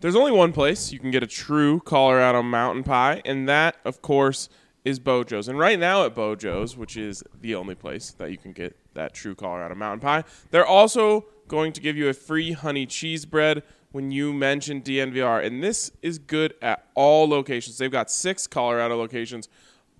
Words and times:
There's 0.00 0.16
only 0.16 0.32
one 0.32 0.52
place 0.52 0.92
you 0.92 0.98
can 0.98 1.10
get 1.10 1.22
a 1.22 1.26
true 1.26 1.80
Colorado 1.80 2.42
mountain 2.42 2.82
pie, 2.82 3.20
and 3.26 3.46
that, 3.50 3.76
of 3.84 4.00
course, 4.00 4.48
is 4.82 4.98
Beau 4.98 5.24
Jo's. 5.24 5.46
And 5.46 5.58
right 5.58 5.78
now 5.78 6.06
at 6.06 6.14
Beau 6.14 6.34
Jo's, 6.34 6.74
which 6.74 6.96
is 6.96 7.22
the 7.38 7.54
only 7.54 7.74
place 7.74 8.12
that 8.12 8.30
you 8.30 8.38
can 8.38 8.52
get 8.52 8.74
that 8.94 9.12
true 9.12 9.34
Colorado 9.34 9.74
mountain 9.74 10.00
pie, 10.00 10.24
they're 10.50 10.64
also 10.64 11.26
going 11.48 11.74
to 11.74 11.82
give 11.82 11.98
you 11.98 12.08
a 12.08 12.14
free 12.14 12.52
honey 12.52 12.86
cheese 12.86 13.26
bread 13.26 13.62
when 13.92 14.10
you 14.10 14.32
mention 14.32 14.80
DNVR. 14.80 15.44
And 15.44 15.62
this 15.62 15.90
is 16.00 16.18
good 16.18 16.54
at 16.62 16.86
all 16.94 17.28
locations. 17.28 17.76
They've 17.76 17.92
got 17.92 18.10
six 18.10 18.46
Colorado 18.46 18.96
locations 18.96 19.50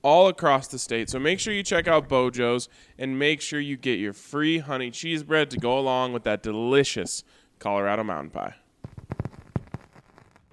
all 0.00 0.28
across 0.28 0.66
the 0.68 0.78
state. 0.78 1.10
So 1.10 1.18
make 1.18 1.40
sure 1.40 1.52
you 1.52 1.62
check 1.62 1.86
out 1.86 2.08
Beau 2.08 2.30
Jo's 2.30 2.70
and 2.98 3.18
make 3.18 3.42
sure 3.42 3.60
you 3.60 3.76
get 3.76 3.98
your 3.98 4.14
free 4.14 4.60
honey 4.60 4.90
cheese 4.90 5.22
bread 5.22 5.50
to 5.50 5.58
go 5.58 5.78
along 5.78 6.14
with 6.14 6.24
that 6.24 6.42
delicious 6.42 7.22
Colorado 7.58 8.02
mountain 8.02 8.30
pie. 8.30 8.54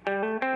Broncos 0.08 0.47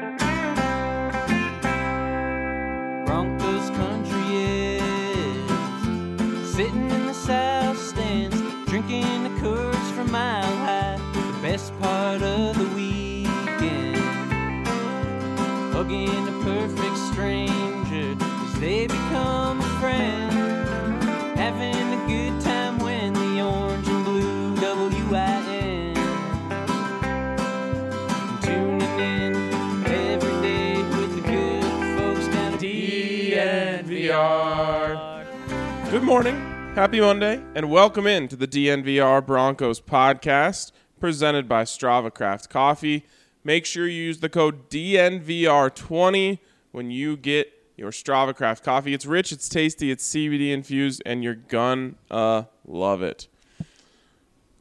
Good 36.02 36.08
morning, 36.08 36.36
happy 36.74 37.00
Monday, 37.00 37.44
and 37.54 37.70
welcome 37.70 38.08
in 38.08 38.28
to 38.30 38.36
the 38.36 38.48
DNVR 38.48 39.24
Broncos 39.24 39.80
podcast 39.80 40.72
presented 41.00 41.48
by 41.48 41.64
Strava 41.64 42.12
Craft 42.12 42.50
Coffee. 42.50 43.06
Make 43.44 43.68
sure 43.68 43.88
you 43.88 44.06
use 44.06 44.20
the 44.20 44.28
code 44.28 44.68
DNVR20 44.72 46.40
when 46.72 46.90
you 46.90 47.16
get 47.18 47.54
your 47.78 47.92
Strava 47.92 48.36
Craft 48.36 48.64
coffee. 48.64 48.96
It's 48.96 49.06
rich, 49.06 49.32
it's 49.32 49.48
tasty, 49.48 49.92
it's 49.92 50.04
CBD 50.12 50.52
infused, 50.52 51.04
and 51.06 51.24
you're 51.24 51.36
gonna 51.36 51.92
uh, 52.10 52.44
love 52.66 53.04
it. 53.04 53.28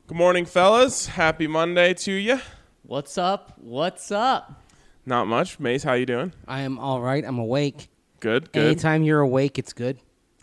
Good 0.09 0.19
morning, 0.19 0.45
fellas. 0.45 1.07
Happy 1.07 1.47
Monday 1.47 1.95
to 1.95 2.13
you. 2.13 2.39
What's 2.83 3.17
up? 3.17 3.55
What's 3.57 4.13
up? 4.13 4.63
Not 5.07 5.27
much. 5.27 5.59
Mace, 5.59 5.85
how 5.85 5.95
you 5.95 6.05
doing? 6.05 6.35
I 6.47 6.61
am 6.61 6.79
all 6.79 7.01
right. 7.01 7.25
I'm 7.25 7.39
awake. 7.39 7.89
Good, 8.21 8.53
good. 8.53 8.67
Anytime 8.67 9.05
you're 9.05 9.23
awake, 9.23 9.59
it's 9.59 9.73
good. 9.73 10.01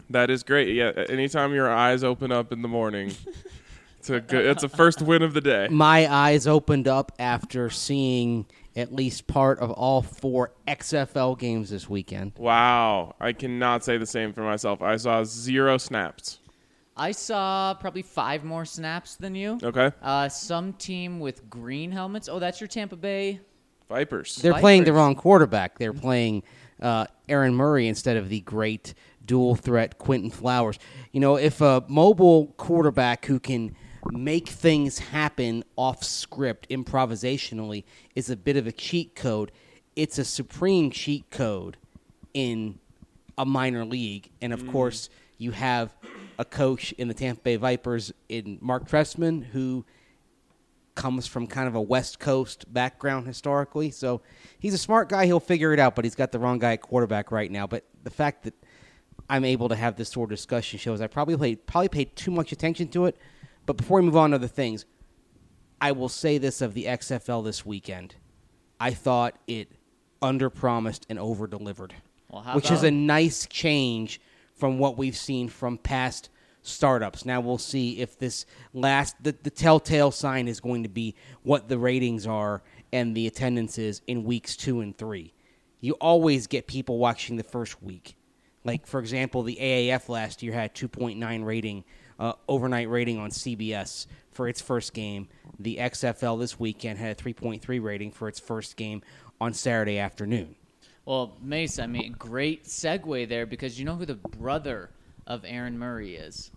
That 0.09 0.29
is 0.29 0.43
great. 0.43 0.73
Yeah, 0.75 0.91
anytime 1.09 1.53
your 1.53 1.69
eyes 1.71 2.03
open 2.03 2.31
up 2.31 2.51
in 2.51 2.61
the 2.61 2.67
morning, 2.67 3.11
it's 3.99 4.09
a 4.09 4.19
good. 4.21 4.45
It's 4.45 4.63
a 4.63 4.69
first 4.69 5.01
win 5.01 5.21
of 5.21 5.33
the 5.33 5.41
day. 5.41 5.67
My 5.69 6.11
eyes 6.11 6.47
opened 6.47 6.87
up 6.87 7.11
after 7.19 7.69
seeing 7.69 8.45
at 8.75 8.93
least 8.93 9.27
part 9.27 9.59
of 9.59 9.71
all 9.71 10.01
four 10.01 10.51
XFL 10.67 11.37
games 11.37 11.69
this 11.69 11.89
weekend. 11.89 12.33
Wow, 12.37 13.15
I 13.19 13.33
cannot 13.33 13.83
say 13.83 13.97
the 13.97 14.05
same 14.05 14.33
for 14.33 14.41
myself. 14.41 14.81
I 14.81 14.97
saw 14.97 15.23
zero 15.23 15.77
snaps. 15.77 16.39
I 16.95 17.11
saw 17.11 17.73
probably 17.75 18.01
five 18.01 18.43
more 18.43 18.65
snaps 18.65 19.15
than 19.15 19.35
you. 19.35 19.59
Okay, 19.61 19.91
Uh, 20.01 20.29
some 20.29 20.73
team 20.73 21.19
with 21.19 21.49
green 21.49 21.91
helmets. 21.91 22.27
Oh, 22.29 22.39
that's 22.39 22.59
your 22.61 22.67
Tampa 22.67 22.95
Bay. 22.95 23.39
Vipers. 23.89 24.35
They're 24.37 24.53
playing 24.55 24.83
the 24.83 24.93
wrong 24.93 25.15
quarterback. 25.15 25.79
They're 25.79 25.93
playing 25.93 26.43
uh, 26.81 27.05
Aaron 27.29 27.53
Murray 27.55 27.87
instead 27.87 28.17
of 28.17 28.29
the 28.29 28.41
great 28.41 28.93
dual 29.27 29.55
threat 29.55 29.97
Quentin 29.99 30.31
Flowers. 30.31 30.79
You 31.11 31.19
know, 31.19 31.35
if 31.35 31.61
a 31.61 31.83
mobile 31.87 32.47
quarterback 32.57 33.25
who 33.25 33.39
can 33.39 33.75
make 34.09 34.47
things 34.47 34.99
happen 34.99 35.63
off 35.75 36.03
script 36.03 36.67
improvisationally 36.69 37.83
is 38.15 38.29
a 38.29 38.35
bit 38.35 38.57
of 38.57 38.65
a 38.65 38.71
cheat 38.71 39.15
code, 39.15 39.51
it's 39.95 40.17
a 40.17 40.25
supreme 40.25 40.89
cheat 40.89 41.29
code 41.29 41.77
in 42.33 42.79
a 43.37 43.45
minor 43.45 43.85
league. 43.85 44.31
And 44.41 44.53
of 44.53 44.63
mm. 44.63 44.71
course, 44.71 45.09
you 45.37 45.51
have 45.51 45.95
a 46.39 46.45
coach 46.45 46.91
in 46.93 47.07
the 47.07 47.13
Tampa 47.13 47.41
Bay 47.41 47.55
Vipers 47.55 48.11
in 48.29 48.57
Marc 48.61 48.87
Trestman 48.87 49.45
who 49.45 49.85
comes 50.95 51.27
from 51.27 51.45
kind 51.45 51.67
of 51.67 51.75
a 51.75 51.81
West 51.81 52.19
Coast 52.19 52.71
background 52.73 53.27
historically. 53.27 53.91
So 53.91 54.21
he's 54.59 54.73
a 54.73 54.79
smart 54.79 55.09
guy. 55.09 55.27
He'll 55.27 55.39
figure 55.39 55.71
it 55.71 55.79
out, 55.79 55.95
but 55.95 56.03
he's 56.03 56.15
got 56.15 56.31
the 56.31 56.39
wrong 56.39 56.57
guy 56.59 56.73
at 56.73 56.81
quarterback 56.81 57.31
right 57.31 57.51
now. 57.51 57.67
But 57.67 57.85
the 58.03 58.09
fact 58.09 58.43
that 58.43 58.55
I'm 59.29 59.45
able 59.45 59.69
to 59.69 59.75
have 59.75 59.95
this 59.95 60.09
sort 60.09 60.31
of 60.31 60.37
discussion 60.37 60.79
shows 60.79 61.01
I 61.01 61.07
probably 61.07 61.37
paid, 61.37 61.65
probably 61.65 61.89
paid 61.89 62.15
too 62.15 62.31
much 62.31 62.51
attention 62.51 62.87
to 62.89 63.05
it. 63.05 63.17
But 63.65 63.77
before 63.77 63.99
we 63.99 64.05
move 64.05 64.15
on 64.15 64.29
to 64.31 64.35
other 64.35 64.47
things, 64.47 64.85
I 65.81 65.91
will 65.91 66.09
say 66.09 66.37
this 66.37 66.61
of 66.61 66.73
the 66.73 66.85
XFL 66.85 67.43
this 67.43 67.65
weekend. 67.65 68.15
I 68.79 68.91
thought 68.91 69.37
it 69.47 69.71
underpromised 70.21 71.01
and 71.09 71.19
overdelivered, 71.19 71.91
Well, 72.29 72.43
which 72.53 72.71
is 72.71 72.83
a 72.83 72.91
nice 72.91 73.45
change 73.47 74.21
from 74.55 74.79
what 74.79 74.97
we've 74.97 75.15
seen 75.15 75.49
from 75.49 75.77
past 75.77 76.29
startups. 76.61 77.25
Now 77.25 77.41
we'll 77.41 77.57
see 77.57 77.99
if 77.99 78.17
this 78.17 78.45
last 78.73 79.15
the, 79.21 79.35
the 79.43 79.49
telltale 79.49 80.11
sign 80.11 80.47
is 80.47 80.59
going 80.59 80.83
to 80.83 80.89
be 80.89 81.15
what 81.43 81.69
the 81.69 81.77
ratings 81.77 82.27
are 82.27 82.61
and 82.91 83.15
the 83.15 83.27
attendance 83.27 83.77
is 83.77 84.01
in 84.07 84.23
weeks 84.23 84.55
two 84.55 84.81
and 84.81 84.97
three. 84.97 85.33
You 85.79 85.93
always 85.93 86.47
get 86.47 86.67
people 86.67 86.97
watching 86.97 87.37
the 87.37 87.43
first 87.43 87.81
week. 87.83 88.16
Like 88.67 88.85
for 88.85 88.99
example, 88.99 89.43
the 89.43 89.55
AAF 89.55 90.09
last 90.09 90.43
year 90.43 90.51
had 90.51 90.75
2.9 90.75 91.45
rating, 91.45 91.85
uh, 92.19 92.33
overnight 92.49 92.89
rating 92.89 93.17
on 93.17 93.29
CBS 93.29 94.07
for 94.29 94.49
its 94.49 94.59
first 94.59 94.93
game. 94.93 95.29
The 95.57 95.77
XFL 95.77 96.37
this 96.37 96.59
weekend 96.59 96.99
had 96.99 97.17
a 97.17 97.23
3.3 97.23 97.81
rating 97.81 98.11
for 98.11 98.27
its 98.27 98.41
first 98.41 98.75
game 98.75 99.01
on 99.39 99.53
Saturday 99.53 99.99
afternoon. 99.99 100.55
Well, 101.05 101.37
Mace, 101.41 101.79
I 101.79 101.87
mean, 101.87 102.11
great 102.19 102.65
segue 102.65 103.29
there 103.29 103.45
because 103.45 103.79
you 103.79 103.85
know 103.85 103.95
who 103.95 104.05
the 104.05 104.15
brother 104.15 104.89
of 105.25 105.45
Aaron 105.45 105.79
Murray 105.79 106.17
is? 106.17 106.51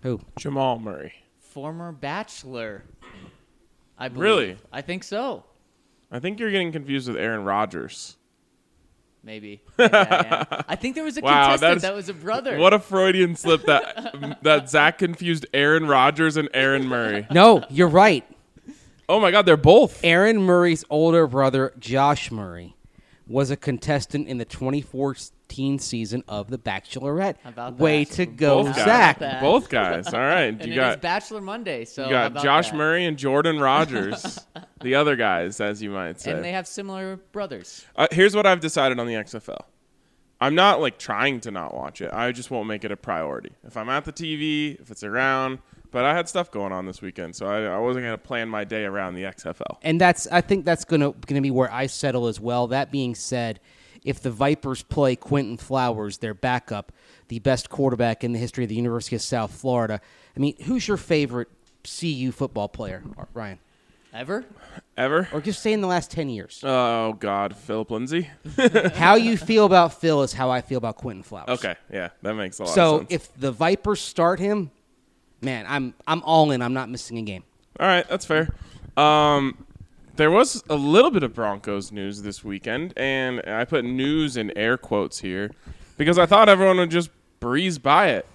Who? 0.00 0.20
Jamal 0.38 0.78
Murray. 0.78 1.12
Former 1.38 1.92
Bachelor. 1.92 2.82
I 3.98 4.08
believe. 4.08 4.22
Really? 4.22 4.56
I 4.72 4.80
think 4.80 5.04
so. 5.04 5.44
I 6.10 6.18
think 6.18 6.40
you're 6.40 6.50
getting 6.50 6.72
confused 6.72 7.08
with 7.08 7.18
Aaron 7.18 7.44
Rodgers. 7.44 8.16
Maybe. 9.24 9.62
Maybe 9.78 9.94
I, 9.94 10.46
am. 10.50 10.64
I 10.68 10.76
think 10.76 10.94
there 10.94 11.04
was 11.04 11.16
a 11.16 11.20
Wow, 11.22 11.30
contestant 11.56 11.60
that's- 11.60 11.82
that 11.82 11.94
was 11.94 12.08
a 12.08 12.14
brother. 12.14 12.58
What 12.58 12.74
a 12.74 12.78
Freudian 12.78 13.36
slip 13.36 13.64
that 13.64 14.38
that 14.42 14.68
Zach 14.68 14.98
confused 14.98 15.46
Aaron 15.54 15.86
Rodgers 15.86 16.36
and 16.36 16.48
Aaron 16.52 16.86
Murray. 16.86 17.26
No, 17.30 17.64
you're 17.70 17.88
right. 17.88 18.24
Oh 19.08 19.20
my 19.20 19.30
God, 19.30 19.46
they're 19.46 19.56
both. 19.56 20.00
Aaron 20.04 20.42
Murray's 20.42 20.84
older 20.90 21.26
brother, 21.26 21.72
Josh 21.78 22.30
Murray, 22.30 22.76
was 23.26 23.50
a 23.50 23.56
contestant 23.56 24.28
in 24.28 24.38
the 24.38 24.44
2014 25.48 25.78
season 25.78 26.24
of 26.28 26.50
The 26.50 26.58
Bachelorette. 26.58 27.36
How 27.42 27.50
about 27.50 27.78
Way 27.78 28.04
to 28.06 28.26
go, 28.26 28.64
Both. 28.64 28.76
Zach. 28.76 29.18
that? 29.18 29.40
Both 29.40 29.68
guys. 29.68 30.12
All 30.12 30.20
right, 30.20 30.44
and 30.60 30.64
you 30.64 30.72
it 30.72 30.76
got 30.76 30.90
is 30.98 31.02
Bachelor 31.02 31.40
Monday, 31.40 31.84
so 31.84 32.02
you 32.08 32.14
how 32.14 32.22
got 32.22 32.26
about 32.32 32.44
Josh 32.44 32.70
that? 32.70 32.76
Murray 32.76 33.04
and 33.06 33.16
Jordan 33.18 33.58
Rodgers, 33.60 34.38
the 34.82 34.94
other 34.94 35.16
guys, 35.16 35.60
as 35.60 35.82
you 35.82 35.90
might 35.90 36.20
say. 36.20 36.32
And 36.32 36.44
they 36.44 36.52
have 36.52 36.66
similar 36.66 37.16
brothers. 37.32 37.84
Uh, 37.96 38.06
here's 38.10 38.34
what 38.34 38.46
I've 38.46 38.60
decided 38.60 38.98
on 38.98 39.06
the 39.06 39.14
XFL. 39.14 39.60
I'm 40.40 40.54
not 40.54 40.80
like 40.80 40.98
trying 40.98 41.40
to 41.40 41.50
not 41.50 41.74
watch 41.74 42.00
it. 42.00 42.12
I 42.12 42.32
just 42.32 42.50
won't 42.50 42.66
make 42.68 42.84
it 42.84 42.90
a 42.90 42.96
priority. 42.96 43.52
If 43.64 43.76
I'm 43.76 43.88
at 43.88 44.04
the 44.04 44.12
TV, 44.12 44.78
if 44.80 44.90
it's 44.90 45.04
around, 45.04 45.60
but 45.90 46.04
I 46.04 46.14
had 46.14 46.28
stuff 46.28 46.50
going 46.50 46.72
on 46.72 46.86
this 46.86 47.00
weekend, 47.00 47.36
so 47.36 47.46
I, 47.46 47.62
I 47.62 47.78
wasn't 47.78 48.04
going 48.04 48.14
to 48.14 48.22
plan 48.22 48.48
my 48.48 48.64
day 48.64 48.84
around 48.84 49.14
the 49.14 49.22
XFL. 49.22 49.78
And 49.82 50.00
that's 50.00 50.26
I 50.26 50.40
think 50.40 50.64
that's 50.64 50.84
gonna 50.84 51.12
gonna 51.26 51.40
be 51.40 51.52
where 51.52 51.72
I 51.72 51.86
settle 51.86 52.26
as 52.26 52.40
well. 52.40 52.66
That 52.66 52.90
being 52.90 53.14
said, 53.14 53.60
if 54.04 54.20
the 54.20 54.30
Vipers 54.30 54.82
play 54.82 55.16
Quentin 55.16 55.56
Flowers, 55.56 56.18
their 56.18 56.34
backup, 56.34 56.92
the 57.28 57.38
best 57.38 57.70
quarterback 57.70 58.22
in 58.22 58.32
the 58.32 58.38
history 58.38 58.64
of 58.64 58.68
the 58.68 58.76
University 58.76 59.16
of 59.16 59.22
South 59.22 59.52
Florida, 59.52 60.00
I 60.36 60.40
mean, 60.40 60.54
who's 60.64 60.86
your 60.86 60.96
favorite 60.98 61.48
CU 61.82 62.30
football 62.30 62.68
player, 62.68 63.02
Ryan? 63.32 63.58
Ever? 64.12 64.44
Ever? 64.96 65.28
Or 65.32 65.40
just 65.40 65.60
say 65.60 65.72
in 65.72 65.80
the 65.80 65.88
last 65.88 66.10
ten 66.10 66.28
years. 66.28 66.60
Oh 66.62 67.14
God, 67.14 67.56
Phillip 67.56 67.90
Lindsay. 67.90 68.30
how 68.94 69.16
you 69.16 69.36
feel 69.36 69.64
about 69.64 70.00
Phil 70.00 70.22
is 70.22 70.32
how 70.32 70.50
I 70.50 70.60
feel 70.60 70.78
about 70.78 70.96
Quentin 70.96 71.24
Flowers. 71.24 71.48
Okay, 71.48 71.74
yeah, 71.92 72.10
that 72.22 72.34
makes 72.34 72.60
a 72.60 72.62
lot 72.62 72.68
of 72.68 72.74
sense. 72.74 72.76
So 72.76 73.06
if 73.10 73.34
the 73.36 73.50
Vipers 73.50 74.00
start 74.00 74.38
him, 74.38 74.70
man, 75.40 75.66
I'm 75.68 75.94
I'm 76.06 76.22
all 76.22 76.52
in. 76.52 76.62
I'm 76.62 76.74
not 76.74 76.88
missing 76.90 77.18
a 77.18 77.22
game. 77.22 77.42
All 77.80 77.88
right, 77.88 78.08
that's 78.08 78.24
fair. 78.24 78.54
Um, 78.96 79.66
there 80.16 80.30
was 80.30 80.62
a 80.68 80.76
little 80.76 81.10
bit 81.10 81.22
of 81.22 81.34
Broncos 81.34 81.90
news 81.90 82.22
this 82.22 82.44
weekend, 82.44 82.92
and 82.96 83.42
I 83.46 83.64
put 83.64 83.84
news 83.84 84.36
in 84.36 84.56
air 84.56 84.76
quotes 84.76 85.20
here 85.20 85.50
because 85.96 86.18
I 86.18 86.26
thought 86.26 86.48
everyone 86.48 86.76
would 86.78 86.90
just 86.90 87.10
breeze 87.40 87.78
by 87.78 88.08
it. 88.08 88.26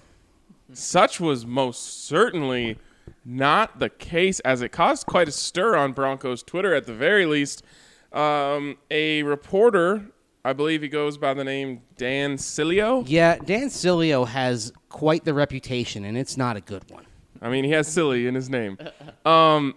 Such 0.72 1.20
was 1.20 1.44
most 1.46 2.06
certainly 2.06 2.78
not 3.24 3.78
the 3.78 3.88
case, 3.88 4.40
as 4.40 4.62
it 4.62 4.70
caused 4.70 5.06
quite 5.06 5.28
a 5.28 5.32
stir 5.32 5.76
on 5.76 5.92
Broncos 5.92 6.42
Twitter 6.42 6.74
at 6.74 6.86
the 6.86 6.94
very 6.94 7.26
least. 7.26 7.64
Um, 8.12 8.78
a 8.90 9.22
reporter, 9.22 10.06
I 10.44 10.52
believe 10.52 10.82
he 10.82 10.88
goes 10.88 11.16
by 11.18 11.34
the 11.34 11.44
name 11.44 11.82
Dan 11.96 12.36
Sileo. 12.36 13.04
Yeah, 13.06 13.36
Dan 13.36 13.68
Sileo 13.68 14.26
has 14.26 14.72
quite 14.88 15.24
the 15.24 15.34
reputation, 15.34 16.04
and 16.04 16.16
it's 16.16 16.36
not 16.36 16.56
a 16.56 16.60
good 16.60 16.88
one. 16.90 17.04
I 17.42 17.48
mean, 17.48 17.64
he 17.64 17.70
has 17.70 17.88
silly 17.88 18.26
in 18.26 18.34
his 18.34 18.50
name. 18.50 18.78
Um, 19.24 19.74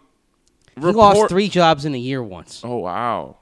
He 0.76 0.82
lost 0.82 1.30
three 1.30 1.50
jobs 1.50 1.86
in 1.86 1.94
a 1.94 2.00
year 2.00 2.22
once. 2.24 2.62
Oh 2.64 2.78
wow, 2.78 3.38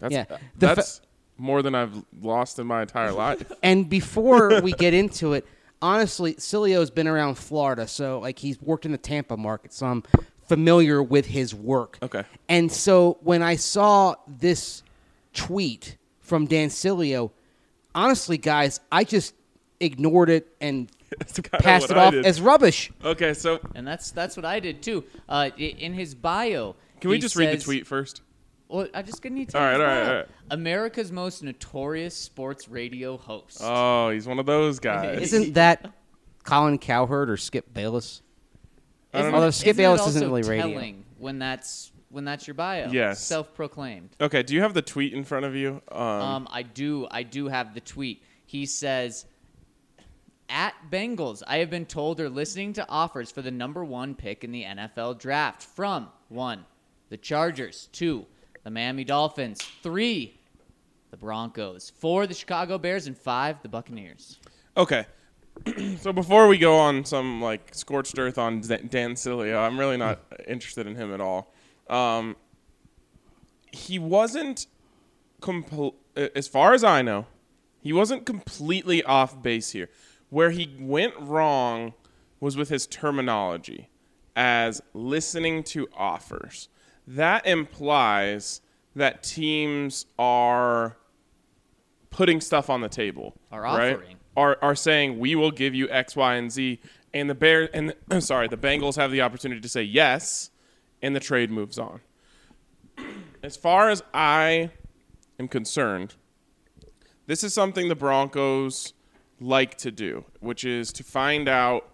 that's 0.00 0.12
Yeah, 0.12 0.24
uh, 0.30 0.36
fa- 0.36 0.40
that's 0.58 1.00
more 1.36 1.62
than 1.62 1.74
I've 1.74 2.04
lost 2.20 2.58
in 2.58 2.66
my 2.66 2.82
entire 2.82 3.12
life. 3.12 3.50
And 3.62 3.88
before 3.88 4.60
we 4.60 4.72
get 4.72 4.94
into 4.94 5.32
it, 5.32 5.46
honestly, 5.82 6.34
Sileo's 6.34 6.90
been 6.90 7.08
around 7.08 7.36
Florida, 7.36 7.86
so 7.88 8.20
like 8.20 8.38
he's 8.38 8.60
worked 8.60 8.86
in 8.86 8.92
the 8.92 8.98
Tampa 8.98 9.36
market, 9.36 9.72
so 9.72 9.86
I'm 9.86 10.02
familiar 10.46 11.02
with 11.02 11.26
his 11.26 11.54
work. 11.54 11.98
Okay. 12.02 12.24
And 12.48 12.70
so 12.70 13.18
when 13.22 13.42
I 13.42 13.56
saw 13.56 14.14
this 14.28 14.82
tweet 15.32 15.96
from 16.20 16.46
Dan 16.46 16.68
Sileo, 16.68 17.30
honestly, 17.94 18.38
guys, 18.38 18.80
I 18.92 19.04
just 19.04 19.34
ignored 19.80 20.30
it 20.30 20.54
and 20.60 20.90
passed 21.52 21.90
it 21.90 21.96
I 21.96 22.06
off 22.06 22.12
did. 22.12 22.26
as 22.26 22.40
rubbish. 22.40 22.90
Okay, 23.04 23.34
so 23.34 23.60
And 23.74 23.86
that's 23.86 24.10
that's 24.10 24.36
what 24.36 24.44
I 24.44 24.60
did 24.60 24.82
too. 24.82 25.04
Uh, 25.28 25.50
in 25.56 25.92
his 25.94 26.14
bio, 26.14 26.76
can 27.00 27.10
we 27.10 27.16
he 27.16 27.20
just 27.22 27.36
read 27.36 27.58
the 27.58 27.62
tweet 27.62 27.86
first? 27.86 28.22
Well, 28.68 28.88
I 28.94 29.02
just 29.02 29.22
gonna 29.22 29.34
need 29.34 29.50
to. 29.50 29.58
All 29.58 29.64
right, 29.64 29.74
all 29.74 29.80
right, 29.86 30.08
all 30.08 30.14
right. 30.16 30.26
America's 30.50 31.12
most 31.12 31.42
notorious 31.42 32.16
sports 32.16 32.68
radio 32.68 33.16
host. 33.16 33.58
Oh, 33.62 34.10
he's 34.10 34.26
one 34.26 34.38
of 34.38 34.46
those 34.46 34.78
guys. 34.80 35.20
Isn't 35.32 35.54
that 35.54 35.92
Colin 36.44 36.78
Cowherd 36.78 37.30
or 37.30 37.36
Skip 37.36 37.72
Bayless? 37.72 38.22
Isn't. 39.12 39.34
Although 39.34 39.48
it- 39.48 39.52
Skip 39.52 39.70
isn't 39.72 39.82
Bayless 39.82 40.06
isn't 40.08 40.26
really 40.26 40.42
radio. 40.42 40.66
telling 40.68 41.04
when 41.18 41.38
that's 41.38 41.92
when 42.10 42.24
that's 42.24 42.46
your 42.46 42.54
bio. 42.54 42.88
Yes. 42.90 43.20
self-proclaimed. 43.20 44.10
Okay, 44.20 44.42
do 44.44 44.54
you 44.54 44.62
have 44.62 44.72
the 44.72 44.82
tweet 44.82 45.12
in 45.14 45.24
front 45.24 45.44
of 45.46 45.54
you? 45.56 45.82
Um, 45.90 45.98
Um, 46.00 46.48
I 46.50 46.62
do. 46.62 47.06
I 47.10 47.22
do 47.24 47.48
have 47.48 47.74
the 47.74 47.80
tweet. 47.80 48.22
He 48.46 48.66
says, 48.66 49.26
"At 50.48 50.74
Bengals, 50.90 51.42
I 51.46 51.58
have 51.58 51.70
been 51.70 51.86
told 51.86 52.18
they're 52.18 52.28
listening 52.28 52.72
to 52.74 52.88
offers 52.88 53.30
for 53.30 53.42
the 53.42 53.50
number 53.50 53.84
one 53.84 54.14
pick 54.14 54.44
in 54.44 54.52
the 54.52 54.64
NFL 54.64 55.18
draft 55.18 55.62
from 55.62 56.08
one, 56.28 56.64
the 57.08 57.16
Chargers, 57.16 57.88
two, 57.92 58.26
the 58.62 58.70
Miami 58.70 59.04
Dolphins, 59.04 59.60
three, 59.82 60.38
the 61.10 61.16
Broncos, 61.16 61.90
four, 61.90 62.26
the 62.26 62.34
Chicago 62.34 62.78
Bears, 62.78 63.06
and 63.06 63.16
five, 63.16 63.62
the 63.62 63.68
Buccaneers." 63.68 64.38
okay. 64.76 65.06
so 66.00 66.12
before 66.12 66.48
we 66.48 66.58
go 66.58 66.76
on 66.76 67.04
some 67.04 67.40
like 67.40 67.74
scorched 67.74 68.18
earth 68.18 68.38
on 68.38 68.60
Dan 68.60 69.14
Sileo, 69.14 69.56
I'm 69.56 69.78
really 69.78 69.96
not 69.96 70.20
interested 70.48 70.86
in 70.86 70.96
him 70.96 71.14
at 71.14 71.20
all. 71.20 71.54
Um, 71.88 72.36
he 73.70 73.98
wasn't, 73.98 74.66
as 76.16 76.48
far 76.48 76.74
as 76.74 76.84
I 76.84 77.02
know, 77.02 77.26
he 77.80 77.92
wasn't 77.92 78.24
completely 78.24 79.02
off 79.02 79.42
base 79.42 79.70
here. 79.70 79.90
Where 80.34 80.50
he 80.50 80.74
went 80.80 81.14
wrong 81.20 81.94
was 82.40 82.56
with 82.56 82.68
his 82.68 82.88
terminology 82.88 83.88
as 84.34 84.82
listening 84.92 85.62
to 85.62 85.86
offers. 85.96 86.68
That 87.06 87.46
implies 87.46 88.60
that 88.96 89.22
teams 89.22 90.06
are 90.18 90.96
putting 92.10 92.40
stuff 92.40 92.68
on 92.68 92.80
the 92.80 92.88
table. 92.88 93.36
Are 93.52 93.62
right? 93.62 94.16
Are 94.36 94.58
are 94.60 94.74
saying 94.74 95.20
we 95.20 95.36
will 95.36 95.52
give 95.52 95.72
you 95.72 95.88
X, 95.88 96.16
Y, 96.16 96.34
and 96.34 96.50
Z, 96.50 96.80
and 97.12 97.30
the 97.30 97.36
Bear 97.36 97.70
and 97.72 97.94
the, 98.08 98.20
sorry, 98.20 98.48
the 98.48 98.56
Bengals 98.56 98.96
have 98.96 99.12
the 99.12 99.20
opportunity 99.20 99.60
to 99.60 99.68
say 99.68 99.84
yes, 99.84 100.50
and 101.00 101.14
the 101.14 101.20
trade 101.20 101.52
moves 101.52 101.78
on. 101.78 102.00
As 103.44 103.56
far 103.56 103.88
as 103.88 104.02
I 104.12 104.72
am 105.38 105.46
concerned, 105.46 106.16
this 107.28 107.44
is 107.44 107.54
something 107.54 107.88
the 107.88 107.94
Broncos 107.94 108.94
like 109.40 109.76
to 109.78 109.90
do, 109.90 110.24
which 110.40 110.64
is 110.64 110.92
to 110.92 111.04
find 111.04 111.48
out 111.48 111.88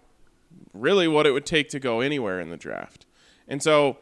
really 0.73 1.07
what 1.07 1.25
it 1.25 1.31
would 1.31 1.45
take 1.45 1.69
to 1.69 1.79
go 1.79 2.01
anywhere 2.01 2.39
in 2.39 2.49
the 2.49 2.57
draft. 2.57 3.05
And 3.47 3.61
so 3.61 3.97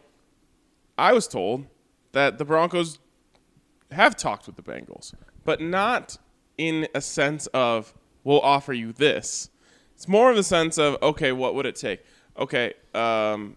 I 0.97 1.13
was 1.13 1.27
told 1.27 1.65
that 2.11 2.37
the 2.37 2.45
Broncos 2.45 2.99
have 3.91 4.15
talked 4.15 4.45
with 4.45 4.55
the 4.55 4.61
Bengals, 4.61 5.13
but 5.43 5.61
not 5.61 6.17
in 6.57 6.87
a 6.93 7.01
sense 7.01 7.47
of 7.47 7.93
we'll 8.23 8.41
offer 8.41 8.73
you 8.73 8.91
this. 8.91 9.49
It's 9.95 10.07
more 10.07 10.31
of 10.31 10.37
a 10.37 10.43
sense 10.43 10.77
of 10.77 10.97
okay, 11.01 11.31
what 11.31 11.55
would 11.55 11.65
it 11.65 11.75
take? 11.75 12.03
Okay, 12.37 12.73
um, 12.93 13.55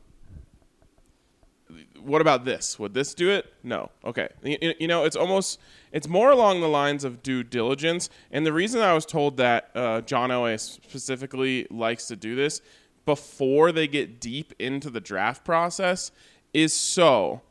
what 2.01 2.21
about 2.21 2.45
this? 2.45 2.79
Would 2.79 2.95
this 2.95 3.15
do 3.15 3.31
it? 3.31 3.53
No. 3.63 3.91
Okay. 4.05 4.29
You, 4.43 4.75
you 4.81 4.89
know, 4.89 5.05
it's 5.05 5.17
almost 5.17 5.61
it's 5.93 6.09
more 6.09 6.31
along 6.31 6.61
the 6.61 6.69
lines 6.69 7.05
of 7.05 7.23
due 7.23 7.43
diligence. 7.43 8.11
And 8.31 8.45
the 8.45 8.53
reason 8.53 8.81
I 8.81 8.93
was 8.93 9.07
told 9.07 9.37
that 9.37 9.71
uh, 9.75 10.01
John 10.03 10.31
Elway 10.31 10.59
specifically 10.59 11.67
likes 11.71 12.09
to 12.09 12.17
do 12.17 12.35
this 12.35 12.61
before 13.05 13.73
they 13.73 13.87
get 13.87 14.21
deep 14.21 14.53
into 14.59 14.91
the 14.91 15.01
draft 15.01 15.45
process 15.45 16.13
is 16.53 16.75
so 16.75 17.43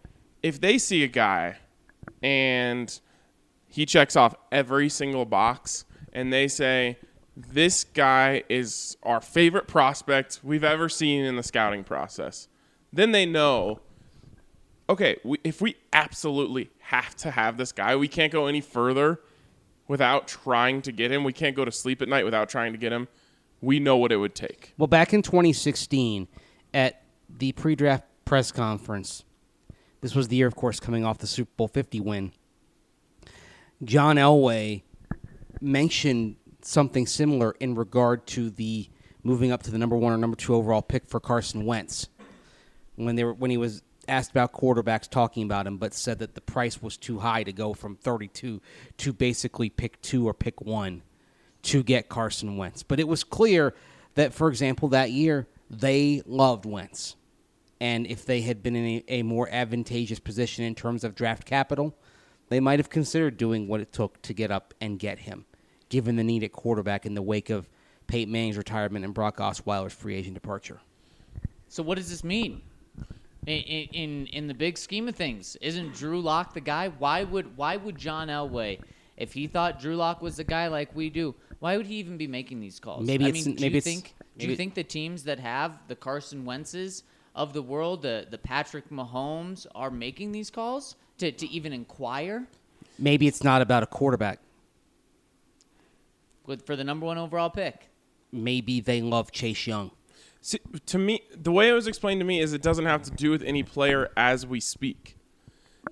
if 0.43 0.59
they 0.61 0.77
see 0.77 1.03
a 1.03 1.07
guy 1.07 1.57
and 2.23 2.99
he 3.67 3.85
checks 3.85 4.15
off 4.15 4.33
every 4.51 4.89
single 4.89 5.25
box 5.25 5.85
and 6.13 6.31
they 6.31 6.47
say 6.47 6.97
this 7.35 7.83
guy 7.83 8.43
is 8.49 8.97
our 9.03 9.21
favorite 9.21 9.67
prospect 9.67 10.39
we've 10.43 10.63
ever 10.63 10.87
seen 10.87 11.23
in 11.23 11.35
the 11.35 11.43
scouting 11.43 11.83
process 11.83 12.47
then 12.93 13.11
they 13.11 13.25
know 13.25 13.79
okay 14.91 15.17
we, 15.23 15.39
if 15.43 15.61
we 15.61 15.75
absolutely 15.93 16.69
have 16.79 17.15
to 17.15 17.31
have 17.31 17.57
this 17.57 17.71
guy 17.71 17.95
we 17.95 18.07
can't 18.07 18.31
go 18.31 18.45
any 18.47 18.61
further 18.61 19.19
without 19.91 20.25
trying 20.25 20.81
to 20.81 20.91
get 20.93 21.11
him. 21.11 21.25
We 21.25 21.33
can't 21.33 21.53
go 21.53 21.65
to 21.65 21.71
sleep 21.71 22.01
at 22.01 22.07
night 22.07 22.23
without 22.23 22.47
trying 22.47 22.71
to 22.71 22.77
get 22.77 22.93
him. 22.93 23.09
We 23.59 23.77
know 23.77 23.97
what 23.97 24.13
it 24.13 24.15
would 24.15 24.33
take. 24.33 24.73
Well, 24.77 24.87
back 24.87 25.13
in 25.13 25.21
2016, 25.21 26.29
at 26.73 27.03
the 27.29 27.51
pre-draft 27.51 28.05
press 28.23 28.53
conference, 28.53 29.25
this 29.99 30.15
was 30.15 30.29
the 30.29 30.37
year, 30.37 30.47
of 30.47 30.55
course, 30.55 30.79
coming 30.79 31.03
off 31.03 31.17
the 31.17 31.27
Super 31.27 31.51
Bowl 31.57 31.67
50 31.67 31.99
win. 31.99 32.31
John 33.83 34.15
Elway 34.15 34.83
mentioned 35.59 36.37
something 36.61 37.05
similar 37.05 37.51
in 37.59 37.75
regard 37.75 38.25
to 38.27 38.49
the 38.49 38.87
moving 39.23 39.51
up 39.51 39.61
to 39.63 39.71
the 39.71 39.77
number 39.77 39.97
one 39.97 40.13
or 40.13 40.17
number 40.17 40.37
two 40.37 40.55
overall 40.55 40.81
pick 40.81 41.05
for 41.05 41.19
Carson 41.19 41.65
Wentz. 41.65 42.07
When 42.95 43.17
they 43.17 43.25
were 43.25 43.33
when 43.33 43.51
he 43.51 43.57
was 43.57 43.83
asked 44.07 44.31
about 44.31 44.51
quarterbacks 44.51 45.09
talking 45.09 45.43
about 45.43 45.67
him, 45.67 45.77
but 45.77 45.93
said 45.93 46.19
that 46.19 46.35
the 46.35 46.41
price 46.41 46.81
was 46.81 46.97
too 46.97 47.19
high 47.19 47.43
to 47.43 47.53
go 47.53 47.73
from 47.73 47.95
32 47.95 48.61
to 48.97 49.13
basically 49.13 49.69
pick 49.69 50.01
two 50.01 50.27
or 50.27 50.33
pick 50.33 50.61
one 50.61 51.03
to 51.63 51.83
get 51.83 52.09
Carson 52.09 52.57
Wentz. 52.57 52.83
But 52.83 52.99
it 52.99 53.07
was 53.07 53.23
clear 53.23 53.73
that, 54.15 54.33
for 54.33 54.49
example, 54.49 54.89
that 54.89 55.11
year 55.11 55.47
they 55.69 56.21
loved 56.25 56.65
Wentz. 56.65 57.15
And 57.79 58.05
if 58.05 58.25
they 58.25 58.41
had 58.41 58.61
been 58.61 58.75
in 58.75 58.85
a, 58.85 59.03
a 59.07 59.23
more 59.23 59.49
advantageous 59.51 60.19
position 60.19 60.63
in 60.63 60.75
terms 60.75 61.03
of 61.03 61.15
draft 61.15 61.45
capital, 61.45 61.95
they 62.49 62.59
might 62.59 62.79
have 62.79 62.89
considered 62.89 63.37
doing 63.37 63.67
what 63.67 63.81
it 63.81 63.91
took 63.93 64.21
to 64.23 64.33
get 64.33 64.51
up 64.51 64.73
and 64.81 64.99
get 64.99 65.19
him, 65.19 65.45
given 65.89 66.15
the 66.15 66.23
need 66.23 66.43
at 66.43 66.51
quarterback 66.51 67.05
in 67.05 67.15
the 67.15 67.21
wake 67.21 67.49
of 67.49 67.69
Peyton 68.07 68.31
Manning's 68.31 68.57
retirement 68.57 69.05
and 69.05 69.13
Brock 69.13 69.37
Osweiler's 69.37 69.93
free 69.93 70.15
agent 70.15 70.33
departure. 70.33 70.81
So 71.69 71.81
what 71.81 71.95
does 71.95 72.09
this 72.09 72.23
mean? 72.23 72.61
In, 73.47 73.87
in 73.93 74.25
in 74.27 74.47
the 74.47 74.53
big 74.53 74.77
scheme 74.77 75.07
of 75.07 75.15
things, 75.15 75.55
isn't 75.61 75.93
Drew 75.95 76.21
Lock 76.21 76.53
the 76.53 76.61
guy? 76.61 76.89
Why 76.89 77.23
would 77.23 77.57
why 77.57 77.75
would 77.75 77.97
John 77.97 78.27
Elway, 78.27 78.79
if 79.17 79.33
he 79.33 79.47
thought 79.47 79.79
Drew 79.79 79.95
Lock 79.95 80.21
was 80.21 80.35
the 80.37 80.43
guy 80.43 80.67
like 80.67 80.95
we 80.95 81.09
do, 81.09 81.33
why 81.59 81.75
would 81.75 81.87
he 81.87 81.95
even 81.95 82.17
be 82.17 82.27
making 82.27 82.59
these 82.59 82.79
calls? 82.79 83.05
Maybe 83.07 83.25
I 83.25 83.29
it's- 83.29 83.45
mean, 83.47 83.55
do 83.55 83.61
maybe 83.61 83.75
you 83.75 83.81
think 83.81 84.13
do 84.37 84.47
you 84.47 84.55
think 84.55 84.75
the 84.75 84.83
teams 84.83 85.23
that 85.23 85.39
have 85.39 85.71
the 85.87 85.95
Carson 85.95 86.45
Wentzes 86.45 87.01
of 87.33 87.53
the 87.53 87.63
world, 87.63 88.03
the 88.03 88.27
the 88.29 88.37
Patrick 88.37 88.89
Mahomes, 88.91 89.65
are 89.73 89.89
making 89.89 90.31
these 90.33 90.51
calls 90.51 90.95
to 91.17 91.31
to 91.31 91.49
even 91.49 91.73
inquire 91.73 92.47
Maybe 92.99 93.25
it's 93.25 93.43
not 93.43 93.63
about 93.63 93.81
a 93.81 93.87
quarterback. 93.87 94.39
with 96.45 96.63
for 96.65 96.75
the 96.75 96.83
number 96.83 97.07
one 97.07 97.17
overall 97.17 97.49
pick? 97.49 97.87
Maybe 98.31 98.79
they 98.81 99.01
love 99.01 99.31
Chase 99.31 99.65
Young. 99.65 99.89
See, 100.41 100.59
to 100.87 100.97
me, 100.97 101.21
the 101.35 101.51
way 101.51 101.69
it 101.69 101.73
was 101.73 101.85
explained 101.87 102.19
to 102.19 102.25
me 102.25 102.39
is 102.39 102.51
it 102.51 102.63
doesn't 102.63 102.85
have 102.85 103.03
to 103.03 103.11
do 103.11 103.29
with 103.29 103.43
any 103.43 103.61
player 103.61 104.09
as 104.17 104.45
we 104.45 104.59
speak, 104.59 105.15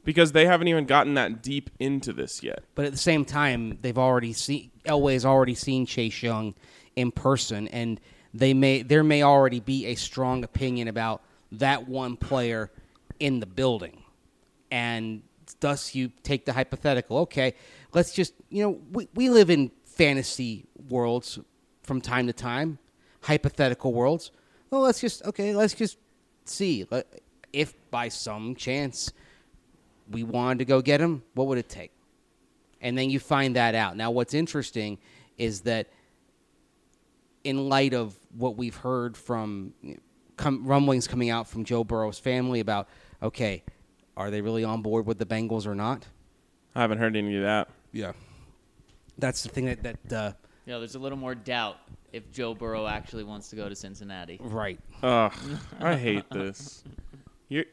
because 0.04 0.32
they 0.32 0.48
haven't 0.48 0.68
even 0.68 0.86
gotten 0.86 1.14
that 1.14 1.44
deep 1.44 1.70
into 1.80 2.14
this 2.14 2.42
yet. 2.42 2.64
But 2.74 2.86
at 2.86 2.92
the 2.92 2.98
same 2.98 3.26
time, 3.26 3.78
they've 3.82 3.98
already 3.98 4.34
seen 4.34 4.72
Elway's 4.86 5.24
already 5.24 5.54
seen 5.54 5.86
Chase 5.86 6.24
Young 6.24 6.56
in 6.96 7.12
person, 7.12 7.68
and 7.68 8.00
they 8.34 8.56
may 8.56 8.82
there 8.82 9.04
may 9.04 9.22
already 9.22 9.60
be 9.60 9.86
a 9.86 9.96
strong 9.96 10.44
opinion 10.44 10.88
about 10.88 11.22
that 11.52 11.88
one 11.88 12.18
player 12.18 12.72
in 13.20 13.40
the 13.40 13.46
building, 13.46 14.04
and 14.72 15.22
thus 15.60 15.94
you 15.94 16.12
take 16.24 16.46
the 16.46 16.54
hypothetical. 16.54 17.20
Okay, 17.20 17.54
let's 17.94 18.14
just 18.14 18.34
you 18.50 18.64
know 18.64 18.80
we 18.92 19.08
we 19.14 19.30
live 19.30 19.52
in 19.52 19.70
fantasy 19.86 20.66
worlds 20.90 21.38
from 21.84 22.02
time 22.02 22.26
to 22.26 22.34
time, 22.34 22.80
hypothetical 23.22 23.94
worlds. 23.94 24.32
Well, 24.72 24.82
let's 24.82 25.02
just 25.02 25.26
okay, 25.26 25.56
let's 25.56 25.74
just 25.74 25.98
see 26.46 26.86
if 27.54 27.74
by 27.92 28.10
some 28.10 28.56
chance 28.56 29.12
we 30.10 30.24
wanted 30.24 30.60
to 30.60 30.66
go 30.66 30.82
get 30.82 31.00
him, 31.00 31.24
what 31.34 31.48
would 31.48 31.58
it 31.58 31.70
take? 31.70 31.92
And 32.82 32.98
then 32.98 33.10
you 33.10 33.20
find 33.20 33.56
that 33.56 33.76
out. 33.76 33.98
Now, 33.98 34.12
what's 34.12 34.34
interesting 34.34 34.98
is 35.38 35.62
that 35.62 35.88
in 37.44 37.70
light 37.70 37.94
of 37.94 38.16
what 38.38 38.58
we've 38.58 38.76
heard 38.76 39.16
from 39.16 39.74
com- 40.38 40.66
rumblings 40.66 41.08
coming 41.08 41.30
out 41.30 41.48
from 41.48 41.64
Joe 41.64 41.84
Burrow's 41.84 42.20
family 42.20 42.60
about, 42.60 42.88
okay, 43.22 43.64
are 44.18 44.32
they 44.32 44.42
really 44.42 44.64
on 44.64 44.82
board 44.82 45.06
with 45.06 45.18
the 45.18 45.26
Bengals 45.26 45.66
or 45.68 45.76
not? 45.76 46.06
I 46.76 46.82
haven't 46.82 46.98
heard 46.98 47.16
any 47.16 47.36
of 47.38 47.44
that. 47.44 47.70
Yeah, 47.92 48.14
that's 49.18 49.44
the 49.44 49.50
thing 49.50 49.66
that 49.66 49.84
that 49.84 50.14
uh, 50.14 50.32
You 50.66 50.74
know, 50.74 50.80
there's 50.80 50.96
a 50.96 51.00
little 51.00 51.18
more 51.18 51.36
doubt 51.36 51.78
if 52.12 52.32
Joe 52.32 52.54
Burrow 52.54 52.88
actually 52.88 53.24
wants 53.24 53.50
to 53.50 53.56
go 53.56 53.70
to 53.70 53.76
Cincinnati. 53.76 54.40
right. 54.42 54.80
Ugh, 55.04 55.34
I 55.80 55.96
hate 55.96 56.30
this. 56.30 56.84
You're, 57.48 57.66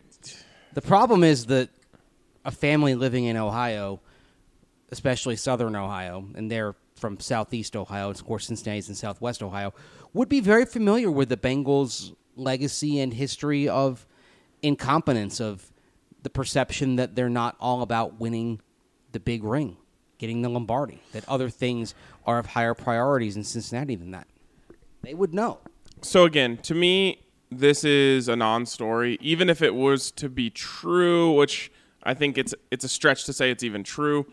The 0.75 0.83
problem 0.83 1.25
is 1.25 1.47
that 1.47 1.69
a 2.45 2.51
family 2.51 2.95
living 2.95 3.25
in 3.25 3.37
Ohio, 3.37 4.01
especially 4.91 5.37
southern 5.37 5.75
Ohio, 5.77 6.27
and 6.35 6.51
they're 6.51 6.75
from 6.95 7.21
southeast 7.21 7.77
Ohio, 7.77 8.09
and 8.09 8.19
of 8.19 8.25
course 8.25 8.47
Cincinnati's 8.47 8.89
in 8.89 8.95
southwest 8.95 9.43
Ohio, 9.43 9.75
would 10.13 10.29
be 10.29 10.41
very 10.41 10.65
familiar 10.65 11.11
with 11.11 11.29
the 11.29 11.37
Bengals' 11.37 12.15
legacy 12.37 13.01
and 13.01 13.13
history 13.13 13.69
of 13.69 14.07
incompetence, 14.63 15.41
of 15.41 15.73
the 16.23 16.31
perception 16.31 16.97
that 16.97 17.15
they're 17.15 17.29
not 17.29 17.57
all 17.61 17.83
about 17.83 18.19
winning 18.19 18.61
the 19.13 19.21
big 19.21 19.45
ring, 19.45 19.77
getting 20.19 20.43
the 20.43 20.49
Lombardi, 20.49 21.03
that 21.13 21.29
other 21.29 21.51
things 21.51 21.95
are 22.27 22.39
of 22.39 22.47
higher 22.47 22.75
priorities 22.75 23.37
in 23.37 23.45
Cincinnati 23.45 23.95
than 23.97 24.11
that. 24.13 24.27
They 25.03 25.15
would 25.15 25.35
know. 25.35 25.59
so 26.03 26.25
again, 26.25 26.57
to 26.59 26.75
me, 26.75 27.23
this 27.51 27.85
is 27.85 28.29
a 28.29 28.35
non-story. 28.37 29.19
Even 29.21 29.49
if 29.49 29.63
it 29.63 29.75
was 29.75 30.11
to 30.13 30.29
be 30.29 30.51
true, 30.51 31.33
which 31.33 31.71
I 32.03 32.15
think 32.15 32.39
it's 32.39 32.55
it's 32.71 32.85
a 32.85 32.89
stretch 32.89 33.25
to 33.27 33.33
say 33.33 33.51
it's 33.51 33.63
even 33.63 33.85
true, 33.85 34.27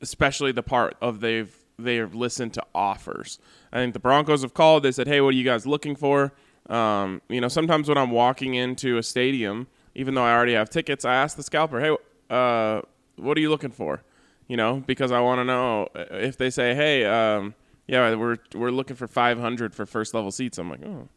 especially 0.00 0.52
the 0.52 0.62
part 0.62 0.96
of 1.00 1.20
they've 1.20 1.54
they've 1.78 2.14
listened 2.14 2.54
to 2.54 2.62
offers. 2.74 3.38
I 3.72 3.78
think 3.78 3.92
the 3.94 4.00
Broncos 4.00 4.42
have 4.42 4.54
called. 4.54 4.82
They 4.82 4.92
said, 4.92 5.08
"Hey, 5.08 5.20
what 5.20 5.34
are 5.34 5.36
you 5.36 5.44
guys 5.44 5.66
looking 5.66 5.96
for?" 5.96 6.32
Um, 6.68 7.20
you 7.28 7.40
know, 7.40 7.48
sometimes 7.48 7.88
when 7.88 7.98
I'm 7.98 8.10
walking 8.10 8.54
into 8.54 8.96
a 8.98 9.02
stadium, 9.02 9.66
even 9.94 10.14
though 10.14 10.22
I 10.24 10.32
already 10.32 10.54
have 10.54 10.70
tickets, 10.70 11.04
I 11.04 11.14
ask 11.14 11.36
the 11.36 11.42
scalper, 11.42 11.80
"Hey, 11.80 11.96
uh, 12.30 12.82
what 13.16 13.36
are 13.36 13.40
you 13.40 13.50
looking 13.50 13.72
for?" 13.72 14.02
You 14.46 14.56
know, 14.56 14.82
because 14.86 15.10
I 15.10 15.20
want 15.20 15.38
to 15.40 15.44
know 15.44 15.88
if 15.94 16.36
they 16.36 16.50
say, 16.50 16.74
"Hey, 16.74 17.04
um, 17.04 17.54
yeah, 17.86 18.14
we're 18.14 18.36
we're 18.54 18.70
looking 18.70 18.96
for 18.96 19.06
500 19.06 19.74
for 19.74 19.86
first 19.86 20.12
level 20.12 20.30
seats." 20.30 20.58
I'm 20.58 20.68
like, 20.68 20.84
"Oh, 20.84 21.08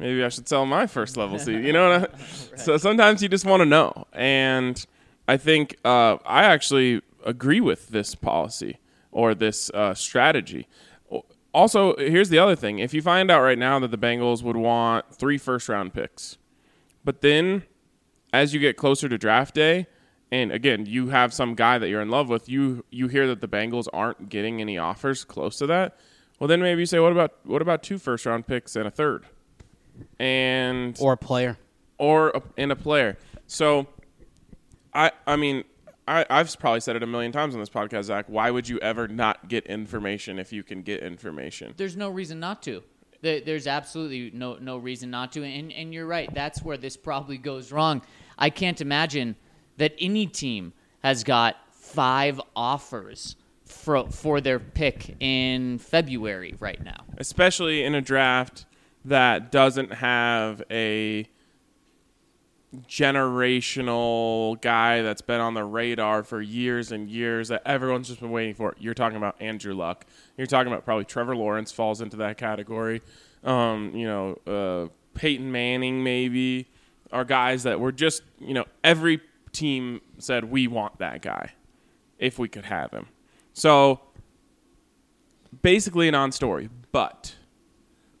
maybe 0.00 0.24
I 0.24 0.28
should 0.28 0.48
sell 0.48 0.66
my 0.66 0.86
first 0.86 1.16
level 1.16 1.38
seat. 1.38 1.62
You 1.62 1.72
know 1.72 1.90
what 1.90 2.14
I, 2.14 2.18
So 2.56 2.76
sometimes 2.76 3.22
you 3.22 3.28
just 3.28 3.44
want 3.44 3.60
to 3.60 3.66
know. 3.66 4.06
And 4.12 4.84
I 5.28 5.36
think 5.36 5.76
uh, 5.84 6.16
I 6.24 6.44
actually 6.44 7.02
agree 7.24 7.60
with 7.60 7.88
this 7.88 8.14
policy 8.14 8.78
or 9.12 9.34
this 9.34 9.70
uh, 9.70 9.94
strategy. 9.94 10.66
Also, 11.52 11.96
here's 11.96 12.28
the 12.28 12.38
other 12.38 12.54
thing. 12.54 12.78
If 12.78 12.94
you 12.94 13.02
find 13.02 13.30
out 13.30 13.42
right 13.42 13.58
now 13.58 13.78
that 13.80 13.90
the 13.90 13.98
Bengals 13.98 14.42
would 14.42 14.56
want 14.56 15.12
three 15.14 15.36
first 15.36 15.68
round 15.68 15.92
picks, 15.92 16.38
but 17.04 17.20
then 17.20 17.64
as 18.32 18.54
you 18.54 18.60
get 18.60 18.76
closer 18.76 19.08
to 19.08 19.18
draft 19.18 19.54
day, 19.54 19.86
and 20.32 20.52
again, 20.52 20.86
you 20.86 21.08
have 21.08 21.32
some 21.34 21.54
guy 21.54 21.78
that 21.78 21.88
you're 21.88 22.02
in 22.02 22.08
love 22.10 22.28
with, 22.28 22.48
you 22.48 22.84
you 22.90 23.08
hear 23.08 23.26
that 23.28 23.40
the 23.40 23.48
Bengals 23.48 23.86
aren't 23.92 24.28
getting 24.28 24.60
any 24.60 24.78
offers 24.78 25.24
close 25.24 25.56
to 25.58 25.66
that. 25.66 25.98
Well, 26.38 26.48
then 26.48 26.60
maybe 26.60 26.80
you 26.80 26.86
say, 26.86 26.98
what 27.00 27.12
about 27.12 27.34
what 27.44 27.60
about 27.62 27.82
two 27.82 27.98
first 27.98 28.24
round 28.26 28.46
picks 28.46 28.76
and 28.76 28.86
a 28.86 28.90
third? 28.90 29.26
and 30.18 30.96
Or 31.00 31.12
a 31.12 31.16
player. 31.16 31.58
or 31.98 32.30
a, 32.30 32.42
in 32.56 32.70
a 32.70 32.76
player. 32.76 33.18
So, 33.46 33.86
I 34.94 35.12
I 35.26 35.36
mean, 35.36 35.64
I, 36.08 36.24
I've 36.30 36.58
probably 36.58 36.80
said 36.80 36.96
it 36.96 37.02
a 37.02 37.06
million 37.06 37.32
times 37.32 37.54
on 37.54 37.60
this 37.60 37.68
podcast, 37.68 38.04
Zach. 38.04 38.26
Why 38.28 38.50
would 38.50 38.68
you 38.68 38.78
ever 38.80 39.08
not 39.08 39.48
get 39.48 39.66
information 39.66 40.38
if 40.38 40.52
you 40.52 40.62
can 40.62 40.82
get 40.82 41.02
information? 41.02 41.74
There's 41.76 41.96
no 41.96 42.08
reason 42.08 42.40
not 42.40 42.62
to. 42.62 42.82
There's 43.22 43.66
absolutely 43.66 44.30
no 44.32 44.54
no 44.56 44.78
reason 44.78 45.10
not 45.10 45.32
to. 45.32 45.42
And 45.44 45.70
and 45.72 45.92
you're 45.92 46.06
right. 46.06 46.32
That's 46.32 46.62
where 46.62 46.78
this 46.78 46.96
probably 46.96 47.36
goes 47.36 47.70
wrong. 47.70 48.00
I 48.38 48.48
can't 48.48 48.80
imagine 48.80 49.36
that 49.76 49.94
any 50.00 50.26
team 50.26 50.72
has 51.02 51.24
got 51.24 51.56
five 51.72 52.40
offers 52.54 53.36
for 53.64 54.08
for 54.08 54.40
their 54.40 54.58
pick 54.58 55.16
in 55.20 55.78
February 55.78 56.54
right 56.60 56.82
now. 56.84 57.04
especially 57.18 57.84
in 57.84 57.94
a 57.94 58.00
draft 58.00 58.66
that 59.04 59.50
doesn't 59.50 59.94
have 59.94 60.62
a 60.70 61.26
generational 62.86 64.60
guy 64.60 65.02
that's 65.02 65.22
been 65.22 65.40
on 65.40 65.54
the 65.54 65.64
radar 65.64 66.22
for 66.22 66.40
years 66.40 66.92
and 66.92 67.08
years 67.08 67.48
that 67.48 67.62
everyone's 67.64 68.08
just 68.08 68.20
been 68.20 68.30
waiting 68.30 68.54
for. 68.54 68.76
You're 68.78 68.94
talking 68.94 69.16
about 69.16 69.36
Andrew 69.40 69.74
Luck. 69.74 70.06
You're 70.36 70.46
talking 70.46 70.72
about 70.72 70.84
probably 70.84 71.04
Trevor 71.04 71.34
Lawrence 71.34 71.72
falls 71.72 72.00
into 72.00 72.16
that 72.18 72.38
category. 72.38 73.02
Um, 73.42 73.92
you 73.94 74.06
know, 74.06 74.36
uh, 74.46 74.88
Peyton 75.14 75.50
Manning 75.50 76.04
maybe 76.04 76.68
are 77.12 77.24
guys 77.24 77.64
that 77.64 77.80
were 77.80 77.92
just 77.92 78.22
you 78.38 78.54
know 78.54 78.66
every 78.84 79.20
team 79.52 80.00
said 80.18 80.44
we 80.44 80.66
want 80.66 80.98
that 80.98 81.22
guy 81.22 81.52
if 82.18 82.38
we 82.38 82.48
could 82.48 82.66
have 82.66 82.90
him. 82.90 83.06
So 83.52 84.00
basically 85.62 86.08
a 86.08 86.12
non-story, 86.12 86.68
but 86.92 87.34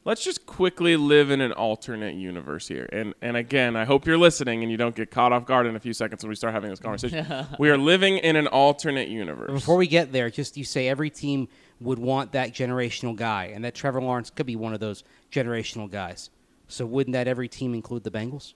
let's 0.04 0.24
just 0.24 0.46
quickly 0.46 0.96
live 0.96 1.30
in 1.30 1.40
an 1.40 1.52
alternate 1.52 2.14
universe 2.14 2.68
here. 2.68 2.88
And 2.92 3.14
and 3.22 3.36
again, 3.36 3.76
I 3.76 3.84
hope 3.84 4.06
you're 4.06 4.18
listening 4.18 4.62
and 4.62 4.70
you 4.70 4.76
don't 4.76 4.94
get 4.94 5.10
caught 5.10 5.32
off 5.32 5.46
guard 5.46 5.66
in 5.66 5.76
a 5.76 5.80
few 5.80 5.92
seconds 5.92 6.22
when 6.22 6.30
we 6.30 6.34
start 6.34 6.54
having 6.54 6.70
this 6.70 6.80
conversation. 6.80 7.46
we 7.58 7.70
are 7.70 7.78
living 7.78 8.18
in 8.18 8.36
an 8.36 8.46
alternate 8.46 9.08
universe. 9.08 9.52
Before 9.52 9.76
we 9.76 9.86
get 9.86 10.12
there, 10.12 10.30
just 10.30 10.56
you 10.56 10.64
say 10.64 10.88
every 10.88 11.10
team 11.10 11.48
would 11.80 11.98
want 11.98 12.32
that 12.32 12.52
generational 12.52 13.16
guy, 13.16 13.46
and 13.54 13.64
that 13.64 13.74
Trevor 13.74 14.02
Lawrence 14.02 14.30
could 14.30 14.46
be 14.46 14.56
one 14.56 14.74
of 14.74 14.80
those 14.80 15.02
generational 15.32 15.90
guys. 15.90 16.30
So 16.68 16.86
wouldn't 16.86 17.14
that 17.14 17.26
every 17.26 17.48
team 17.48 17.74
include 17.74 18.04
the 18.04 18.10
Bengals? 18.10 18.54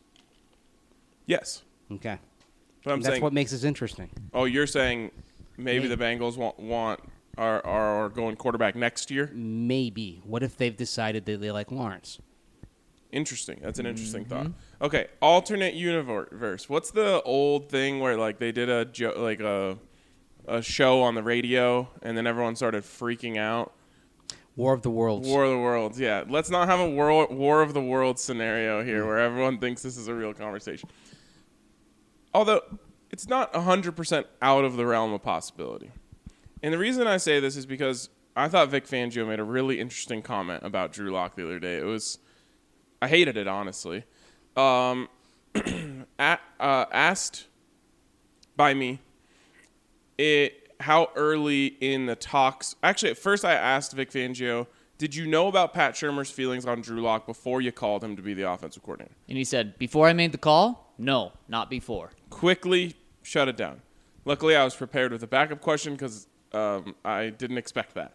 yes. 1.27 1.63
Okay, 1.93 2.19
But 2.85 2.93
I'm 2.93 3.01
that's 3.01 3.15
saying 3.15 3.23
what 3.23 3.33
makes 3.33 3.51
this 3.51 3.65
interesting. 3.65 4.11
Oh, 4.33 4.45
you're 4.45 4.67
saying 4.67 5.11
maybe 5.57 5.89
Maybe. 5.89 5.95
the 5.95 5.97
Bengals 6.03 6.37
want 6.37 6.61
want 6.61 7.01
are 7.37 7.65
are 7.67 8.09
going 8.11 8.37
quarterback 8.37 8.77
next 8.77 9.11
year? 9.11 9.31
Maybe. 9.35 10.21
What 10.25 10.43
if 10.43 10.57
they've 10.57 10.77
decided 10.77 11.25
that 11.27 11.41
they 11.41 11.51
like 11.51 11.73
Lawrence? 11.73 12.21
Interesting. 13.11 13.61
That's 13.63 13.79
an 13.79 13.87
interesting 13.87 14.25
Mm-hmm. 14.25 14.43
thought. 14.47 14.53
Okay, 14.83 15.07
alternate 15.23 15.75
universe. 15.75 16.69
What's 16.69 16.91
the 16.91 17.23
old 17.23 17.69
thing 17.69 18.01
where 18.01 18.17
like 18.19 18.39
they 18.39 18.53
did 18.53 18.69
a 18.69 18.85
jo- 18.85 19.15
like 19.17 19.41
a 19.41 19.79
a 20.47 20.61
show 20.61 21.01
on 21.03 21.15
the 21.15 21.23
radio 21.23 21.89
and 22.03 22.17
then 22.19 22.27
everyone 22.27 22.55
started 22.57 22.83
freaking 22.85 23.37
out? 23.39 23.73
War 24.57 24.73
of 24.75 24.83
the 24.83 24.91
Worlds. 24.91 25.27
War 25.27 25.45
of 25.45 25.51
the 25.51 25.59
Worlds. 25.59 25.99
Yeah, 25.99 26.25
let's 26.29 26.51
not 26.51 26.69
have 26.69 26.79
a 26.81 26.89
war 26.89 27.27
War 27.29 27.63
of 27.63 27.73
the 27.73 27.81
Worlds 27.81 28.23
scenario 28.23 28.85
here 28.85 29.05
where 29.07 29.19
everyone 29.19 29.59
thinks 29.59 29.83
this 29.83 29.97
is 29.97 30.07
a 30.09 30.15
real 30.15 30.35
conversation. 30.35 30.89
Although 32.35 32.61
it's 33.11 33.29
not 33.29 33.53
100% 33.53 34.25
out 34.43 34.65
of 34.65 34.77
the 34.77 34.85
realm 34.85 35.13
of 35.13 35.23
possibility. 35.23 35.93
And 36.63 36.75
the 36.75 36.79
reason 36.79 37.07
I 37.07 37.17
say 37.17 37.39
this 37.39 37.57
is 37.57 37.65
because 37.65 38.09
I 38.35 38.49
thought 38.49 38.71
Vic 38.71 38.87
Fangio 38.87 39.27
made 39.27 39.39
a 39.39 39.45
really 39.45 39.79
interesting 39.79 40.21
comment 40.21 40.65
about 40.65 40.93
Drew 40.93 41.11
Lock 41.11 41.37
the 41.37 41.45
other 41.45 41.61
day. 41.61 41.77
It 41.77 41.85
was 41.85 42.19
I 43.01 43.09
hated 43.09 43.37
it 43.37 43.47
honestly. 43.47 44.05
Um, 44.57 45.09
at, 46.19 46.41
uh, 46.59 46.87
asked 46.91 47.47
by 48.57 48.75
me 48.75 49.01
it 50.19 50.73
how 50.81 51.11
early 51.17 51.67
in 51.67 52.07
the 52.07 52.17
talks 52.17 52.77
actually 52.83 53.11
at 53.11 53.19
first 53.19 53.45
i 53.45 53.53
asked 53.53 53.93
vic 53.93 54.11
fangio 54.11 54.67
did 54.99 55.15
you 55.15 55.27
know 55.27 55.49
about 55.49 55.73
pat 55.73 55.95
shurmur's 55.95 56.31
feelings 56.31 56.67
on 56.67 56.81
drew 56.81 57.01
Lock 57.01 57.27
before 57.27 57.61
you 57.61 57.73
called 57.73 58.03
him 58.03 58.15
to 58.17 58.23
be 58.23 58.33
the 58.35 58.49
offensive 58.49 58.83
coordinator 58.83 59.15
And 59.29 59.37
he 59.39 59.45
said, 59.45 59.79
"Before 59.79 60.07
I 60.07 60.13
made 60.13 60.33
the 60.33 60.39
call, 60.39 60.84
no, 60.99 61.33
not 61.49 61.69
before." 61.71 62.11
quickly 62.31 62.95
shut 63.23 63.49
it 63.49 63.57
down 63.57 63.81
luckily 64.25 64.57
i 64.57 64.65
was 64.65 64.75
prepared 64.75 65.13
with 65.13 65.23
a 65.23 65.27
backup 65.27 65.61
question 65.61 65.95
because 65.95 66.27
um, 66.53 66.95
i 67.05 67.31
didn't 67.31 67.59
expect 67.59 67.95
that 67.95 68.13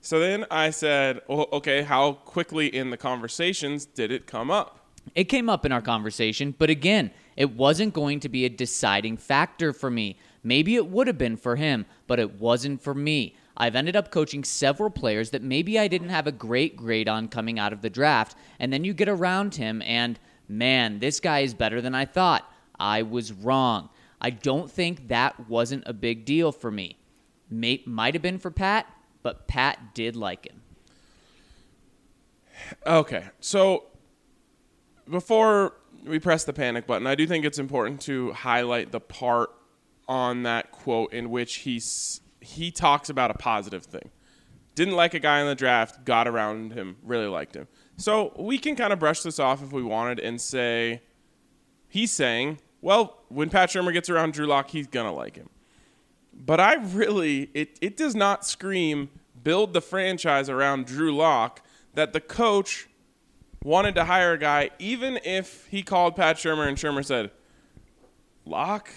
so 0.00 0.18
then 0.18 0.44
i 0.50 0.70
said 0.70 1.20
well, 1.28 1.48
okay 1.52 1.82
how 1.82 2.12
quickly 2.12 2.66
in 2.74 2.90
the 2.90 2.96
conversations 2.96 3.84
did 3.84 4.10
it 4.12 4.26
come 4.26 4.50
up 4.50 4.86
It 5.14 5.24
came 5.24 5.48
up 5.48 5.64
in 5.64 5.72
our 5.72 5.80
conversation, 5.80 6.54
but 6.58 6.68
again, 6.70 7.10
it 7.34 7.50
wasn't 7.56 7.94
going 7.94 8.20
to 8.20 8.28
be 8.28 8.44
a 8.44 8.50
deciding 8.50 9.16
factor 9.16 9.72
for 9.72 9.90
me. 9.90 10.18
Maybe 10.42 10.76
it 10.76 10.86
would 10.86 11.06
have 11.06 11.16
been 11.16 11.38
for 11.38 11.56
him, 11.56 11.86
but 12.06 12.18
it 12.20 12.38
wasn't 12.38 12.82
for 12.82 12.94
me. 12.94 13.34
I've 13.56 13.74
ended 13.74 13.96
up 13.96 14.10
coaching 14.10 14.44
several 14.44 14.90
players 14.90 15.30
that 15.30 15.42
maybe 15.42 15.78
I 15.78 15.88
didn't 15.88 16.10
have 16.10 16.26
a 16.26 16.32
great 16.46 16.76
grade 16.76 17.08
on 17.08 17.28
coming 17.28 17.58
out 17.58 17.72
of 17.72 17.80
the 17.80 17.90
draft, 17.90 18.36
and 18.60 18.70
then 18.70 18.84
you 18.84 18.92
get 18.92 19.08
around 19.08 19.54
him 19.54 19.80
and 19.82 20.18
man, 20.48 20.98
this 20.98 21.20
guy 21.20 21.40
is 21.40 21.54
better 21.54 21.80
than 21.80 21.94
I 21.94 22.04
thought. 22.04 22.50
I 22.78 23.02
was 23.02 23.32
wrong. 23.32 23.90
I 24.20 24.30
don't 24.30 24.70
think 24.70 25.08
that 25.08 25.48
wasn't 25.48 25.84
a 25.86 25.92
big 25.92 26.24
deal 26.24 26.52
for 26.52 26.70
me. 26.70 26.98
May, 27.50 27.82
might 27.86 28.14
have 28.14 28.22
been 28.22 28.38
for 28.38 28.50
Pat, 28.50 28.86
but 29.22 29.46
Pat 29.46 29.94
did 29.94 30.16
like 30.16 30.46
him. 30.46 30.62
Okay, 32.86 33.24
so 33.40 33.84
before 35.08 35.74
we 36.04 36.18
press 36.18 36.44
the 36.44 36.52
panic 36.52 36.86
button, 36.86 37.06
I 37.06 37.14
do 37.14 37.26
think 37.26 37.44
it's 37.44 37.58
important 37.58 38.00
to 38.02 38.32
highlight 38.32 38.92
the 38.92 39.00
part 39.00 39.50
on 40.08 40.42
that 40.42 40.72
quote 40.72 41.12
in 41.12 41.30
which 41.30 41.56
he's 41.56 42.20
he 42.40 42.70
talks 42.70 43.10
about 43.10 43.30
a 43.30 43.34
positive 43.34 43.84
thing. 43.84 44.10
Didn't 44.74 44.94
like 44.94 45.14
a 45.14 45.18
guy 45.18 45.40
in 45.40 45.46
the 45.46 45.54
draft, 45.54 46.04
got 46.04 46.28
around 46.28 46.72
him, 46.72 46.96
really 47.02 47.26
liked 47.26 47.54
him. 47.54 47.66
So 47.98 48.32
we 48.38 48.58
can 48.58 48.76
kind 48.76 48.92
of 48.92 49.00
brush 49.00 49.22
this 49.22 49.40
off 49.40 49.60
if 49.60 49.72
we 49.72 49.82
wanted 49.82 50.20
and 50.20 50.40
say 50.40 51.02
he's 51.88 52.12
saying, 52.12 52.60
well, 52.80 53.18
when 53.28 53.50
Pat 53.50 53.70
Shurmur 53.70 53.92
gets 53.92 54.08
around 54.08 54.34
Drew 54.34 54.46
Lock, 54.46 54.70
he's 54.70 54.86
gonna 54.86 55.12
like 55.12 55.34
him. 55.34 55.50
But 56.32 56.60
I 56.60 56.74
really 56.74 57.50
it 57.54 57.76
it 57.80 57.96
does 57.96 58.14
not 58.14 58.46
scream 58.46 59.10
build 59.42 59.72
the 59.72 59.80
franchise 59.80 60.48
around 60.48 60.86
Drew 60.86 61.14
Lock 61.14 61.60
that 61.94 62.12
the 62.12 62.20
coach 62.20 62.88
wanted 63.64 63.96
to 63.96 64.04
hire 64.04 64.34
a 64.34 64.38
guy 64.38 64.70
even 64.78 65.18
if 65.24 65.66
he 65.66 65.82
called 65.82 66.14
Pat 66.14 66.36
Shurmur 66.36 66.68
and 66.68 66.76
Shurmur 66.78 67.04
said, 67.04 67.32
Lock? 68.44 68.90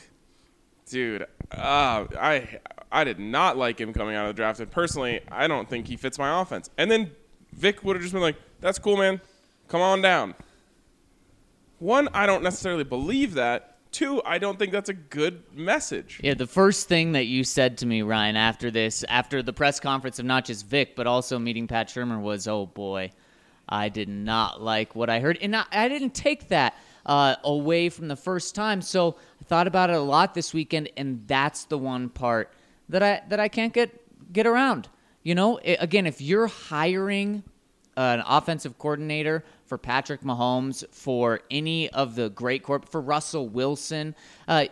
Dude, 0.87 1.23
uh, 1.51 2.05
I 2.19 2.59
I 2.91 3.03
did 3.03 3.17
not 3.17 3.57
like 3.57 3.81
him 3.81 3.93
coming 3.93 4.15
out 4.15 4.27
of 4.27 4.35
the 4.35 4.39
draft, 4.39 4.59
and 4.59 4.69
personally, 4.69 5.21
I 5.31 5.47
don't 5.47 5.67
think 5.67 5.87
he 5.87 5.97
fits 5.97 6.19
my 6.19 6.39
offense. 6.39 6.69
And 6.77 6.91
then 6.91 7.11
Vic 7.53 7.83
would 7.83 7.95
have 7.95 8.03
just 8.03 8.13
been 8.13 8.21
like, 8.21 8.35
"That's 8.61 8.79
cool, 8.79 8.97
man. 8.97 9.19
Come 9.67 9.81
on 9.81 10.01
down." 10.01 10.35
One, 11.79 12.09
I 12.13 12.27
don't 12.27 12.43
necessarily 12.43 12.83
believe 12.83 13.33
that. 13.33 13.77
Two, 13.91 14.21
I 14.23 14.37
don't 14.37 14.57
think 14.57 14.71
that's 14.71 14.89
a 14.89 14.93
good 14.93 15.43
message. 15.53 16.21
Yeah, 16.23 16.35
the 16.35 16.47
first 16.47 16.87
thing 16.87 17.11
that 17.13 17.25
you 17.25 17.43
said 17.43 17.79
to 17.79 17.85
me, 17.85 18.03
Ryan, 18.03 18.37
after 18.37 18.71
this, 18.71 19.03
after 19.09 19.43
the 19.43 19.51
press 19.51 19.79
conference 19.81 20.17
of 20.19 20.25
not 20.25 20.45
just 20.45 20.65
Vic, 20.67 20.95
but 20.95 21.07
also 21.07 21.37
meeting 21.39 21.67
Pat 21.67 21.89
Shurmur 21.89 22.21
was, 22.21 22.47
oh 22.47 22.67
boy, 22.67 23.11
I 23.67 23.89
did 23.89 24.07
not 24.07 24.61
like 24.61 24.95
what 24.95 25.09
I 25.09 25.19
heard. 25.19 25.39
And 25.41 25.55
I, 25.55 25.65
I 25.71 25.89
didn't 25.89 26.13
take 26.13 26.49
that 26.49 26.75
uh, 27.05 27.35
away 27.43 27.89
from 27.89 28.07
the 28.07 28.15
first 28.15 28.55
time. 28.55 28.81
So 28.81 29.17
I 29.41 29.43
thought 29.45 29.67
about 29.67 29.89
it 29.89 29.95
a 29.95 30.01
lot 30.01 30.33
this 30.33 30.53
weekend, 30.53 30.89
and 30.95 31.23
that's 31.27 31.65
the 31.65 31.77
one 31.77 32.09
part 32.09 32.53
that 32.89 33.01
I 33.01 33.23
that 33.29 33.39
I 33.39 33.47
can't 33.47 33.73
get 33.73 34.31
get 34.31 34.45
around. 34.45 34.87
You 35.23 35.35
know, 35.35 35.59
I 35.59 35.77
again, 35.79 36.05
if 36.05 36.21
you're 36.21 36.47
hiring 36.47 37.43
an 38.01 38.23
offensive 38.27 38.77
coordinator 38.77 39.43
for 39.65 39.77
Patrick 39.77 40.21
Mahomes, 40.21 40.83
for 40.93 41.41
any 41.49 41.89
of 41.89 42.15
the 42.15 42.29
great 42.29 42.63
corp, 42.63 42.89
for 42.89 42.99
Russell 43.01 43.47
Wilson, 43.47 44.15
uh, 44.47 44.65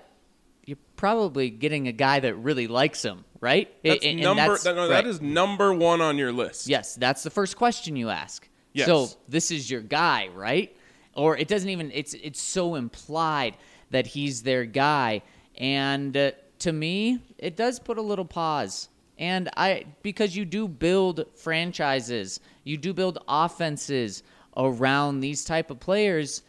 you're 0.65 0.77
probably 0.95 1.49
getting 1.49 1.87
a 1.87 1.91
guy 1.91 2.19
that 2.19 2.35
really 2.35 2.67
likes 2.67 3.03
him, 3.03 3.25
right? 3.41 3.73
That's 3.83 4.03
And- 4.05 4.13
and 4.15 4.21
number. 4.21 4.41
that's- 4.41 4.63
that- 4.63 4.75
no, 4.75 4.81
right. 4.83 4.89
That 5.03 5.07
is 5.07 5.21
number 5.21 5.73
one 5.73 6.01
on 6.01 6.17
your 6.17 6.31
list. 6.31 6.67
Yes, 6.67 6.95
that's 6.95 7.23
the 7.23 7.29
first 7.29 7.55
question 7.57 7.95
you 7.95 8.09
ask. 8.09 8.47
Yes. 8.73 8.85
So 8.87 9.09
this 9.27 9.49
is 9.51 9.69
your 9.71 9.81
guy, 9.81 10.27
right? 10.35 10.75
Or 11.15 11.35
it 11.37 11.47
doesn't 11.47 11.69
even 11.69 11.91
it's 11.93 12.13
it's 12.13 12.39
so 12.41 12.75
implied 12.75 13.57
that 13.89 14.05
he's 14.07 14.43
their 14.43 14.63
guy 14.65 15.21
and 15.57 16.15
uh, 16.15 16.31
to 16.59 16.71
me 16.71 17.19
it 17.39 17.55
does 17.55 17.79
put 17.79 17.97
a 17.97 18.01
little 18.01 18.25
pause. 18.25 18.89
And 19.17 19.49
I 19.57 19.85
because 20.03 20.35
you 20.35 20.45
do 20.45 20.67
build 20.67 21.25
franchises, 21.35 22.39
you 22.69 22.77
do 22.77 22.93
build 22.93 23.17
offenses 23.27 24.23
around 24.55 25.19
these 25.19 25.43
type 25.43 25.71
of 25.71 25.79
players 25.79 26.43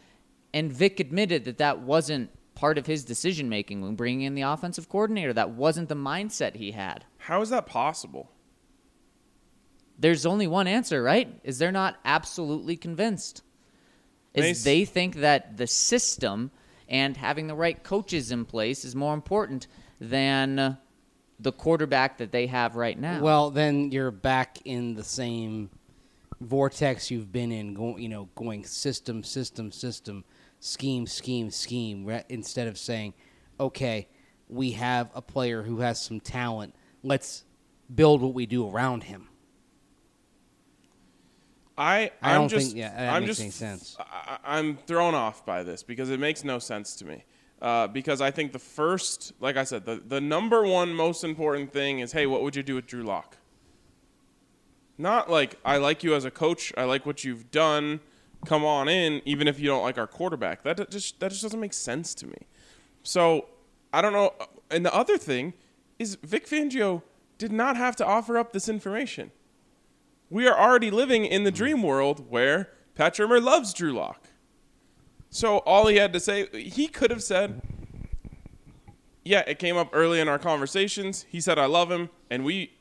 and 0.53 0.73
Vic 0.73 1.01
admitted 1.01 1.45
that 1.45 1.59
that 1.59 1.81
wasn't 1.81 2.31
part 2.55 2.77
of 2.77 2.87
his 2.87 3.05
decision 3.05 3.49
making 3.49 3.81
when 3.81 3.95
bringing 3.95 4.23
in 4.23 4.35
the 4.35 4.43
offensive 4.43 4.89
coordinator. 4.89 5.33
That 5.33 5.51
wasn't 5.51 5.89
the 5.89 5.95
mindset 5.95 6.57
he 6.57 6.73
had. 6.73 7.05
How 7.19 7.41
is 7.41 7.51
that 7.51 7.67
possible? 7.67 8.31
there's 10.01 10.25
only 10.25 10.47
one 10.47 10.67
answer, 10.67 11.03
right? 11.03 11.29
Is 11.45 11.59
they're 11.59 11.71
not 11.71 11.99
absolutely 12.05 12.77
convinced. 12.77 13.43
Is 14.35 14.43
Mace- 14.43 14.65
they 14.65 14.85
think 14.85 15.17
that 15.17 15.57
the 15.57 15.67
system 15.67 16.51
and 16.89 17.17
having 17.17 17.47
the 17.47 17.55
right 17.55 17.81
coaches 17.83 18.33
in 18.33 18.47
place 18.47 18.85
is 18.85 18.97
more 18.97 19.15
important 19.15 19.67
than 20.01 20.79
the 21.39 21.53
quarterback 21.53 22.19
that 22.19 22.33
they 22.33 22.47
have 22.47 22.77
right 22.77 22.99
now. 22.99 23.21
Well, 23.21 23.51
then 23.51 23.93
you're 23.93 24.11
back 24.11 24.59
in 24.65 24.95
the 24.95 25.05
same 25.05 25.71
vortex 26.41 27.11
you've 27.11 27.33
been 27.33 27.53
in, 27.53 27.75
going, 27.75 28.03
you 28.03 28.09
know, 28.09 28.29
going 28.35 28.65
system, 28.65 29.23
system, 29.23 29.71
system, 29.73 30.25
scheme, 30.59 31.07
scheme, 31.07 31.51
scheme, 31.51 32.05
ra- 32.05 32.23
instead 32.29 32.67
of 32.69 32.79
saying, 32.79 33.15
okay, 33.59 34.09
we 34.49 34.73
have 34.73 35.11
a 35.15 35.23
player 35.23 35.63
who 35.63 35.81
has 35.81 36.01
some 36.01 36.21
talent. 36.21 36.75
Let's 37.03 37.45
build 37.95 38.21
what 38.23 38.35
we 38.35 38.47
do 38.47 38.69
around 38.69 39.05
him. 39.05 39.29
I 41.79 42.11
I 42.21 42.35
I'm 42.35 42.41
don't 42.43 42.49
just, 42.49 42.67
think- 42.69 42.79
yeah, 42.79 42.91
that 42.95 43.13
I'm 43.15 43.23
makes 43.23 43.31
just 43.31 43.41
any 43.41 43.51
sense. 43.51 43.97
I, 43.99 44.39
I'm 44.45 44.77
thrown 44.77 45.15
off 45.15 45.47
by 45.47 45.63
this 45.63 45.83
because 45.83 46.11
it 46.11 46.21
makes 46.21 46.45
no 46.45 46.59
sense 46.59 46.97
to 46.97 47.07
me. 47.07 47.25
Uh, 47.63 47.87
because 47.87 48.23
I 48.23 48.31
think 48.31 48.53
the 48.53 48.59
first, 48.59 49.33
like 49.39 49.59
I 49.59 49.65
said, 49.65 49.85
the, 49.85 49.97
the 50.07 50.21
number 50.21 50.65
one 50.65 50.95
most 50.95 51.25
important 51.25 51.71
thing 51.73 51.99
is, 51.99 52.11
hey, 52.11 52.27
what 52.27 52.43
would 52.43 52.57
you 52.57 52.63
do 52.63 52.75
with 52.75 52.87
Drew 52.87 53.03
Lock? 53.03 53.37
Not 55.01 55.31
like 55.31 55.57
I 55.65 55.79
like 55.79 56.05
you 56.05 56.15
as 56.15 56.25
a 56.25 56.31
coach. 56.31 56.73
I 56.77 56.85
like 56.85 57.07
what 57.07 57.25
you've 57.25 57.51
done. 57.51 58.01
Come 58.47 58.65
on 58.65 58.89
in, 58.89 59.23
even 59.25 59.49
if 59.49 59.59
you 59.59 59.67
don't 59.67 59.83
like 59.83 59.99
our 59.99 60.07
quarterback. 60.07 60.63
That 60.63 60.91
just 60.91 61.21
that 61.21 61.31
just 61.31 61.43
doesn't 61.43 61.61
make 61.61 61.73
sense 61.73 62.15
to 62.17 62.27
me. 62.27 62.39
So 63.03 63.47
I 63.93 64.03
don't 64.03 64.13
know. 64.13 64.35
Uh, 64.41 64.47
and 64.71 64.85
the 64.85 64.95
other 64.95 65.19
thing 65.19 65.55
is, 65.99 66.17
Vic 66.23 66.47
Fangio 66.47 67.03
did 67.39 67.51
not 67.51 67.77
have 67.77 67.97
to 67.97 68.07
offer 68.07 68.39
up 68.39 68.53
this 68.53 68.69
information 68.69 69.33
we 70.31 70.47
are 70.47 70.59
already 70.59 70.91
living 70.91 71.27
in 71.27 71.43
the 71.45 71.51
dream 71.51 71.83
world 71.83 72.31
where 72.31 72.71
Pat 72.95 73.15
Shurmur 73.15 73.43
loves 73.43 73.75
Drew 73.75 73.93
Lock. 73.93 74.29
So 75.29 75.59
all 75.59 75.89
he 75.89 75.97
had 75.97 76.13
to 76.13 76.21
say, 76.21 76.47
he 76.53 76.89
could 76.89 77.11
have 77.11 77.23
said, 77.23 77.61
"Yeah, 79.25 79.41
it 79.47 79.59
came 79.59 79.77
up 79.77 79.91
early 79.93 80.21
in 80.21 80.29
our 80.29 80.39
conversations. 80.39 81.27
He 81.29 81.41
said 81.41 81.59
I 81.59 81.67
love 81.67 81.91
him, 81.91 82.11
and 82.31 82.45
we 82.45 82.73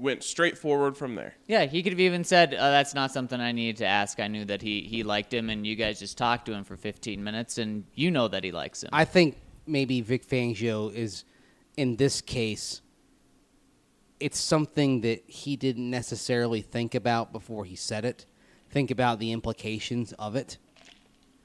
went 0.00 0.22
straight 0.24 0.56
forward 0.58 0.96
from 0.96 1.14
there." 1.14 1.34
yeah, 1.46 1.66
he 1.66 1.82
could 1.82 1.92
have 1.92 2.00
even 2.00 2.24
said, 2.24 2.54
uh, 2.54 2.70
"That's 2.70 2.94
not 2.94 3.12
something 3.12 3.40
I 3.40 3.52
needed 3.52 3.76
to 3.78 3.86
ask. 3.86 4.18
I 4.20 4.28
knew 4.28 4.44
that 4.46 4.62
he 4.62 4.80
he 4.82 5.02
liked 5.02 5.32
him, 5.32 5.50
and 5.50 5.66
you 5.66 5.76
guys 5.76 5.98
just 5.98 6.16
talked 6.18 6.46
to 6.46 6.52
him 6.52 6.64
for 6.64 6.76
15 6.76 7.22
minutes, 7.22 7.58
and 7.58 7.84
you 7.94 8.10
know 8.10 8.28
that 8.28 8.42
he 8.44 8.52
likes 8.52 8.82
him." 8.82 8.90
I 8.92 9.04
think 9.04 9.36
maybe 9.66 10.00
Vic 10.00 10.26
Fangio 10.26 10.92
is, 10.94 11.24
in 11.76 11.96
this 11.96 12.20
case, 12.20 12.80
it's 14.18 14.38
something 14.38 15.00
that 15.02 15.22
he 15.26 15.56
didn't 15.56 15.88
necessarily 15.90 16.60
think 16.60 16.94
about 16.94 17.32
before 17.32 17.64
he 17.64 17.76
said 17.76 18.04
it. 18.04 18.26
Think 18.68 18.90
about 18.90 19.18
the 19.18 19.32
implications 19.32 20.12
of 20.14 20.36
it. 20.36 20.58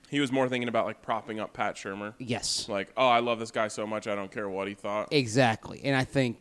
He 0.10 0.20
was 0.20 0.32
more 0.32 0.48
thinking 0.48 0.68
about 0.70 0.86
like 0.86 1.02
propping 1.02 1.40
up 1.40 1.54
Pat 1.54 1.76
Shurmur, 1.76 2.14
Yes. 2.20 2.70
like, 2.70 2.92
"Oh, 2.96 3.08
I 3.08 3.20
love 3.20 3.40
this 3.40 3.52
guy 3.52 3.68
so 3.68 3.88
much, 3.88 4.08
I 4.08 4.14
don't 4.16 4.32
care 4.32 4.48
what 4.48 4.68
he 4.68 4.74
thought." 4.76 5.08
Exactly. 5.12 5.82
And 5.84 5.96
I 5.96 6.04
think 6.04 6.38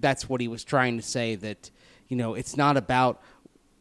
that's 0.00 0.28
what 0.28 0.40
he 0.40 0.48
was 0.48 0.64
trying 0.64 0.96
to 0.96 1.02
say 1.02 1.34
that, 1.36 1.70
you 2.08 2.16
know, 2.16 2.34
it's 2.34 2.56
not 2.56 2.76
about, 2.76 3.20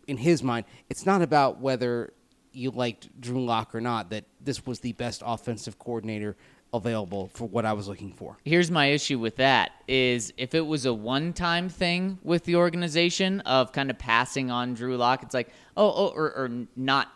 in 0.08 0.18
his 0.18 0.44
mind, 0.44 0.66
it's 0.90 1.06
not 1.06 1.22
about 1.22 1.60
whether 1.60 2.14
you 2.52 2.72
liked 2.72 3.10
Drew 3.20 3.44
Lock 3.44 3.76
or 3.76 3.82
not, 3.82 4.10
that 4.12 4.26
this 4.42 4.66
was 4.66 4.80
the 4.80 4.94
best 4.94 5.22
offensive 5.26 5.78
coordinator 5.78 6.36
available 6.74 7.30
for 7.34 7.48
what 7.48 7.66
I 7.66 7.74
was 7.74 7.88
looking 7.88 8.12
for. 8.12 8.38
here's 8.44 8.70
my 8.70 8.88
issue 8.88 9.18
with 9.18 9.38
that 9.38 9.72
is 9.88 10.34
if 10.38 10.54
it 10.54 10.66
was 10.66 10.86
a 10.86 10.94
one-time 10.94 11.70
thing 11.70 12.20
with 12.22 12.44
the 12.44 12.58
organization 12.58 13.40
of 13.42 13.72
kind 13.72 13.90
of 13.90 13.98
passing 13.98 14.52
on 14.52 14.74
Drew 14.74 14.98
Lock, 14.98 15.24
it's 15.24 15.34
like 15.34 15.50
oh, 15.78 15.88
oh 15.88 16.08
or, 16.16 16.34
or 16.34 16.52
not 16.76 17.12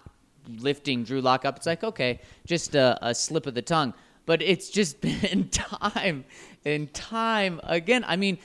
lifting 0.48 1.04
Drew 1.04 1.22
Lock 1.22 1.46
up. 1.46 1.58
It's 1.58 1.66
like 1.66 1.84
okay, 1.84 2.22
just 2.46 2.76
a, 2.76 2.98
a 3.02 3.14
slip 3.14 3.48
of 3.48 3.54
the 3.54 3.62
tongue. 3.62 3.94
But 4.26 4.42
it's 4.42 4.70
just 4.70 5.02
been 5.02 5.50
time 5.50 6.26
and 6.66 6.94
time 6.94 7.60
again. 7.64 8.04
I 8.08 8.16
mean, 8.16 8.38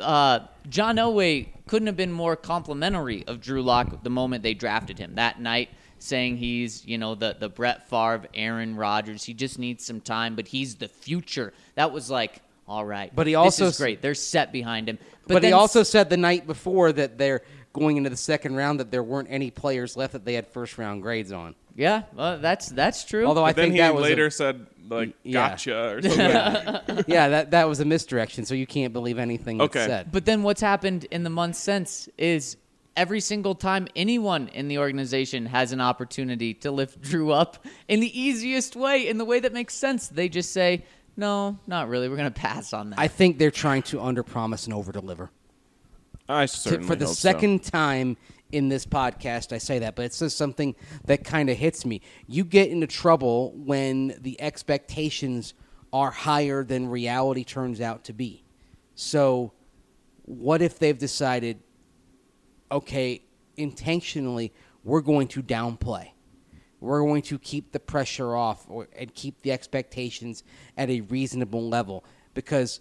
uh, 0.00 0.40
John 0.68 0.96
Elway 0.96 1.48
couldn't 1.66 1.86
have 1.86 1.96
been 1.96 2.12
more 2.12 2.36
complimentary 2.36 3.26
of 3.26 3.40
Drew 3.40 3.62
Lock 3.62 4.02
the 4.02 4.10
moment 4.10 4.42
they 4.42 4.54
drafted 4.54 4.98
him 4.98 5.14
that 5.16 5.40
night 5.40 5.70
saying 5.98 6.36
he's 6.36 6.84
you 6.84 6.98
know 6.98 7.14
the 7.14 7.36
the 7.38 7.48
Brett 7.48 7.88
Favre, 7.88 8.26
Aaron 8.34 8.76
Rodgers. 8.76 9.24
He 9.24 9.34
just 9.34 9.58
needs 9.58 9.84
some 9.84 10.00
time, 10.00 10.34
but 10.34 10.48
he's 10.48 10.74
the 10.74 10.88
future. 10.88 11.52
That 11.76 11.92
was 11.92 12.10
like 12.10 12.42
all 12.66 12.84
right. 12.84 13.14
But 13.14 13.26
he 13.26 13.34
also 13.34 13.66
this 13.66 13.74
is 13.74 13.80
great. 13.80 14.02
They're 14.02 14.14
set 14.14 14.52
behind 14.52 14.88
him. 14.88 14.98
But, 15.26 15.42
he 15.42 15.50
then 15.50 15.54
also 15.54 15.82
said 15.82 16.10
the 16.10 16.16
night 16.16 16.46
before 16.46 16.92
that 16.92 17.18
they're 17.18 17.42
going 17.72 17.96
into 17.96 18.10
the 18.10 18.16
second 18.16 18.56
round 18.56 18.80
that 18.80 18.90
there 18.90 19.02
weren't 19.02 19.28
any 19.30 19.50
players 19.50 19.96
left 19.96 20.12
that 20.12 20.24
they 20.24 20.34
had 20.34 20.46
first 20.46 20.78
round 20.78 21.02
grades 21.02 21.32
on. 21.32 21.54
Yeah, 21.76 22.02
well, 22.14 22.38
that's 22.38 22.68
that's 22.68 23.04
true. 23.04 23.24
Although 23.26 23.44
I 23.44 23.50
But 23.50 23.56
then 23.56 23.64
think 23.66 23.74
he 23.74 23.80
that 23.80 23.94
was 23.94 24.00
a- 24.04 24.08
later 24.08 24.30
said 24.30 24.66
like, 24.88 25.14
Yeah. 25.22 25.50
"Gotcha" 25.50 25.94
or 25.94 26.02
something. 26.86 27.04
yeah, 27.06 27.28
that 27.28 27.50
that 27.52 27.68
was 27.68 27.80
a 27.80 27.84
misdirection. 27.84 28.44
So 28.44 28.54
you 28.54 28.66
can't 28.66 28.92
believe 28.92 29.18
anything 29.18 29.58
that's 29.58 29.74
Okay. 29.76 29.86
said. 29.86 30.12
But 30.12 30.24
then 30.24 30.42
what's 30.42 30.60
happened 30.60 31.04
in 31.10 31.22
the 31.22 31.30
months 31.30 31.58
since 31.58 32.08
is 32.18 32.56
every 32.94 33.20
single 33.20 33.54
time 33.54 33.88
anyone 33.96 34.48
in 34.48 34.68
the 34.68 34.76
organization 34.78 35.46
has 35.46 35.72
an 35.72 35.80
opportunity 35.80 36.52
to 36.52 36.70
lift 36.70 37.00
Drew 37.00 37.32
up 37.32 37.64
in 37.88 38.00
the 38.00 38.20
easiest 38.20 38.76
way, 38.76 39.08
in 39.08 39.16
the 39.16 39.24
way 39.24 39.40
that 39.40 39.52
makes 39.54 39.72
sense, 39.74 40.08
they 40.08 40.28
just 40.28 40.52
say, 40.52 40.84
"No, 41.16 41.58
not 41.66 41.88
really. 41.88 42.08
We're 42.10 42.16
going 42.16 42.30
to 42.32 42.38
pass 42.40 42.74
on 42.74 42.90
that." 42.90 42.98
I 42.98 43.08
think 43.08 43.38
they're 43.38 43.50
trying 43.50 43.82
to 43.84 43.96
underpromise 43.98 44.66
and 44.66 44.74
overdeliver. 44.74 45.30
I 46.28 46.46
certainly 46.46 46.46
to- 46.46 46.48
certainly 46.48 46.86
for 46.86 46.96
the 46.96 47.06
hope 47.06 47.14
so. 47.14 47.28
second 47.30 47.64
time 47.64 48.16
in 48.52 48.68
this 48.68 48.86
podcast, 48.86 49.52
I 49.52 49.58
say 49.58 49.80
that, 49.80 49.96
but 49.96 50.04
it's 50.04 50.18
just 50.18 50.36
something 50.36 50.76
that 51.06 51.24
kind 51.24 51.50
of 51.50 51.56
hits 51.56 51.84
me. 51.84 52.02
You 52.28 52.44
get 52.44 52.68
into 52.68 52.86
trouble 52.86 53.52
when 53.56 54.14
the 54.20 54.40
expectations 54.40 55.54
are 55.92 56.10
higher 56.10 56.62
than 56.62 56.88
reality 56.88 57.44
turns 57.44 57.80
out 57.80 58.04
to 58.04 58.12
be. 58.12 58.44
So, 58.94 59.52
what 60.24 60.62
if 60.62 60.78
they've 60.78 60.96
decided, 60.96 61.60
okay, 62.70 63.22
intentionally, 63.56 64.52
we're 64.84 65.00
going 65.00 65.28
to 65.28 65.42
downplay? 65.42 66.10
We're 66.80 67.00
going 67.00 67.22
to 67.22 67.38
keep 67.38 67.72
the 67.72 67.80
pressure 67.80 68.34
off 68.34 68.66
or, 68.68 68.88
and 68.96 69.12
keep 69.14 69.42
the 69.42 69.52
expectations 69.52 70.44
at 70.76 70.90
a 70.90 71.00
reasonable 71.02 71.68
level 71.68 72.04
because 72.34 72.80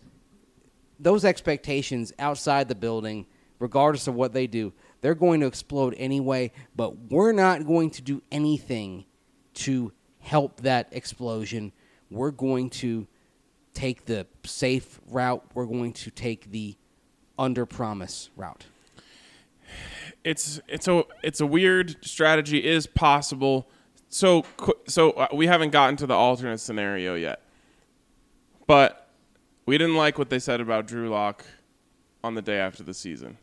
those 0.99 1.25
expectations 1.25 2.13
outside 2.19 2.67
the 2.67 2.75
building, 2.75 3.25
regardless 3.59 4.07
of 4.07 4.15
what 4.15 4.33
they 4.33 4.47
do, 4.47 4.73
they're 5.01 5.15
going 5.15 5.41
to 5.41 5.47
explode 5.47 5.95
anyway. 5.97 6.51
But 6.75 6.97
we're 7.09 7.31
not 7.31 7.65
going 7.65 7.89
to 7.91 8.01
do 8.01 8.21
anything 8.31 9.05
to 9.55 9.91
help 10.19 10.61
that 10.61 10.87
explosion. 10.91 11.71
We're 12.09 12.31
going 12.31 12.69
to 12.71 13.07
take 13.73 14.05
the 14.05 14.27
safe 14.45 14.99
route. 15.07 15.43
We're 15.53 15.65
going 15.65 15.93
to 15.93 16.11
take 16.11 16.51
the 16.51 16.75
under 17.37 17.65
promise 17.65 18.29
route. 18.35 18.65
it's 20.23 20.61
it's 20.67 20.87
a 20.87 21.03
it's 21.23 21.41
a 21.41 21.45
weird 21.45 22.03
strategy 22.05 22.63
is 22.63 22.87
possible. 22.87 23.67
So 24.09 24.45
so 24.87 25.11
uh, 25.11 25.27
we 25.33 25.47
haven't 25.47 25.71
gotten 25.71 25.95
to 25.97 26.07
the 26.07 26.13
alternate 26.13 26.59
scenario 26.59 27.15
yet, 27.15 27.41
but 28.67 29.09
we 29.65 29.77
didn't 29.77 29.95
like 29.95 30.17
what 30.17 30.29
they 30.29 30.39
said 30.39 30.61
about 30.61 30.87
Drew 30.87 31.09
Lock 31.09 31.45
on 32.23 32.35
the 32.35 32.41
day 32.41 32.57
after 32.59 32.83
the 32.83 32.93
season. 32.93 33.37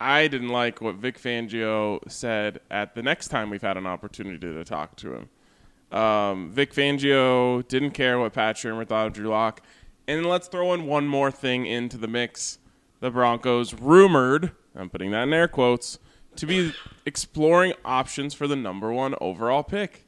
I 0.00 0.28
didn't 0.28 0.50
like 0.50 0.80
what 0.80 0.96
Vic 0.96 1.18
Fangio 1.18 2.00
said 2.10 2.60
at 2.70 2.94
the 2.94 3.02
next 3.02 3.28
time 3.28 3.50
we've 3.50 3.62
had 3.62 3.76
an 3.76 3.86
opportunity 3.86 4.38
to 4.38 4.64
talk 4.64 4.96
to 4.96 5.14
him. 5.14 5.28
Um, 5.98 6.50
Vic 6.50 6.72
Fangio 6.72 7.66
didn't 7.66 7.92
care 7.92 8.18
what 8.18 8.32
Pat 8.32 8.56
Shurmur 8.56 8.86
thought 8.86 9.08
of 9.08 9.12
Drew 9.12 9.28
Lock. 9.28 9.62
And 10.06 10.26
let's 10.26 10.48
throw 10.48 10.72
in 10.72 10.86
one 10.86 11.06
more 11.06 11.30
thing 11.30 11.66
into 11.66 11.96
the 11.96 12.08
mix. 12.08 12.58
The 13.00 13.10
Broncos 13.10 13.74
rumored, 13.74 14.52
I'm 14.74 14.88
putting 14.88 15.10
that 15.12 15.24
in 15.24 15.32
air 15.32 15.48
quotes, 15.48 15.98
to 16.36 16.46
be 16.46 16.72
exploring 17.04 17.72
options 17.84 18.34
for 18.34 18.46
the 18.46 18.56
number 18.56 18.92
one 18.92 19.14
overall 19.20 19.62
pick. 19.62 20.06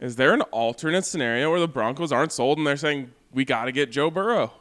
Is 0.00 0.16
there 0.16 0.34
an 0.34 0.42
alternate 0.42 1.04
scenario 1.04 1.50
where 1.50 1.60
the 1.60 1.68
Broncos 1.68 2.10
aren't 2.10 2.32
sold 2.32 2.58
and 2.58 2.66
they're 2.66 2.76
saying 2.76 3.12
we 3.32 3.44
got 3.44 3.66
to 3.66 3.72
get 3.72 3.90
Joe 3.92 4.10
Burrow? 4.10 4.52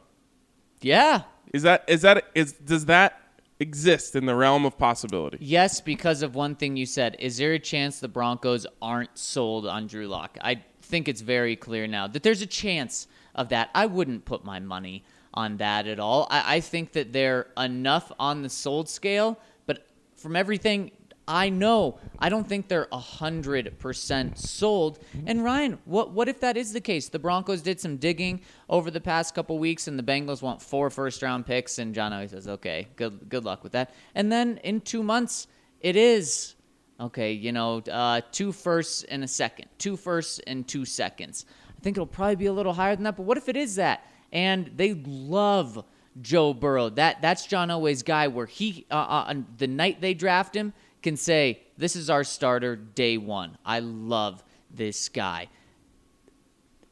Yeah. 0.82 1.24
Is 1.54 1.63
that 1.63 1.84
is 1.88 2.02
that 2.04 2.26
is 2.36 2.54
does 2.54 2.86
that 2.86 3.20
exist 3.62 4.15
in 4.15 4.26
the 4.26 4.36
realm 4.36 4.65
of 4.65 4.78
possibility? 4.78 5.38
Yes, 5.39 5.80
because 5.80 6.24
of 6.24 6.36
one 6.36 6.56
thing 6.56 6.76
you 6.76 6.86
said. 6.86 7.15
Is 7.19 7.38
there 7.38 7.54
a 7.54 7.60
chance 7.60 8.00
the 8.00 8.08
Broncos 8.08 8.65
aren't 8.82 9.17
sold 9.17 9.67
on 9.67 9.88
Drew 9.88 10.08
Lock? 10.08 10.38
I 10.41 10.63
think 10.82 11.08
it's 11.08 11.21
very 11.21 11.56
clear 11.56 11.88
now 11.88 12.08
that 12.08 12.24
there's 12.24 12.41
a 12.41 12.47
chance 12.47 13.08
of 13.36 13.50
that. 13.50 13.69
I 13.76 13.86
wouldn't 13.86 14.26
put 14.26 14.43
my 14.43 14.60
money 14.60 15.06
on 15.34 15.58
that 15.58 15.88
at 15.88 16.00
all. 16.00 16.28
I, 16.30 16.56
I 16.56 16.60
think 16.60 16.93
that 16.93 17.13
they're 17.13 17.47
enough 17.56 18.12
on 18.19 18.41
the 18.41 18.50
sold 18.50 18.89
scale, 18.89 19.39
but 19.65 19.88
from 20.17 20.36
everything 20.36 20.91
I 21.32 21.48
know, 21.48 21.98
I 22.20 22.28
don't 22.28 22.46
think 22.46 22.67
they're 22.67 22.89
hundred 22.91 23.80
percent 23.80 24.38
sold. 24.38 25.00
And 25.26 25.46
Ryan, 25.46 25.80
what 25.86 26.12
what 26.12 26.28
if 26.28 26.41
that 26.41 26.58
is 26.58 26.74
the 26.74 26.82
case? 26.82 27.08
The 27.08 27.20
Broncos 27.20 27.62
did 27.62 27.80
some 27.80 27.96
digging 27.96 28.41
over 28.70 28.91
the 28.91 29.00
past 29.00 29.34
couple 29.34 29.58
weeks, 29.58 29.88
and 29.88 29.98
the 29.98 30.04
Bengals 30.04 30.41
want 30.41 30.62
four 30.62 30.89
first 30.89 31.22
round 31.22 31.46
picks, 31.46 31.80
and 31.80 31.96
John 31.96 32.12
Elway 32.12 32.30
says, 32.30 32.50
"Okay, 32.50 32.89
good 32.98 33.30
good 33.30 33.46
luck 33.46 33.63
with 33.63 33.72
that." 33.72 33.94
And 34.13 34.30
then 34.30 34.60
in 34.65 34.82
two 34.82 35.04
months, 35.04 35.48
it 35.80 35.96
is 35.96 36.56
okay. 37.00 37.32
You 37.32 37.54
know, 37.54 37.78
uh, 37.89 38.20
two 38.34 38.52
firsts 38.52 39.04
and 39.04 39.24
a 39.24 39.28
second, 39.28 39.67
two 39.78 39.96
firsts 39.96 40.41
and 40.48 40.67
two 40.67 40.84
seconds. 40.84 41.46
I 41.70 41.82
think 41.82 41.96
it'll 41.96 42.08
probably 42.08 42.36
be 42.36 42.48
a 42.48 42.54
little 42.54 42.74
higher 42.74 42.94
than 42.94 43.06
that. 43.06 43.15
But 43.15 43.24
what 43.24 43.38
if 43.38 43.48
it 43.48 43.56
is 43.56 43.76
that? 43.76 44.06
And 44.34 44.70
they 44.76 44.96
love 45.06 45.86
Joe 46.22 46.54
Burrow. 46.54 46.89
That 46.89 47.22
that's 47.22 47.46
John 47.46 47.70
Elway's 47.70 48.04
guy. 48.04 48.28
Where 48.28 48.48
he 48.48 48.86
uh, 48.91 48.96
uh, 48.96 49.26
on 49.30 49.46
the 49.58 49.67
night 49.67 50.02
they 50.02 50.13
draft 50.13 50.54
him 50.54 50.74
can 51.01 51.17
say, 51.17 51.61
"This 51.77 51.95
is 51.95 52.09
our 52.09 52.23
starter 52.23 52.75
day 52.75 53.17
one." 53.17 53.57
I 53.65 53.79
love 53.79 54.43
this 54.69 55.09
guy. 55.09 55.47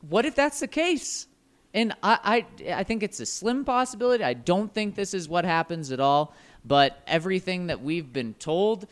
What 0.08 0.26
if 0.26 0.36
that's 0.36 0.60
the 0.60 0.68
case? 0.68 1.28
And 1.74 1.94
I, 2.02 2.46
I, 2.66 2.74
I 2.74 2.84
think 2.84 3.04
it's 3.04 3.20
a 3.20 3.26
slim 3.26 3.64
possibility. 3.64 4.24
I 4.24 4.34
don't 4.34 4.74
think 4.74 4.96
this 4.96 5.14
is 5.14 5.30
what 5.30 5.46
happens 5.46 5.92
at 5.92 6.00
all. 6.00 6.34
But 6.66 7.02
everything 7.08 7.68
that 7.68 7.82
we've 7.82 8.12
been 8.12 8.34
told, 8.36 8.88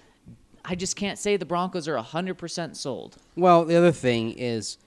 I 0.63 0.75
just 0.75 0.95
can't 0.95 1.17
say 1.17 1.37
the 1.37 1.45
Broncos 1.45 1.87
are 1.87 1.97
100% 1.97 2.75
sold. 2.75 3.17
Well, 3.35 3.65
the 3.65 3.75
other 3.75 3.91
thing 3.91 4.31
is, 4.31 4.77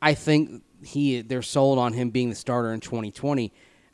I 0.00 0.14
think 0.14 0.62
he 0.84 1.20
they're 1.22 1.42
sold 1.42 1.78
on 1.78 1.92
him 1.92 2.10
being 2.10 2.28
the 2.28 2.34
starter 2.34 2.72
in 2.72 2.80
2020. 2.80 3.52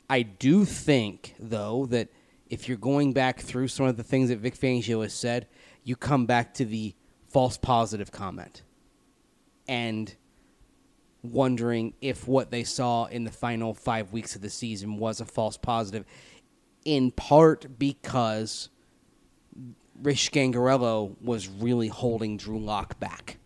I 0.09 0.23
do 0.23 0.65
think 0.65 1.35
though 1.39 1.85
that 1.87 2.09
if 2.49 2.67
you're 2.67 2.77
going 2.77 3.13
back 3.13 3.39
through 3.39 3.67
some 3.67 3.85
of 3.85 3.97
the 3.97 4.03
things 4.03 4.29
that 4.29 4.39
Vic 4.39 4.55
Fangio 4.55 5.03
has 5.03 5.13
said, 5.13 5.47
you 5.83 5.95
come 5.95 6.25
back 6.25 6.53
to 6.55 6.65
the 6.65 6.95
false 7.27 7.57
positive 7.57 8.11
comment 8.11 8.63
and 9.67 10.15
wondering 11.21 11.93
if 12.01 12.27
what 12.27 12.49
they 12.49 12.63
saw 12.63 13.05
in 13.05 13.23
the 13.23 13.31
final 13.31 13.73
five 13.73 14.11
weeks 14.11 14.35
of 14.35 14.41
the 14.41 14.49
season 14.49 14.97
was 14.97 15.21
a 15.21 15.25
false 15.25 15.57
positive, 15.57 16.05
in 16.85 17.11
part 17.11 17.77
because 17.77 18.69
Rich 20.01 20.31
Scangarello 20.31 21.15
was 21.21 21.47
really 21.47 21.87
holding 21.87 22.37
Drew 22.37 22.59
Lock 22.59 22.99
back. 22.99 23.37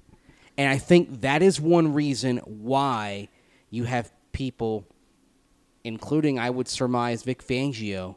And 0.58 0.70
I 0.70 0.78
think 0.78 1.22
that 1.22 1.42
is 1.42 1.60
one 1.60 1.94
reason 1.94 2.38
why 2.38 3.28
you 3.70 3.86
have 3.86 4.14
people, 4.34 4.86
including, 5.84 6.38
I 6.38 6.52
would 6.52 6.68
surmise, 6.68 7.24
Vic 7.24 7.44
Fangio, 7.44 8.16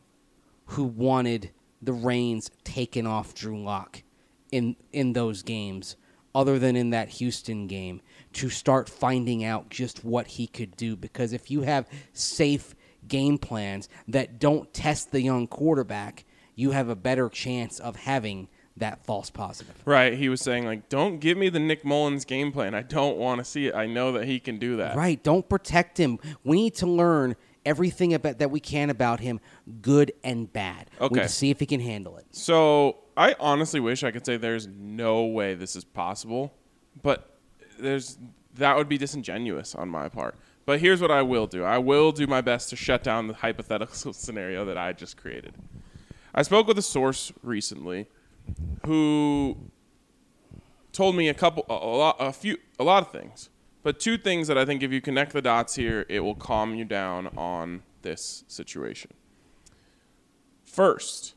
who 0.66 0.85
wanted 0.85 1.50
the 1.81 1.92
reins 1.92 2.50
taken 2.64 3.07
off 3.07 3.35
Drew 3.35 3.61
Lock 3.61 4.02
in, 4.50 4.76
in 4.92 5.12
those 5.12 5.42
games, 5.42 5.96
other 6.35 6.59
than 6.59 6.76
in 6.76 6.90
that 6.90 7.09
Houston 7.09 7.66
game, 7.66 8.00
to 8.35 8.50
start 8.50 8.88
finding 8.88 9.44
out 9.44 9.70
just 9.70 10.05
what 10.05 10.26
he 10.26 10.46
could 10.46 10.76
do. 10.76 10.96
Because 10.96 11.33
if 11.33 11.50
you 11.50 11.62
have 11.62 11.88
safe 12.12 12.74
game 13.09 13.38
plans 13.38 13.88
that 14.09 14.38
don't 14.38 14.72
test 14.74 15.12
the 15.12 15.22
young 15.22 15.46
quarterback, 15.46 16.24
you 16.55 16.72
have 16.72 16.88
a 16.88 16.96
better 16.96 17.29
chance 17.29 17.79
of 17.79 17.96
having 17.96 18.48
that 18.77 19.05
false 19.05 19.31
positive. 19.31 19.75
Right. 19.85 20.15
He 20.15 20.29
was 20.29 20.41
saying 20.41 20.67
like, 20.67 20.89
don't 20.89 21.19
give 21.19 21.39
me 21.39 21.49
the 21.49 21.59
Nick 21.59 21.85
Mullens 21.85 22.25
game 22.27 22.53
plan. 22.53 22.75
I 22.75 22.83
don't 22.83 23.17
want 23.17 23.39
to 23.39 23.45
see 23.45 23.67
it. 23.69 23.75
I 23.75 23.87
know 23.87 24.12
that 24.12 24.25
he 24.27 24.39
can 24.39 24.59
do 24.59 24.77
that. 24.77 24.97
Right. 24.97 25.23
Don't 25.23 25.49
protect 25.49 25.99
him. 25.99 26.19
We 26.45 26.57
need 26.57 26.75
to 26.77 26.87
learn 26.87 27.37
everything 27.65 28.15
about 28.15 28.39
that 28.39 28.51
we 28.51 28.61
can 28.61 28.91
about 28.91 29.21
him, 29.21 29.41
good 29.83 30.12
and 30.23 30.53
bad. 30.53 30.89
We 31.01 31.07
Okay. 31.07 31.15
need 31.17 31.23
to 31.23 31.29
see 31.29 31.51
if 31.51 31.59
he 31.59 31.67
can 31.67 31.81
handle 31.81 32.17
it. 32.17 32.27
So 32.31 32.99
I 33.17 33.35
honestly 33.41 33.81
wish 33.81 34.05
I 34.05 34.11
could 34.11 34.25
say 34.27 34.37
there's 34.37 34.69
no 34.69 35.25
way 35.25 35.55
this 35.55 35.75
is 35.75 35.85
possible, 35.85 36.53
but 37.03 37.39
there's 37.79 38.19
that 38.55 38.77
would 38.77 38.89
be 38.89 38.97
disingenuous 38.99 39.75
on 39.75 39.89
my 39.89 40.09
part. 40.09 40.37
But 40.65 40.81
here's 40.81 41.01
what 41.01 41.11
I 41.11 41.23
will 41.23 41.47
do. 41.47 41.62
I 41.65 41.79
will 41.79 42.11
do 42.12 42.27
my 42.27 42.41
best 42.41 42.71
to 42.71 42.77
shut 42.77 43.03
down 43.03 43.27
the 43.27 43.35
hypothetical 43.35 44.12
scenario 44.15 44.65
that 44.65 44.79
I 44.79 44.93
just 44.93 45.17
created. 45.17 45.55
I 46.35 46.43
spoke 46.43 46.67
with 46.67 46.79
a 46.79 46.83
source 46.83 47.33
recently 47.43 48.07
who 48.85 49.56
told 50.92 51.14
me 51.16 51.28
a 51.28 51.35
couple 51.35 51.64
a, 51.68 51.74
lot 51.74 52.16
a 52.18 52.32
few 52.32 52.56
a 52.78 52.85
lot 52.85 53.02
of 53.02 53.12
things. 53.12 53.50
But 53.82 54.00
two 54.00 54.18
things 54.18 54.48
that 54.48 54.59
I 54.59 54.64
think 54.64 54.82
if 54.82 54.90
you 54.90 55.00
connect 55.00 55.32
the 55.32 55.42
dots 55.42 55.76
here, 55.76 56.06
it 56.09 56.20
will 56.20 56.35
calm 56.35 56.74
you 56.74 56.85
down 56.85 57.28
on 57.37 57.82
this 58.02 58.44
situation. 58.48 59.12
First, 60.64 61.35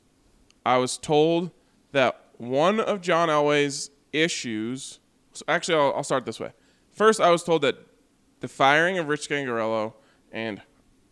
I 0.65 0.77
was 0.77 0.97
told 0.97 1.51
that 1.91 2.29
one 2.37 2.79
of 2.79 3.01
John 3.01 3.29
Elway's 3.29 3.91
issues. 4.11 4.99
So 5.33 5.43
actually, 5.47 5.75
I'll, 5.75 5.93
I'll 5.97 6.03
start 6.03 6.25
this 6.25 6.39
way. 6.39 6.51
First, 6.91 7.21
I 7.21 7.29
was 7.29 7.43
told 7.43 7.61
that 7.61 7.77
the 8.39 8.47
firing 8.47 8.97
of 8.97 9.07
Rich 9.07 9.29
Scangarello 9.29 9.93
and 10.31 10.61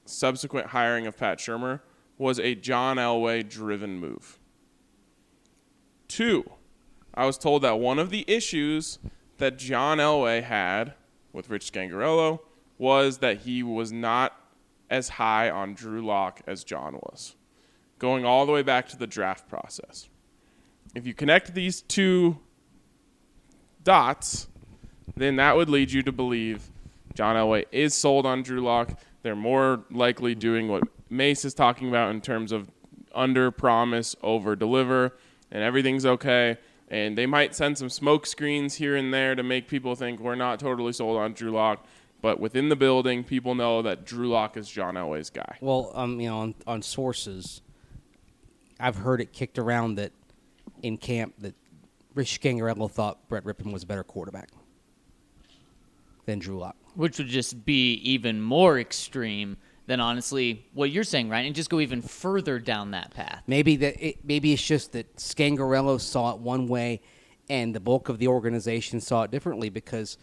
subsequent 0.06 0.68
hiring 0.68 1.06
of 1.06 1.18
Pat 1.18 1.38
Shurmur 1.38 1.82
was 2.18 2.40
a 2.40 2.56
John 2.56 2.98
Elway 2.98 3.48
driven 3.48 4.00
move. 4.00 4.37
Two, 6.08 6.50
I 7.14 7.26
was 7.26 7.38
told 7.38 7.62
that 7.64 7.80
one 7.80 8.00
of 8.00 8.10
the 8.10 8.26
issues 8.28 9.00
that 9.38 9.58
John 9.58 9.98
Elway 9.98 10.44
had 10.44 10.94
with 11.34 11.50
Rich 11.50 11.72
Scangarello 11.72 12.40
was 12.78 13.20
that 13.20 13.40
he 13.40 13.64
was 13.64 13.92
not 13.92 14.40
as 14.90 15.10
high 15.10 15.50
on 15.50 15.74
Drew 15.74 16.06
Lock 16.06 16.42
as 16.48 16.64
John 16.64 16.94
was 16.96 17.36
going 18.00 18.26
all 18.26 18.46
the 18.46 18.52
way 18.52 18.62
back 18.62 18.88
to 18.90 18.98
the 18.98 19.08
draft 19.08 19.48
process. 19.50 20.08
If 20.96 21.06
you 21.06 21.14
connect 21.14 21.54
these 21.54 21.82
two 21.82 22.38
dots, 23.84 24.48
then 25.16 25.38
that 25.38 25.56
would 25.56 25.70
lead 25.70 25.92
you 25.92 26.04
to 26.04 26.12
believe 26.12 26.70
John 27.14 27.36
Elway 27.36 27.66
is 27.72 27.94
sold 27.96 28.26
on 28.26 28.44
Drew 28.44 28.62
Lock. 28.62 29.00
They're 29.24 29.36
more 29.36 29.84
likely 29.90 30.36
doing 30.36 30.68
what 30.68 30.84
Mace 31.10 31.46
is 31.46 31.54
talking 31.54 31.90
about 31.90 32.12
in 32.12 32.22
terms 32.22 32.52
of 32.52 32.70
under 33.14 33.50
promise, 33.50 34.16
over 34.22 34.56
deliver, 34.56 35.14
and 35.52 35.64
everything's 35.64 36.06
okay. 36.06 36.58
And 36.90 37.18
they 37.18 37.26
might 37.26 37.54
send 37.54 37.78
some 37.78 37.90
smoke 37.90 38.26
screens 38.26 38.76
here 38.76 38.96
and 38.96 39.14
there 39.14 39.36
to 39.36 39.44
make 39.44 39.68
people 39.68 39.96
think 39.96 40.20
we're 40.20 40.36
not 40.36 40.60
totally 40.60 40.94
sold 40.94 41.18
on 41.18 41.34
Drew 41.34 41.52
Lock. 41.52 41.86
But 42.22 42.40
within 42.40 42.70
the 42.70 42.76
building, 42.76 43.24
people 43.24 43.56
know 43.56 43.82
that 43.84 44.06
Drew 44.06 44.30
Lock 44.30 44.58
is 44.58 44.70
John 44.70 44.96
Elway's 44.96 45.30
guy. 45.30 45.58
Well, 45.62 45.92
um, 45.94 46.20
you 46.20 46.30
know, 46.30 46.40
on, 46.40 46.56
on 46.66 46.82
sources, 46.82 47.62
I've 48.80 48.96
heard 48.96 49.22
it 49.22 49.34
kicked 49.34 49.60
around 49.60 49.96
that 49.96 50.14
in 50.82 50.98
camp 50.98 51.36
that 51.40 51.56
Rich 52.16 52.42
Scangarello 52.42 52.90
thought 52.90 53.28
Brett 53.30 53.44
Rypien 53.44 53.72
was 53.72 53.84
a 53.84 53.86
better 53.86 54.04
quarterback 54.04 54.50
than 56.26 56.40
Drew 56.40 56.58
Lock. 56.58 56.76
Which 56.96 57.20
would 57.20 57.28
just 57.28 57.66
be 57.66 57.94
even 57.94 58.42
more 58.42 58.80
extreme 58.80 59.58
than 59.88 60.00
honestly 60.00 60.66
what 60.74 60.92
you're 60.92 61.04
saying, 61.04 61.30
right? 61.30 61.46
And 61.46 61.56
just 61.56 61.70
go 61.70 61.80
even 61.80 62.02
further 62.02 62.60
down 62.60 62.92
that 62.92 63.12
path. 63.12 63.44
Maybe 63.48 63.78
that 63.78 64.06
it, 64.06 64.18
maybe 64.24 64.54
it's 64.54 64.62
just 64.62 64.92
that 64.92 65.16
Scangarello 65.16 66.00
saw 66.00 66.34
it 66.34 66.40
one 66.40 66.68
way, 66.68 67.02
and 67.50 67.74
the 67.74 67.80
bulk 67.80 68.10
of 68.10 68.20
the 68.20 68.28
organization 68.28 69.02
saw 69.02 69.24
it 69.24 69.32
differently. 69.32 69.70
Because 69.70 70.18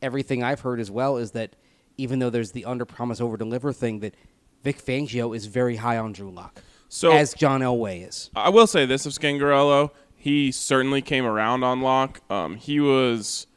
everything 0.00 0.42
I've 0.42 0.60
heard 0.60 0.80
as 0.80 0.90
well 0.90 1.16
is 1.16 1.32
that 1.32 1.56
even 1.96 2.20
though 2.20 2.30
there's 2.30 2.52
the 2.52 2.64
under 2.64 2.84
promise 2.84 3.20
over 3.20 3.36
deliver 3.36 3.72
thing, 3.72 3.98
that 4.00 4.14
Vic 4.62 4.82
Fangio 4.82 5.36
is 5.36 5.46
very 5.46 5.76
high 5.76 5.98
on 5.98 6.12
Drew 6.12 6.30
Lock, 6.30 6.62
So 6.88 7.10
as 7.10 7.34
John 7.34 7.60
Elway 7.60 8.08
is. 8.08 8.30
I 8.34 8.48
will 8.48 8.66
say 8.66 8.86
this 8.86 9.04
of 9.04 9.12
Scangarello, 9.12 9.90
he 10.16 10.52
certainly 10.52 11.02
came 11.02 11.24
around 11.24 11.64
on 11.64 11.80
Lock. 11.80 12.20
Um, 12.30 12.56
he 12.56 12.78
was, 12.80 13.48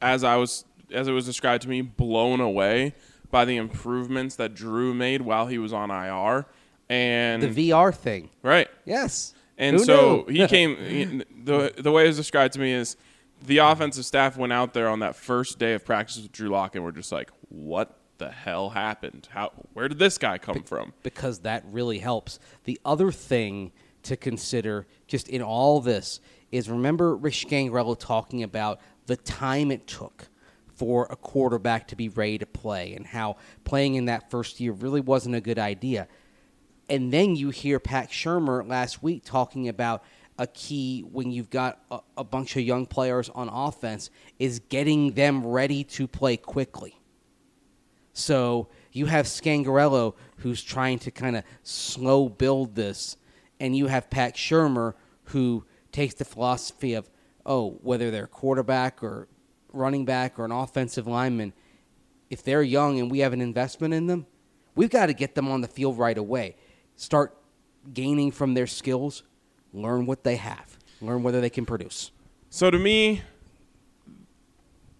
as 0.00 0.22
I 0.22 0.36
was, 0.36 0.64
as 0.92 1.08
it 1.08 1.12
was 1.12 1.26
described 1.26 1.62
to 1.64 1.68
me, 1.68 1.80
blown 1.80 2.40
away 2.40 2.94
by 3.30 3.44
the 3.44 3.56
improvements 3.56 4.36
that 4.36 4.54
Drew 4.54 4.94
made 4.94 5.22
while 5.22 5.46
he 5.46 5.58
was 5.58 5.72
on 5.72 5.90
IR. 5.90 6.46
And 6.88 7.42
The 7.42 7.70
VR 7.70 7.92
thing, 7.94 8.30
right, 8.42 8.68
yes. 8.84 9.34
and 9.58 9.76
Who 9.78 9.84
so 9.84 10.24
knew? 10.28 10.42
he 10.42 10.46
came. 10.46 10.76
he- 10.76 11.24
the 11.44 11.72
the 11.76 11.90
way 11.90 12.04
it 12.04 12.08
was 12.08 12.16
described 12.16 12.54
to 12.54 12.60
me 12.60 12.72
is 12.72 12.96
the 13.44 13.58
offensive 13.58 14.04
staff 14.04 14.36
went 14.36 14.52
out 14.52 14.72
there 14.72 14.88
on 14.88 15.00
that 15.00 15.16
first 15.16 15.58
day 15.58 15.74
of 15.74 15.84
practice 15.84 16.16
with 16.22 16.30
Drew 16.32 16.48
Lock 16.48 16.74
and 16.76 16.84
were 16.84 16.92
just 16.92 17.10
like, 17.10 17.30
"What 17.48 17.98
the 18.18 18.30
hell 18.30 18.70
happened? 18.70 19.28
How? 19.32 19.50
Where 19.72 19.88
did 19.88 19.98
this 19.98 20.16
guy 20.16 20.38
come 20.38 20.62
from?" 20.62 20.92
because 21.02 21.40
that 21.40 21.64
really 21.70 21.98
helps. 21.98 22.38
The 22.64 22.80
other 22.84 23.10
thing 23.10 23.72
to 24.04 24.16
consider, 24.16 24.86
just 25.08 25.28
in 25.28 25.42
all 25.42 25.80
this, 25.80 26.20
is 26.52 26.70
remember 26.70 27.16
Rich 27.16 27.48
Scangarello 27.48 27.98
talking 27.98 28.44
about 28.44 28.80
the 29.06 29.16
time 29.16 29.72
it 29.72 29.88
took 29.88 30.28
for 30.76 31.06
a 31.10 31.16
quarterback 31.16 31.88
to 31.88 31.96
be 31.96 32.08
ready 32.08 32.38
to 32.38 32.46
play 32.46 32.94
and 32.94 33.06
how 33.06 33.36
playing 33.64 33.94
in 33.94 34.04
that 34.06 34.30
first 34.30 34.60
year 34.60 34.72
really 34.72 35.00
wasn't 35.00 35.34
a 35.34 35.40
good 35.40 35.58
idea. 35.58 36.06
And 36.88 37.12
then 37.12 37.34
you 37.34 37.50
hear 37.50 37.80
Pat 37.80 38.10
Shurmur 38.10 38.66
last 38.66 39.02
week 39.02 39.24
talking 39.24 39.68
about 39.68 40.04
a 40.38 40.46
key 40.46 41.00
when 41.00 41.30
you've 41.30 41.50
got 41.50 41.80
a, 41.90 42.00
a 42.18 42.24
bunch 42.24 42.56
of 42.56 42.62
young 42.62 42.86
players 42.86 43.30
on 43.30 43.48
offense 43.48 44.10
is 44.38 44.60
getting 44.68 45.12
them 45.12 45.46
ready 45.46 45.82
to 45.82 46.06
play 46.06 46.36
quickly. 46.36 47.00
So 48.12 48.68
you 48.92 49.06
have 49.06 49.26
Scangarello 49.26 50.14
who's 50.38 50.62
trying 50.62 50.98
to 51.00 51.10
kind 51.10 51.36
of 51.36 51.44
slow 51.62 52.28
build 52.28 52.74
this, 52.74 53.16
and 53.60 53.76
you 53.76 53.86
have 53.88 54.10
Pat 54.10 54.34
Shurmur 54.34 54.94
who 55.24 55.64
takes 55.92 56.14
the 56.14 56.24
philosophy 56.24 56.94
of, 56.94 57.10
oh, 57.44 57.78
whether 57.82 58.10
they're 58.10 58.26
quarterback 58.26 59.02
or 59.02 59.28
running 59.76 60.04
back 60.04 60.38
or 60.38 60.44
an 60.44 60.52
offensive 60.52 61.06
lineman, 61.06 61.52
if 62.30 62.42
they're 62.42 62.62
young 62.62 62.98
and 62.98 63.10
we 63.10 63.20
have 63.20 63.32
an 63.32 63.40
investment 63.40 63.94
in 63.94 64.06
them, 64.06 64.26
we've 64.74 64.90
got 64.90 65.06
to 65.06 65.14
get 65.14 65.34
them 65.34 65.48
on 65.48 65.60
the 65.60 65.68
field 65.68 65.98
right 65.98 66.16
away. 66.18 66.56
Start 66.96 67.36
gaining 67.92 68.30
from 68.30 68.54
their 68.54 68.66
skills, 68.66 69.22
learn 69.72 70.06
what 70.06 70.24
they 70.24 70.36
have, 70.36 70.78
learn 71.00 71.22
whether 71.22 71.40
they 71.40 71.50
can 71.50 71.66
produce. 71.66 72.10
So 72.50 72.70
to 72.70 72.78
me, 72.78 73.22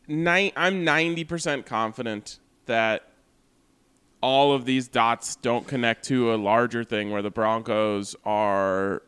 ni- 0.06 0.52
I'm 0.56 0.84
90% 0.84 1.66
confident 1.66 2.38
that 2.66 3.08
all 4.20 4.52
of 4.52 4.64
these 4.64 4.88
dots 4.88 5.36
don't 5.36 5.66
connect 5.66 6.04
to 6.06 6.34
a 6.34 6.36
larger 6.36 6.84
thing 6.84 7.10
where 7.10 7.22
the 7.22 7.30
Broncos 7.30 8.16
are 8.24 9.02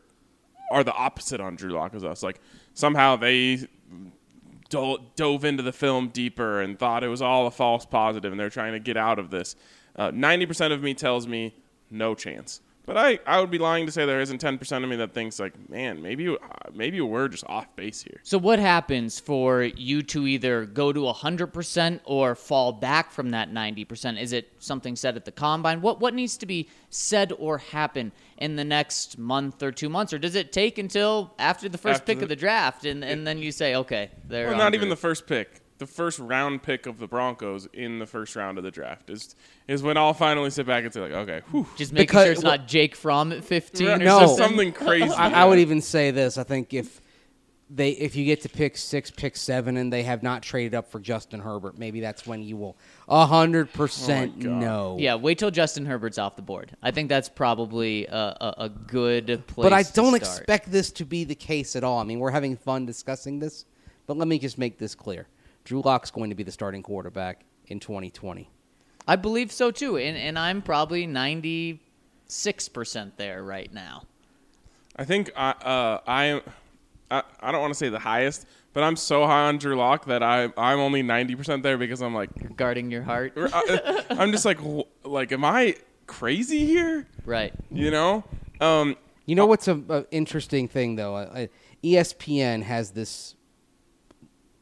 are 0.71 0.83
the 0.83 0.93
opposite 0.93 1.41
on 1.41 1.55
Drew 1.55 1.71
Lock 1.71 1.95
as 1.95 2.03
us. 2.03 2.21
Like 2.21 2.39
somehow 2.75 3.15
they 3.15 3.67
do- 4.69 4.99
dove 5.15 5.43
into 5.43 5.63
the 5.63 5.73
film 5.73 6.09
deeper 6.09 6.61
and 6.61 6.77
thought 6.79 7.03
it 7.03 7.09
was 7.09 7.21
all 7.21 7.47
a 7.47 7.51
false 7.51 7.85
positive 7.85 8.31
and 8.31 8.39
they're 8.39 8.49
trying 8.49 8.73
to 8.73 8.79
get 8.79 8.97
out 8.97 9.19
of 9.19 9.29
this. 9.29 9.55
Uh, 9.95 10.11
90% 10.11 10.71
of 10.71 10.81
me 10.81 10.93
tells 10.93 11.27
me 11.27 11.55
no 11.89 12.15
chance. 12.15 12.61
But 12.89 12.97
I, 12.97 13.19
I 13.27 13.39
would 13.39 13.51
be 13.51 13.59
lying 13.59 13.85
to 13.85 13.91
say 13.91 14.07
there 14.07 14.19
isn't 14.19 14.41
10% 14.41 14.83
of 14.83 14.89
me 14.89 14.95
that 14.95 15.13
thinks 15.13 15.39
like, 15.39 15.53
man, 15.69 16.01
maybe 16.01 16.27
uh, 16.27 16.37
maybe 16.73 16.99
we're 17.01 17.27
just 17.27 17.43
off 17.45 17.67
base 17.75 18.01
here. 18.01 18.19
So 18.23 18.39
what 18.39 18.57
happens 18.57 19.19
for 19.19 19.61
you 19.61 20.01
to 20.01 20.25
either 20.25 20.65
go 20.65 20.91
to 20.91 21.01
100% 21.01 21.99
or 22.03 22.33
fall 22.33 22.71
back 22.71 23.11
from 23.11 23.29
that 23.29 23.51
90%? 23.51 24.19
Is 24.19 24.33
it 24.33 24.51
something 24.57 24.95
said 24.95 25.15
at 25.15 25.25
the 25.25 25.31
combine? 25.31 25.81
What 25.81 25.99
what 25.99 26.15
needs 26.15 26.35
to 26.37 26.47
be 26.47 26.67
said 26.89 27.31
or 27.37 27.59
happen 27.59 28.11
in 28.39 28.55
the 28.55 28.63
next 28.63 29.17
month 29.19 29.61
or 29.61 29.71
2 29.71 29.89
months 29.89 30.13
or 30.13 30.17
does 30.17 30.33
it 30.33 30.51
take 30.51 30.77
until 30.77 31.33
after 31.37 31.69
the 31.69 31.77
first 31.77 32.01
After 32.01 32.05
pick 32.07 32.17
the- 32.19 32.23
of 32.25 32.29
the 32.29 32.35
draft 32.35 32.85
and 32.85 33.03
and 33.03 33.27
then 33.27 33.37
you 33.37 33.51
say, 33.51 33.75
"Okay, 33.75 34.09
they're 34.27 34.47
Well, 34.47 34.57
not 34.57 34.67
under 34.67 34.77
even 34.77 34.89
the 34.89 34.95
first 34.95 35.27
pick. 35.27 35.61
The 35.77 35.85
first 35.85 36.19
round 36.19 36.61
pick 36.63 36.85
of 36.87 36.99
the 36.99 37.07
Broncos 37.07 37.65
in 37.71 37.99
the 37.99 38.05
first 38.05 38.35
round 38.35 38.57
of 38.57 38.63
the 38.65 38.71
draft 38.71 39.09
is 39.09 39.35
is 39.67 39.83
when 39.83 39.97
I'll 39.97 40.13
finally 40.13 40.49
sit 40.49 40.65
back 40.65 40.83
and 40.83 40.93
say 40.93 40.99
like, 41.01 41.11
okay, 41.11 41.41
whew. 41.51 41.67
just 41.77 41.93
making 41.93 42.07
Because- 42.07 42.23
sure 42.25 42.31
it's 42.33 42.41
not 42.43 42.67
Jake 42.67 42.95
Fromm 42.95 43.31
at 43.31 43.43
15 43.45 43.87
or 43.87 43.97
No. 43.97 44.19
Something. 44.19 44.37
something 44.37 44.71
crazy. 44.73 45.09
I, 45.13 45.43
I 45.43 45.45
would 45.45 45.59
even 45.59 45.81
say 45.81 46.11
this. 46.11 46.37
I 46.37 46.43
think 46.43 46.73
if 46.73 47.01
they 47.71 47.91
if 47.91 48.15
you 48.15 48.25
get 48.25 48.41
to 48.41 48.49
pick 48.49 48.75
six, 48.77 49.11
pick 49.11 49.35
seven, 49.37 49.77
and 49.77 49.93
they 49.93 50.01
have 50.03 50.23
not 50.23 50.41
traded 50.41 50.73
up 50.73 50.89
for 50.89 50.99
Justin 50.99 51.39
Herbert, 51.39 51.77
maybe 51.77 51.99
that's 51.99 52.25
when 52.25 52.41
you 52.41 52.57
will 52.57 52.75
a 53.07 53.25
hundred 53.27 53.71
percent 53.73 54.33
Oh 54.39 54.41
God. 54.43 54.51
know. 54.61 54.97
Yeah, 54.99 55.15
wait 55.15 55.37
till 55.37 55.51
Justin 55.51 55.85
Herbert's 55.85 56.17
off 56.17 56.35
the 56.35 56.41
board. 56.41 56.75
I 56.81 56.91
think 56.91 57.09
that's 57.09 57.29
probably 57.29 58.07
a, 58.07 58.15
a, 58.41 58.53
a 58.65 58.69
good 58.69 59.45
place. 59.47 59.63
but 59.63 59.73
I 59.73 59.83
to 59.83 59.93
don't 59.93 60.15
start. 60.15 60.39
expect 60.39 60.71
this 60.71 60.91
to 60.93 61.05
be 61.05 61.23
the 61.25 61.35
case 61.35 61.75
at 61.75 61.83
all. 61.83 61.99
I 61.99 62.03
mean, 62.03 62.19
we're 62.19 62.31
having 62.31 62.57
fun 62.57 62.85
discussing 62.87 63.37
this, 63.39 63.65
but 64.07 64.17
let 64.17 64.27
me 64.27 64.39
just 64.39 64.57
make 64.57 64.79
this 64.79 64.95
clear: 64.95 65.27
Drew 65.63 65.81
Lock's 65.81 66.09
going 66.09 66.29
to 66.31 66.35
be 66.35 66.43
the 66.43 66.51
starting 66.51 66.81
quarterback 66.81 67.45
in 67.67 67.79
2020. 67.79 68.49
I 69.07 69.15
believe 69.15 69.51
so 69.51 69.69
too, 69.69 69.97
and 69.97 70.17
and 70.17 70.39
I'm 70.39 70.61
probably 70.63 71.05
ninety 71.05 71.81
six 72.27 72.67
percent 72.67 73.17
there 73.17 73.43
right 73.43 73.71
now. 73.71 74.03
I 74.95 75.05
think 75.05 75.29
I 75.37 75.51
uh, 75.51 75.99
I 76.07 76.25
am. 76.25 76.41
I, 77.11 77.23
I 77.39 77.51
don't 77.51 77.61
want 77.61 77.73
to 77.73 77.77
say 77.77 77.89
the 77.89 77.99
highest, 77.99 78.45
but 78.73 78.83
I'm 78.83 78.95
so 78.95 79.25
high 79.25 79.47
on 79.47 79.57
Drew 79.57 79.75
Lock 79.75 80.05
that 80.05 80.21
I 80.23 80.43
I'm 80.57 80.79
only 80.79 81.01
ninety 81.03 81.35
percent 81.35 81.63
there 81.63 81.77
because 81.77 82.01
I'm 82.01 82.13
like 82.13 82.55
Guarding 82.55 82.91
your 82.91 83.03
heart, 83.03 83.33
I, 83.35 84.03
I'm 84.11 84.31
just 84.31 84.45
like 84.45 84.59
wh- 84.59 84.83
like 85.05 85.31
am 85.31 85.43
I 85.45 85.75
crazy 86.07 86.65
here? 86.65 87.07
right? 87.25 87.53
You 87.71 87.91
know? 87.91 88.23
Um, 88.61 88.95
You 89.25 89.35
know 89.35 89.45
what's 89.45 89.67
a, 89.67 89.81
a 89.89 90.05
interesting 90.11 90.67
thing 90.67 90.95
though? 90.95 91.15
Uh, 91.15 91.47
ESPN 91.83 92.63
has 92.63 92.91
this 92.91 93.35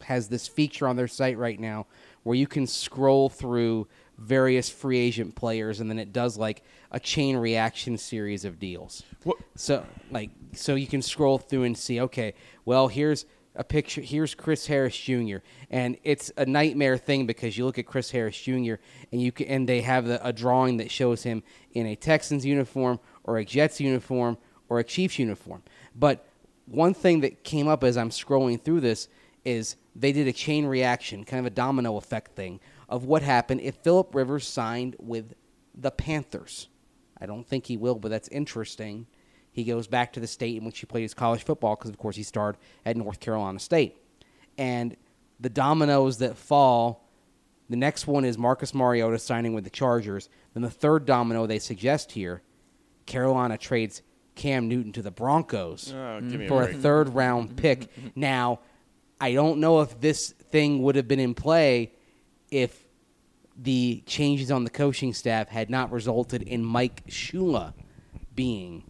has 0.03 0.29
this 0.29 0.47
feature 0.47 0.87
on 0.87 0.95
their 0.95 1.07
site 1.07 1.37
right 1.37 1.59
now 1.59 1.85
where 2.23 2.35
you 2.35 2.47
can 2.47 2.67
scroll 2.67 3.29
through 3.29 3.87
various 4.17 4.69
free 4.69 4.97
agent 4.97 5.35
players 5.35 5.79
and 5.79 5.89
then 5.89 5.99
it 5.99 6.11
does 6.11 6.37
like 6.37 6.63
a 6.91 6.99
chain 6.99 7.37
reaction 7.37 7.97
series 7.97 8.45
of 8.45 8.59
deals. 8.59 9.03
What- 9.23 9.37
So 9.55 9.85
like 10.11 10.31
so 10.53 10.75
you 10.75 10.87
can 10.87 11.01
scroll 11.01 11.37
through 11.37 11.63
and 11.63 11.77
see 11.77 12.01
okay, 12.01 12.33
well 12.65 12.87
here's 12.87 13.25
a 13.55 13.63
picture 13.63 14.01
here's 14.01 14.33
Chris 14.35 14.67
Harris 14.67 14.97
Jr. 14.97 15.37
and 15.69 15.97
it's 16.03 16.31
a 16.37 16.45
nightmare 16.45 16.97
thing 16.97 17.25
because 17.25 17.57
you 17.57 17.65
look 17.65 17.79
at 17.79 17.85
Chris 17.85 18.11
Harris 18.11 18.39
Jr. 18.39 18.75
and 19.11 19.21
you 19.21 19.31
can, 19.31 19.47
and 19.47 19.69
they 19.69 19.81
have 19.81 20.05
the, 20.05 20.25
a 20.25 20.31
drawing 20.33 20.77
that 20.77 20.91
shows 20.91 21.23
him 21.23 21.43
in 21.73 21.85
a 21.87 21.95
Texans 21.95 22.45
uniform 22.45 22.99
or 23.23 23.37
a 23.37 23.45
Jets 23.45 23.79
uniform 23.79 24.37
or 24.69 24.79
a 24.79 24.83
Chiefs 24.83 25.17
uniform. 25.19 25.63
But 25.95 26.27
one 26.65 26.93
thing 26.93 27.21
that 27.21 27.43
came 27.43 27.67
up 27.67 27.83
as 27.83 27.97
I'm 27.97 28.09
scrolling 28.09 28.61
through 28.61 28.81
this 28.81 29.07
is 29.45 29.75
they 29.95 30.11
did 30.11 30.27
a 30.27 30.33
chain 30.33 30.65
reaction, 30.65 31.23
kind 31.23 31.39
of 31.39 31.45
a 31.45 31.55
domino 31.55 31.97
effect 31.97 32.35
thing 32.35 32.59
of 32.89 33.05
what 33.05 33.21
happened 33.21 33.61
if 33.61 33.75
Philip 33.75 34.15
Rivers 34.15 34.47
signed 34.47 34.95
with 34.99 35.33
the 35.75 35.91
Panthers. 35.91 36.69
I 37.19 37.25
don't 37.25 37.45
think 37.45 37.65
he 37.65 37.77
will, 37.77 37.95
but 37.95 38.09
that's 38.09 38.27
interesting. 38.29 39.07
He 39.51 39.63
goes 39.63 39.87
back 39.87 40.13
to 40.13 40.19
the 40.19 40.27
state 40.27 40.57
in 40.57 40.65
which 40.65 40.79
he 40.79 40.85
played 40.85 41.01
his 41.01 41.13
college 41.13 41.43
football 41.43 41.75
because, 41.75 41.89
of 41.89 41.97
course, 41.97 42.15
he 42.15 42.23
starred 42.23 42.57
at 42.85 42.95
North 42.95 43.19
Carolina 43.19 43.59
State. 43.59 43.97
And 44.57 44.95
the 45.39 45.49
dominoes 45.49 46.19
that 46.19 46.37
fall, 46.37 47.09
the 47.69 47.75
next 47.75 48.07
one 48.07 48.23
is 48.23 48.37
Marcus 48.37 48.73
Mariota 48.73 49.19
signing 49.19 49.53
with 49.53 49.63
the 49.63 49.69
Chargers. 49.69 50.29
Then 50.53 50.63
the 50.63 50.69
third 50.69 51.05
domino 51.05 51.47
they 51.47 51.59
suggest 51.59 52.11
here, 52.11 52.41
Carolina 53.05 53.57
trades 53.57 54.01
Cam 54.35 54.67
Newton 54.67 54.91
to 54.93 55.01
the 55.01 55.11
Broncos 55.11 55.91
oh, 55.93 56.19
me 56.21 56.45
a 56.45 56.47
for 56.47 56.63
a 56.63 56.73
third 56.73 57.09
round 57.09 57.57
pick. 57.57 57.89
Now, 58.15 58.59
I 59.19 59.33
don't 59.33 59.59
know 59.59 59.81
if 59.81 59.99
this 59.99 60.29
thing 60.29 60.83
would 60.83 60.95
have 60.95 61.07
been 61.07 61.19
in 61.19 61.33
play 61.33 61.93
if 62.51 62.85
the 63.57 64.03
changes 64.05 64.51
on 64.51 64.63
the 64.63 64.69
coaching 64.69 65.13
staff 65.13 65.49
had 65.49 65.69
not 65.69 65.91
resulted 65.91 66.43
in 66.43 66.63
Mike 66.63 67.05
Shula 67.07 67.73
being 68.35 68.83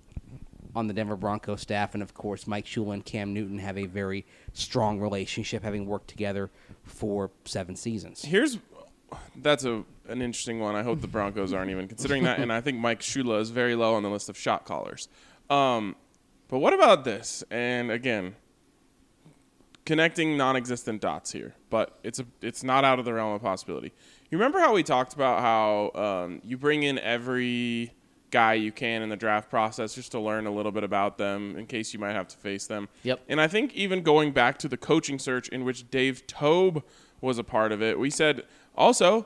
on 0.75 0.87
the 0.87 0.93
Denver 0.93 1.15
Broncos 1.15 1.61
staff, 1.61 1.93
and 1.93 2.03
of 2.03 2.13
course, 2.13 2.45
Mike 2.45 2.65
Shula 2.65 2.93
and 2.93 3.05
Cam 3.05 3.33
Newton 3.33 3.59
have 3.59 3.77
a 3.77 3.85
very 3.85 4.25
strong 4.53 4.99
relationship, 4.99 5.63
having 5.63 5.85
worked 5.87 6.07
together 6.07 6.51
for 6.83 7.31
seven 7.45 7.75
seasons. 7.75 8.23
Here's 8.23 8.59
that's 9.37 9.63
a 9.63 9.83
an 10.09 10.21
interesting 10.21 10.59
one. 10.59 10.75
I 10.75 10.83
hope 10.83 11.01
the 11.01 11.07
Broncos 11.07 11.53
aren't 11.53 11.71
even 11.71 11.87
considering 11.87 12.23
that, 12.23 12.39
and 12.39 12.51
I 12.51 12.61
think 12.61 12.77
Mike 12.77 12.99
Shula 12.99 13.39
is 13.41 13.49
very 13.49 13.75
low 13.75 13.95
on 13.95 14.03
the 14.03 14.09
list 14.09 14.29
of 14.29 14.37
shot 14.37 14.65
callers. 14.65 15.07
Um, 15.49 15.95
but 16.49 16.59
what 16.59 16.73
about 16.73 17.03
this? 17.03 17.43
And 17.49 17.91
again, 17.91 18.35
connecting 19.87 20.35
non-existent 20.35 20.99
dots 20.99 21.31
here, 21.31 21.55
but 21.69 21.97
it's 22.03 22.19
a 22.19 22.25
it's 22.41 22.61
not 22.61 22.83
out 22.83 22.99
of 22.99 23.05
the 23.05 23.13
realm 23.13 23.33
of 23.33 23.41
possibility. 23.41 23.93
You 24.29 24.37
remember 24.37 24.59
how 24.59 24.73
we 24.73 24.83
talked 24.83 25.13
about 25.13 25.39
how 25.39 25.91
um, 26.03 26.41
you 26.43 26.57
bring 26.57 26.83
in 26.83 26.99
every 26.99 27.93
guy 28.29 28.53
you 28.55 28.73
can 28.73 29.01
in 29.01 29.07
the 29.07 29.15
draft 29.15 29.49
process 29.49 29.95
just 29.95 30.11
to 30.11 30.19
learn 30.19 30.45
a 30.45 30.51
little 30.51 30.73
bit 30.73 30.83
about 30.83 31.17
them 31.17 31.55
in 31.55 31.65
case 31.65 31.93
you 31.93 31.99
might 31.99 32.11
have 32.11 32.27
to 32.27 32.35
face 32.35 32.67
them. 32.67 32.89
Yep. 33.03 33.21
And 33.29 33.39
I 33.39 33.47
think 33.47 33.73
even 33.75 34.03
going 34.03 34.33
back 34.33 34.57
to 34.59 34.67
the 34.67 34.75
coaching 34.75 35.17
search 35.19 35.47
in 35.47 35.63
which 35.63 35.89
Dave 35.89 36.27
Toub 36.27 36.83
was 37.21 37.37
a 37.37 37.43
part 37.45 37.71
of 37.71 37.81
it, 37.81 37.97
we 37.97 38.09
said 38.09 38.43
also 38.75 39.25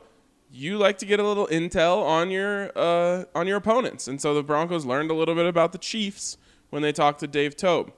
you 0.52 0.78
like 0.78 1.00
to 1.00 1.08
get 1.08 1.20
a 1.20 1.28
little 1.28 1.48
intel 1.48 2.04
on 2.04 2.30
your 2.30 2.72
uh, 2.76 3.26
on 3.34 3.48
your 3.48 3.58
opponents, 3.58 4.08
and 4.08 4.22
so 4.22 4.36
the 4.36 4.44
Broncos 4.44 4.86
learned 4.86 5.10
a 5.10 5.16
little 5.16 5.34
bit 5.34 5.48
about 5.48 5.72
the 5.72 5.80
Chiefs 5.80 6.38
when 6.70 6.84
they 6.84 6.92
talked 6.92 7.20
to 7.22 7.28
Dave 7.28 7.56
Toub. 7.56 7.92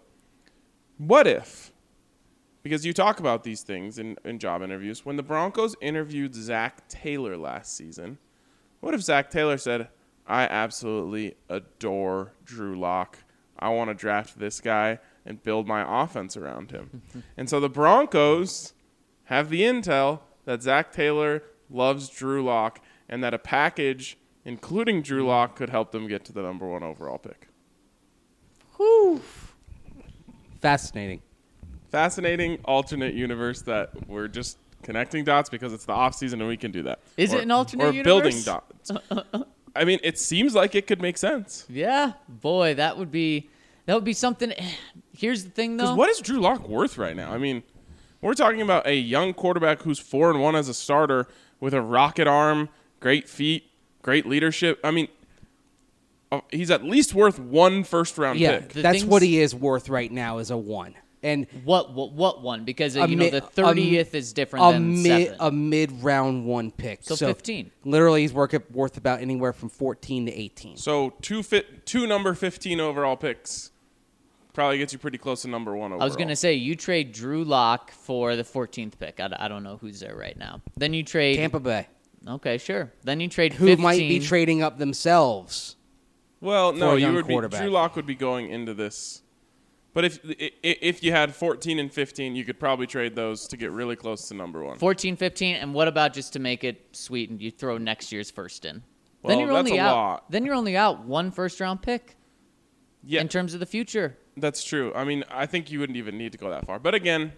What 0.97 1.27
if? 1.27 1.72
Because 2.63 2.85
you 2.85 2.93
talk 2.93 3.19
about 3.19 3.43
these 3.43 3.61
things 3.61 3.99
in, 3.99 4.17
in 4.23 4.39
job 4.39 4.61
interviews. 4.61 5.05
When 5.05 5.17
the 5.17 5.23
Broncos 5.23 5.75
interviewed 5.81 6.33
Zac 6.33 6.87
Taylor 6.87 7.37
last 7.37 7.75
season, 7.75 8.17
what 8.79 8.93
if 8.93 9.01
Zac 9.01 9.29
Taylor 9.29 9.57
said, 9.57 9.89
I 10.25 10.43
absolutely 10.43 11.35
adore 11.49 12.33
Drew 12.45 12.79
Lock. 12.79 13.19
I 13.59 13.69
want 13.69 13.89
to 13.89 13.93
draft 13.93 14.39
this 14.39 14.61
guy 14.61 14.99
and 15.25 15.43
build 15.43 15.67
my 15.67 16.03
offense 16.03 16.37
around 16.37 16.71
him. 16.71 17.01
and 17.37 17.49
so 17.49 17.59
the 17.59 17.69
Broncos 17.69 18.73
have 19.25 19.49
the 19.49 19.61
intel 19.61 20.21
that 20.45 20.61
Zac 20.61 20.91
Taylor 20.91 21.43
loves 21.69 22.09
Drew 22.09 22.43
Lock 22.43 22.79
and 23.09 23.23
that 23.23 23.33
a 23.33 23.39
package, 23.39 24.17
including 24.45 25.01
Drew 25.01 25.19
mm-hmm. 25.19 25.29
Lock, 25.29 25.55
could 25.55 25.69
help 25.69 25.91
them 25.91 26.07
get 26.07 26.25
to 26.25 26.33
the 26.33 26.41
number 26.41 26.67
one 26.67 26.83
overall 26.83 27.17
pick. 27.17 27.47
Whew. 28.77 29.21
Fascinating. 30.61 31.21
Fascinating 31.93 32.57
alternate 32.65 33.13
universe 33.13 33.61
that 33.61 33.91
we're 34.07 34.27
just 34.27 34.57
connecting 34.81 35.23
dots 35.23 35.47
because 35.47 35.73
it's 35.73 35.85
the 35.85 35.91
off 35.91 36.15
season 36.15 36.41
and 36.41 36.49
we 36.49 36.57
can 36.57 36.71
do 36.71 36.81
that. 36.81 37.01
Is 37.17 37.33
it 37.33 37.43
an 37.43 37.51
alternate 37.51 37.95
or 37.95 38.03
building 38.03 38.41
dots? 38.41 38.89
I 39.75 39.85
mean, 39.85 39.99
it 40.01 40.17
seems 40.17 40.55
like 40.55 40.73
it 40.73 40.87
could 40.87 41.03
make 41.03 41.19
sense. 41.19 41.67
Yeah, 41.69 42.13
boy, 42.27 42.73
that 42.73 42.97
would 42.97 43.11
be 43.11 43.47
that 43.85 43.93
would 43.93 44.03
be 44.03 44.13
something. 44.13 44.53
Here's 45.15 45.43
the 45.43 45.51
thing, 45.51 45.77
though. 45.77 45.83
Because 45.83 45.97
what 45.97 46.09
is 46.09 46.19
Drew 46.19 46.39
Lock 46.39 46.67
worth 46.67 46.97
right 46.97 47.15
now? 47.15 47.31
I 47.31 47.37
mean, 47.37 47.61
we're 48.21 48.33
talking 48.33 48.63
about 48.63 48.87
a 48.87 48.95
young 48.95 49.35
quarterback 49.35 49.83
who's 49.83 49.99
four 49.99 50.31
and 50.31 50.41
one 50.41 50.55
as 50.55 50.69
a 50.69 50.73
starter 50.73 51.27
with 51.59 51.75
a 51.75 51.81
rocket 51.81 52.27
arm, 52.27 52.69
great 53.01 53.29
feet, 53.29 53.65
great 54.01 54.25
leadership. 54.25 54.79
I 54.83 54.89
mean, 54.89 55.09
uh, 56.31 56.41
he's 56.49 56.71
at 56.71 56.83
least 56.83 57.13
worth 57.13 57.37
one 57.37 57.83
first 57.83 58.17
round 58.17 58.39
Yeah, 58.39 58.61
pick. 58.61 58.69
The 58.69 58.81
that's 58.81 58.97
things- 59.01 59.05
what 59.05 59.21
he 59.21 59.39
is 59.39 59.53
worth 59.53 59.89
right 59.89 60.11
now 60.11 60.39
is 60.39 60.49
a 60.49 60.57
one. 60.57 60.95
And 61.23 61.47
What 61.63 61.93
what 61.93 62.11
what 62.11 62.41
one? 62.41 62.65
Because 62.65 62.97
uh, 62.97 63.01
A 63.03 63.07
you 63.07 63.15
know 63.15 63.29
the 63.29 63.41
thirtieth 63.41 64.13
is 64.13 64.33
different 64.33 64.65
a 64.65 64.71
than 64.73 65.01
mid 65.01 65.27
seven. 65.29 65.37
a 65.39 65.51
mid 65.51 66.03
round 66.03 66.45
one 66.45 66.69
pick. 66.69 66.99
So 67.03 67.15
15. 67.15 67.71
Literally, 67.85 68.21
he's 68.21 68.33
worth 68.33 68.53
worth 68.71 68.97
about 68.97 69.21
anywhere 69.21 69.53
from 69.53 69.69
fourteen 69.69 70.25
to 70.25 70.33
eighteen. 70.33 70.75
so 70.77 71.13
two 71.21 71.41
fit, 71.41 71.85
two 71.85 72.05
number 72.05 72.33
fifteen 72.33 72.79
overall 72.79 73.15
picks 73.15 73.71
probably 74.53 74.77
gets 74.77 74.93
you 74.93 74.99
pretty 74.99 75.17
close 75.17 75.41
to 75.41 75.47
number 75.47 75.75
one 75.75 75.91
overall. 75.93 76.03
I 76.03 76.05
was 76.05 76.15
gonna 76.15 76.35
say 76.35 76.53
you 76.53 76.75
trade 76.75 77.11
Drew 77.11 77.43
Lock 77.43 77.89
for 77.91 78.35
the 78.35 78.43
14th 78.43 78.99
pick. 78.99 79.19
I, 79.19 79.35
I 79.39 79.47
don't 79.47 79.63
know 79.63 79.77
who's 79.77 79.99
there 80.01 80.15
right 80.15 80.37
now. 80.37 80.61
Then 80.77 80.93
you 80.93 81.01
trade. 81.03 81.37
Tampa 81.37 81.59
Bay, 81.59 81.87
Okay, 82.27 82.59
sure. 82.59 82.93
Then 83.03 83.19
you 83.19 83.29
trade 83.29 83.53
who 83.53 83.65
15. 83.65 83.81
might 83.83 83.97
be 83.97 84.19
trading 84.19 84.61
up 84.61 84.77
themselves. 84.77 85.75
Well, 86.39 86.71
no, 86.71 86.95
you 86.95 87.11
would 87.13 87.25
be 87.25 87.33
quarterback. 87.33 87.61
Drew 87.61 87.71
Lock 87.71 87.95
would 87.95 88.05
be 88.05 88.13
going 88.13 88.49
into 88.51 88.75
this. 88.75 89.22
But 89.93 90.05
if 90.05 90.19
if 90.23 91.03
you 91.03 91.11
had 91.11 91.35
14 91.35 91.77
and 91.77 91.91
15, 91.91 92.35
you 92.35 92.43
could 92.43 92.59
probably 92.59 92.87
trade 92.87 93.15
those 93.15 93.47
to 93.47 93.57
get 93.57 93.71
really 93.71 93.95
close 93.95 94.27
to 94.29 94.33
number 94.33 94.63
one. 94.63 94.77
14, 94.79 95.15
15, 95.15 95.55
and 95.57 95.73
what 95.73 95.87
about 95.87 96.13
just 96.13 96.33
to 96.33 96.39
make 96.39 96.63
it 96.63 96.87
sweet 96.93 97.29
and 97.29 97.39
you 97.39 97.51
throw 97.51 97.77
next 97.77 98.11
year's 98.11 98.31
first 98.31 98.65
in? 98.65 98.81
Well, 99.21 99.29
then 99.29 99.39
you're 99.39 99.53
that's 99.53 99.67
only 99.67 99.77
a 99.77 99.83
out. 99.83 99.95
lot. 99.95 100.31
Then 100.31 100.45
you're 100.45 100.55
only 100.55 100.75
out 100.75 101.05
one 101.05 101.29
first 101.31 101.59
round 101.59 101.81
pick 101.81 102.15
Yeah, 103.03 103.21
in 103.21 103.27
terms 103.29 103.53
of 103.53 103.59
the 103.59 103.65
future. 103.67 104.17
That's 104.35 104.63
true. 104.63 104.91
I 104.95 105.03
mean, 105.03 105.23
I 105.29 105.45
think 105.45 105.71
you 105.71 105.79
wouldn't 105.79 105.97
even 105.97 106.17
need 106.17 106.31
to 106.31 106.37
go 106.39 106.49
that 106.49 106.65
far. 106.65 106.79
But 106.79 106.95
again, 106.95 107.33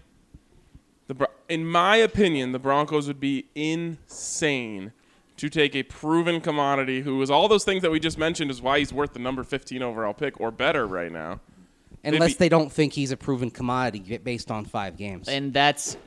the 1.08 1.30
in 1.50 1.68
my 1.68 1.98
opinion, 1.98 2.54
the 2.54 2.60
Broncos 2.60 3.08
would 3.08 3.20
be 3.20 3.48
insane 3.54 4.94
to 5.38 5.50
take 5.50 5.76
a 5.76 5.84
proven 5.84 6.40
commodity 6.40 7.02
who 7.02 7.22
is 7.22 7.30
all 7.30 7.50
those 7.50 7.66
things 7.66 7.82
that 7.82 7.92
we 7.92 8.00
just 8.00 8.18
mentioned 8.18 8.50
is 8.50 8.62
why 8.62 8.80
he's 8.80 8.94
worth 8.94 9.12
the 9.12 9.20
number 9.20 9.44
15 9.44 9.82
overall 9.82 10.14
pick 10.14 10.40
or 10.40 10.50
better 10.52 10.88
right 10.88 11.12
now. 11.12 11.42
Unless 12.06 12.34
be- 12.34 12.38
they 12.38 12.50
don't 12.50 12.72
think 12.72 12.94
he's 12.94 13.12
a 13.12 13.18
proven 13.18 13.50
commodity 13.50 14.18
based 14.18 14.52
on 14.52 14.66
five 14.66 14.98
games. 14.98 15.28
and 15.28 15.54
that's 15.54 15.98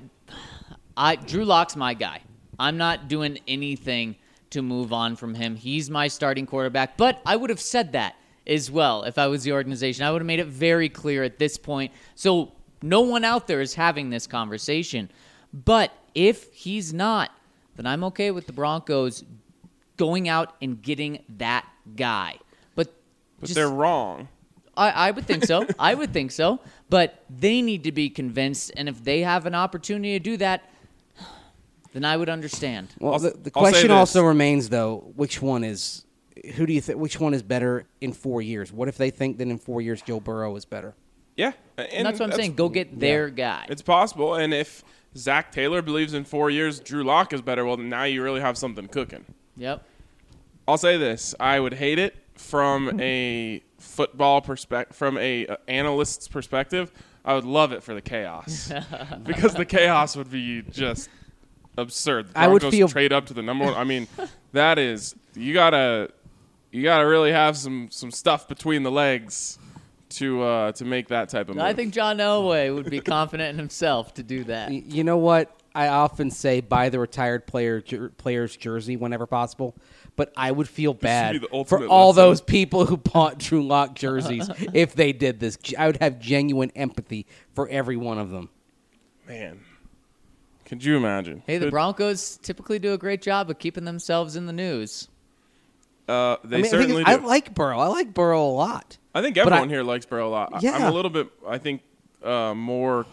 I 0.97 1.17
Drew 1.17 1.45
Lock's 1.45 1.77
my 1.77 1.95
guy. 1.95 2.23
I'm 2.59 2.77
not 2.77 3.09
doing 3.09 3.39
anything 3.47 4.17
to 4.51 4.63
move 4.63 4.93
on 4.93 5.15
from 5.17 5.35
him. 5.35 5.55
He's 5.57 5.91
my 5.91 6.09
starting 6.09 6.47
quarterback, 6.47 6.97
but 6.97 7.21
I 7.25 7.37
would 7.37 7.51
have 7.51 7.61
said 7.61 7.93
that 7.93 8.17
as 8.47 8.71
well 8.71 9.05
if 9.05 9.19
I 9.19 9.27
was 9.27 9.45
the 9.45 9.53
organization. 9.53 10.05
I 10.05 10.11
would 10.11 10.23
have 10.23 10.27
made 10.27 10.41
it 10.41 10.47
very 10.47 10.89
clear 10.89 11.23
at 11.23 11.39
this 11.39 11.57
point. 11.57 11.93
So 12.15 12.53
no 12.83 13.03
one 13.03 13.25
out 13.25 13.47
there 13.47 13.61
is 13.61 13.75
having 13.75 14.11
this 14.11 14.27
conversation. 14.27 15.11
But 15.53 15.93
if 16.15 16.53
he's 16.53 16.93
not, 16.93 17.31
then 17.77 17.87
I'm 17.87 18.03
okay 18.05 18.31
with 18.31 18.47
the 18.47 18.53
Broncos 18.53 19.23
going 19.97 20.29
out 20.29 20.55
and 20.63 20.81
getting 20.83 21.23
that 21.37 21.67
guy. 21.95 22.39
But 22.75 22.93
But 23.39 23.47
just- 23.47 23.55
they're 23.55 23.69
wrong. 23.69 24.29
I, 24.79 24.91
I 24.91 25.11
would 25.11 25.27
think 25.27 25.45
so. 25.45 25.67
I 25.79 25.95
would 25.95 26.13
think 26.13 26.31
so. 26.31 26.61
But 26.89 27.23
they 27.29 27.61
need 27.61 27.85
to 27.85 27.93
be 27.93 28.09
convinced, 28.09 28.73
and 28.77 28.89
if 28.89 29.03
they 29.05 29.21
have 29.21 29.45
an 29.45 29.55
opportunity 29.55 30.13
to 30.19 30.21
do 30.21 30.37
that, 30.39 30.71
then 31.93 32.05
I 32.05 32.17
would 32.17 32.29
understand. 32.29 32.89
well, 33.01 33.15
I'll- 33.15 33.19
the, 33.19 33.31
the 33.31 33.51
I'll 33.55 33.63
question 33.63 33.91
also 33.91 34.23
remains 34.23 34.69
though: 34.69 35.13
which 35.17 35.43
one 35.43 35.65
is? 35.65 36.05
Who 36.55 36.67
do 36.67 36.73
you 36.73 36.81
think? 36.81 36.99
Which 36.99 37.19
one 37.19 37.35
is 37.35 37.43
better 37.43 37.85
in 38.01 38.13
four 38.13 38.41
years? 38.41 38.73
What 38.73 38.89
if 38.89 38.97
they 38.97 39.11
think 39.11 39.39
that 39.39 39.49
in 39.49 39.59
four 39.59 39.81
years 39.83 40.01
Joe 40.01 40.21
Burrow 40.21 40.55
is 40.57 40.65
better? 40.65 40.95
Yeah. 41.37 41.53
And 41.77 42.07
that's 42.07 42.19
what 42.21 42.31
I'm 42.31 42.37
saying. 42.37 42.55
Go 42.55 42.69
get 42.69 42.99
their 42.99 43.29
guy. 43.29 43.67
It's 43.69 43.83
possible. 43.83 44.35
And 44.35 44.55
if 44.55 44.83
Zac 45.17 45.53
Taylor 45.53 45.83
believes 45.83 46.15
in 46.15 46.25
four 46.25 46.51
years 46.51 46.81
Drew 46.81 47.03
Lock 47.05 47.33
is 47.33 47.43
better, 47.43 47.65
well, 47.65 47.77
now 47.77 48.05
you 48.05 48.23
really 48.23 48.41
have 48.41 48.57
something 48.59 48.87
cooking. 48.89 49.25
Yep. 49.57 49.85
I'll 50.67 50.79
say 50.79 50.97
this: 50.97 51.35
I 51.41 51.59
would 51.59 51.75
hate 51.75 51.99
it 51.99 52.15
from 52.39 52.99
a 53.01 53.63
football 53.79 54.41
perspective, 54.41 54.97
from 54.97 55.19
a 55.19 55.47
uh, 55.47 55.57
analyst's 55.69 56.29
perspective. 56.29 56.91
I 57.25 57.35
would 57.35 57.45
love 57.45 57.73
it 57.73 57.83
for 57.83 57.93
the 57.93 58.01
chaos 58.01 58.73
because 59.25 59.53
the 59.55 59.67
chaos 59.67 60.17
would 60.17 60.31
be 60.31 60.63
just 60.63 61.11
absurd. 61.77 62.29
The 62.33 62.39
I 62.39 62.49
would 62.49 62.63
feel- 62.63 62.89
trade 62.89 63.13
up 63.13 63.27
to 63.27 63.35
the 63.35 63.43
number 63.43 63.67
one. 63.67 63.75
I 63.75 63.85
mean, 63.85 64.07
that 64.53 64.79
is 64.79 65.15
you 65.35 65.53
gotta 65.53 66.11
you 66.73 66.83
gotta 66.83 67.07
really 67.07 67.33
have 67.33 67.57
some 67.57 67.89
some 67.91 68.11
stuff 68.11 68.49
between 68.49 68.83
the 68.83 68.91
legs 68.91 69.59
to 70.11 70.43
uh, 70.43 70.73
to 70.73 70.85
make 70.87 71.09
that 71.09 71.29
type 71.29 71.49
of 71.51 71.57
move. 71.57 71.65
I 71.65 71.75
think 71.75 71.93
John 71.93 72.17
Elway 72.17 72.75
would 72.75 72.89
be 72.89 73.01
confident 73.01 73.51
in 73.51 73.59
himself 73.59 74.15
to 74.15 74.23
do 74.23 74.45
that. 74.45 74.71
Y- 74.71 74.83
You 74.87 75.05
know 75.05 75.19
what? 75.19 75.55
I 75.75 75.89
often 75.89 76.31
say 76.31 76.61
buy 76.63 76.89
the 76.89 76.99
retired 76.99 77.47
player 77.47 77.81
jer- 77.83 78.09
player's 78.17 78.57
jersey 78.57 78.97
whenever 78.97 79.27
possible, 79.27 79.75
but 80.19 80.33
I 80.37 80.51
would 80.51 80.69
feel 80.69 80.93
bad 80.93 81.47
for 81.67 81.87
all 81.87 82.09
lesson. 82.09 82.23
those 82.23 82.41
people 82.43 82.85
who 82.85 82.97
bought 82.99 83.39
Drew 83.39 83.65
Lock 83.67 83.95
jerseys 83.95 84.51
if 84.75 84.93
they 84.95 85.13
did 85.13 85.39
this. 85.41 85.57
I 85.79 85.87
would 85.87 85.97
have 85.99 86.19
genuine 86.19 86.73
empathy 86.77 87.25
for 87.55 87.69
every 87.69 87.97
one 87.97 88.19
of 88.19 88.29
them. 88.31 88.51
man. 89.27 89.61
Could 90.67 90.85
you 90.85 90.99
imagine? 90.99 91.43
Hey, 91.47 91.57
the 91.57 91.71
Broncos 91.71 92.37
typically 92.43 92.79
do 92.79 92.93
a 92.93 92.99
great 92.99 93.23
job 93.23 93.49
of 93.49 93.59
keeping 93.59 93.85
themselves 93.87 94.37
in 94.37 94.45
the 94.45 94.53
news. 94.53 95.09
Uh, 96.07 96.37
they 96.45 96.59
I 96.59 96.61
mean, 96.63 96.71
certainly 96.71 97.01
is, 97.03 97.07
do. 97.07 97.13
I 97.13 97.15
like 97.17 97.55
Burrow. 97.55 97.79
I 97.79 97.87
like 97.87 98.13
Burrow 98.13 98.45
a 98.45 98.53
lot. 98.53 98.99
I 99.15 99.23
think 99.23 99.39
everyone 99.39 99.63
I- 99.69 99.73
here 99.73 99.83
likes 99.83 100.05
Burrow 100.05 100.29
a 100.29 100.31
lot. 100.31 100.51
I- 100.63 100.69
I'm 100.69 100.83
a 100.83 100.91
little 100.91 101.11
bit, 101.11 101.29
I 101.47 101.57
think, 101.57 101.81
uh, 102.23 102.53
more 102.55 103.07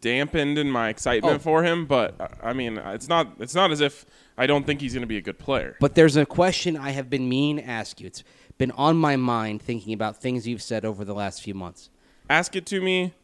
dampened 0.00 0.58
in 0.58 0.70
my 0.70 0.88
excitement 0.88 1.36
Oh. 1.36 1.38
for 1.38 1.62
him. 1.62 1.86
But 1.86 2.20
uh, 2.20 2.28
I 2.42 2.52
mean, 2.52 2.76
it's 2.78 3.08
not 3.08 3.28
it's 3.38 3.54
not 3.54 3.70
as 3.70 3.80
if 3.80 4.04
I 4.38 4.46
don't 4.46 4.66
think 4.66 4.80
he's 4.80 4.92
going 4.92 5.02
to 5.02 5.06
be 5.06 5.16
a 5.16 5.22
good 5.22 5.38
player. 5.38 5.76
But 5.80 5.94
there's 5.94 6.16
a 6.16 6.26
question 6.26 6.76
I 6.76 6.90
have 6.90 7.08
been 7.08 7.28
meaning 7.28 7.64
to 7.64 7.70
ask 7.70 8.00
you. 8.00 8.06
It's 8.06 8.22
been 8.58 8.70
on 8.72 8.96
my 8.96 9.16
mind 9.16 9.62
thinking 9.62 9.92
about 9.92 10.20
things 10.20 10.46
you've 10.46 10.62
said 10.62 10.84
over 10.84 11.04
the 11.04 11.14
last 11.14 11.42
few 11.42 11.54
months. 11.54 11.90
Ask 12.28 12.56
it 12.56 12.66
to 12.66 12.80
me 12.80 13.14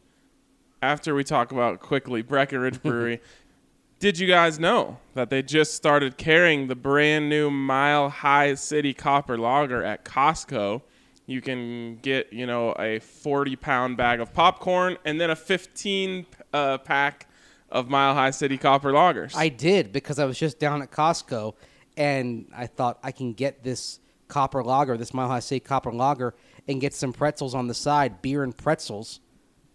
after 0.81 1.13
we 1.15 1.23
talk 1.23 1.51
about 1.51 1.79
quickly 1.79 2.21
Breckenridge 2.21 2.81
Brewery. 2.83 3.21
Did 3.99 4.19
you 4.19 4.27
guys 4.27 4.59
know 4.59 4.97
that 5.13 5.29
they 5.29 5.41
just 5.41 5.75
started 5.75 6.17
carrying 6.17 6.67
the 6.67 6.75
brand 6.75 7.29
new 7.29 7.49
Mile 7.49 8.09
High 8.09 8.55
City 8.55 8.93
Copper 8.93 9.37
Lager 9.37 9.81
at 9.81 10.03
Costco 10.03 10.81
You 11.25 11.39
can 11.39 11.97
get 12.01 12.33
you 12.33 12.45
know 12.45 12.73
a 12.73 12.99
40 12.99 13.55
pound 13.55 13.95
bag 13.97 14.19
of 14.19 14.33
popcorn 14.33 14.97
and 15.05 15.21
then 15.21 15.29
a 15.29 15.35
15 15.37 16.25
uh, 16.53 16.79
pack 16.79 17.27
of 17.73 17.89
Mile 17.89 18.13
High 18.13 18.31
City 18.31 18.57
Copper 18.57 18.93
Lagers. 18.93 19.35
I 19.35 19.49
did 19.49 19.91
because 19.91 20.19
I 20.19 20.25
was 20.25 20.37
just 20.37 20.59
down 20.59 20.81
at 20.83 20.91
Costco 20.91 21.55
and 21.97 22.45
I 22.55 22.67
thought 22.67 22.99
I 23.03 23.11
can 23.11 23.33
get 23.33 23.63
this 23.63 23.99
copper 24.27 24.63
lager, 24.63 24.95
this 24.95 25.13
Mile 25.13 25.27
High 25.27 25.39
City 25.39 25.59
copper 25.59 25.91
lager, 25.91 26.35
and 26.67 26.79
get 26.79 26.93
some 26.93 27.11
pretzels 27.11 27.53
on 27.53 27.67
the 27.67 27.73
side, 27.73 28.21
beer 28.21 28.43
and 28.43 28.55
pretzels. 28.55 29.19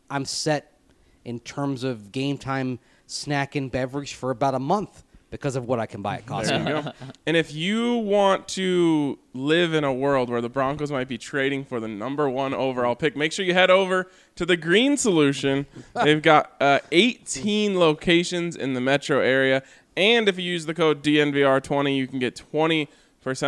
I'm 0.08 0.24
set 0.24 0.78
in 1.24 1.40
terms 1.40 1.84
of 1.84 2.12
game 2.12 2.38
time 2.38 2.78
snack 3.06 3.56
and 3.56 3.70
beverage 3.70 4.14
for 4.14 4.30
about 4.30 4.54
a 4.54 4.58
month 4.60 5.04
because 5.30 5.56
of 5.56 5.66
what 5.66 5.78
I 5.78 5.86
can 5.86 6.02
buy 6.02 6.16
at 6.16 6.26
Costco. 6.26 6.64
There 6.64 6.76
you 6.76 6.82
go. 6.82 6.92
and 7.26 7.36
if 7.36 7.52
you 7.52 7.96
want 7.96 8.48
to 8.48 9.18
live 9.34 9.74
in 9.74 9.84
a 9.84 9.92
world 9.92 10.30
where 10.30 10.40
the 10.40 10.48
Broncos 10.48 10.90
might 10.90 11.08
be 11.08 11.18
trading 11.18 11.64
for 11.64 11.80
the 11.80 11.88
number 11.88 12.28
one 12.30 12.54
overall 12.54 12.94
pick, 12.94 13.16
make 13.16 13.32
sure 13.32 13.44
you 13.44 13.54
head 13.54 13.70
over 13.70 14.08
to 14.36 14.46
the 14.46 14.56
Green 14.56 14.96
Solution. 14.96 15.66
They've 15.94 16.22
got 16.22 16.52
uh, 16.60 16.80
18 16.92 17.78
locations 17.78 18.56
in 18.56 18.74
the 18.74 18.80
metro 18.80 19.20
area. 19.20 19.62
And 19.96 20.28
if 20.28 20.38
you 20.38 20.44
use 20.44 20.66
the 20.66 20.74
code 20.74 21.02
DNVR20, 21.02 21.96
you 21.96 22.06
can 22.06 22.18
get 22.18 22.42
20% 22.52 22.88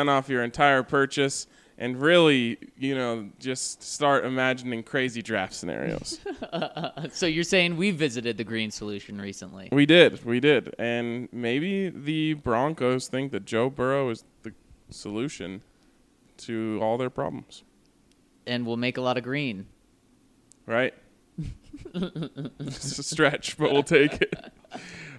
off 0.09 0.29
your 0.29 0.43
entire 0.43 0.83
purchase. 0.83 1.47
And 1.81 2.01
really, 2.01 2.59
you 2.77 2.95
know, 2.95 3.31
just 3.39 3.83
start 3.83 4.27
imagining 4.27 4.83
crazy 4.83 5.23
draft 5.23 5.55
scenarios. 5.55 6.21
So 7.13 7.27
you're 7.27 7.43
saying 7.45 7.77
we 7.77 7.91
visited 7.91 8.37
the 8.37 8.45
Green 8.45 8.71
Solution 8.71 9.19
recently? 9.21 9.69
we 9.73 9.87
did, 9.87 10.23
we 10.25 10.39
did, 10.41 10.75
and 10.79 11.29
maybe 11.33 11.89
the 11.89 12.35
Broncos 12.35 13.09
think 13.09 13.33
that 13.33 13.47
Joe 13.47 13.71
Burrow 13.71 14.11
is 14.11 14.25
the 14.43 14.53
solution 14.91 15.63
to 16.39 16.79
all 16.83 16.99
their 16.99 17.11
problems. 17.11 17.65
and 18.47 18.67
we'll 18.67 18.77
make 18.77 18.97
a 18.99 19.01
lot 19.01 19.17
of 19.17 19.25
green. 19.25 19.67
right? 20.67 20.93
it's 21.95 22.99
a 22.99 23.03
stretch, 23.03 23.57
but 23.57 23.73
we'll 23.73 23.83
take 23.83 24.21
it. 24.21 24.35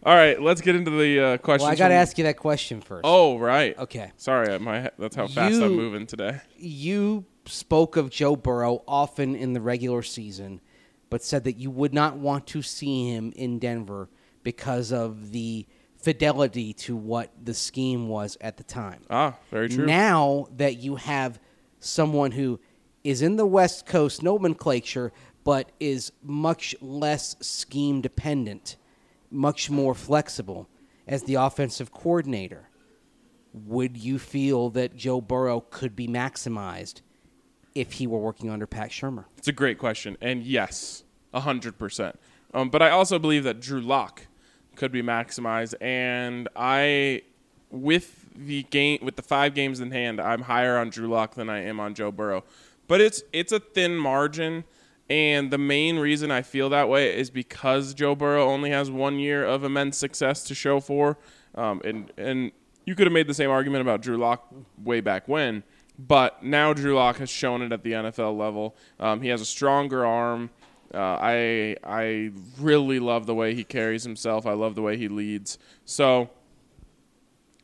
All 0.03 0.15
right, 0.15 0.41
let's 0.41 0.61
get 0.61 0.75
into 0.75 0.91
the 0.91 1.19
uh, 1.19 1.37
questions. 1.37 1.65
Well, 1.65 1.71
I 1.71 1.75
got 1.75 1.89
to 1.89 1.93
from- 1.93 2.01
ask 2.01 2.17
you 2.17 2.23
that 2.23 2.37
question 2.37 2.81
first. 2.81 3.01
Oh, 3.03 3.37
right. 3.37 3.77
Okay. 3.77 4.11
Sorry, 4.17 4.57
my 4.59 4.89
that's 4.97 5.15
how 5.15 5.27
fast 5.27 5.53
You- 5.55 5.65
I'm 5.65 5.75
moving 5.75 6.07
today. 6.07 6.41
You 6.57 7.25
spoke 7.45 7.97
of 7.97 8.09
Joe 8.09 8.35
Burrow 8.35 8.83
often 8.87 9.35
in 9.35 9.53
the 9.53 9.61
regular 9.61 10.01
season, 10.01 10.61
but 11.09 11.23
said 11.23 11.43
that 11.43 11.57
you 11.57 11.69
would 11.69 11.93
not 11.93 12.17
want 12.17 12.47
to 12.47 12.61
see 12.61 13.09
him 13.09 13.31
in 13.35 13.59
Denver 13.59 14.09
because 14.43 14.91
of 14.91 15.31
the 15.31 15.67
fidelity 15.97 16.73
to 16.73 16.95
what 16.95 17.31
the 17.43 17.53
scheme 17.53 18.07
was 18.07 18.37
at 18.41 18.57
the 18.57 18.63
time. 18.63 19.01
Ah, 19.09 19.35
very 19.51 19.69
true. 19.69 19.85
Now 19.85 20.47
that 20.57 20.77
you 20.77 20.95
have 20.95 21.39
someone 21.79 22.31
who 22.31 22.59
is 23.03 23.21
in 23.21 23.35
the 23.35 23.45
West 23.45 23.85
Coast 23.85 24.23
nomenclature, 24.23 25.11
but 25.43 25.71
is 25.79 26.11
much 26.23 26.75
less 26.81 27.35
scheme 27.39 28.01
dependent, 28.01 28.77
much 29.31 29.69
more 29.69 29.95
flexible 29.95 30.67
as 31.07 31.23
the 31.23 31.35
offensive 31.35 31.91
coordinator, 31.91 32.69
would 33.53 33.97
you 33.97 34.19
feel 34.19 34.69
that 34.71 34.95
Joe 34.95 35.21
Burrow 35.21 35.61
could 35.69 35.95
be 35.95 36.07
maximized 36.07 37.01
if 37.75 37.93
he 37.93 38.07
were 38.07 38.19
working 38.19 38.49
under 38.49 38.67
Pat 38.67 38.91
Shurmur? 38.91 39.25
It's 39.37 39.47
a 39.47 39.53
great 39.53 39.77
question, 39.77 40.17
and 40.21 40.43
yes, 40.43 41.03
hundred 41.33 41.77
percent. 41.77 42.19
Um, 42.53 42.69
but 42.69 42.81
I 42.81 42.89
also 42.89 43.17
believe 43.19 43.43
that 43.45 43.59
Drew 43.61 43.81
Lock 43.81 44.27
could 44.75 44.91
be 44.91 45.01
maximized, 45.01 45.73
and 45.81 46.47
I, 46.55 47.23
with 47.69 48.29
the 48.35 48.63
game, 48.63 48.99
with 49.01 49.15
the 49.15 49.21
five 49.21 49.53
games 49.53 49.79
in 49.79 49.91
hand, 49.91 50.19
I'm 50.19 50.43
higher 50.43 50.77
on 50.77 50.89
Drew 50.89 51.07
Lock 51.07 51.35
than 51.35 51.49
I 51.49 51.63
am 51.63 51.79
on 51.79 51.93
Joe 51.93 52.11
Burrow. 52.11 52.43
But 52.87 53.01
it's 53.01 53.23
it's 53.31 53.51
a 53.51 53.59
thin 53.59 53.95
margin, 53.97 54.65
and 55.11 55.51
the 55.51 55.57
main 55.57 55.99
reason 55.99 56.31
I 56.31 56.41
feel 56.41 56.69
that 56.69 56.87
way 56.87 57.13
is 57.13 57.29
because 57.29 57.93
Joe 57.93 58.15
Burrow 58.15 58.47
only 58.47 58.69
has 58.69 58.89
one 58.89 59.19
year 59.19 59.43
of 59.43 59.65
immense 59.65 59.97
success 59.97 60.41
to 60.45 60.55
show 60.55 60.79
for, 60.79 61.17
um, 61.53 61.81
and 61.83 62.13
and 62.17 62.53
you 62.85 62.95
could 62.95 63.07
have 63.07 63.13
made 63.13 63.27
the 63.27 63.33
same 63.33 63.49
argument 63.49 63.81
about 63.81 64.01
Drew 64.01 64.15
Lock 64.15 64.47
way 64.81 65.01
back 65.01 65.27
when. 65.27 65.63
But 65.99 66.41
now 66.43 66.71
Drew 66.71 66.95
Lock 66.95 67.17
has 67.17 67.29
shown 67.29 67.61
it 67.61 67.73
at 67.73 67.83
the 67.83 67.91
NFL 67.91 68.37
level. 68.37 68.77
Um, 69.01 69.21
he 69.21 69.27
has 69.27 69.41
a 69.41 69.45
stronger 69.45 70.05
arm. 70.05 70.49
Uh, 70.93 71.17
I 71.19 71.75
I 71.83 72.31
really 72.57 72.99
love 72.99 73.25
the 73.25 73.35
way 73.35 73.53
he 73.53 73.65
carries 73.65 74.05
himself. 74.05 74.45
I 74.45 74.53
love 74.53 74.75
the 74.75 74.81
way 74.81 74.95
he 74.95 75.09
leads. 75.09 75.57
So, 75.83 76.29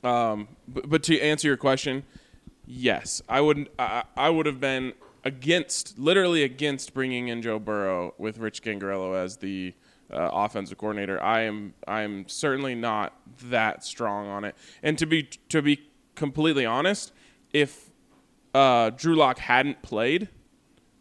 um, 0.03 0.49
but, 0.67 0.89
but 0.89 1.03
to 1.03 1.17
answer 1.21 1.47
your 1.47 1.55
question, 1.55 2.03
yes, 2.65 3.21
I 3.29 3.39
would 3.39 3.69
I, 3.79 4.03
I 4.17 4.29
would 4.29 4.47
have 4.47 4.59
been 4.59 4.91
against, 5.27 5.99
literally 5.99 6.43
against 6.43 6.93
bringing 6.93 7.27
in 7.27 7.41
Joe 7.41 7.59
Burrow 7.59 8.13
with 8.17 8.37
Rich 8.37 8.63
Scangarello 8.63 9.13
as 9.13 9.37
the 9.37 9.73
uh, 10.09 10.29
offensive 10.31 10.77
coordinator. 10.77 11.21
I 11.21 11.41
am 11.41 11.73
I 11.85 12.01
am 12.03 12.29
certainly 12.29 12.75
not 12.75 13.13
that 13.43 13.83
strong 13.83 14.27
on 14.27 14.45
it. 14.45 14.55
And 14.81 14.97
to 14.99 15.05
be 15.05 15.23
to 15.49 15.61
be 15.61 15.81
completely 16.15 16.65
honest, 16.65 17.11
if 17.51 17.89
uh, 18.55 18.91
Drew 18.91 19.15
Lock 19.15 19.39
hadn't 19.39 19.81
played 19.81 20.29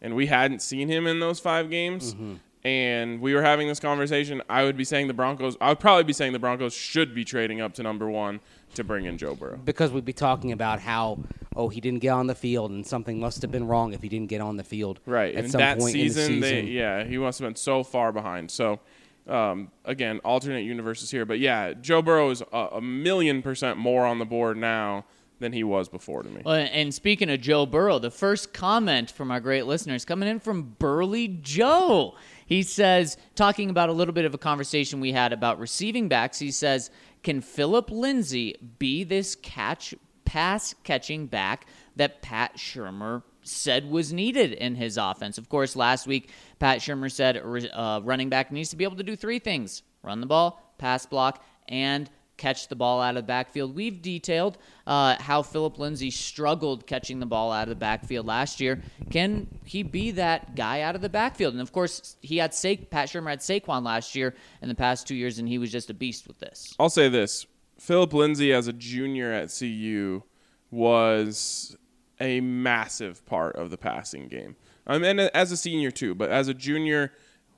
and 0.03 0.17
we 0.17 0.27
hadn't 0.27 0.61
seen 0.61 0.89
him 0.89 1.07
in 1.07 1.21
those 1.21 1.39
five 1.39 1.71
games, 1.71 2.17
and 2.65 3.21
we 3.21 3.33
were 3.33 3.43
having 3.43 3.69
this 3.69 3.79
conversation, 3.79 4.43
I 4.51 4.65
would 4.65 4.77
be 4.77 4.83
saying 4.85 5.07
the 5.07 5.15
Broncos. 5.15 5.57
I 5.61 5.69
would 5.69 5.79
probably 5.79 6.03
be 6.03 6.13
saying 6.13 6.33
the 6.33 6.41
Broncos 6.41 6.75
should 6.75 7.15
be 7.15 7.25
trading 7.25 7.61
up 7.61 7.75
to 7.75 7.85
number 7.85 8.11
one 8.11 8.41
to 8.77 8.85
bring 8.85 9.05
in 9.05 9.19
Joe 9.19 9.35
Burrow. 9.35 9.59
Because 9.65 9.91
we'd 9.91 10.05
be 10.05 10.13
talking 10.13 10.53
about 10.53 10.81
how, 10.81 11.19
oh, 11.55 11.69
he 11.69 11.81
didn't 11.81 12.01
get 12.01 12.11
on 12.11 12.27
the 12.27 12.35
field 12.35 12.71
and 12.71 12.87
something 12.87 13.19
must 13.21 13.43
have 13.43 13.51
been 13.51 13.67
wrong 13.67 13.93
if 13.93 14.03
he 14.03 14.09
didn't 14.09 14.29
get 14.29 14.41
on 14.41 14.57
the 14.57 14.65
field 14.65 15.01
Right. 15.07 15.35
at 15.35 15.45
and 15.45 15.53
some 15.53 15.59
that 15.61 15.79
point 15.79 15.93
season, 15.93 16.25
in 16.35 16.41
the 16.41 16.41
they 16.41 16.61
season. 16.63 16.73
yeah, 16.75 17.05
he 17.05 17.19
must 17.19 17.39
have 17.41 17.47
been 17.49 17.57
so 17.57 17.83
far 17.83 18.13
behind. 18.13 18.51
So, 18.51 18.81
um, 19.27 19.71
again, 19.85 20.21
alternate 20.25 20.61
universes 20.63 21.11
here, 21.11 21.25
but 21.25 21.39
yeah, 21.41 21.73
Joe 21.75 22.01
Burrow 22.01 22.31
is 22.31 22.43
a, 22.53 22.57
a 22.75 22.81
million 22.81 23.43
percent 23.43 23.77
more 23.79 24.07
on 24.07 24.19
the 24.19 24.25
board 24.25 24.57
now 24.57 25.05
than 25.39 25.53
he 25.53 25.63
was 25.65 25.89
before 25.89 26.23
to 26.23 26.31
me. 26.31 26.41
Well, 26.45 26.67
and 26.73 26.95
speaking 26.95 27.29
of 27.29 27.41
Joe 27.43 27.67
Burrow, 27.67 27.99
the 27.99 28.11
first 28.11 28.55
comment 28.55 29.11
from 29.11 29.31
our 29.31 29.41
great 29.41 29.67
listeners 29.67 30.05
coming 30.05 30.29
in 30.29 30.41
from 30.41 30.75
Burley 30.79 31.29
Joe. 31.43 32.15
He 32.47 32.63
says, 32.63 33.17
talking 33.35 33.69
about 33.69 33.89
a 33.89 33.93
little 33.93 34.15
bit 34.15 34.25
of 34.25 34.33
a 34.33 34.39
conversation 34.39 35.01
we 35.01 35.13
had 35.13 35.33
about 35.35 35.59
receiving 35.59 36.09
backs, 36.09 36.39
he 36.39 36.51
says, 36.53 36.91
Can 37.27 37.41
Phillip 37.41 37.91
Lindsay 37.91 38.55
be 38.79 39.03
this 39.03 39.35
catch 39.35 39.97
pass 40.25 40.77
catching 40.85 41.27
back 41.27 41.67
that 41.97 42.23
Pat 42.23 42.57
Shurmur 42.57 43.25
said 43.43 43.91
was 43.91 44.13
needed 44.13 44.53
in 44.53 44.77
his 44.77 44.97
offense? 44.97 45.37
Of 45.37 45.49
course, 45.49 45.75
last 45.75 46.07
week, 46.07 46.31
Pat 46.61 46.79
Shurmur 46.79 47.11
said 47.11 47.37
uh, 47.73 48.01
running 48.05 48.29
back 48.29 48.53
needs 48.53 48.71
to 48.71 48.77
be 48.77 48.85
able 48.85 48.95
to 48.95 49.03
do 49.03 49.17
three 49.17 49.41
things 49.41 49.83
run 50.05 50.21
the 50.21 50.27
ball, 50.29 50.73
pass 50.79 51.05
block, 51.05 51.45
and 51.67 52.09
catch 52.37 52.69
the 52.69 52.77
ball 52.77 53.01
out 53.01 53.11
of 53.11 53.23
the 53.23 53.27
backfield. 53.27 53.75
We've 53.75 54.01
detailed 54.01 54.59
uh, 54.87 55.17
how 55.21 55.43
Phillip 55.43 55.79
Lindsay 55.79 56.11
struggled 56.11 56.87
catching 56.87 57.21
the 57.21 57.27
ball 57.27 57.53
out 57.53 57.65
of 57.65 57.69
the 57.71 57.75
backfield 57.75 58.27
last 58.27 58.61
year. 58.61 58.83
Can 59.11 59.47
he 59.65 59.83
be 59.83 60.11
that 60.13 60.55
guy 60.55 60.83
out 60.83 60.95
of 60.95 61.01
the 61.01 61.09
backfield? 61.09 61.55
And 61.55 61.63
of 61.63 61.73
course, 61.73 62.17
he 62.21 62.37
had 62.39 62.55
Sa- 62.55 62.75
Pat 62.91 63.09
Shurmur 63.09 63.31
had 63.31 63.41
Saquon 63.41 63.85
last 63.85 64.15
year 64.15 64.35
in 64.63 64.69
the 64.69 64.75
past 64.75 65.07
two 65.07 65.15
years, 65.15 65.39
and 65.39 65.49
he 65.49 65.59
was 65.59 65.73
just 65.73 65.91
a 65.91 65.95
beast 65.95 66.27
with 66.27 66.39
this. 66.39 66.75
I'll 66.79 66.91
say 66.91 67.09
this: 67.09 67.47
Phillip 67.79 68.13
Lindsay, 68.13 68.53
as 68.53 68.69
a 68.69 68.73
junior 68.73 69.33
at 69.33 69.55
CU, 69.57 70.23
was 70.71 71.77
a 72.21 72.41
massive 72.41 73.25
part 73.27 73.57
of 73.57 73.71
the 73.71 73.77
passing 73.77 74.29
game. 74.29 74.57
I 74.87 74.99
mean, 74.99 75.19
as 75.19 75.53
a 75.53 75.57
senior 75.57 75.91
too, 75.91 76.15
but 76.15 76.31
as 76.31 76.49
a 76.49 76.55
junior, 76.55 77.13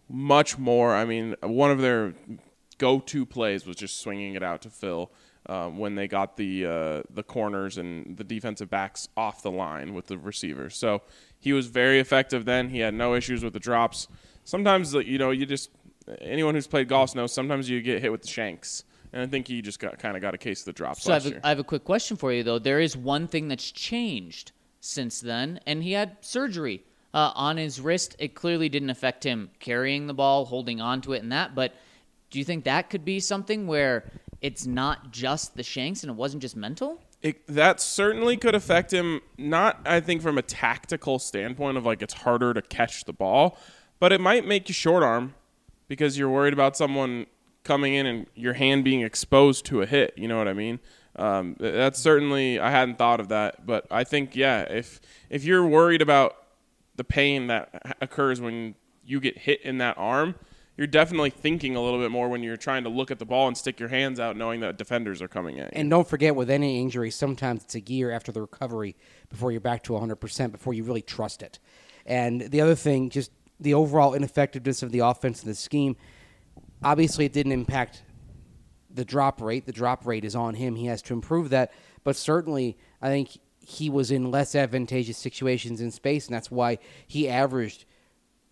much 0.08 0.58
more. 0.58 0.94
I 0.94 1.04
mean, 1.04 1.36
one 1.42 1.70
of 1.70 1.80
their 1.80 2.14
go-to 2.78 3.26
plays 3.26 3.66
was 3.66 3.76
just 3.76 4.00
swinging 4.00 4.34
it 4.34 4.42
out 4.42 4.62
to 4.62 4.70
Phil 4.70 5.10
um, 5.46 5.78
when 5.78 5.94
they 5.94 6.08
got 6.08 6.36
the 6.36 6.66
uh, 6.66 7.02
the 7.10 7.22
corners 7.22 7.78
and 7.78 8.16
the 8.16 8.24
defensive 8.24 8.70
backs 8.70 9.08
off 9.16 9.42
the 9.42 9.50
line 9.50 9.94
with 9.94 10.06
the 10.06 10.18
receivers. 10.18 10.76
So 10.76 11.02
he 11.38 11.52
was 11.52 11.66
very 11.66 11.98
effective 12.00 12.44
then. 12.44 12.70
He 12.70 12.80
had 12.80 12.94
no 12.94 13.14
issues 13.14 13.44
with 13.44 13.52
the 13.52 13.60
drops. 13.60 14.08
Sometimes 14.44 14.94
you 14.94 15.18
know 15.18 15.30
you 15.30 15.46
just 15.46 15.70
anyone 16.20 16.54
who's 16.54 16.66
played 16.66 16.88
golf 16.88 17.14
knows 17.14 17.32
sometimes 17.32 17.68
you 17.68 17.80
get 17.82 18.00
hit 18.00 18.12
with 18.12 18.22
the 18.22 18.28
shanks. 18.28 18.84
And 19.12 19.22
I 19.22 19.26
think 19.26 19.48
he 19.48 19.62
just 19.62 19.78
got 19.78 19.98
kind 19.98 20.16
of 20.16 20.22
got 20.22 20.34
a 20.34 20.38
case 20.38 20.60
of 20.60 20.66
the 20.66 20.72
drops 20.74 21.02
So 21.02 21.12
I 21.12 21.14
have, 21.14 21.24
year. 21.24 21.40
a, 21.42 21.46
I 21.46 21.48
have 21.48 21.58
a 21.58 21.64
quick 21.64 21.84
question 21.84 22.18
for 22.18 22.30
you, 22.30 22.42
though. 22.42 22.58
There 22.58 22.78
is 22.78 22.94
one 22.94 23.26
thing 23.26 23.48
that's 23.48 23.70
changed 23.70 24.52
since 24.80 25.20
then, 25.22 25.60
and 25.66 25.82
he 25.82 25.92
had 25.92 26.18
surgery 26.20 26.84
uh, 27.14 27.32
on 27.34 27.56
his 27.56 27.80
wrist. 27.80 28.16
It 28.18 28.34
clearly 28.34 28.68
didn't 28.68 28.90
affect 28.90 29.24
him 29.24 29.50
carrying 29.60 30.08
the 30.08 30.14
ball, 30.14 30.44
holding 30.44 30.80
on 30.82 31.00
to 31.02 31.14
it, 31.14 31.22
and 31.22 31.32
that. 31.32 31.54
But 31.54 31.72
do 32.30 32.38
you 32.38 32.44
think 32.44 32.64
that 32.64 32.90
could 32.90 33.04
be 33.04 33.20
something 33.20 33.66
where 33.66 34.10
it's 34.40 34.66
not 34.66 35.10
just 35.10 35.56
the 35.56 35.62
shanks 35.62 36.02
and 36.02 36.10
it 36.10 36.16
wasn't 36.16 36.42
just 36.42 36.56
mental? 36.56 37.00
it, 37.22 37.46
that 37.48 37.80
certainly 37.80 38.36
could 38.36 38.54
affect 38.54 38.92
him. 38.92 39.20
Not, 39.36 39.80
I 39.84 40.00
think, 40.00 40.22
from 40.22 40.38
a 40.38 40.42
tactical 40.42 41.18
standpoint 41.18 41.76
of 41.76 41.84
like 41.84 42.02
it's 42.02 42.14
harder 42.14 42.54
to 42.54 42.62
catch 42.62 43.04
the 43.04 43.12
ball, 43.12 43.58
but 43.98 44.12
it 44.12 44.20
might 44.20 44.46
make 44.46 44.68
you 44.68 44.72
short 44.72 45.02
arm 45.02 45.34
because 45.88 46.18
you're 46.18 46.28
worried 46.28 46.52
about 46.52 46.76
someone 46.76 47.26
coming 47.64 47.94
in 47.94 48.06
and 48.06 48.26
your 48.34 48.54
hand 48.54 48.84
being 48.84 49.00
exposed 49.00 49.64
to 49.66 49.82
a 49.82 49.86
hit. 49.86 50.14
You 50.16 50.28
know 50.28 50.38
what 50.38 50.48
I 50.48 50.52
mean? 50.52 50.78
Um, 51.16 51.56
that's 51.58 51.98
certainly 51.98 52.60
I 52.60 52.70
hadn't 52.70 52.98
thought 52.98 53.18
of 53.18 53.28
that, 53.28 53.66
but 53.66 53.86
I 53.90 54.04
think 54.04 54.36
yeah, 54.36 54.62
if 54.62 55.00
if 55.28 55.44
you're 55.44 55.66
worried 55.66 56.00
about 56.02 56.36
the 56.94 57.02
pain 57.04 57.48
that 57.48 57.96
occurs 58.00 58.40
when 58.40 58.76
you 59.04 59.18
get 59.18 59.38
hit 59.38 59.60
in 59.62 59.78
that 59.78 59.98
arm, 59.98 60.36
you're 60.78 60.86
definitely 60.86 61.30
thinking 61.30 61.74
a 61.74 61.82
little 61.82 61.98
bit 61.98 62.12
more 62.12 62.28
when 62.28 62.44
you're 62.44 62.56
trying 62.56 62.84
to 62.84 62.88
look 62.88 63.10
at 63.10 63.18
the 63.18 63.26
ball 63.26 63.48
and 63.48 63.58
stick 63.58 63.80
your 63.80 63.88
hands 63.88 64.20
out, 64.20 64.36
knowing 64.36 64.60
that 64.60 64.78
defenders 64.78 65.20
are 65.20 65.26
coming 65.26 65.58
at 65.58 65.72
you. 65.74 65.80
And 65.80 65.90
don't 65.90 66.06
forget, 66.06 66.36
with 66.36 66.48
any 66.48 66.80
injury, 66.80 67.10
sometimes 67.10 67.64
it's 67.64 67.74
a 67.74 67.80
year 67.80 68.12
after 68.12 68.30
the 68.30 68.40
recovery 68.40 68.94
before 69.28 69.50
you're 69.50 69.60
back 69.60 69.82
to 69.82 69.92
100%, 69.94 70.52
before 70.52 70.72
you 70.72 70.84
really 70.84 71.02
trust 71.02 71.42
it. 71.42 71.58
And 72.06 72.42
the 72.42 72.60
other 72.60 72.76
thing, 72.76 73.10
just 73.10 73.32
the 73.58 73.74
overall 73.74 74.14
ineffectiveness 74.14 74.84
of 74.84 74.92
the 74.92 75.00
offense 75.00 75.42
and 75.42 75.50
the 75.50 75.56
scheme, 75.56 75.96
obviously 76.84 77.24
it 77.24 77.32
didn't 77.32 77.52
impact 77.52 78.04
the 78.88 79.04
drop 79.04 79.40
rate. 79.42 79.66
The 79.66 79.72
drop 79.72 80.06
rate 80.06 80.24
is 80.24 80.36
on 80.36 80.54
him. 80.54 80.76
He 80.76 80.86
has 80.86 81.02
to 81.02 81.12
improve 81.12 81.50
that. 81.50 81.72
But 82.04 82.14
certainly, 82.14 82.78
I 83.02 83.08
think 83.08 83.36
he 83.58 83.90
was 83.90 84.12
in 84.12 84.30
less 84.30 84.54
advantageous 84.54 85.18
situations 85.18 85.80
in 85.80 85.90
space, 85.90 86.26
and 86.26 86.36
that's 86.36 86.52
why 86.52 86.78
he 87.08 87.28
averaged 87.28 87.84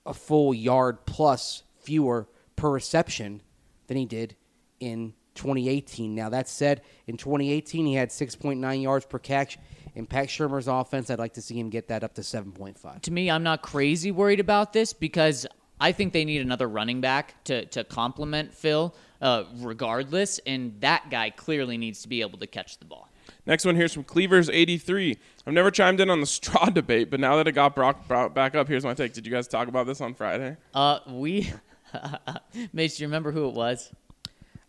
a 0.05 0.13
full 0.13 0.53
yard 0.53 1.07
plus 1.07 1.63
fewer 1.87 2.29
per 2.57 2.69
reception 2.69 3.41
than 3.87 3.97
he 3.97 4.05
did 4.05 4.35
in 4.81 5.15
2018. 5.37 6.15
Now, 6.15 6.29
that 6.31 6.49
said, 6.49 6.83
in 7.07 7.17
2018, 7.17 7.87
he 7.87 7.95
had 7.95 8.11
6.9 8.11 8.83
yards 8.83 9.07
per 9.07 9.21
catch. 9.21 9.59
In 9.95 10.05
Pat 10.05 10.27
Shurmur's 10.27 10.69
offense, 10.69 11.09
I'd 11.09 11.19
like 11.19 11.35
to 11.35 11.43
see 11.43 11.59
him 11.59 11.71
get 11.71 11.89
that 11.89 12.03
up 12.05 12.15
to 12.15 12.21
7.5. 12.21 13.03
to 13.03 13.11
me, 13.11 13.31
I'm 13.31 13.43
not 13.43 13.63
crazy 13.63 14.11
worried 14.11 14.41
about 14.41 14.73
this 14.73 14.93
because 14.93 15.47
I 15.81 15.93
think 15.93 16.13
they 16.13 16.25
need 16.25 16.43
another 16.43 16.69
running 16.69 17.01
back 17.01 17.43
to, 17.45 17.65
to 17.67 17.85
complement 17.85 18.53
Phil, 18.53 18.95
uh, 19.23 19.45
regardless. 19.59 20.39
And 20.41 20.79
that 20.81 21.09
guy 21.11 21.31
clearly 21.31 21.79
needs 21.79 22.03
to 22.03 22.09
be 22.09 22.21
able 22.21 22.39
to 22.41 22.47
catch 22.47 22.79
the 22.79 22.85
ball. 22.85 23.09
Next 23.47 23.65
one 23.65 23.77
here's 23.77 23.93
from 23.93 24.05
Cleavers83. 24.05 25.17
I've 25.47 25.55
never 25.55 25.71
chimed 25.71 26.01
in 26.01 26.11
on 26.11 26.21
the 26.21 26.27
straw 26.27 26.67
debate, 26.67 27.11
but 27.11 27.21
now 27.21 27.37
that 27.37 27.47
it 27.47 27.53
got 27.53 27.75
brought, 27.75 28.07
brought 28.09 28.35
back 28.35 28.55
up, 28.55 28.69
here's 28.69 28.85
my 28.85 28.95
take. 28.95 29.13
Did 29.13 29.25
you 29.27 29.33
guys 29.33 29.49
talk 29.49 29.69
about 29.69 29.87
this 29.87 30.01
on 30.01 30.15
Friday? 30.15 30.57
Uh, 30.75 30.99
we, 31.09 31.51
Mace, 32.73 32.97
do 32.97 33.03
you 33.03 33.09
remember 33.09 33.33
who 33.33 33.49
it 33.49 33.55
was? 33.55 33.93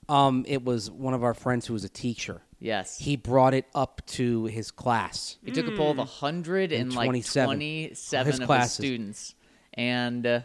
Um, 0.09 0.45
it 0.47 0.63
was 0.63 0.89
one 0.89 1.13
of 1.13 1.23
our 1.23 1.33
friends 1.33 1.65
who 1.65 1.73
was 1.73 1.83
a 1.83 1.89
teacher. 1.89 2.41
Yes. 2.59 2.97
He 2.97 3.15
brought 3.17 3.53
it 3.53 3.65
up 3.75 4.01
to 4.07 4.45
his 4.45 4.71
class. 4.71 5.37
He 5.43 5.51
took 5.51 5.67
a 5.67 5.75
poll 5.75 5.91
of 5.91 5.97
100 5.97 6.71
and 6.71 6.93
like 6.93 7.05
27 7.07 7.45
27 7.57 8.25
his 8.25 8.35
of 8.35 8.39
his 8.39 8.45
classes. 8.45 8.73
students. 8.73 9.35
And 9.73 10.25
uh, 10.25 10.41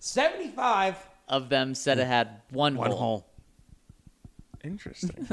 75. 0.00 0.96
of 1.28 1.48
them 1.48 1.74
said 1.74 1.98
it 1.98 2.06
had 2.06 2.42
one, 2.50 2.76
One 2.76 2.90
hole. 2.90 2.98
hole. 2.98 3.26
Interesting. 4.64 5.28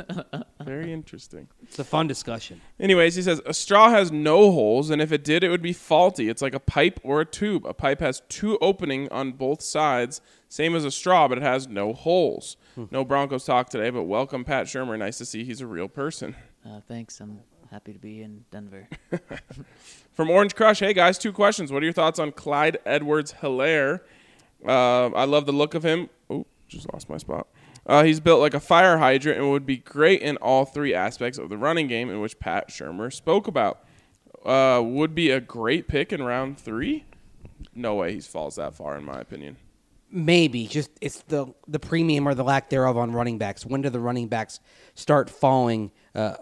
Very 0.63 0.91
interesting. 0.91 1.47
It's 1.63 1.79
a 1.79 1.83
fun 1.83 2.07
discussion. 2.07 2.59
Anyways, 2.79 3.15
he 3.15 3.21
says 3.21 3.41
a 3.45 3.53
straw 3.53 3.89
has 3.89 4.11
no 4.11 4.51
holes, 4.51 4.89
and 4.89 5.01
if 5.01 5.11
it 5.11 5.23
did, 5.23 5.43
it 5.43 5.49
would 5.49 5.61
be 5.61 5.73
faulty. 5.73 6.27
It's 6.27 6.41
like 6.41 6.53
a 6.53 6.59
pipe 6.59 6.99
or 7.01 7.21
a 7.21 7.25
tube. 7.25 7.65
A 7.65 7.73
pipe 7.73 8.01
has 8.01 8.21
two 8.27 8.57
opening 8.61 9.09
on 9.09 9.31
both 9.31 9.61
sides, 9.61 10.19
same 10.49 10.75
as 10.75 10.83
a 10.83 10.91
straw, 10.91 11.27
but 11.27 11.37
it 11.37 11.43
has 11.43 11.67
no 11.67 11.93
holes. 11.93 12.57
No 12.89 13.05
Broncos 13.05 13.45
talk 13.45 13.69
today, 13.69 13.89
but 13.89 14.03
welcome 14.03 14.43
Pat 14.43 14.65
Shurmur. 14.67 14.97
Nice 14.97 15.17
to 15.19 15.25
see 15.25 15.43
he's 15.43 15.61
a 15.61 15.67
real 15.67 15.87
person. 15.87 16.35
Uh, 16.65 16.81
thanks. 16.87 17.19
I'm 17.21 17.39
happy 17.69 17.93
to 17.93 17.99
be 17.99 18.21
in 18.21 18.43
Denver. 18.51 18.87
From 20.13 20.29
Orange 20.29 20.55
Crush, 20.55 20.79
hey 20.79 20.93
guys, 20.93 21.17
two 21.17 21.31
questions. 21.31 21.71
What 21.71 21.81
are 21.81 21.85
your 21.85 21.93
thoughts 21.93 22.19
on 22.19 22.31
Clyde 22.33 22.77
Edwards 22.85 23.31
Hilaire? 23.33 24.03
Uh, 24.65 25.07
I 25.07 25.23
love 25.25 25.45
the 25.45 25.53
look 25.53 25.73
of 25.73 25.83
him. 25.83 26.09
Oh, 26.29 26.45
just 26.67 26.91
lost 26.93 27.09
my 27.09 27.17
spot. 27.17 27.47
Uh, 27.85 28.03
he's 28.03 28.19
built 28.19 28.39
like 28.39 28.53
a 28.53 28.59
fire 28.59 28.97
hydrant 28.97 29.39
and 29.39 29.49
would 29.51 29.65
be 29.65 29.77
great 29.77 30.21
in 30.21 30.37
all 30.37 30.65
three 30.65 30.93
aspects 30.93 31.37
of 31.39 31.49
the 31.49 31.57
running 31.57 31.87
game, 31.87 32.09
in 32.09 32.21
which 32.21 32.39
Pat 32.39 32.69
Shurmur 32.69 33.11
spoke 33.11 33.47
about. 33.47 33.83
Uh, 34.45 34.81
would 34.83 35.13
be 35.13 35.29
a 35.29 35.39
great 35.39 35.87
pick 35.87 36.11
in 36.11 36.23
round 36.23 36.57
three. 36.57 37.05
No 37.75 37.95
way 37.95 38.13
he 38.13 38.19
falls 38.19 38.55
that 38.55 38.73
far, 38.73 38.97
in 38.97 39.05
my 39.05 39.19
opinion. 39.19 39.57
Maybe 40.11 40.67
just 40.67 40.91
it's 40.99 41.21
the 41.23 41.53
the 41.67 41.79
premium 41.79 42.27
or 42.27 42.33
the 42.35 42.43
lack 42.43 42.69
thereof 42.69 42.97
on 42.97 43.11
running 43.13 43.37
backs. 43.37 43.65
When 43.65 43.81
do 43.81 43.89
the 43.89 43.99
running 43.99 44.27
backs 44.27 44.59
start 44.93 45.29
falling 45.29 45.91
uh, 46.13 46.35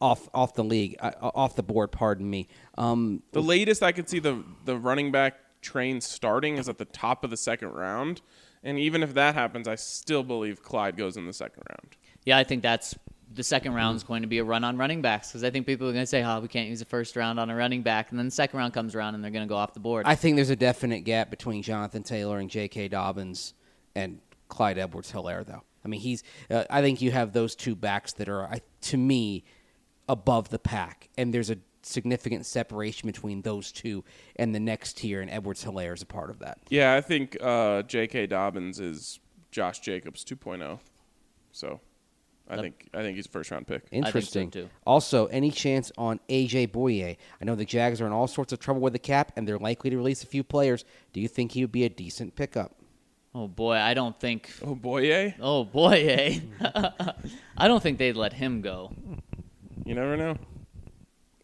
off 0.00 0.28
off 0.32 0.54
the 0.54 0.64
league, 0.64 0.96
uh, 1.00 1.10
off 1.20 1.54
the 1.56 1.62
board? 1.62 1.92
Pardon 1.92 2.30
me. 2.30 2.48
Um, 2.78 3.22
The 3.32 3.42
latest 3.42 3.82
I 3.82 3.92
could 3.92 4.08
see 4.08 4.18
the 4.18 4.42
the 4.64 4.78
running 4.78 5.12
back 5.12 5.34
train 5.60 6.00
starting 6.00 6.56
is 6.56 6.68
at 6.68 6.78
the 6.78 6.86
top 6.86 7.22
of 7.22 7.30
the 7.30 7.36
second 7.36 7.72
round, 7.72 8.22
and 8.62 8.78
even 8.78 9.02
if 9.02 9.14
that 9.14 9.34
happens, 9.34 9.68
I 9.68 9.74
still 9.74 10.22
believe 10.22 10.62
Clyde 10.62 10.96
goes 10.96 11.16
in 11.16 11.26
the 11.26 11.32
second 11.32 11.64
round. 11.70 11.96
Yeah, 12.24 12.38
I 12.38 12.44
think 12.44 12.62
that's 12.62 12.94
the 13.34 13.42
second 13.42 13.74
round 13.74 13.96
is 13.96 14.04
going 14.04 14.22
to 14.22 14.28
be 14.28 14.38
a 14.38 14.44
run 14.44 14.64
on 14.64 14.76
running 14.76 15.02
backs 15.02 15.28
because 15.28 15.44
I 15.44 15.50
think 15.50 15.66
people 15.66 15.88
are 15.88 15.92
going 15.92 16.02
to 16.02 16.06
say, 16.06 16.22
"Oh, 16.22 16.40
we 16.40 16.48
can't 16.48 16.68
use 16.68 16.78
the 16.78 16.84
first 16.84 17.16
round 17.16 17.40
on 17.40 17.50
a 17.50 17.56
running 17.56 17.82
back," 17.82 18.10
and 18.10 18.18
then 18.18 18.26
the 18.26 18.32
second 18.32 18.58
round 18.58 18.74
comes 18.74 18.94
around 18.94 19.14
and 19.14 19.24
they're 19.24 19.30
going 19.30 19.46
to 19.46 19.48
go 19.48 19.56
off 19.56 19.74
the 19.74 19.80
board. 19.80 20.04
I 20.06 20.14
think 20.14 20.36
there's 20.36 20.50
a 20.50 20.56
definite 20.56 21.00
gap 21.00 21.30
between 21.30 21.62
Jonathan 21.62 22.02
Taylor 22.02 22.38
and 22.38 22.50
J.K. 22.50 22.88
Dobbins 22.88 23.54
and 23.94 24.20
Clyde 24.48 24.78
Edwards-Hilaire, 24.78 25.44
though. 25.44 25.62
I 25.84 25.88
mean, 25.88 26.00
he's. 26.00 26.22
Uh, 26.50 26.64
I 26.70 26.82
think 26.82 27.00
you 27.00 27.10
have 27.10 27.32
those 27.32 27.56
two 27.56 27.74
backs 27.74 28.12
that 28.14 28.28
are, 28.28 28.44
I, 28.44 28.60
to 28.82 28.96
me, 28.96 29.44
above 30.08 30.50
the 30.50 30.58
pack, 30.58 31.08
and 31.16 31.32
there's 31.32 31.50
a 31.50 31.56
significant 31.82 32.46
separation 32.46 33.06
between 33.06 33.42
those 33.42 33.72
two 33.72 34.04
and 34.36 34.54
the 34.54 34.60
next 34.60 34.98
tier, 34.98 35.20
and 35.20 35.30
Edwards-Hilaire 35.30 35.94
is 35.94 36.02
a 36.02 36.06
part 36.06 36.30
of 36.30 36.38
that. 36.40 36.58
Yeah, 36.68 36.94
I 36.94 37.00
think 37.00 37.36
uh, 37.40 37.82
J.K. 37.82 38.26
Dobbins 38.26 38.80
is 38.80 39.20
Josh 39.50 39.80
Jacobs 39.80 40.24
2.0. 40.24 40.78
So, 41.52 41.80
I 42.48 42.56
think 42.56 42.88
I 42.94 43.02
think 43.02 43.16
he's 43.16 43.26
a 43.26 43.30
first 43.30 43.50
round 43.50 43.66
pick. 43.66 43.82
Interesting. 43.90 44.50
too. 44.50 44.68
Also, 44.86 45.26
any 45.26 45.50
chance 45.50 45.92
on 45.96 46.18
AJ 46.28 46.72
Bouye? 46.72 47.16
I 47.40 47.44
know 47.44 47.54
the 47.54 47.64
Jags 47.64 48.00
are 48.00 48.06
in 48.06 48.12
all 48.12 48.26
sorts 48.26 48.52
of 48.52 48.58
trouble 48.58 48.80
with 48.80 48.92
the 48.94 48.98
cap, 48.98 49.32
and 49.36 49.46
they're 49.46 49.58
likely 49.58 49.90
to 49.90 49.96
release 49.96 50.22
a 50.22 50.26
few 50.26 50.42
players. 50.42 50.84
Do 51.12 51.20
you 51.20 51.28
think 51.28 51.52
he 51.52 51.62
would 51.62 51.72
be 51.72 51.84
a 51.84 51.88
decent 51.88 52.36
pickup? 52.36 52.76
oh 53.34 53.48
boy, 53.48 53.74
I 53.76 53.94
don't 53.94 54.18
think. 54.18 54.50
Oh 54.62 54.74
boy, 54.74 55.10
eh? 55.10 55.32
Oh 55.40 55.64
boy, 55.64 56.06
eh? 56.08 56.40
I 57.56 57.68
don't 57.68 57.82
think 57.82 57.98
they'd 57.98 58.16
let 58.16 58.32
him 58.32 58.60
go. 58.60 58.92
You 59.84 59.94
never 59.94 60.16
know. 60.16 60.36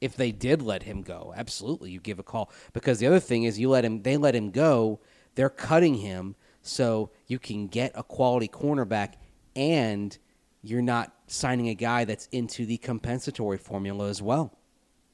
If 0.01 0.17
they 0.17 0.33
did 0.33 0.63
let 0.63 0.83
him 0.83 1.03
go, 1.03 1.33
absolutely 1.37 1.91
you 1.91 2.01
give 2.01 2.19
a 2.19 2.23
call. 2.23 2.51
Because 2.73 2.99
the 2.99 3.07
other 3.07 3.21
thing 3.21 3.45
is 3.45 3.59
you 3.59 3.69
let 3.69 3.85
him 3.85 4.03
they 4.03 4.17
let 4.17 4.35
him 4.35 4.51
go, 4.51 5.01
they're 5.35 5.51
cutting 5.51 5.95
him 5.95 6.37
so 6.63 7.11
you 7.27 7.39
can 7.39 7.67
get 7.67 7.93
a 7.95 8.03
quality 8.03 8.49
cornerback 8.49 9.15
and 9.57 10.17
you're 10.63 10.83
not 10.83 11.15
signing 11.27 11.69
a 11.69 11.75
guy 11.75 12.05
that's 12.05 12.27
into 12.33 12.67
the 12.67 12.77
compensatory 12.79 13.59
formula 13.59 14.09
as 14.09 14.21
well. 14.21 14.59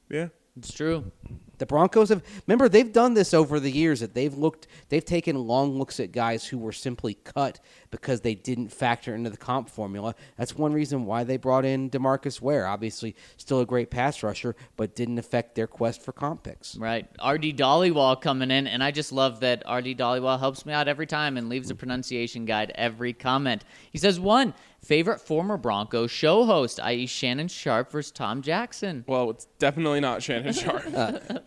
Yeah. 0.09 0.29
It's 0.57 0.73
true. 0.73 1.11
The 1.57 1.65
Broncos 1.65 2.09
have 2.09 2.23
remember 2.47 2.69
they've 2.69 2.91
done 2.91 3.13
this 3.13 3.33
over 3.33 3.59
the 3.59 3.71
years 3.71 3.99
that 3.99 4.13
they've 4.13 4.33
looked 4.33 4.67
they've 4.89 5.03
taken 5.03 5.35
long 5.35 5.77
looks 5.77 5.99
at 5.99 6.11
guys 6.11 6.45
who 6.45 6.57
were 6.57 6.71
simply 6.71 7.13
cut 7.13 7.59
because 8.01 8.21
they 8.21 8.35
didn't 8.35 8.69
factor 8.69 9.15
into 9.15 9.29
the 9.29 9.37
comp 9.37 9.69
formula. 9.69 10.15
That's 10.37 10.55
one 10.55 10.73
reason 10.73 11.05
why 11.05 11.23
they 11.23 11.37
brought 11.37 11.65
in 11.65 11.89
DeMarcus 11.89 12.41
Ware. 12.41 12.67
Obviously 12.67 13.15
still 13.37 13.61
a 13.61 13.65
great 13.65 13.89
pass 13.89 14.23
rusher, 14.23 14.55
but 14.77 14.95
didn't 14.95 15.17
affect 15.17 15.55
their 15.55 15.67
quest 15.67 16.01
for 16.01 16.11
comp 16.11 16.43
picks. 16.43 16.75
Right. 16.77 17.07
RD 17.25 17.57
Dollywall 17.57 18.21
coming 18.21 18.51
in, 18.51 18.67
and 18.67 18.83
I 18.83 18.91
just 18.91 19.11
love 19.11 19.39
that 19.41 19.63
RD 19.69 19.97
Dollywall 19.97 20.39
helps 20.39 20.65
me 20.65 20.73
out 20.73 20.87
every 20.87 21.07
time 21.07 21.37
and 21.37 21.49
leaves 21.49 21.69
a 21.69 21.75
pronunciation 21.75 22.45
guide 22.45 22.71
every 22.75 23.13
comment. 23.13 23.63
He 23.91 23.97
says, 23.97 24.19
one, 24.19 24.53
favorite 24.85 25.19
former 25.19 25.57
Bronco 25.57 26.07
show 26.07 26.45
host, 26.45 26.79
i.e., 26.83 27.05
Shannon 27.07 27.47
Sharpe 27.47 27.91
versus 27.91 28.11
Tom 28.11 28.41
Jackson. 28.41 29.03
Well, 29.07 29.31
it's 29.31 29.45
definitely 29.57 29.99
not 29.99 30.21
Shannon 30.21 30.53
Sharpe. 30.53 30.85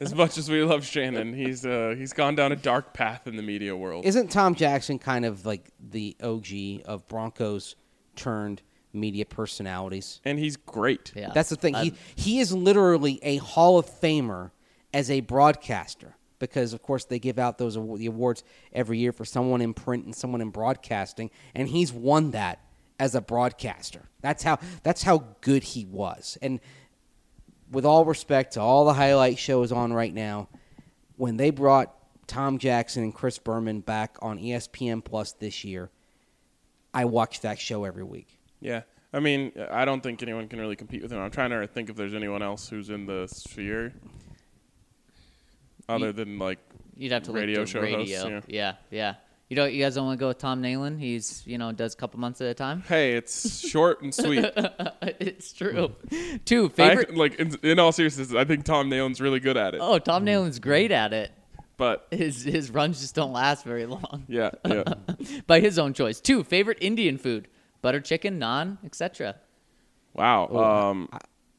as 0.01 0.14
much 0.14 0.38
as 0.38 0.51
we 0.51 0.62
love 0.62 0.84
Shannon, 0.84 1.32
he's 1.32 1.64
uh, 1.64 1.94
he's 1.96 2.12
gone 2.12 2.34
down 2.34 2.53
a 2.53 2.57
dark 2.57 2.92
path 2.92 3.26
in 3.26 3.36
the 3.36 3.42
media 3.42 3.76
world. 3.76 4.05
Isn't 4.05 4.30
Tom 4.30 4.55
Jackson 4.55 4.99
kind 4.99 5.24
of 5.24 5.46
like 5.46 5.70
the 5.78 6.16
OG 6.22 6.38
of 6.86 7.07
Broncos 7.09 7.76
turned 8.16 8.62
media 8.93 9.24
personalities? 9.26 10.20
and 10.24 10.39
he's 10.39 10.57
great. 10.57 11.12
Yeah. 11.14 11.30
That's 11.34 11.51
the 11.51 11.57
thing. 11.57 11.74
I- 11.74 11.84
he 11.84 11.95
he 12.16 12.41
is 12.41 12.53
literally 12.53 13.18
a 13.22 13.36
Hall 13.36 13.78
of 13.78 13.86
Famer 13.86 14.51
as 14.95 15.11
a 15.11 15.20
broadcaster 15.20 16.16
because 16.39 16.72
of 16.72 16.82
course 16.82 17.05
they 17.05 17.18
give 17.18 17.39
out 17.39 17.59
those 17.59 17.76
awa- 17.76 17.99
the 17.99 18.07
awards 18.07 18.43
every 18.72 18.99
year 18.99 19.12
for 19.12 19.24
someone 19.24 19.61
in 19.61 19.74
print 19.74 20.05
and 20.07 20.14
someone 20.14 20.41
in 20.41 20.51
broadcasting 20.51 21.30
and 21.55 21.68
he's 21.68 21.93
won 21.93 22.30
that 22.30 22.61
as 22.99 23.14
a 23.14 23.20
broadcaster. 23.20 24.09
That's 24.22 24.43
how 24.43 24.59
that's 24.82 25.03
how 25.03 25.24
good 25.43 25.62
he 25.62 25.84
was. 25.84 26.39
And 26.43 26.59
with 27.70 27.84
all 27.84 28.05
respect 28.05 28.55
to 28.55 28.61
all 28.61 28.84
the 28.86 28.95
highlight 28.95 29.39
shows 29.39 29.70
on 29.72 29.93
right 29.93 30.12
now, 30.14 30.49
when 31.16 31.36
they 31.36 31.51
brought 31.51 31.95
Tom 32.26 32.59
Jackson 32.59 33.03
and 33.03 33.14
Chris 33.14 33.39
Berman 33.39 33.80
back 33.80 34.16
on 34.22 34.39
ESPN 34.39 35.05
Plus 35.05 35.32
this 35.32 35.64
year, 35.64 35.91
I 36.95 37.05
watch 37.05 37.41
that 37.41 37.59
show 37.59 37.84
every 37.84 38.05
week. 38.05 38.39
Yeah. 38.61 38.82
I 39.12 39.20
mean, 39.20 39.53
I 39.70 39.84
don't 39.84 40.03
think 40.03 40.22
anyone 40.22 40.49
can 40.49 40.59
really 40.61 40.76
compete 40.76 41.03
with 41.03 41.12
him. 41.12 41.18
I'm 41.20 41.30
trying 41.30 41.51
to 41.51 41.66
think 41.66 41.89
if 41.91 41.97
there's 41.97 42.14
anyone 42.14 42.43
else 42.43 42.68
who's 42.68 42.91
in 42.91 43.07
the 43.07 43.26
sphere 43.26 43.95
other 45.89 46.07
You- 46.09 46.12
than 46.12 46.39
like 46.39 46.59
You'd 46.97 47.12
have 47.12 47.22
to 47.24 47.32
radio 47.32 47.61
to 47.61 47.66
show 47.66 47.80
radio. 47.80 47.99
hosts. 47.99 48.12
Yeah. 48.12 48.41
yeah, 48.49 48.74
yeah. 48.91 49.14
You 49.49 49.57
know, 49.57 49.64
you 49.64 49.82
guys 49.82 49.95
don't 49.95 50.05
want 50.05 50.18
to 50.18 50.20
go 50.20 50.28
with 50.28 50.36
Tom 50.39 50.61
Nalen. 50.62 50.99
He's 50.99 51.43
you 51.47 51.57
know 51.57 51.72
does 51.72 51.95
a 51.95 51.97
couple 51.97 52.20
months 52.20 52.41
at 52.43 52.49
a 52.49 52.55
time. 52.55 52.82
Hey, 52.82 53.14
it's 53.14 53.66
short 53.66 54.03
and 54.03 54.12
sweet. 54.14 54.45
it's 55.03 55.53
true. 55.55 55.95
Two 56.45 56.66
I, 56.66 56.68
favorite. 56.68 57.16
like 57.16 57.36
in, 57.36 57.55
in 57.62 57.78
all 57.78 57.93
seriousness, 57.93 58.34
I 58.34 58.45
think 58.45 58.64
Tom 58.66 58.91
Nalen's 58.91 59.20
really 59.22 59.41
good 59.41 59.57
at 59.57 59.74
it. 59.74 59.80
oh, 59.82 59.99
Tom 59.99 60.26
Nalen's 60.26 60.59
great 60.59 60.91
at 60.93 61.14
it. 61.14 61.30
But 61.79 62.07
His 62.11 62.43
his 62.45 62.70
runs 62.70 63.01
just 63.01 63.14
don't 63.14 63.33
last 63.33 63.64
very 63.64 63.87
long. 63.87 64.24
yeah, 64.29 64.51
yeah. 64.66 64.85
By 65.47 65.61
his 65.61 65.79
own 65.79 65.95
choice. 65.95 66.20
Two, 66.20 66.45
favorite 66.45 66.79
Indian 66.83 67.16
food. 67.16 67.49
Butter 67.81 68.01
chicken, 68.01 68.39
naan, 68.39 68.76
etc. 68.85 69.37
Wow. 70.12 70.49
Um, 70.49 71.09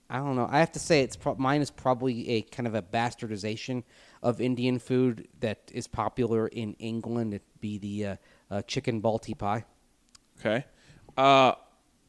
I 0.10 0.18
don't 0.18 0.36
know. 0.36 0.48
I 0.50 0.60
have 0.60 0.72
to 0.74 0.80
say, 0.80 1.02
it's 1.02 1.16
pro- 1.16 1.36
mine 1.36 1.62
is 1.62 1.72
probably 1.72 2.30
a 2.30 2.42
kind 2.42 2.68
of 2.68 2.76
a 2.76 2.82
bastardization 2.82 3.84
of 4.22 4.42
Indian 4.42 4.80
food 4.80 5.28
that 5.40 5.72
is 5.74 5.88
popular 5.88 6.48
in 6.48 6.74
England. 6.74 7.34
It'd 7.34 7.46
be 7.62 7.78
the 7.78 8.06
uh, 8.06 8.16
uh, 8.52 8.62
chicken 8.64 9.02
balti 9.02 9.38
pie. 9.38 9.64
Okay. 10.40 10.66
Uh, 11.18 11.54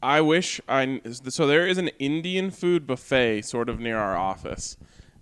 I 0.02 0.22
wish 0.22 0.61
I 0.68 1.00
so 1.28 1.46
there 1.46 1.66
is 1.66 1.76
an 1.78 1.88
Indian 1.98 2.50
food 2.50 2.86
buffet 2.86 3.42
sort 3.42 3.68
of 3.68 3.78
near 3.78 3.98
our 3.98 4.16
office, 4.16 4.76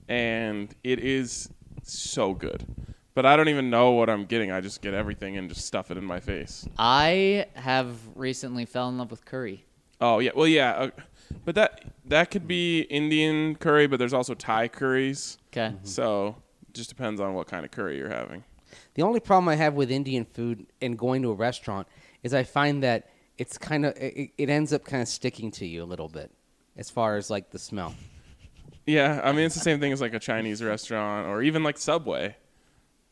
and 0.08 0.72
it 0.84 1.00
is 1.00 1.50
so 1.92 2.34
good. 2.34 2.66
But 3.14 3.26
I 3.26 3.36
don't 3.36 3.48
even 3.48 3.68
know 3.68 3.92
what 3.92 4.08
I'm 4.08 4.26
getting. 4.26 4.52
I 4.52 4.60
just 4.60 4.80
get 4.80 4.94
everything 4.94 5.36
and 5.36 5.48
just 5.48 5.66
stuff 5.66 5.90
it 5.90 5.98
in 5.98 6.04
my 6.04 6.20
face. 6.20 6.68
I 6.78 7.46
have 7.54 7.96
recently 8.14 8.64
fell 8.64 8.88
in 8.88 8.98
love 8.98 9.10
with 9.10 9.24
curry. 9.24 9.64
Oh 10.00 10.20
yeah, 10.20 10.30
well 10.36 10.46
yeah, 10.46 10.70
uh, 10.70 10.90
but 11.44 11.56
that 11.56 11.82
that 12.04 12.30
could 12.30 12.46
be 12.46 12.82
Indian 12.82 13.56
curry, 13.56 13.86
but 13.88 13.98
there's 13.98 14.12
also 14.12 14.34
Thai 14.34 14.68
curries. 14.68 15.38
Okay. 15.52 15.74
So 15.82 16.36
just 16.72 16.88
depends 16.88 17.20
on 17.20 17.34
what 17.34 17.48
kind 17.48 17.64
of 17.64 17.72
curry 17.72 17.96
you're 17.96 18.08
having. 18.08 18.44
The 18.94 19.02
only 19.02 19.20
problem 19.20 19.48
I 19.48 19.56
have 19.56 19.74
with 19.74 19.90
Indian 19.90 20.24
food 20.24 20.66
and 20.80 20.96
going 20.98 21.22
to 21.22 21.30
a 21.30 21.34
restaurant 21.34 21.88
is 22.22 22.34
I 22.34 22.44
find 22.44 22.82
that 22.82 23.08
it's 23.36 23.58
kind 23.58 23.84
of 23.86 23.96
it, 23.96 24.30
it 24.38 24.48
ends 24.48 24.72
up 24.72 24.84
kind 24.84 25.02
of 25.02 25.08
sticking 25.08 25.50
to 25.52 25.66
you 25.66 25.82
a 25.82 25.86
little 25.86 26.08
bit 26.08 26.30
as 26.76 26.90
far 26.90 27.16
as 27.16 27.30
like 27.30 27.50
the 27.50 27.58
smell. 27.58 27.94
Yeah, 28.88 29.20
I 29.22 29.32
mean 29.32 29.44
it's 29.44 29.54
the 29.54 29.60
same 29.60 29.80
thing 29.80 29.92
as 29.92 30.00
like 30.00 30.14
a 30.14 30.18
Chinese 30.18 30.62
restaurant 30.62 31.26
or 31.28 31.42
even 31.42 31.62
like 31.62 31.76
Subway 31.78 32.36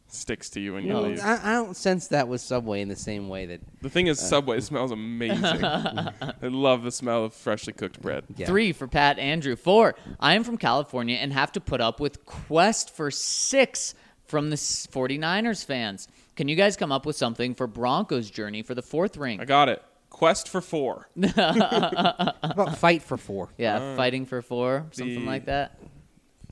sticks 0.09 0.49
to 0.51 0.61
you 0.61 0.73
when 0.75 0.85
you 0.85 0.93
No, 0.93 1.03
leave. 1.03 1.21
I, 1.21 1.39
I 1.43 1.53
don't 1.55 1.77
sense 1.77 2.07
that 2.09 2.29
with 2.29 2.41
Subway 2.41 2.81
in 2.81 2.89
the 2.89 2.97
same 2.97 3.29
way 3.29 3.45
that 3.47 3.61
The 3.83 3.91
thing 3.91 4.07
is, 4.07 4.19
uh, 4.21 4.27
Subway 4.27 4.61
smells 4.61 4.91
amazing. 4.93 5.65
I 5.65 6.13
love 6.43 6.83
the 6.85 6.93
smell 6.93 7.25
of 7.25 7.35
freshly 7.35 7.73
cooked 7.73 8.01
bread. 8.01 8.25
yeah. 8.37 8.47
Three 8.47 8.73
for 8.73 8.87
Pat 8.87 9.19
Andrew. 9.19 9.57
Four, 9.57 9.97
I 10.21 10.35
am 10.35 10.45
from 10.45 10.57
California 10.59 11.17
and 11.17 11.33
have 11.33 11.53
to 11.53 11.61
put 11.61 11.81
up 11.81 11.99
with 12.01 12.25
Quest 12.25 12.95
for 12.95 13.11
six 13.11 13.95
from 14.27 14.51
the 14.51 14.55
s- 14.55 14.87
49ers 14.91 15.65
fans. 15.65 16.09
Can 16.37 16.49
you 16.49 16.57
guys 16.57 16.77
come 16.77 16.93
up 16.93 17.05
with 17.05 17.17
something 17.17 17.55
for 17.55 17.67
Broncos' 17.67 18.31
journey 18.31 18.63
for 18.63 18.75
the 18.75 18.83
fourth 18.83 19.17
ring? 19.17 19.41
I 19.41 19.45
got 19.45 19.69
it. 19.69 19.83
Quest 20.17 20.49
for 20.49 20.63
four. 20.63 21.11
How 21.37 22.33
about 22.43 22.79
fight 22.79 23.03
for 23.03 23.19
four. 23.19 23.51
Yeah, 23.59 23.97
fighting 23.97 24.25
for 24.25 24.41
four, 24.41 24.87
something 24.93 25.21
the- 25.21 25.27
like 25.27 25.45
that. 25.45 25.79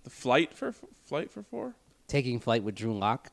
The 0.03 0.11
flight 0.11 0.53
for 0.53 0.75
flight 1.07 1.31
for 1.31 1.43
four, 1.43 1.75
Taking 2.07 2.41
flight 2.41 2.63
with 2.63 2.75
Drew 2.75 2.93
Lock. 2.99 3.31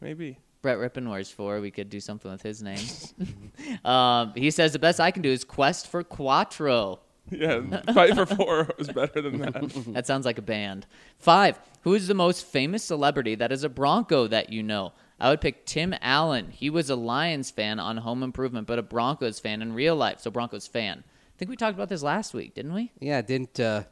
maybe. 0.00 0.38
Brett 0.62 0.78
Rypien 0.78 1.10
wears 1.10 1.30
four. 1.30 1.60
We 1.60 1.70
could 1.70 1.90
do 1.90 2.00
something 2.00 2.30
with 2.30 2.40
his 2.42 2.62
name. 2.62 2.78
um, 3.84 4.32
he 4.34 4.50
says 4.50 4.72
the 4.72 4.78
best 4.78 4.98
I 4.98 5.10
can 5.10 5.20
do 5.22 5.30
is 5.30 5.44
Quest 5.44 5.86
for 5.88 6.02
Quattro. 6.02 7.00
Yeah, 7.28 7.60
fight 7.92 8.14
for 8.14 8.24
four 8.24 8.68
was 8.78 8.86
better 8.88 9.20
than 9.20 9.40
that. 9.40 9.72
That 9.88 10.06
sounds 10.06 10.24
like 10.24 10.38
a 10.38 10.42
band. 10.42 10.86
Five. 11.18 11.58
Who 11.80 11.94
is 11.94 12.06
the 12.06 12.14
most 12.14 12.46
famous 12.46 12.84
celebrity 12.84 13.34
that 13.34 13.50
is 13.50 13.64
a 13.64 13.68
Bronco 13.68 14.28
that 14.28 14.52
you 14.52 14.62
know? 14.62 14.92
I 15.18 15.30
would 15.30 15.40
pick 15.40 15.64
Tim 15.64 15.94
Allen. 16.02 16.50
He 16.50 16.68
was 16.68 16.90
a 16.90 16.96
Lions 16.96 17.50
fan 17.50 17.78
on 17.80 17.96
Home 17.98 18.22
Improvement, 18.22 18.66
but 18.66 18.78
a 18.78 18.82
Broncos 18.82 19.38
fan 19.38 19.62
in 19.62 19.72
real 19.72 19.96
life. 19.96 20.20
So 20.20 20.30
Broncos 20.30 20.66
fan. 20.66 21.04
I 21.06 21.38
think 21.38 21.50
we 21.50 21.56
talked 21.56 21.74
about 21.74 21.88
this 21.88 22.02
last 22.02 22.34
week, 22.34 22.54
didn't 22.54 22.74
we? 22.74 22.92
Yeah, 23.00 23.22
didn't 23.22 23.58
uh, 23.60 23.84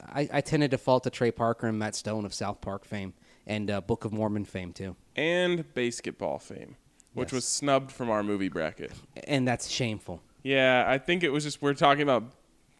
I? 0.00 0.28
I 0.32 0.40
tend 0.40 0.62
to 0.62 0.68
default 0.68 1.04
to 1.04 1.10
Trey 1.10 1.30
Parker 1.30 1.66
and 1.68 1.78
Matt 1.78 1.94
Stone 1.94 2.24
of 2.24 2.34
South 2.34 2.60
Park 2.60 2.84
fame 2.84 3.14
and 3.46 3.70
uh, 3.70 3.80
Book 3.80 4.04
of 4.04 4.12
Mormon 4.12 4.44
fame 4.44 4.72
too, 4.72 4.96
And 5.16 5.72
basketball 5.74 6.38
fame, 6.38 6.76
which 7.12 7.28
Yes. 7.28 7.32
was 7.32 7.44
snubbed 7.44 7.92
from 7.92 8.08
our 8.10 8.22
movie 8.22 8.48
bracket. 8.48 8.92
and 9.24 9.46
that's 9.46 9.68
shameful. 9.68 10.20
Yeah, 10.42 10.84
I 10.86 10.98
think 10.98 11.22
it 11.22 11.30
was 11.30 11.44
just 11.44 11.60
we're 11.62 11.74
talking 11.74 12.02
about 12.02 12.24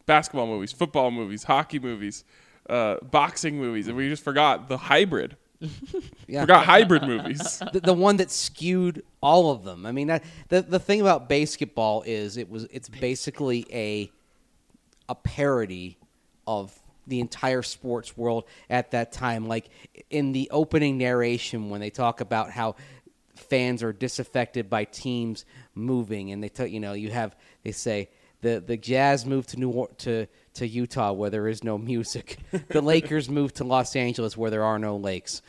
basketball 0.05 0.47
movies, 0.47 0.71
football 0.71 1.11
movies, 1.11 1.43
hockey 1.43 1.79
movies, 1.79 2.23
uh, 2.69 2.97
boxing 3.01 3.57
movies, 3.57 3.87
and 3.87 3.95
we 3.97 4.09
just 4.09 4.23
forgot 4.23 4.67
the 4.67 4.77
hybrid. 4.77 5.37
Yeah, 6.27 6.41
Forgot 6.41 6.65
hybrid 6.65 7.03
movies. 7.03 7.61
the, 7.73 7.79
the 7.81 7.93
one 7.93 8.17
that 8.17 8.31
skewed 8.31 9.03
all 9.21 9.51
of 9.51 9.63
them. 9.63 9.85
I 9.85 9.91
mean, 9.91 10.07
that, 10.07 10.23
the 10.49 10.63
the 10.63 10.79
thing 10.79 10.99
about 10.99 11.29
basketball 11.29 12.01
is 12.05 12.37
it 12.37 12.49
was 12.49 12.63
it's 12.71 12.89
basically 12.89 13.67
a 13.71 14.11
a 15.07 15.13
parody 15.13 15.99
of 16.47 16.73
the 17.05 17.19
entire 17.19 17.61
sports 17.61 18.17
world 18.17 18.45
at 18.71 18.91
that 18.91 19.11
time. 19.11 19.47
Like 19.47 19.69
in 20.09 20.31
the 20.31 20.49
opening 20.51 20.97
narration, 20.97 21.69
when 21.69 21.79
they 21.79 21.91
talk 21.91 22.21
about 22.21 22.49
how 22.49 22.75
fans 23.35 23.83
are 23.83 23.93
disaffected 23.93 24.69
by 24.69 24.85
teams 24.85 25.45
moving, 25.75 26.31
and 26.31 26.43
they 26.43 26.49
tell 26.49 26.67
you 26.67 26.79
know 26.79 26.93
you 26.93 27.11
have 27.11 27.35
they 27.63 27.71
say 27.71 28.09
the 28.41 28.63
the 28.65 28.77
Jazz 28.77 29.25
moved 29.25 29.49
to 29.49 29.57
New 29.59 29.69
Or- 29.71 29.89
to 29.99 30.27
to 30.55 30.67
Utah 30.67 31.11
where 31.11 31.29
there 31.29 31.47
is 31.47 31.63
no 31.63 31.77
music. 31.77 32.37
the 32.69 32.81
Lakers 32.81 33.29
moved 33.29 33.55
to 33.55 33.63
Los 33.63 33.95
Angeles 33.95 34.37
where 34.37 34.49
there 34.49 34.63
are 34.63 34.79
no 34.79 34.95
lakes. 34.97 35.41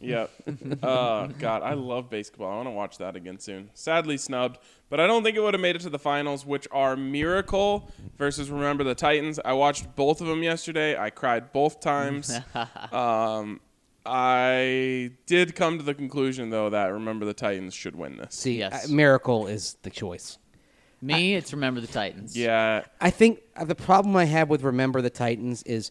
Yep. 0.00 0.30
Uh, 0.82 1.26
God, 1.38 1.62
I 1.62 1.74
love 1.74 2.08
basketball. 2.10 2.50
I 2.52 2.56
want 2.56 2.66
to 2.68 2.70
watch 2.72 2.98
that 2.98 3.16
again 3.16 3.38
soon. 3.38 3.70
Sadly 3.74 4.16
snubbed, 4.16 4.58
but 4.90 5.00
I 5.00 5.06
don't 5.06 5.22
think 5.22 5.36
it 5.36 5.40
would 5.40 5.54
have 5.54 5.60
made 5.60 5.76
it 5.76 5.82
to 5.82 5.90
the 5.90 5.98
finals, 5.98 6.44
which 6.46 6.66
are 6.70 6.96
Miracle 6.96 7.90
versus 8.18 8.50
Remember 8.50 8.84
the 8.84 8.94
Titans. 8.94 9.38
I 9.44 9.52
watched 9.54 9.94
both 9.96 10.20
of 10.20 10.26
them 10.26 10.42
yesterday. 10.42 10.96
I 10.98 11.10
cried 11.10 11.52
both 11.52 11.80
times. 11.80 12.38
um, 12.92 13.60
I 14.06 15.12
did 15.26 15.54
come 15.56 15.78
to 15.78 15.84
the 15.84 15.94
conclusion 15.94 16.50
though 16.50 16.70
that 16.70 16.86
Remember 16.92 17.24
the 17.24 17.34
Titans 17.34 17.74
should 17.74 17.96
win 17.96 18.16
this. 18.16 18.34
See, 18.34 18.58
Yes. 18.58 18.88
uh, 18.88 18.92
Miracle 18.92 19.46
is 19.46 19.76
the 19.82 19.90
choice. 19.90 20.38
Me, 21.04 21.34
it's 21.34 21.52
Remember 21.52 21.80
the 21.80 21.86
Titans. 21.86 22.36
Yeah, 22.36 22.84
I 23.00 23.10
think 23.10 23.40
uh, 23.56 23.64
the 23.64 23.74
problem 23.74 24.16
I 24.16 24.24
have 24.24 24.48
with 24.48 24.62
Remember 24.62 25.02
the 25.02 25.10
Titans 25.10 25.62
is 25.64 25.90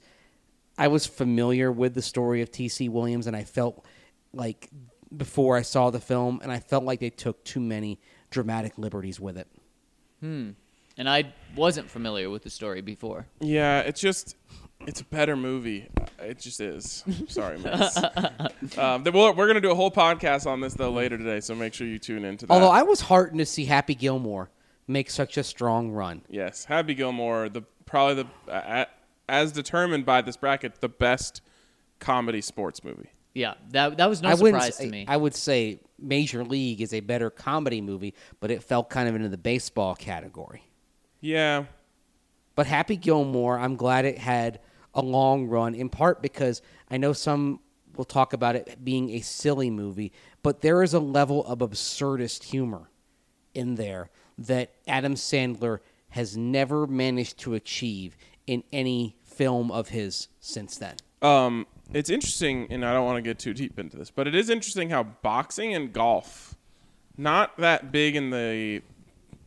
I 0.78 0.88
was 0.88 1.06
familiar 1.06 1.72
with 1.72 1.94
the 1.94 2.02
story 2.02 2.42
of 2.42 2.52
T.C. 2.52 2.90
Williams, 2.90 3.28
and 3.28 3.36
I 3.36 3.44
felt 3.44 3.86
like 4.34 4.70
before 5.16 5.56
I 5.56 5.62
saw 5.62 5.90
the 5.92 6.00
film, 6.00 6.40
and 6.42 6.52
I 6.52 6.60
felt 6.60 6.84
like 6.84 7.00
they 7.00 7.12
took 7.12 7.44
too 7.44 7.60
many 7.60 8.00
dramatic 8.32 8.78
liberties 8.78 9.20
with 9.20 9.38
it. 9.38 9.48
Hmm. 10.20 10.52
And 10.98 11.10
I 11.10 11.34
wasn't 11.56 11.90
familiar 11.90 12.30
with 12.30 12.44
the 12.44 12.50
story 12.50 12.82
before. 12.82 13.28
yeah. 13.40 13.80
It's 13.82 14.00
just, 14.00 14.36
it's 14.86 15.02
a 15.02 15.06
better 15.06 15.36
movie. 15.36 15.88
It 16.20 16.40
just 16.40 16.60
is. 16.62 17.04
Sorry, 17.28 17.58
Max. 17.64 17.98
um, 18.78 19.04
we're, 19.04 19.34
we're 19.34 19.48
gonna 19.48 19.62
do 19.62 19.72
a 19.72 19.76
whole 19.76 19.92
podcast 19.92 20.46
on 20.46 20.62
this 20.62 20.74
though 20.76 20.92
later 20.92 21.18
today, 21.18 21.40
so 21.40 21.56
make 21.56 21.74
sure 21.74 21.88
you 21.88 22.00
tune 22.00 22.26
into 22.26 22.46
that. 22.46 22.54
Although 22.54 22.70
I 22.70 22.84
was 22.84 23.02
heartened 23.02 23.40
to 23.40 23.46
see 23.46 23.66
Happy 23.66 23.96
Gilmore 23.96 24.50
make 24.88 25.10
such 25.10 25.38
a 25.38 25.44
strong 25.44 25.92
run. 25.92 26.22
Yes, 26.30 26.66
Happy 26.66 26.94
Gilmore, 26.94 27.50
the 27.50 27.62
probably 27.86 28.24
the 28.24 28.52
uh, 28.52 28.86
as 29.30 29.52
determined 29.52 30.06
by 30.06 30.22
this 30.22 30.38
bracket, 30.38 30.82
the 30.82 30.90
best 30.90 31.42
comedy 32.00 32.42
sports 32.42 32.84
movie. 32.84 33.12
Yeah, 33.34 33.56
that 33.72 33.98
that 33.98 34.10
was 34.10 34.22
no 34.22 34.30
I 34.30 34.34
wouldn't 34.36 34.62
surprise 34.62 34.76
say, 34.78 34.86
to 34.86 34.92
me. 34.92 35.06
I 35.08 35.18
would 35.18 35.34
say 35.34 35.80
Major 35.98 36.44
League 36.44 36.82
is 36.82 36.94
a 36.94 37.00
better 37.00 37.30
comedy 37.30 37.82
movie, 37.82 38.14
but 38.40 38.52
it 38.52 38.62
fell 38.64 38.84
kind 38.84 39.10
of 39.10 39.16
into 39.16 39.30
the 39.30 39.38
baseball 39.38 39.96
category. 39.96 40.64
Yeah, 41.22 41.66
But 42.56 42.68
Happy 42.68 42.98
Gilmore, 42.98 43.58
I'm 43.58 43.78
glad 43.78 44.04
it 44.04 44.18
had 44.18 44.60
a 44.94 45.02
long 45.02 45.48
run, 45.48 45.74
in 45.74 45.88
part 45.90 46.22
because 46.22 46.62
I 46.92 46.98
know 46.98 47.14
some 47.14 47.62
will 47.96 48.04
talk 48.06 48.34
about 48.34 48.56
it 48.58 48.84
being 48.84 49.12
a 49.12 49.22
silly 49.22 49.70
movie, 49.70 50.12
but 50.42 50.62
there 50.62 50.84
is 50.84 50.94
a 50.94 51.00
level 51.00 51.46
of 51.46 51.60
absurdist 51.60 52.44
humor 52.44 52.90
in 53.54 53.76
there 53.76 54.10
that 54.48 54.74
Adam 54.88 55.16
Sandler 55.16 55.80
has 56.10 56.38
never 56.38 56.86
managed 56.88 57.40
to 57.40 57.54
achieve 57.54 58.16
in 58.46 58.64
any 58.72 59.16
film 59.24 59.72
of 59.72 59.90
his 59.90 60.28
since 60.40 60.78
then. 60.78 60.96
um, 61.22 61.66
it's 61.94 62.10
interesting, 62.10 62.68
and 62.70 62.86
I 62.86 62.94
don't 62.94 63.06
want 63.06 63.18
to 63.18 63.22
get 63.22 63.40
too 63.40 63.54
deep 63.54 63.78
into 63.78 63.98
this, 63.98 64.10
but 64.10 64.28
it 64.28 64.36
is 64.36 64.50
interesting 64.50 64.90
how 64.90 65.04
boxing 65.04 65.74
and 65.74 65.94
golf, 65.94 66.56
not 67.18 67.58
that 67.58 67.92
big 67.92 68.16
in 68.16 68.30
the, 68.30 68.82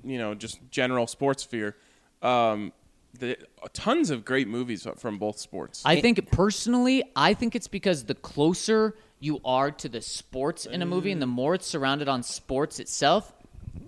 you 0.05 0.19
know, 0.19 0.35
just 0.35 0.59
general 0.71 1.07
sports 1.07 1.43
sphere, 1.43 1.77
um, 2.23 2.73
the 3.19 3.37
tons 3.73 4.11
of 4.11 4.25
great 4.25 4.49
movies 4.49 4.87
from 4.97 5.19
both 5.19 5.39
sports. 5.39 5.83
I 5.85 6.01
think 6.01 6.31
personally, 6.31 7.03
I 7.17 7.35
think 7.35 7.55
it's 7.57 7.69
because 7.69 8.05
the 8.05 8.15
closer 8.15 8.95
you 9.19 9.41
are 9.45 9.71
to 9.71 9.89
the 9.89 10.03
sports 10.03 10.67
in 10.67 10.83
a 10.83 10.87
movie, 10.87 11.11
and 11.11 11.23
the 11.23 11.27
more 11.27 11.55
it's 11.55 11.67
surrounded 11.67 12.09
on 12.09 12.23
sports 12.23 12.79
itself, 12.79 13.33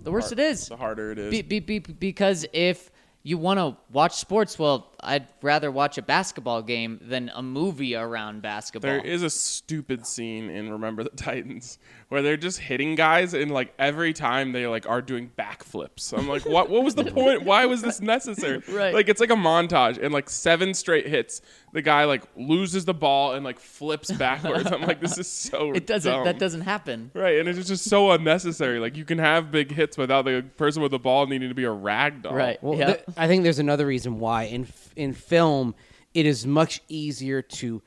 the 0.03 0.11
worse 0.11 0.31
it 0.31 0.39
is. 0.39 0.67
the 0.67 0.77
harder 0.77 1.11
it 1.11 1.19
is. 1.19 1.31
Be, 1.31 1.41
be, 1.41 1.59
be, 1.59 1.79
because 1.79 2.45
if 2.53 2.91
you 3.23 3.37
want 3.37 3.59
to 3.59 3.77
watch 3.91 4.15
sports, 4.15 4.57
well, 4.57 4.93
I'd 5.01 5.27
rather 5.41 5.71
watch 5.71 5.97
a 5.97 6.01
basketball 6.01 6.61
game 6.61 6.99
than 7.01 7.31
a 7.33 7.41
movie 7.41 7.95
around 7.95 8.41
basketball. 8.41 8.89
There 8.91 8.99
is 9.05 9.23
a 9.23 9.29
stupid 9.29 10.05
scene 10.05 10.49
in 10.49 10.71
Remember 10.71 11.03
the 11.03 11.09
Titans 11.11 11.77
where 12.09 12.21
they're 12.21 12.37
just 12.37 12.59
hitting 12.59 12.95
guys 12.95 13.33
and 13.33 13.51
like 13.51 13.73
every 13.79 14.13
time 14.13 14.51
they 14.51 14.65
like 14.67 14.87
are 14.89 15.01
doing 15.01 15.31
backflips. 15.37 16.17
I'm 16.17 16.27
like, 16.27 16.45
what 16.45 16.69
what 16.69 16.83
was 16.83 16.95
the 16.95 17.05
point? 17.11 17.43
Why 17.43 17.65
was 17.65 17.81
this 17.81 18.01
necessary? 18.01 18.61
Right. 18.69 18.93
Like 18.93 19.09
it's 19.09 19.19
like 19.19 19.29
a 19.29 19.35
montage 19.35 20.01
and 20.03 20.13
like 20.13 20.29
seven 20.29 20.73
straight 20.73 21.07
hits. 21.07 21.41
the 21.71 21.81
guy 21.81 22.05
like 22.05 22.23
loses 22.35 22.85
the 22.85 22.93
ball 22.93 23.33
and 23.33 23.45
like 23.45 23.59
flips 23.59 24.11
backwards. 24.11 24.71
I'm 24.71 24.81
like, 24.81 24.99
this 24.99 25.17
is 25.17 25.27
so 25.27 25.71
It 25.75 25.85
doesn't. 25.87 26.11
dumb. 26.11 26.25
That 26.25 26.39
doesn't 26.39 26.61
happen. 26.61 27.11
Right, 27.13 27.37
and 27.39 27.47
it's 27.47 27.67
just 27.67 27.85
so 27.85 28.11
unnecessary. 28.11 28.79
Like 28.79 28.97
you 28.97 29.05
can 29.05 29.19
have 29.19 29.51
big 29.51 29.71
hits 29.71 29.97
without 29.97 30.25
the 30.25 30.43
person 30.57 30.81
with 30.81 30.91
the 30.91 30.99
ball 30.99 31.27
needing 31.27 31.49
to 31.49 31.55
be 31.55 31.63
a 31.65 31.71
rag 31.71 32.23
doll. 32.23 32.33
Right. 32.33 32.61
Well, 32.63 32.77
Yeah. 32.77 32.85
th- 32.87 33.03
I 33.17 33.27
think 33.27 33.43
there's 33.43 33.59
another 33.59 33.85
reason 33.85 34.19
why 34.19 34.43
in 34.43 34.63
f- 34.63 34.88
in 34.99 35.13
film 35.13 35.73
it 36.13 36.25
is 36.25 36.45
much 36.45 36.81
easier 36.87 37.41
to 37.41 37.81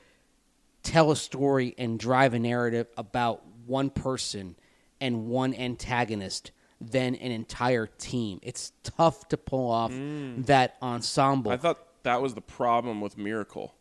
tell 0.83 1.11
a 1.11 1.17
story 1.17 1.75
and 1.79 1.99
drive 1.99 2.35
a 2.35 2.39
narrative 2.39 2.89
about 2.97 3.43
one 3.67 3.91
person 3.91 4.57
and 5.01 5.27
one 5.27 5.55
antagonist 5.55 6.53
than 6.81 7.15
an 7.17 7.31
entire 7.31 7.87
team. 7.87 8.41
It's 8.43 8.73
tough 8.83 9.29
to 9.29 9.37
pull 9.37 9.71
off 9.71 9.93
mm. 9.93 10.45
that 10.47 10.77
ensemble. 10.83 11.53
I 11.53 11.57
thought 11.57 11.79
that 12.03 12.21
was 12.21 12.35
the 12.35 12.41
problem 12.41 13.01
with 13.01 13.17
Miracle, 13.17 13.75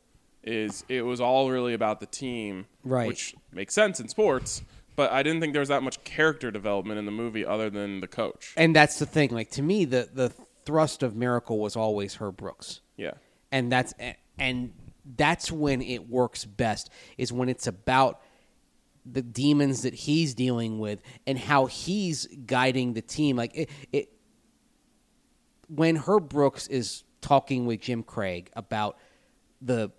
is 0.43 0.83
it 0.87 1.03
was 1.03 1.19
all 1.19 1.49
really 1.49 1.73
about 1.73 1.99
the 1.99 2.05
team, 2.05 2.67
Right. 2.83 3.07
Which 3.07 3.35
makes 3.51 3.73
sense 3.73 3.99
in 3.99 4.07
sports, 4.07 4.61
but 4.95 5.11
I 5.11 5.23
didn't 5.23 5.41
think 5.41 5.53
there 5.53 5.61
was 5.61 5.69
that 5.69 5.83
much 5.83 6.03
character 6.03 6.51
development 6.51 6.99
in 6.99 7.05
the 7.05 7.11
movie 7.11 7.45
other 7.45 7.69
than 7.69 8.01
the 8.01 8.07
coach. 8.07 8.53
and 8.57 8.75
that's 8.75 8.99
the 8.99 9.05
thing. 9.05 9.29
Like 9.31 9.49
to 9.51 9.61
me, 9.61 9.85
the 9.85 10.09
the 10.11 10.33
thrust 10.65 11.01
of 11.01 11.15
Miracle 11.15 11.59
was 11.59 11.75
always 11.75 12.15
Herb 12.15 12.37
Brooks. 12.37 12.81
Yeah, 13.01 13.13
and 13.51 13.71
that's 13.71 13.93
and 14.37 14.73
that's 15.17 15.51
when 15.51 15.81
it 15.81 16.07
works 16.07 16.45
best 16.45 16.91
is 17.17 17.33
when 17.33 17.49
it's 17.49 17.65
about 17.65 18.21
the 19.05 19.23
demons 19.23 19.81
that 19.81 19.95
he's 19.95 20.35
dealing 20.35 20.77
with 20.77 21.01
and 21.25 21.39
how 21.39 21.65
he's 21.65 22.27
guiding 22.45 22.93
the 22.93 23.01
team 23.01 23.35
like 23.35 23.51
it, 23.55 23.69
it 23.91 24.13
when 25.67 25.95
herb 25.95 26.29
brooks 26.29 26.67
is 26.67 27.03
talking 27.19 27.65
with 27.65 27.81
jim 27.81 28.03
craig 28.03 28.51
about 28.55 28.99
the 29.59 29.91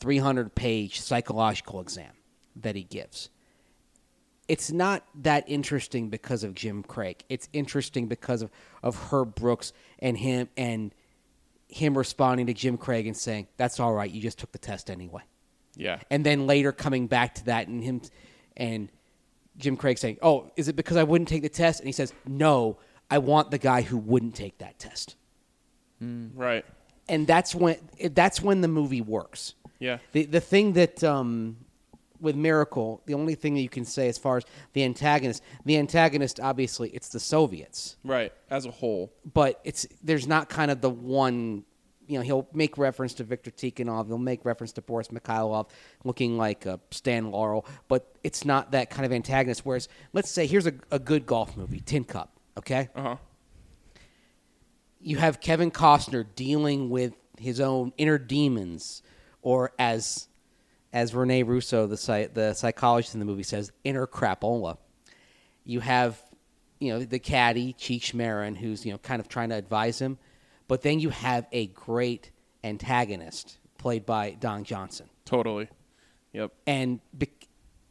300 0.00 0.54
page 0.54 0.98
psychological 0.98 1.80
exam 1.80 2.12
that 2.56 2.74
he 2.74 2.82
gives 2.82 3.28
it's 4.48 4.72
not 4.72 5.04
that 5.22 5.44
interesting 5.46 6.08
because 6.08 6.42
of 6.42 6.54
Jim 6.54 6.82
Craig. 6.82 7.22
It's 7.28 7.48
interesting 7.52 8.08
because 8.08 8.42
of, 8.42 8.50
of 8.82 8.96
Herb 8.96 9.36
Brooks 9.36 9.72
and 10.00 10.18
him 10.18 10.48
and 10.56 10.92
him 11.70 11.96
responding 11.96 12.46
to 12.46 12.54
Jim 12.54 12.76
Craig 12.76 13.06
and 13.06 13.16
saying, 13.16 13.48
"That's 13.56 13.80
all 13.80 13.92
right. 13.92 14.10
You 14.10 14.20
just 14.20 14.38
took 14.38 14.52
the 14.52 14.58
test 14.58 14.90
anyway." 14.90 15.22
yeah, 15.76 16.00
And 16.10 16.26
then 16.26 16.46
later 16.46 16.72
coming 16.72 17.06
back 17.06 17.36
to 17.36 17.44
that 17.46 17.68
and 17.68 17.82
him 17.82 18.02
and 18.56 18.88
Jim 19.56 19.76
Craig 19.76 19.98
saying, 19.98 20.18
"Oh, 20.20 20.50
is 20.56 20.68
it 20.68 20.76
because 20.76 20.96
I 20.96 21.04
wouldn't 21.04 21.28
take 21.28 21.42
the 21.42 21.48
test?" 21.48 21.80
And 21.80 21.86
he 21.86 21.92
says, 21.92 22.12
"No, 22.26 22.78
I 23.10 23.18
want 23.18 23.50
the 23.50 23.58
guy 23.58 23.82
who 23.82 23.96
wouldn't 23.96 24.34
take 24.34 24.58
that 24.58 24.78
test." 24.78 25.16
right. 26.00 26.64
And 27.08 27.26
that's 27.26 27.54
when 27.54 27.76
that's 28.12 28.40
when 28.40 28.60
the 28.60 28.68
movie 28.68 29.00
works. 29.00 29.54
Yeah, 29.78 29.98
The 30.12 30.24
the 30.26 30.40
thing 30.40 30.74
that 30.74 31.02
um, 31.02 31.56
with 32.20 32.36
Miracle, 32.36 33.02
the 33.06 33.14
only 33.14 33.34
thing 33.34 33.54
that 33.54 33.60
you 33.60 33.68
can 33.68 33.84
say 33.84 34.08
as 34.08 34.18
far 34.18 34.36
as 34.36 34.44
the 34.72 34.84
antagonist, 34.84 35.42
the 35.64 35.76
antagonist 35.78 36.40
obviously 36.40 36.90
it's 36.90 37.08
the 37.08 37.20
Soviets, 37.20 37.96
right. 38.04 38.32
As 38.50 38.66
a 38.66 38.70
whole, 38.70 39.12
but 39.32 39.60
it's 39.64 39.86
there's 40.02 40.26
not 40.26 40.48
kind 40.48 40.70
of 40.70 40.80
the 40.80 40.90
one. 40.90 41.64
You 42.06 42.18
know, 42.18 42.24
he'll 42.24 42.48
make 42.52 42.76
reference 42.76 43.14
to 43.14 43.24
Victor 43.24 43.52
Tikhonov. 43.52 44.08
He'll 44.08 44.18
make 44.18 44.44
reference 44.44 44.72
to 44.72 44.82
Boris 44.82 45.08
Mikhailov 45.08 45.68
looking 46.02 46.36
like 46.36 46.66
uh, 46.66 46.78
Stan 46.90 47.30
Laurel, 47.30 47.64
but 47.86 48.16
it's 48.24 48.44
not 48.44 48.72
that 48.72 48.90
kind 48.90 49.06
of 49.06 49.12
antagonist. 49.12 49.64
Whereas, 49.64 49.88
let's 50.12 50.28
say 50.28 50.46
here's 50.46 50.66
a, 50.66 50.74
a 50.90 50.98
good 50.98 51.24
golf 51.24 51.56
movie, 51.56 51.80
Tin 51.80 52.02
Cup. 52.02 52.32
Okay, 52.58 52.88
uh 52.96 53.02
huh. 53.02 53.16
you 55.00 55.18
have 55.18 55.40
Kevin 55.40 55.70
Costner 55.70 56.26
dealing 56.34 56.90
with 56.90 57.14
his 57.38 57.60
own 57.60 57.92
inner 57.96 58.18
demons, 58.18 59.02
or 59.40 59.72
as 59.78 60.26
as 60.92 61.14
Rene 61.14 61.42
Russo, 61.44 61.86
the 61.86 61.96
psy- 61.96 62.28
the 62.32 62.54
psychologist 62.54 63.14
in 63.14 63.20
the 63.20 63.26
movie 63.26 63.42
says, 63.42 63.72
inner 63.84 64.06
crapola. 64.06 64.78
You 65.64 65.80
have, 65.80 66.20
you 66.78 66.92
know, 66.92 67.04
the 67.04 67.18
caddy 67.18 67.74
Cheech 67.74 68.14
Marin, 68.14 68.54
who's 68.56 68.84
you 68.84 68.92
know 68.92 68.98
kind 68.98 69.20
of 69.20 69.28
trying 69.28 69.50
to 69.50 69.56
advise 69.56 70.00
him, 70.00 70.18
but 70.68 70.82
then 70.82 71.00
you 71.00 71.10
have 71.10 71.46
a 71.52 71.66
great 71.68 72.30
antagonist 72.64 73.58
played 73.78 74.04
by 74.04 74.32
Don 74.32 74.64
Johnson 74.64 75.08
Totally. 75.24 75.68
Yep. 76.32 76.52
and 76.66 77.00
be- 77.16 77.30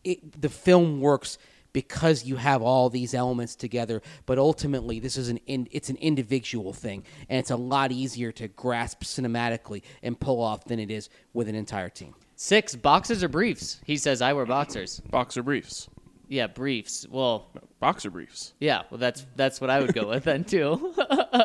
it, 0.03 0.41
the 0.41 0.49
film 0.49 1.01
works 1.01 1.37
because 1.73 2.23
you 2.23 2.35
have 2.35 2.61
all 2.61 2.89
these 2.89 3.13
elements 3.13 3.55
together 3.55 4.01
but 4.25 4.37
ultimately 4.37 4.99
this 4.99 5.17
is 5.17 5.29
an 5.29 5.37
in, 5.47 5.67
it's 5.71 5.89
an 5.89 5.97
individual 5.97 6.71
thing 6.73 7.03
and 7.27 7.39
it's 7.39 7.49
a 7.51 7.55
lot 7.55 7.91
easier 7.91 8.31
to 8.31 8.47
grasp 8.47 9.01
cinematically 9.01 9.81
and 10.03 10.19
pull 10.19 10.41
off 10.41 10.65
than 10.65 10.79
it 10.79 10.91
is 10.91 11.09
with 11.33 11.47
an 11.49 11.55
entire 11.55 11.89
team 11.89 12.13
Six 12.41 12.73
boxers 12.73 13.21
or 13.21 13.27
briefs? 13.27 13.81
He 13.83 13.97
says 13.97 14.21
I 14.21 14.31
wear 14.31 14.45
boxers. 14.45 15.01
Boxer 15.01 15.43
briefs. 15.43 15.89
Yeah, 16.29 16.47
briefs. 16.47 17.05
Well, 17.09 17.49
Boxer 17.81 18.09
briefs. 18.09 18.53
yeah. 18.61 18.83
Well, 18.89 18.97
that's 18.97 19.25
that's 19.35 19.59
what 19.59 19.69
I 19.69 19.81
would 19.81 19.93
go 19.93 20.07
with 20.07 20.23
then 20.23 20.45
too. 20.45 20.95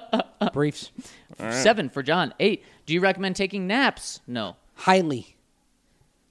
briefs 0.53 0.93
Seven 1.51 1.89
for 1.89 2.05
John. 2.05 2.33
Eight. 2.39 2.63
Do 2.87 2.95
you 2.95 3.01
recommend 3.01 3.35
taking 3.35 3.67
naps? 3.67 4.21
No. 4.29 4.55
highly 4.75 5.37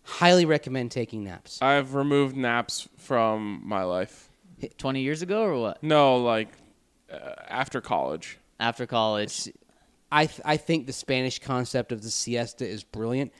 highly 0.03 0.45
recommend 0.45 0.91
taking 0.91 1.25
naps 1.25 1.61
I've 1.61 1.93
removed 1.93 2.37
naps 2.37 2.87
from 2.97 3.61
my 3.65 3.83
life. 3.83 4.29
Twenty 4.77 5.01
years 5.01 5.21
ago 5.21 5.43
or 5.43 5.59
what? 5.59 5.83
No, 5.83 6.15
like 6.15 6.47
uh, 7.11 7.17
after 7.49 7.81
college. 7.81 8.37
After 8.61 8.85
college. 8.87 9.49
I 10.09 10.27
th- 10.27 10.39
I 10.45 10.55
think 10.55 10.87
the 10.87 10.93
Spanish 10.93 11.39
concept 11.39 11.91
of 11.91 12.01
the 12.01 12.09
siesta 12.11 12.65
is 12.65 12.85
brilliant. 12.85 13.33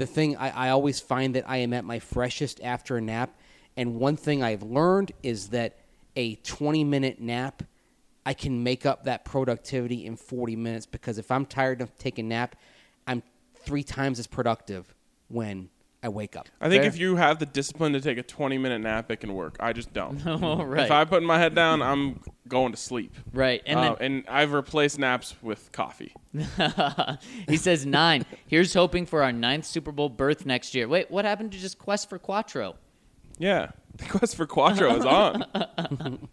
The 0.00 0.06
thing 0.06 0.34
I, 0.38 0.68
I 0.68 0.70
always 0.70 0.98
find 0.98 1.34
that 1.34 1.44
I 1.46 1.58
am 1.58 1.74
at 1.74 1.84
my 1.84 1.98
freshest 1.98 2.58
after 2.62 2.96
a 2.96 3.02
nap, 3.02 3.38
and 3.76 3.96
one 3.96 4.16
thing 4.16 4.42
I've 4.42 4.62
learned 4.62 5.12
is 5.22 5.50
that 5.50 5.76
a 6.16 6.36
20 6.36 6.84
minute 6.84 7.20
nap, 7.20 7.62
I 8.24 8.32
can 8.32 8.62
make 8.62 8.86
up 8.86 9.04
that 9.04 9.26
productivity 9.26 10.06
in 10.06 10.16
40 10.16 10.56
minutes 10.56 10.86
because 10.86 11.18
if 11.18 11.30
I'm 11.30 11.44
tired 11.44 11.82
of 11.82 11.94
taking 11.98 12.24
a 12.24 12.28
nap, 12.28 12.56
I'm 13.06 13.22
three 13.54 13.82
times 13.82 14.18
as 14.18 14.26
productive 14.26 14.94
when 15.28 15.68
I 16.02 16.08
wake 16.08 16.34
up. 16.34 16.48
I 16.60 16.68
think 16.70 16.82
Fair. 16.82 16.88
if 16.88 16.98
you 16.98 17.16
have 17.16 17.38
the 17.38 17.46
discipline 17.46 17.92
to 17.92 18.00
take 18.00 18.16
a 18.16 18.22
20 18.22 18.56
minute 18.56 18.80
nap, 18.80 19.10
it 19.10 19.16
can 19.18 19.34
work. 19.34 19.56
I 19.60 19.72
just 19.74 19.92
don't. 19.92 20.18
Oh, 20.26 20.64
right. 20.64 20.84
If 20.86 20.90
I 20.90 21.04
put 21.04 21.22
my 21.22 21.38
head 21.38 21.54
down, 21.54 21.82
I'm 21.82 22.20
going 22.48 22.72
to 22.72 22.78
sleep. 22.78 23.14
Right. 23.32 23.62
And 23.66 23.78
Uh, 23.78 23.82
then 23.82 23.96
and 24.00 24.24
I've 24.28 24.52
replaced 24.52 24.98
naps 24.98 25.34
with 25.42 25.70
coffee. 25.72 26.14
he 27.48 27.56
says 27.58 27.84
nine. 27.84 28.24
Here's 28.46 28.72
hoping 28.72 29.04
for 29.04 29.22
our 29.22 29.32
ninth 29.32 29.66
Super 29.66 29.92
Bowl 29.92 30.08
berth 30.08 30.46
next 30.46 30.74
year. 30.74 30.88
Wait, 30.88 31.10
what 31.10 31.24
happened 31.26 31.52
to 31.52 31.58
just 31.58 31.78
Quest 31.78 32.08
for 32.08 32.18
Quattro? 32.18 32.76
Yeah, 33.38 33.70
the 33.96 34.04
quest 34.08 34.36
for 34.36 34.46
Quattro 34.46 34.94
is 34.96 35.04
on. 35.04 36.28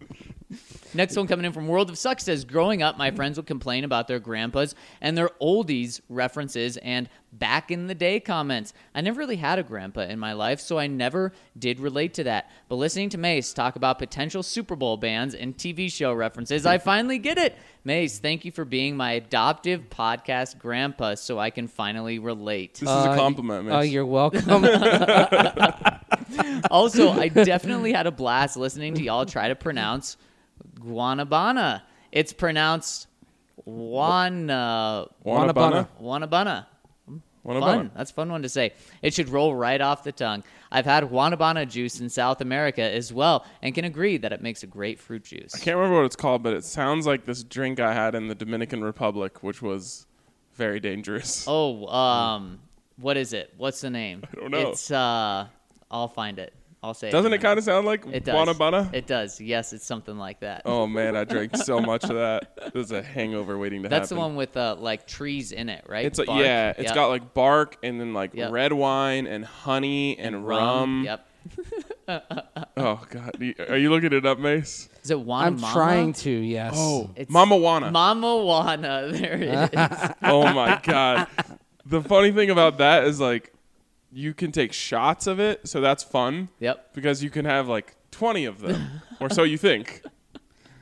Next 0.94 1.18
one 1.18 1.28
coming 1.28 1.46
in 1.46 1.52
from 1.52 1.68
World 1.68 1.90
of 1.90 1.98
Suck 1.98 2.22
says, 2.22 2.46
Growing 2.46 2.82
up, 2.82 2.98
my 2.98 3.12
friends 3.12 3.38
would 3.38 3.48
complain 3.48 3.84
about 3.84 4.08
their 4.08 4.20
grandpas 4.20 4.76
and 5.02 5.18
their 5.18 5.30
oldies 5.42 6.00
references 6.08 6.78
and 6.78 7.10
back 7.34 7.70
in 7.70 7.88
the 7.88 7.96
day 7.96 8.22
comments. 8.22 8.74
I 8.96 9.02
never 9.02 9.20
really 9.20 9.36
had 9.36 9.60
a 9.60 9.64
grandpa 9.64 10.02
in 10.02 10.20
my 10.20 10.32
life, 10.34 10.62
so 10.62 10.80
I 10.80 10.88
never 10.88 11.34
did 11.60 11.82
relate 11.82 12.14
to 12.16 12.24
that. 12.26 12.50
But 12.70 12.76
listening 12.76 13.10
to 13.10 13.18
Mace 13.18 13.54
talk 13.54 13.76
about 13.76 14.00
potential 14.00 14.42
Super 14.42 14.78
Bowl 14.78 14.96
bands 14.96 15.36
and 15.36 15.56
TV 15.58 15.92
show 15.92 16.14
references, 16.14 16.66
I 16.66 16.78
finally 16.78 17.20
get 17.20 17.38
it. 17.38 17.58
Mace, 17.84 18.20
thank 18.20 18.46
you 18.46 18.52
for 18.52 18.64
being 18.64 18.96
my 18.96 19.14
adoptive 19.14 19.90
podcast 19.90 20.58
grandpa 20.58 21.16
so 21.16 21.38
I 21.40 21.50
can 21.50 21.68
finally 21.68 22.20
relate. 22.20 22.76
This 22.76 22.84
is 22.84 22.88
a 22.88 23.12
uh, 23.12 23.16
compliment, 23.18 23.66
man. 23.66 23.76
Oh, 23.76 23.82
you're 23.82 24.06
welcome. 24.06 24.46
also, 26.72 27.12
I 27.12 27.28
definitely 27.28 27.92
had 27.92 28.08
a 28.08 28.12
blast 28.12 28.56
listening 28.58 28.94
to 28.96 29.04
y'all 29.04 29.26
try 29.26 29.50
to 29.50 29.56
pronounce 29.56 30.16
Guanabana. 30.80 31.82
It's 32.12 32.34
pronounced 32.34 33.08
Wana 33.68 35.08
Wanabana? 35.26 35.88
Wanabana. 36.02 36.66
Wanabana. 37.46 37.60
Fun. 37.62 37.92
That's 37.96 38.12
a 38.12 38.14
fun 38.14 38.30
one 38.30 38.42
to 38.42 38.50
say. 38.50 38.74
It 39.02 39.14
should 39.14 39.30
roll 39.30 39.56
right 39.56 39.80
off 39.80 40.04
the 40.04 40.12
tongue. 40.12 40.44
I've 40.70 40.86
had 40.86 41.06
Wanabana 41.06 41.68
juice 41.70 42.02
in 42.02 42.10
South 42.10 42.42
America 42.42 42.82
as 42.82 43.14
well 43.14 43.46
and 43.62 43.74
can 43.74 43.86
agree 43.86 44.18
that 44.18 44.34
it 44.34 44.42
makes 44.42 44.64
a 44.64 44.68
great 44.68 45.00
fruit 45.00 45.24
juice. 45.24 45.56
I 45.56 45.60
can't 45.60 45.78
remember 45.78 45.98
what 45.98 46.06
it's 46.06 46.18
called, 46.18 46.44
but 46.44 46.54
it 46.54 46.66
sounds 46.66 47.08
like 47.08 47.24
this 47.26 47.44
drink 47.44 47.80
I 47.80 47.94
had 47.94 48.16
in 48.16 48.28
the 48.28 48.36
Dominican 48.36 48.84
Republic, 48.84 49.44
which 49.44 49.62
was 49.62 50.06
very 50.56 50.80
dangerous. 50.80 51.46
Oh, 51.58 51.88
um, 51.88 52.60
what 52.98 53.16
is 53.16 53.32
it? 53.32 53.54
What's 53.58 53.80
the 53.80 53.90
name? 53.90 54.24
I 54.30 54.40
don't 54.40 54.52
know. 54.52 54.70
It's 54.72 54.92
uh, 54.92 55.48
I'll 55.90 56.08
find 56.10 56.40
it. 56.40 56.54
I'll 56.88 56.94
say. 56.94 57.12
Doesn't 57.12 57.34
it 57.34 57.38
it 57.38 57.42
kind 57.42 57.58
of 57.60 57.66
sound 57.66 57.86
like 57.86 58.06
It 58.12 58.24
does. 58.24 58.36
Wanabana? 58.36 58.94
It 58.94 59.06
does. 59.08 59.40
Yes, 59.42 59.74
it's 59.74 59.86
something 59.86 60.18
like 60.18 60.40
that. 60.40 60.62
oh 60.66 60.88
man, 60.98 61.16
I 61.16 61.24
drank 61.26 61.56
so 61.58 61.80
much 61.80 62.04
of 62.06 62.16
that. 62.16 62.72
There's 62.74 62.92
a 62.92 63.02
hangover 63.04 63.58
waiting 63.58 63.84
to 63.84 63.88
happen. 63.90 64.00
That's 64.00 64.10
the 64.10 64.16
one 64.16 64.36
with 64.36 64.56
uh, 64.58 64.76
like 64.80 65.06
trees 65.06 65.52
in 65.52 65.70
it, 65.70 65.84
right? 65.88 66.06
It's 66.06 66.20
a, 66.20 66.26
yeah, 66.28 66.70
it's 66.70 66.84
Yep. 66.84 66.96
got 66.96 67.08
like 67.10 67.34
bark 67.34 67.78
and 67.84 68.00
then 68.00 68.14
like 68.14 68.34
Yep. 68.34 68.52
red 68.52 68.74
wine 68.74 69.28
and 69.28 69.44
honey 69.46 70.18
and, 70.18 70.48
rum. 70.48 71.04
Yep. 71.06 71.28
Oh 72.78 73.02
god, 73.10 73.42
are 73.70 73.78
you 73.78 73.90
looking 73.90 74.14
it 74.14 74.26
up, 74.26 74.40
Mace? 74.40 74.88
Is 75.04 75.12
it 75.12 75.18
Wana 75.18 75.42
I'm 75.44 75.60
Mama? 75.60 75.74
trying 75.74 76.14
to, 76.14 76.30
yes. 76.30 76.74
Oh, 76.78 77.10
It's- 77.16 77.30
Mama 77.30 77.56
Wana. 77.56 77.92
Mama 77.92 78.28
Wana. 78.28 79.12
There 79.20 79.34
it 79.36 79.74
is. 79.74 80.12
oh 80.24 80.54
my 80.54 80.80
god, 80.84 81.28
the 81.86 82.02
funny 82.02 82.32
thing 82.32 82.50
about 82.50 82.78
that 82.78 83.04
is 83.06 83.20
like 83.20 83.52
you 84.12 84.34
can 84.34 84.52
take 84.52 84.74
shots 84.74 85.28
of 85.28 85.40
it, 85.40 85.68
so 85.68 85.82
that's 85.82 86.04
fun 86.04 86.50
Yep. 86.60 86.94
because 86.94 87.24
you 87.24 87.30
can 87.30 87.46
have 87.46 87.68
like 87.68 87.96
20 88.12 88.46
of 88.46 88.60
them, 88.60 89.02
or 89.20 89.30
so 89.30 89.44
you 89.44 89.58
think, 89.58 90.04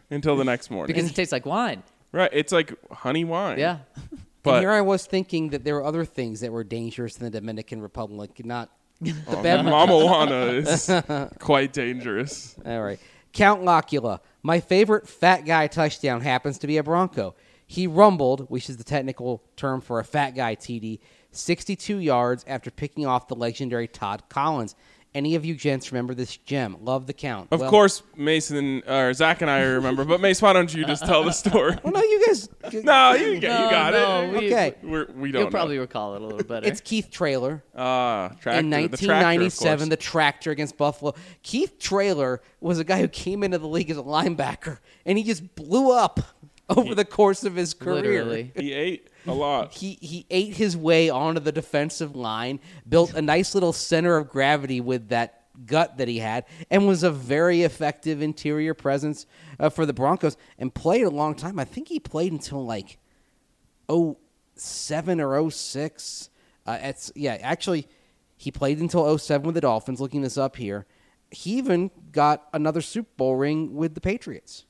until 0.09 0.35
the 0.35 0.43
next 0.43 0.69
morning. 0.69 0.93
Because 0.93 1.09
it 1.09 1.15
tastes 1.15 1.31
like 1.31 1.45
wine. 1.45 1.83
right, 2.11 2.29
it's 2.33 2.51
like 2.51 2.73
honey 2.91 3.23
wine. 3.25 3.57
Yeah. 3.59 3.79
and 4.11 4.19
but 4.43 4.59
here 4.61 4.71
I 4.71 4.81
was 4.81 5.05
thinking 5.05 5.49
that 5.49 5.63
there 5.63 5.75
were 5.75 5.83
other 5.83 6.05
things 6.05 6.39
that 6.41 6.51
were 6.51 6.63
dangerous 6.63 7.17
in 7.17 7.23
the 7.23 7.31
Dominican 7.31 7.81
Republic, 7.81 8.45
not 8.45 8.69
oh, 9.01 9.05
the 9.05 9.13
oh, 9.27 9.41
beverage. 9.43 9.71
Mama 9.71 9.97
Juana 9.97 10.35
is 10.53 10.91
quite 11.39 11.73
dangerous. 11.73 12.55
All 12.65 12.81
right. 12.81 12.99
Count 13.33 13.63
Locula. 13.65 14.21
My 14.43 14.59
favorite 14.59 15.09
fat 15.09 15.45
guy 15.45 15.67
touchdown 15.67 16.21
happens 16.21 16.57
to 16.59 16.67
be 16.67 16.77
a 16.77 16.83
Bronco. 16.83 17.35
He 17.67 17.87
rumbled, 17.87 18.49
which 18.49 18.69
is 18.69 18.77
the 18.77 18.83
technical 18.83 19.43
term 19.57 19.81
for 19.81 19.99
a 19.99 20.03
fat 20.05 20.35
guy 20.35 20.55
TD, 20.55 20.99
62 21.35 21.97
yards 21.97 22.43
after 22.47 22.71
picking 22.71 23.05
off 23.05 23.27
the 23.27 23.35
legendary 23.35 23.87
Todd 23.87 24.23
Collins. 24.29 24.75
Any 25.13 25.35
of 25.35 25.45
you 25.45 25.55
gents 25.55 25.93
remember 25.93 26.13
this 26.13 26.35
gem? 26.35 26.75
Love 26.81 27.07
the 27.07 27.13
count. 27.13 27.47
Of 27.49 27.61
Well- 27.61 27.69
course, 27.69 28.03
Mason 28.17 28.83
or 28.85 29.13
Zach 29.13 29.41
and 29.41 29.49
I 29.49 29.61
remember, 29.61 30.03
but 30.03 30.19
Mace, 30.19 30.41
why 30.41 30.51
don't 30.51 30.73
you 30.73 30.83
just 30.85 31.05
tell 31.05 31.23
the 31.23 31.31
story? 31.31 31.77
Well, 31.85 31.93
no, 31.93 32.01
you 32.01 32.25
guys. 32.27 32.49
no, 32.83 33.13
you, 33.13 33.39
get, 33.39 33.61
you 33.63 33.69
got 33.69 33.93
no, 33.93 34.23
it. 34.23 34.31
we- 34.41 34.47
Okay. 34.53 34.75
We're, 34.83 35.05
we 35.15 35.31
don't 35.31 35.43
You'll 35.43 35.51
probably 35.51 35.75
know. 35.75 35.81
recall 35.83 36.15
it 36.15 36.21
a 36.21 36.25
little 36.25 36.43
better. 36.43 36.67
It's 36.67 36.81
Keith 36.81 37.09
Traylor. 37.09 37.63
Ah, 37.73 38.33
tractor, 38.41 38.59
in 38.59 38.69
the 38.71 38.77
tractor, 38.89 39.07
1997, 39.07 39.87
the 39.87 39.95
tractor 39.95 40.51
against 40.51 40.75
Buffalo. 40.77 41.13
Keith 41.43 41.79
Traylor 41.79 42.41
was 42.59 42.79
a 42.79 42.83
guy 42.83 42.99
who 42.99 43.07
came 43.07 43.41
into 43.41 43.57
the 43.57 43.67
league 43.69 43.89
as 43.89 43.97
a 43.97 44.03
linebacker, 44.03 44.79
and 45.05 45.17
he 45.17 45.23
just 45.23 45.55
blew 45.55 45.93
up 45.93 46.19
over 46.69 46.93
the 46.93 47.05
course 47.05 47.45
of 47.45 47.55
his 47.55 47.73
career. 47.73 47.95
Literally. 48.01 48.51
he 48.57 48.73
ate 48.73 49.07
a 49.27 49.33
lot. 49.33 49.73
He 49.73 49.97
he 50.01 50.25
ate 50.29 50.55
his 50.55 50.75
way 50.75 51.09
onto 51.09 51.39
the 51.39 51.51
defensive 51.51 52.15
line, 52.15 52.59
built 52.87 53.13
a 53.13 53.21
nice 53.21 53.53
little 53.53 53.73
center 53.73 54.17
of 54.17 54.29
gravity 54.29 54.81
with 54.81 55.09
that 55.09 55.43
gut 55.65 55.97
that 55.97 56.07
he 56.07 56.19
had, 56.19 56.45
and 56.69 56.87
was 56.87 57.03
a 57.03 57.11
very 57.11 57.63
effective 57.63 58.21
interior 58.21 58.73
presence 58.73 59.25
uh, 59.59 59.69
for 59.69 59.85
the 59.85 59.93
Broncos, 59.93 60.37
and 60.57 60.73
played 60.73 61.03
a 61.03 61.09
long 61.09 61.35
time. 61.35 61.59
I 61.59 61.65
think 61.65 61.87
he 61.87 61.99
played 61.99 62.31
until 62.31 62.65
like 62.65 62.97
07 64.55 65.21
or 65.21 65.51
06. 65.51 66.29
Uh, 66.65 66.77
it's 66.81 67.11
yeah, 67.15 67.37
actually, 67.41 67.87
he 68.37 68.51
played 68.51 68.79
until 68.79 69.17
07 69.17 69.45
with 69.45 69.55
the 69.55 69.61
Dolphins. 69.61 70.01
Looking 70.01 70.21
this 70.21 70.37
up 70.37 70.55
here, 70.55 70.85
he 71.31 71.57
even 71.57 71.91
got 72.11 72.47
another 72.53 72.81
Super 72.81 73.09
Bowl 73.17 73.35
ring 73.35 73.75
with 73.75 73.93
the 73.95 74.01
Patriots. 74.01 74.65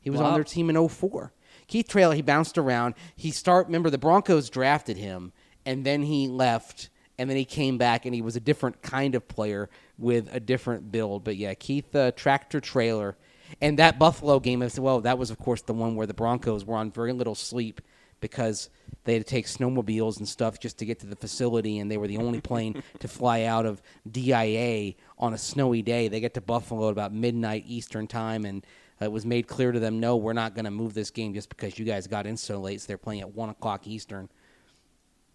He 0.00 0.10
was 0.10 0.20
on 0.20 0.34
their 0.34 0.44
team 0.44 0.70
in 0.70 0.88
04. 0.88 1.32
Keith 1.66 1.88
Traylor, 1.88 2.14
he 2.14 2.22
bounced 2.22 2.58
around. 2.58 2.94
He 3.16 3.30
start 3.30 3.66
remember 3.66 3.90
the 3.90 3.98
Broncos 3.98 4.50
drafted 4.50 4.96
him 4.96 5.32
and 5.64 5.84
then 5.84 6.02
he 6.02 6.28
left 6.28 6.90
and 7.18 7.28
then 7.28 7.36
he 7.36 7.44
came 7.44 7.78
back 7.78 8.04
and 8.04 8.14
he 8.14 8.22
was 8.22 8.36
a 8.36 8.40
different 8.40 8.82
kind 8.82 9.14
of 9.14 9.26
player 9.26 9.68
with 9.98 10.28
a 10.32 10.40
different 10.40 10.92
build. 10.92 11.24
But 11.24 11.36
yeah, 11.36 11.54
Keith 11.54 11.94
uh, 11.94 12.12
tractor 12.12 12.60
trailer 12.60 13.16
and 13.60 13.78
that 13.78 13.98
Buffalo 13.98 14.40
game 14.40 14.62
as 14.62 14.78
well, 14.78 15.00
that 15.00 15.18
was 15.18 15.30
of 15.30 15.38
course 15.38 15.62
the 15.62 15.74
one 15.74 15.96
where 15.96 16.06
the 16.06 16.14
Broncos 16.14 16.64
were 16.64 16.76
on 16.76 16.90
very 16.90 17.12
little 17.12 17.34
sleep 17.34 17.80
because 18.20 18.70
they 19.04 19.14
had 19.14 19.26
to 19.26 19.30
take 19.30 19.46
snowmobiles 19.46 20.18
and 20.18 20.28
stuff 20.28 20.58
just 20.58 20.78
to 20.78 20.84
get 20.86 21.00
to 21.00 21.06
the 21.06 21.16
facility 21.16 21.78
and 21.78 21.90
they 21.90 21.96
were 21.96 22.08
the 22.08 22.16
only 22.16 22.40
plane 22.40 22.82
to 22.98 23.08
fly 23.08 23.42
out 23.42 23.66
of 23.66 23.82
DIA 24.10 24.94
on 25.18 25.34
a 25.34 25.38
snowy 25.38 25.82
day. 25.82 26.08
They 26.08 26.20
get 26.20 26.34
to 26.34 26.40
Buffalo 26.40 26.88
at 26.88 26.92
about 26.92 27.12
midnight 27.12 27.64
Eastern 27.66 28.06
time 28.06 28.44
and 28.44 28.64
it 29.00 29.12
was 29.12 29.26
made 29.26 29.46
clear 29.46 29.72
to 29.72 29.80
them, 29.80 30.00
no, 30.00 30.16
we're 30.16 30.32
not 30.32 30.54
going 30.54 30.64
to 30.64 30.70
move 30.70 30.94
this 30.94 31.10
game 31.10 31.34
just 31.34 31.48
because 31.48 31.78
you 31.78 31.84
guys 31.84 32.06
got 32.06 32.26
in 32.26 32.36
so 32.36 32.58
late. 32.60 32.80
So 32.80 32.86
they're 32.86 32.98
playing 32.98 33.20
at 33.20 33.34
one 33.34 33.50
o'clock 33.50 33.86
Eastern, 33.86 34.28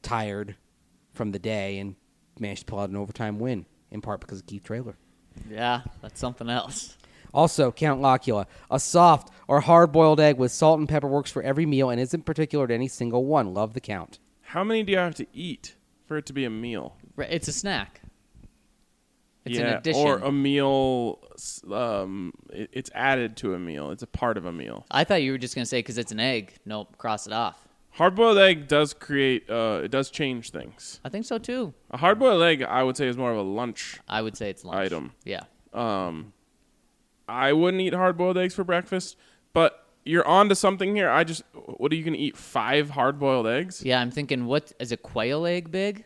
tired 0.01 0.55
from 1.13 1.31
the 1.31 1.39
day, 1.39 1.77
and 1.79 1.95
managed 2.39 2.61
to 2.61 2.65
pull 2.65 2.79
out 2.79 2.89
an 2.89 2.95
overtime 2.95 3.37
win 3.39 3.65
in 3.91 4.01
part 4.01 4.21
because 4.21 4.39
of 4.39 4.47
Keith 4.47 4.63
Traylor. 4.63 4.95
yeah, 5.49 5.81
that's 6.01 6.19
something 6.19 6.49
else. 6.49 6.97
Also, 7.33 7.71
Count 7.71 8.01
Locula, 8.01 8.45
a 8.69 8.79
soft 8.79 9.31
or 9.47 9.61
hard-boiled 9.61 10.19
egg 10.19 10.37
with 10.37 10.51
salt 10.51 10.79
and 10.79 10.89
pepper 10.89 11.07
works 11.07 11.31
for 11.31 11.41
every 11.41 11.65
meal 11.65 11.89
and 11.89 12.01
isn't 12.01 12.25
particular 12.25 12.67
to 12.67 12.73
any 12.73 12.87
single 12.89 13.25
one. 13.25 13.53
Love 13.53 13.73
the 13.73 13.79
count. 13.79 14.19
How 14.41 14.63
many 14.65 14.83
do 14.83 14.91
you 14.91 14.97
have 14.97 15.15
to 15.15 15.27
eat 15.33 15.75
for 16.05 16.17
it 16.17 16.25
to 16.25 16.33
be 16.33 16.43
a 16.43 16.49
meal? 16.49 16.97
It's 17.17 17.47
a 17.47 17.53
snack. 17.53 18.00
It's 19.45 19.57
yeah, 19.57 19.61
an 19.61 19.77
addition. 19.77 20.01
or 20.01 20.17
a 20.19 20.31
meal. 20.31 21.19
Um, 21.71 22.33
it, 22.51 22.69
it's 22.71 22.91
added 22.93 23.37
to 23.37 23.53
a 23.55 23.59
meal. 23.59 23.91
It's 23.91 24.03
a 24.03 24.07
part 24.07 24.37
of 24.37 24.45
a 24.45 24.51
meal. 24.51 24.85
I 24.91 25.03
thought 25.03 25.23
you 25.23 25.31
were 25.31 25.37
just 25.37 25.55
gonna 25.55 25.65
say 25.65 25.79
because 25.79 25.97
it's 25.97 26.11
an 26.11 26.19
egg. 26.19 26.53
Nope, 26.65 26.97
cross 26.97 27.25
it 27.25 27.33
off. 27.33 27.67
Hard-boiled 27.95 28.37
egg 28.37 28.67
does 28.67 28.93
create. 28.93 29.49
Uh, 29.49 29.81
it 29.83 29.91
does 29.91 30.09
change 30.09 30.51
things. 30.51 31.01
I 31.03 31.09
think 31.09 31.25
so 31.25 31.37
too. 31.37 31.73
A 31.89 31.97
hard-boiled 31.97 32.41
egg, 32.41 32.63
I 32.63 32.83
would 32.83 32.95
say, 32.95 33.07
is 33.07 33.17
more 33.17 33.31
of 33.31 33.37
a 33.37 33.41
lunch. 33.41 33.99
I 34.07 34.21
would 34.21 34.37
say 34.37 34.49
it's 34.49 34.63
lunch. 34.63 34.77
Item. 34.77 35.11
Yeah. 35.25 35.41
Um, 35.73 36.31
I 37.27 37.51
wouldn't 37.51 37.81
eat 37.81 37.93
hard-boiled 37.93 38.37
eggs 38.37 38.53
for 38.53 38.63
breakfast, 38.63 39.17
but 39.53 39.85
you're 40.05 40.25
on 40.25 40.47
to 40.49 40.55
something 40.55 40.95
here. 40.95 41.09
I 41.09 41.23
just, 41.25 41.43
what 41.53 41.91
are 41.91 41.95
you 41.95 42.03
gonna 42.03 42.17
eat? 42.17 42.37
Five 42.37 42.91
hard-boiled 42.91 43.47
eggs? 43.47 43.83
Yeah, 43.83 43.99
I'm 43.99 44.11
thinking, 44.11 44.45
what 44.45 44.71
is 44.79 44.91
a 44.93 44.97
quail 44.97 45.45
egg 45.45 45.69
big? 45.69 46.05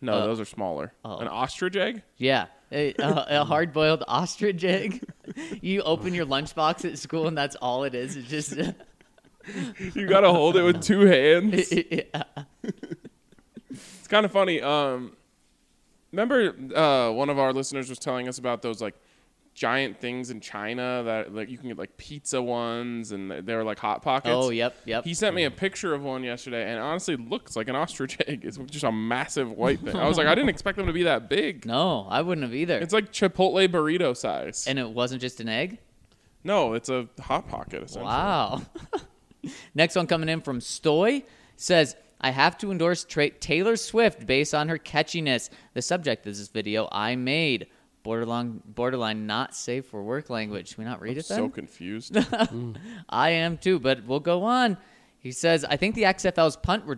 No, 0.00 0.12
Uh, 0.14 0.26
those 0.26 0.40
are 0.40 0.44
smaller. 0.44 0.92
oh. 1.04 1.18
An 1.18 1.28
ostrich 1.28 1.74
egg? 1.76 2.02
Yeah, 2.16 2.46
a, 2.70 2.94
a, 2.98 3.26
a 3.40 3.44
hard-boiled 3.44 4.04
ostrich 4.08 4.62
egg. 4.64 5.02
you 5.60 5.82
open 5.82 6.14
your 6.14 6.26
lunchbox 6.26 6.84
at 6.90 6.98
school, 6.98 7.26
and 7.26 7.36
that's 7.36 7.56
all 7.56 7.84
it 7.84 7.94
is. 7.94 8.16
It's 8.16 8.28
just 8.28 8.56
You 9.94 10.06
gotta 10.06 10.30
hold 10.30 10.56
it 10.56 10.62
with 10.62 10.82
two 10.82 11.00
hands. 11.00 11.72
yeah. 11.90 12.22
It's 13.70 14.08
kind 14.08 14.24
of 14.24 14.32
funny. 14.32 14.60
Um, 14.60 15.16
remember, 16.12 16.54
uh, 16.74 17.10
one 17.12 17.30
of 17.30 17.38
our 17.38 17.52
listeners 17.52 17.88
was 17.88 17.98
telling 17.98 18.28
us 18.28 18.38
about 18.38 18.62
those 18.62 18.80
like 18.80 18.94
giant 19.58 20.00
things 20.00 20.30
in 20.30 20.40
China 20.40 21.02
that 21.04 21.34
like 21.34 21.50
you 21.50 21.58
can 21.58 21.68
get 21.68 21.76
like 21.78 21.96
pizza 21.96 22.40
ones, 22.40 23.10
and 23.12 23.30
they're 23.30 23.64
like 23.64 23.78
hot 23.78 24.02
pockets. 24.02 24.32
Oh, 24.34 24.50
yep, 24.50 24.76
yep. 24.84 25.04
He 25.04 25.14
sent 25.14 25.34
me 25.34 25.44
a 25.44 25.50
picture 25.50 25.94
of 25.94 26.02
one 26.02 26.22
yesterday, 26.22 26.70
and 26.70 26.78
honestly 26.80 27.16
looks 27.16 27.56
like 27.56 27.68
an 27.68 27.74
ostrich 27.76 28.16
egg. 28.28 28.44
It's 28.44 28.56
just 28.56 28.84
a 28.84 28.92
massive 28.92 29.50
white 29.50 29.80
thing. 29.80 29.96
I 29.96 30.06
was 30.06 30.16
like, 30.16 30.26
I 30.28 30.34
didn't 30.34 30.50
expect 30.50 30.76
them 30.78 30.86
to 30.86 30.92
be 30.92 31.02
that 31.04 31.28
big. 31.28 31.66
No, 31.78 32.06
I 32.08 32.22
wouldn't 32.22 32.44
have 32.44 32.54
either. 32.54 32.78
It's 32.78 32.92
like 32.94 33.12
Chipotle 33.12 33.66
burrito 33.68 34.16
size. 34.16 34.66
and 34.66 34.78
it 34.78 34.88
wasn't 34.88 35.20
just 35.20 35.40
an 35.40 35.48
egg. 35.48 35.78
no, 36.44 36.74
it's 36.74 36.88
a 36.88 37.08
hot 37.20 37.48
pocket. 37.48 37.82
Essentially. 37.82 38.04
Wow. 38.04 38.62
Next 39.74 39.96
one 39.96 40.06
coming 40.06 40.28
in 40.28 40.40
from 40.40 40.60
Stoy 40.60 41.24
says, 41.56 41.96
I 42.20 42.30
have 42.30 42.58
to 42.58 42.70
endorse 42.72 43.04
Tra- 43.04 43.30
Taylor 43.30 43.76
Swift 43.76 44.26
based 44.26 44.54
on 44.54 44.68
her 44.68 44.78
catchiness. 44.78 45.50
The 45.74 45.82
subject 45.82 46.26
of 46.26 46.36
this 46.36 46.48
video 46.48 46.88
I 46.90 47.16
made. 47.16 47.66
Borderline, 48.08 48.62
borderline 48.64 49.26
not 49.26 49.54
safe 49.54 49.84
for 49.84 50.02
work 50.02 50.30
language. 50.30 50.74
Can 50.74 50.84
we 50.84 50.88
not 50.88 51.02
read 51.02 51.18
it 51.18 51.28
then? 51.28 51.36
So 51.36 51.48
confused. 51.50 52.16
I 53.10 53.30
am 53.30 53.58
too, 53.58 53.78
but 53.78 54.06
we'll 54.06 54.18
go 54.20 54.44
on. 54.44 54.78
He 55.18 55.30
says, 55.30 55.62
I 55.62 55.76
think 55.76 55.94
the 55.94 56.04
XFL's 56.04 56.56
punt 56.56 56.84
re- 56.86 56.96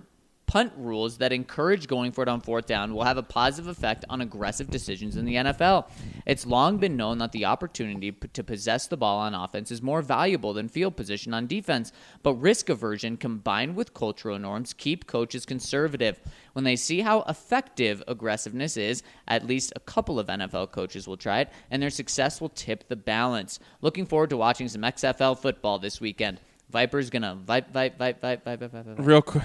punt 0.50 0.72
rules 0.76 1.18
that 1.18 1.32
encourage 1.32 1.86
going 1.86 2.10
for 2.10 2.22
it 2.24 2.28
on 2.28 2.40
fourth 2.40 2.66
down 2.66 2.92
will 2.92 3.04
have 3.04 3.16
a 3.16 3.22
positive 3.22 3.68
effect 3.68 4.04
on 4.08 4.20
aggressive 4.20 4.68
decisions 4.68 5.16
in 5.16 5.24
the 5.24 5.36
NFL. 5.36 5.88
It's 6.26 6.44
long 6.44 6.78
been 6.78 6.96
known 6.96 7.18
that 7.18 7.30
the 7.30 7.44
opportunity 7.44 8.10
p- 8.10 8.26
to 8.26 8.42
possess 8.42 8.88
the 8.88 8.96
ball 8.96 9.20
on 9.20 9.32
offense 9.32 9.70
is 9.70 9.80
more 9.80 10.02
valuable 10.02 10.52
than 10.52 10.66
field 10.66 10.96
position 10.96 11.32
on 11.32 11.46
defense, 11.46 11.92
but 12.24 12.34
risk 12.34 12.68
aversion 12.68 13.16
combined 13.16 13.76
with 13.76 13.94
cultural 13.94 14.40
norms 14.40 14.72
keep 14.72 15.06
coaches 15.06 15.46
conservative. 15.46 16.18
When 16.54 16.64
they 16.64 16.74
see 16.74 17.02
how 17.02 17.22
effective 17.28 18.02
aggressiveness 18.08 18.76
is, 18.76 19.04
at 19.28 19.46
least 19.46 19.72
a 19.76 19.80
couple 19.80 20.18
of 20.18 20.26
NFL 20.26 20.72
coaches 20.72 21.06
will 21.06 21.16
try 21.16 21.42
it, 21.42 21.52
and 21.70 21.80
their 21.80 21.90
success 21.90 22.40
will 22.40 22.48
tip 22.48 22.88
the 22.88 22.96
balance. 22.96 23.60
Looking 23.82 24.04
forward 24.04 24.30
to 24.30 24.36
watching 24.36 24.66
some 24.66 24.82
XFL 24.82 25.38
football 25.38 25.78
this 25.78 26.00
weekend. 26.00 26.40
Viper's 26.70 27.08
gonna 27.08 27.36
vipe, 27.36 27.72
vipe, 27.72 27.96
vipe, 27.96 28.20
vipe, 28.20 28.42
vipe, 28.44 28.60
vipe, 28.60 28.72
vipe. 28.72 28.96
Real 28.98 29.22
quick. 29.22 29.44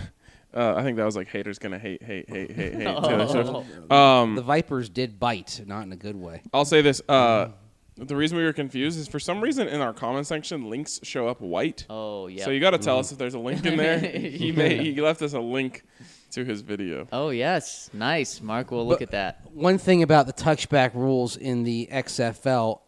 Uh, 0.56 0.74
I 0.76 0.84
think 0.84 0.98
that 0.98 1.04
was 1.06 1.16
like 1.16 1.28
haters 1.28 1.60
gonna 1.60 1.78
hate, 1.80 2.02
hate, 2.02 2.30
hate, 2.30 2.52
hate, 2.52 2.74
hate 2.76 2.88
Oh. 2.88 3.02
Taylor 3.08 3.28
Swift. 3.28 3.92
Um, 3.92 4.36
The 4.36 4.42
Vipers 4.42 4.90
did 4.90 5.20
bite, 5.20 5.62
not 5.66 5.84
in 5.84 5.92
a 5.92 5.98
good 5.98 6.16
way. 6.16 6.42
I'll 6.54 6.64
say 6.66 6.82
this. 6.82 7.02
Uh, 7.10 7.50
the 7.98 8.16
reason 8.16 8.38
we 8.38 8.44
were 8.44 8.54
confused 8.54 9.00
is 9.00 9.08
for 9.08 9.20
some 9.20 9.40
reason 9.42 9.68
in 9.68 9.80
our 9.82 9.94
comment 9.94 10.28
section, 10.28 10.70
links 10.70 11.00
show 11.04 11.28
up 11.28 11.40
white. 11.42 11.86
Oh 11.90 12.28
yeah. 12.28 12.46
So 12.46 12.52
you 12.52 12.60
got 12.60 12.72
to 12.72 12.78
tell 12.78 13.00
us 13.00 13.12
if 13.12 13.18
there's 13.18 13.34
a 13.36 13.40
link 13.40 13.66
in 13.66 13.78
there. 13.78 14.00
he 14.00 14.52
made, 14.52 14.82
he 14.82 15.00
left 15.02 15.22
us 15.22 15.34
a 15.34 15.40
link 15.40 15.84
to 16.32 16.44
his 16.44 16.60
video. 16.62 17.08
oh 17.14 17.30
yes, 17.30 17.90
nice. 17.94 18.42
Mark 18.42 18.72
will 18.72 18.86
look 18.86 19.00
But- 19.00 19.04
at 19.10 19.12
that. 19.12 19.42
One 19.54 19.78
thing 19.78 20.04
about 20.04 20.28
the 20.28 20.34
touchback 20.34 20.94
rules 20.94 21.38
in 21.38 21.64
the 21.64 21.88
XFL, 21.92 22.80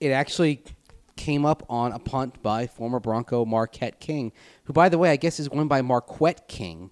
it 0.00 0.10
actually 0.10 0.62
came 1.16 1.44
up 1.46 1.64
on 1.70 1.92
a 1.92 1.98
punt 1.98 2.42
by 2.42 2.66
former 2.66 3.00
Bronco 3.00 3.44
Marquette 3.44 4.00
King, 4.00 4.32
who, 4.64 4.72
by 4.72 4.88
the 4.88 4.96
way, 4.98 5.10
I 5.10 5.16
guess 5.16 5.38
is 5.40 5.48
going 5.48 5.68
by 5.68 5.82
Marquette 5.82 6.46
King, 6.48 6.90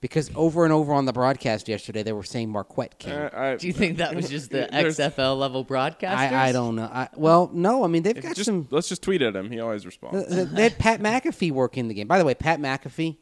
because 0.00 0.30
over 0.36 0.64
and 0.64 0.72
over 0.72 0.92
on 0.92 1.04
the 1.06 1.12
broadcast 1.12 1.68
yesterday 1.68 2.02
they 2.02 2.12
were 2.12 2.22
saying 2.22 2.50
Marquette 2.50 2.98
King. 2.98 3.12
Uh, 3.14 3.30
I, 3.32 3.56
Do 3.56 3.66
you 3.66 3.72
think 3.72 3.98
that 3.98 4.14
was 4.14 4.28
just 4.28 4.50
the 4.50 4.68
XFL 4.72 5.38
level 5.38 5.64
broadcasters? 5.64 6.14
I, 6.32 6.48
I 6.48 6.52
don't 6.52 6.76
know. 6.76 6.84
I, 6.84 7.08
well, 7.16 7.50
no, 7.52 7.84
I 7.84 7.88
mean 7.88 8.02
they've 8.04 8.14
got 8.20 8.36
just, 8.36 8.44
some. 8.46 8.68
let's 8.70 8.88
just 8.88 9.02
tweet 9.02 9.22
at 9.22 9.34
him. 9.34 9.50
He 9.50 9.60
always 9.60 9.84
responds. 9.84 10.24
Uh, 10.32 10.46
They 10.50 10.62
had 10.64 10.78
Pat 10.78 11.00
McAfee 11.00 11.50
working 11.52 11.82
in 11.82 11.88
the 11.88 11.94
game. 11.94 12.06
By 12.06 12.18
the 12.18 12.24
way, 12.24 12.34
Pat 12.34 12.60
McAfee. 12.60 13.16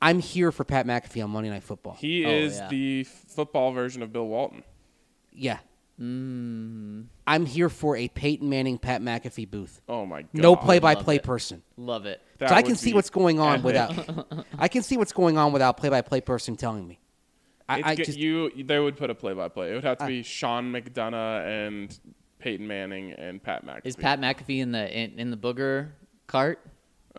I'm 0.00 0.18
here 0.18 0.50
for 0.50 0.64
Pat 0.64 0.84
McAfee 0.86 1.22
on 1.22 1.30
Monday 1.30 1.48
Night 1.50 1.62
Football. 1.62 1.94
He 1.98 2.26
Oh, 2.26 2.30
is 2.30 2.56
yeah. 2.58 2.68
the 2.68 3.04
football 3.04 3.72
version 3.72 4.02
of 4.02 4.12
Bill 4.12 4.26
Walton. 4.26 4.64
yeah. 5.32 5.58
Mm, 6.02 7.06
I'm 7.26 7.46
here 7.46 7.68
for 7.68 7.96
a 7.96 8.08
Peyton 8.08 8.48
Manning, 8.48 8.76
Pat 8.78 9.00
McAfee 9.00 9.48
booth. 9.48 9.80
Oh 9.88 10.04
my 10.04 10.22
god. 10.22 10.28
No 10.34 10.56
play-by-play 10.56 11.14
Love 11.16 11.22
it. 11.22 11.26
person. 11.26 11.62
love 11.76 12.06
it. 12.06 12.20
That 12.38 12.48
so 12.48 12.54
I 12.56 12.62
can 12.62 12.74
see 12.74 12.92
what's 12.92 13.10
going 13.10 13.38
on 13.38 13.60
epic. 13.60 13.64
without. 13.64 14.46
I 14.58 14.66
can 14.68 14.82
see 14.82 14.96
what's 14.96 15.12
going 15.12 15.38
on 15.38 15.52
without 15.52 15.76
play-by-play 15.76 16.22
person 16.22 16.56
telling 16.56 16.88
me. 16.88 16.98
I, 17.68 17.82
I 17.92 17.94
just 17.94 18.18
you 18.18 18.50
they 18.64 18.80
would 18.80 18.96
put 18.96 19.10
a 19.10 19.14
play 19.14 19.32
by 19.32 19.48
play. 19.48 19.70
It 19.70 19.74
would 19.74 19.84
have 19.84 19.98
to 19.98 20.04
I- 20.04 20.08
be 20.08 20.22
Sean 20.24 20.72
McDonough 20.72 21.66
and 21.68 21.98
Peyton 22.38 22.66
Manning 22.66 23.12
and 23.12 23.40
Pat 23.40 23.64
McAfee. 23.64 23.80
Is 23.84 23.96
Pat 23.96 24.20
McAfee 24.20 24.58
in 24.60 24.72
the 24.72 24.92
in, 24.92 25.18
in 25.18 25.30
the 25.30 25.36
booger 25.36 25.90
cart? 26.26 26.58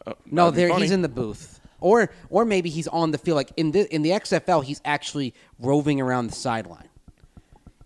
Uh, 0.06 0.14
no, 0.26 0.52
there 0.52 0.78
he's 0.78 0.92
in 0.92 1.02
the 1.02 1.10
booth, 1.10 1.62
or 1.80 2.10
or 2.30 2.44
maybe 2.44 2.70
he's 2.70 2.88
on 2.90 3.12
the 3.12 3.18
field. 3.18 3.38
Like 3.38 3.52
in 3.56 3.72
the 3.72 3.94
in 3.94 4.02
the 4.02 4.10
XFL, 4.10 4.64
he's 4.64 4.82
actually 4.84 5.34
roving 5.60 6.02
around 6.02 6.28
the 6.28 6.36
sideline. 6.36 6.90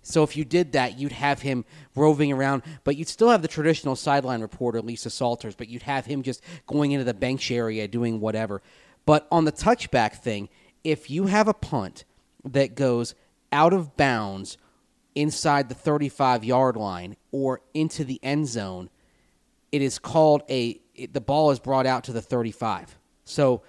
So 0.07 0.23
if 0.23 0.37
you 0.37 0.45
did 0.45 0.71
that, 0.71 0.97
you'd 0.97 1.11
have 1.11 1.41
him 1.41 1.65
roving 1.93 2.31
around, 2.31 2.63
but 2.85 2.95
you'd 2.95 3.09
still 3.09 3.29
have 3.29 3.41
the 3.41 3.47
traditional 3.49 3.97
sideline 3.97 4.39
reporter, 4.39 4.81
Lisa 4.81 5.09
Salters, 5.09 5.53
but 5.53 5.67
you'd 5.67 5.83
have 5.83 6.05
him 6.05 6.23
just 6.23 6.41
going 6.65 6.91
into 6.91 7.03
the 7.03 7.13
bench 7.13 7.51
area 7.51 7.89
doing 7.89 8.21
whatever. 8.21 8.61
But 9.05 9.27
on 9.31 9.43
the 9.43 9.51
touchback 9.51 10.13
thing, 10.13 10.47
if 10.85 11.09
you 11.09 11.25
have 11.25 11.49
a 11.49 11.53
punt 11.53 12.05
that 12.45 12.73
goes 12.73 13.15
out 13.51 13.73
of 13.73 13.97
bounds 13.97 14.57
inside 15.13 15.67
the 15.67 15.75
35 15.75 16.45
yard 16.45 16.77
line 16.77 17.17
or 17.33 17.59
into 17.73 18.05
the 18.05 18.21
end 18.23 18.47
zone, 18.47 18.89
it 19.73 19.81
is 19.81 19.99
called 19.99 20.41
a 20.49 20.79
it, 20.95 21.13
the 21.13 21.21
ball 21.21 21.51
is 21.51 21.59
brought 21.59 21.85
out 21.85 22.05
to 22.05 22.13
the 22.13 22.21
35. 22.21 22.97
So 23.25 23.61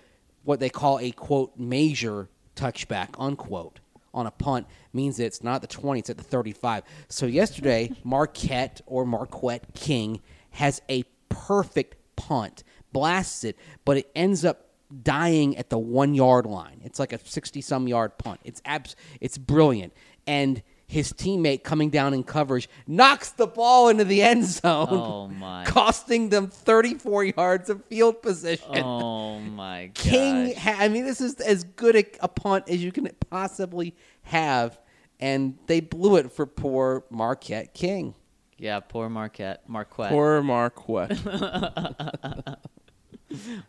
what 0.45 0.61
they 0.61 0.71
call 0.71 1.01
a 1.01 1.11
quote 1.11 1.59
major 1.59 2.29
touchback 2.55 3.09
unquote 3.19 3.81
on 4.15 4.27
a 4.27 4.31
punt 4.31 4.67
means 4.93 5.19
that 5.19 5.27
it's 5.27 5.43
not 5.43 5.61
the 5.61 5.67
20, 5.67 6.01
it's 6.01 6.11
at 6.11 6.19
the 6.19 6.25
35. 6.25 6.83
So 7.09 7.27
yesterday, 7.27 7.93
Marquette 8.05 8.81
or 8.87 9.05
Marquette 9.05 9.75
King 9.75 10.21
has 10.51 10.81
a 10.89 11.05
perfect 11.29 11.97
punt, 12.17 12.65
blasts 12.93 13.45
it, 13.45 13.57
but 13.85 13.97
it 13.97 14.11
ends 14.15 14.45
up 14.45 14.69
dying 15.03 15.57
at 15.57 15.71
the 15.71 15.79
one 15.79 16.15
yard 16.15 16.47
line. 16.47 16.81
It's 16.85 16.99
like 16.99 17.13
a 17.13 17.19
60 17.23 17.61
some 17.61 17.89
yard 17.89 18.17
punt. 18.19 18.41
It's 18.45 18.63
abs- 18.65 18.97
it's 19.21 19.39
brilliant. 19.39 19.93
And 20.27 20.63
his 20.89 21.13
teammate 21.13 21.63
coming 21.63 21.91
down 21.91 22.15
in 22.15 22.25
coverage 22.25 22.67
knocks 22.87 23.29
the 23.31 23.47
ball 23.47 23.89
into 23.91 24.05
the 24.05 24.23
end 24.23 24.45
zone 24.47 24.89
Oh 24.91 25.29
my! 25.39 25.65
costing 25.67 26.31
them 26.31 26.49
34 26.49 27.25
yards 27.25 27.69
of 27.71 27.85
field 27.85 28.23
position. 28.23 28.79
Oh 28.83 29.39
my! 29.39 29.87
God. 29.87 29.95
King, 29.95 30.55
ha- 30.57 30.77
I 30.81 30.89
mean, 30.89 31.05
this 31.05 31.21
is 31.21 31.35
as 31.41 31.63
good 31.65 31.95
a, 31.95 32.05
a 32.21 32.29
punt 32.29 32.65
as 32.69 32.83
you 32.83 32.91
can 32.91 33.09
possibly 33.31 33.95
have, 34.23 34.81
and 35.21 35.59
they 35.67 35.81
blew 35.81 36.17
it 36.17 36.33
for 36.33 36.47
poor 36.47 37.05
Marquette 37.11 37.75
King. 37.75 38.15
Yeah, 38.57 38.81
poor 38.81 39.09
Marquette. 39.09 39.69
Marquette. 39.69 40.09
Poor 40.11 40.43
Marquette. 40.43 41.17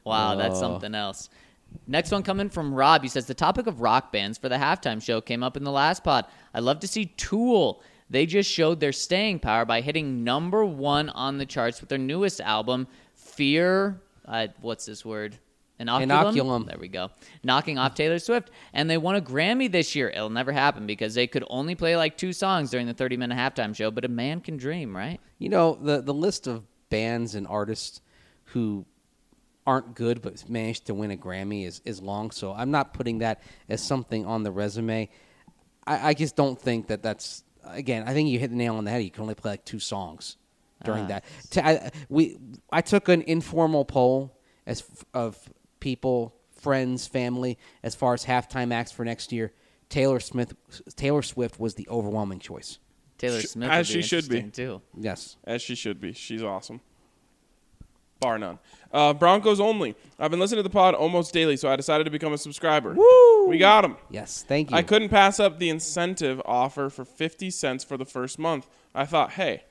Wow, 0.05 0.35
that's 0.35 0.55
Oh. 0.57 0.59
something 0.61 0.95
else. 0.95 1.29
Next 1.87 2.11
one 2.11 2.23
coming 2.23 2.49
from 2.49 2.73
Rob. 2.73 3.01
He 3.01 3.09
says 3.09 3.25
the 3.25 3.33
topic 3.33 3.65
of 3.67 3.81
rock 3.81 4.11
bands 4.11 4.37
for 4.37 4.47
the 4.47 4.57
halftime 4.57 5.01
show 5.01 5.21
came 5.21 5.43
up 5.43 5.57
in 5.57 5.63
the 5.63 5.71
last 5.71 6.03
pod. 6.03 6.25
I'd 6.53 6.63
love 6.63 6.79
to 6.81 6.87
see 6.87 7.05
Tool. 7.05 7.81
They 8.09 8.25
just 8.25 8.49
showed 8.49 8.79
their 8.79 8.91
staying 8.91 9.39
power 9.39 9.65
by 9.65 9.81
hitting 9.81 10.23
number 10.23 10.65
one 10.65 11.09
on 11.09 11.37
the 11.37 11.45
charts 11.45 11.79
with 11.79 11.89
their 11.89 11.97
newest 11.97 12.41
album, 12.41 12.87
Fear. 13.15 14.01
Uh, 14.25 14.47
what's 14.61 14.85
this 14.85 15.05
word? 15.05 15.37
Inoculum? 15.79 16.33
Inoculum. 16.33 16.67
There 16.67 16.77
we 16.77 16.89
go. 16.89 17.09
Knocking 17.43 17.77
off 17.77 17.95
Taylor 17.95 18.19
Swift. 18.19 18.51
And 18.73 18.89
they 18.89 18.97
won 18.97 19.15
a 19.15 19.21
Grammy 19.21 19.71
this 19.71 19.95
year. 19.95 20.09
It'll 20.09 20.29
never 20.29 20.51
happen 20.51 20.85
because 20.85 21.15
they 21.15 21.25
could 21.27 21.45
only 21.49 21.75
play 21.75 21.95
like 21.95 22.17
two 22.17 22.33
songs 22.33 22.69
during 22.69 22.85
the 22.85 22.93
30 22.93 23.17
minute 23.17 23.37
halftime 23.37 23.75
show, 23.75 23.89
but 23.89 24.03
a 24.03 24.09
man 24.09 24.41
can 24.41 24.57
dream, 24.57 24.95
right? 24.95 25.19
You 25.37 25.49
know, 25.49 25.77
the, 25.81 26.01
the 26.01 26.13
list 26.13 26.47
of 26.47 26.63
bands 26.89 27.35
and 27.35 27.47
artists 27.47 28.01
who 28.45 28.85
aren't 29.69 29.93
good 29.93 30.21
but 30.23 30.49
managed 30.49 30.87
to 30.87 30.93
win 30.95 31.11
a 31.11 31.17
Grammy 31.17 31.67
is, 31.67 31.79
is 31.85 32.01
long, 32.01 32.31
so 32.31 32.51
I'm 32.53 32.71
not 32.71 32.93
putting 32.93 33.19
that 33.19 33.41
as 33.69 33.83
something 33.83 34.25
on 34.25 34.41
the 34.43 34.51
resume. 34.51 35.09
I, 35.85 36.09
I 36.09 36.13
just 36.15 36.35
don't 36.35 36.59
think 36.59 36.87
that 36.87 37.03
that's, 37.03 37.43
again, 37.63 38.03
I 38.07 38.13
think 38.13 38.29
you 38.29 38.39
hit 38.39 38.49
the 38.49 38.55
nail 38.55 38.75
on 38.77 38.83
the 38.83 38.89
head. 38.91 39.03
You 39.03 39.11
can 39.11 39.21
only 39.21 39.35
play 39.35 39.51
like 39.51 39.65
two 39.65 39.79
songs 39.79 40.37
during 40.83 41.03
Ah. 41.03 41.07
that. 41.07 41.25
T- 41.51 41.61
I, 41.61 41.91
we, 42.09 42.37
I 42.71 42.81
took 42.81 43.09
an 43.09 43.21
informal 43.21 43.85
poll 43.85 44.35
as 44.65 44.81
f- 44.81 45.05
of 45.13 45.37
people, 45.79 46.33
friends, 46.55 47.05
family, 47.05 47.59
as 47.83 47.93
far 47.93 48.15
as 48.15 48.25
halftime 48.25 48.73
acts 48.73 48.91
for 48.91 49.05
next 49.05 49.31
year. 49.31 49.51
Taylor 49.89 50.19
Smith, 50.19 50.53
Taylor 50.95 51.21
Swift 51.21 51.59
was 51.59 51.75
the 51.75 51.87
overwhelming 51.89 52.39
choice. 52.39 52.79
Taylor 53.19 53.39
Sh- 53.41 53.45
Smith 53.47 53.69
as 53.69 53.87
would 53.89 53.95
be 53.97 54.01
she 54.01 54.07
should 54.07 54.29
be. 54.29 54.41
too. 54.49 54.81
Yes. 54.97 55.37
As 55.43 55.61
she 55.61 55.75
should 55.75 55.99
be. 56.01 56.13
She's 56.13 56.41
awesome. 56.41 56.81
Bar 58.19 58.37
none. 58.37 58.59
Uh, 58.91 59.13
Broncos 59.13 59.59
only. 59.59 59.95
I've 60.17 60.31
been 60.31 60.39
listening 60.39 60.59
to 60.59 60.63
the 60.63 60.69
pod 60.69 60.93
almost 60.93 61.33
daily, 61.33 61.55
so 61.55 61.69
I 61.69 61.75
decided 61.75 62.03
to 62.05 62.09
become 62.11 62.33
a 62.33 62.37
subscriber. 62.37 62.93
Woo! 62.93 63.47
We 63.47 63.57
got 63.57 63.85
him. 63.85 63.95
Yes. 64.09 64.43
Thank 64.47 64.71
you. 64.71 64.77
I 64.77 64.81
couldn't 64.81 65.09
pass 65.09 65.39
up 65.39 65.57
the 65.59 65.69
incentive 65.69 66.41
offer 66.45 66.89
for 66.89 67.05
50 67.05 67.49
cents 67.51 67.83
for 67.83 67.95
the 67.97 68.05
first 68.05 68.37
month. 68.39 68.67
I 68.93 69.05
thought, 69.05 69.31
hey, 69.31 69.63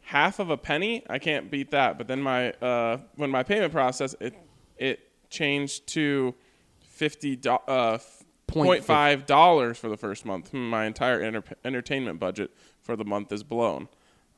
half 0.00 0.38
of 0.38 0.48
a 0.48 0.56
penny, 0.56 1.02
I 1.10 1.18
can't 1.18 1.50
beat 1.50 1.70
that. 1.72 1.98
But 1.98 2.06
then 2.08 2.22
my 2.22 2.52
uh, 2.52 2.98
when 3.16 3.30
my 3.30 3.42
payment 3.42 3.72
process 3.72 4.14
it 4.20 4.34
it 4.78 5.00
changed 5.28 5.86
to 5.88 6.34
50 6.80 7.36
do- 7.36 7.50
uh, 7.50 7.98
Point 8.46 8.84
0.5 8.84 9.24
dollars 9.26 9.78
for 9.78 9.88
the 9.88 9.96
first 9.96 10.24
month. 10.26 10.50
Hmm, 10.50 10.68
My 10.68 10.84
entire 10.84 11.20
enter- 11.20 11.42
entertainment 11.64 12.20
budget 12.20 12.50
for 12.82 12.96
the 12.96 13.04
month 13.04 13.32
is 13.32 13.42
blown. 13.42 13.88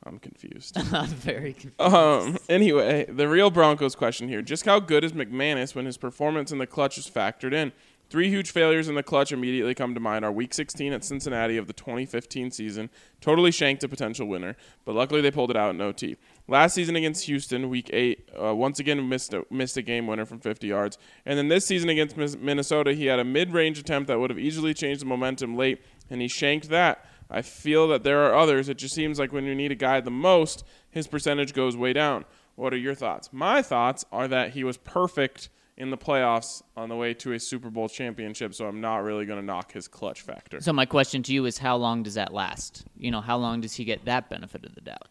I'm 0.05 0.19
confused. 0.19 0.77
I'm 0.93 1.07
very 1.07 1.53
confused. 1.53 1.81
Um, 1.81 2.37
anyway, 2.47 3.05
the 3.09 3.27
real 3.27 3.49
Broncos 3.49 3.95
question 3.95 4.27
here. 4.27 4.41
Just 4.41 4.65
how 4.65 4.79
good 4.79 5.03
is 5.03 5.13
McManus 5.13 5.73
when 5.73 5.85
his 5.85 5.97
performance 5.97 6.51
in 6.51 6.59
the 6.59 6.67
clutch 6.67 6.97
is 6.97 7.09
factored 7.09 7.53
in? 7.53 7.71
Three 8.07 8.29
huge 8.29 8.51
failures 8.51 8.87
in 8.87 8.93
the 8.93 9.01
clutch 9.01 9.31
immediately 9.31 9.73
come 9.73 9.95
to 9.95 9.99
mind 9.99 10.23
are 10.23 10.31
Week 10.31 10.53
16 10.53 10.93
at 10.93 11.03
Cincinnati 11.03 11.57
of 11.57 11.65
the 11.65 11.73
2015 11.73 12.51
season, 12.51 12.91
totally 13.19 13.49
shanked 13.49 13.83
a 13.83 13.87
potential 13.87 14.27
winner, 14.27 14.55
but 14.85 14.93
luckily 14.93 15.21
they 15.21 15.31
pulled 15.31 15.49
it 15.49 15.57
out 15.57 15.73
in 15.73 15.81
OT. 15.81 16.15
Last 16.47 16.75
season 16.75 16.95
against 16.95 17.25
Houston, 17.25 17.67
Week 17.67 17.89
8, 17.91 18.29
uh, 18.39 18.55
once 18.55 18.79
again 18.79 19.09
missed 19.09 19.33
a, 19.33 19.43
missed 19.49 19.75
a 19.77 19.81
game 19.81 20.05
winner 20.05 20.25
from 20.25 20.39
50 20.39 20.67
yards. 20.67 20.99
And 21.25 21.35
then 21.39 21.47
this 21.47 21.65
season 21.65 21.89
against 21.89 22.15
Minnesota, 22.15 22.93
he 22.93 23.07
had 23.07 23.17
a 23.17 23.23
mid-range 23.23 23.79
attempt 23.79 24.07
that 24.09 24.19
would 24.19 24.29
have 24.29 24.37
easily 24.37 24.75
changed 24.75 25.01
the 25.01 25.05
momentum 25.05 25.57
late, 25.57 25.81
and 26.11 26.21
he 26.21 26.27
shanked 26.27 26.69
that. 26.69 27.03
I 27.29 27.41
feel 27.41 27.87
that 27.89 28.03
there 28.03 28.25
are 28.25 28.35
others. 28.35 28.69
It 28.69 28.77
just 28.77 28.95
seems 28.95 29.19
like 29.19 29.33
when 29.33 29.45
you 29.45 29.55
need 29.55 29.71
a 29.71 29.75
guy 29.75 29.99
the 30.01 30.11
most, 30.11 30.63
his 30.89 31.07
percentage 31.07 31.53
goes 31.53 31.75
way 31.75 31.93
down. 31.93 32.25
What 32.55 32.73
are 32.73 32.77
your 32.77 32.95
thoughts? 32.95 33.29
My 33.33 33.61
thoughts 33.61 34.05
are 34.11 34.27
that 34.27 34.51
he 34.51 34.63
was 34.63 34.77
perfect 34.77 35.49
in 35.77 35.89
the 35.89 35.97
playoffs 35.97 36.63
on 36.77 36.87
the 36.87 36.95
way 36.95 37.13
to 37.15 37.33
a 37.33 37.39
Super 37.39 37.69
Bowl 37.69 37.89
championship, 37.89 38.53
so 38.53 38.65
I'm 38.65 38.79
not 38.79 38.97
really 39.03 39.25
going 39.25 39.39
to 39.39 39.45
knock 39.45 39.73
his 39.73 39.87
clutch 39.87 40.21
factor. 40.21 40.61
So 40.61 40.71
my 40.71 40.85
question 40.85 41.21
to 41.23 41.33
you 41.33 41.45
is, 41.45 41.57
how 41.57 41.75
long 41.75 42.03
does 42.03 42.13
that 42.13 42.33
last? 42.33 42.85
You 42.97 43.11
know, 43.11 43.19
how 43.19 43.37
long 43.37 43.59
does 43.59 43.73
he 43.73 43.83
get 43.83 44.05
that 44.05 44.29
benefit 44.29 44.65
of 44.65 44.73
the 44.75 44.81
doubt? 44.81 45.07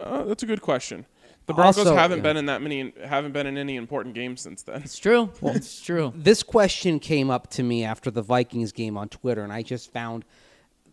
Uh, 0.00 0.24
that's 0.24 0.42
a 0.42 0.46
good 0.46 0.62
question. 0.62 1.04
The 1.46 1.54
Broncos 1.54 1.78
Also, 1.78 1.96
haven't 1.96 2.18
yeah. 2.18 2.22
been 2.22 2.36
in 2.38 2.46
that 2.46 2.62
many, 2.62 2.92
haven't 3.04 3.32
been 3.32 3.46
in 3.46 3.58
any 3.58 3.76
important 3.76 4.14
games 4.14 4.40
since 4.40 4.62
then. 4.62 4.82
It's 4.82 4.98
true. 4.98 5.30
it's 5.42 5.82
true. 5.82 6.12
This 6.16 6.42
question 6.42 6.98
came 6.98 7.28
up 7.28 7.50
to 7.50 7.62
me 7.62 7.84
after 7.84 8.10
the 8.10 8.22
Vikings 8.22 8.72
game 8.72 8.96
on 8.96 9.08
Twitter, 9.08 9.42
and 9.42 9.52
I 9.52 9.62
just 9.62 9.92
found 9.92 10.24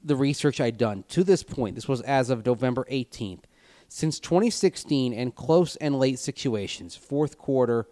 the 0.04 0.16
research 0.16 0.60
I'd 0.62 0.78
done. 0.78 1.04
To 1.10 1.24
this 1.24 1.44
point, 1.44 1.76
this 1.76 1.88
was 1.88 2.02
as 2.02 2.30
of 2.30 2.46
November 2.46 2.86
18th. 2.92 3.44
Since 3.90 4.20
2016, 4.20 5.14
in 5.14 5.32
close 5.32 5.76
and 5.78 5.98
late 5.98 6.20
situations, 6.20 6.96
fourth 6.96 7.38
quarter, 7.38 7.88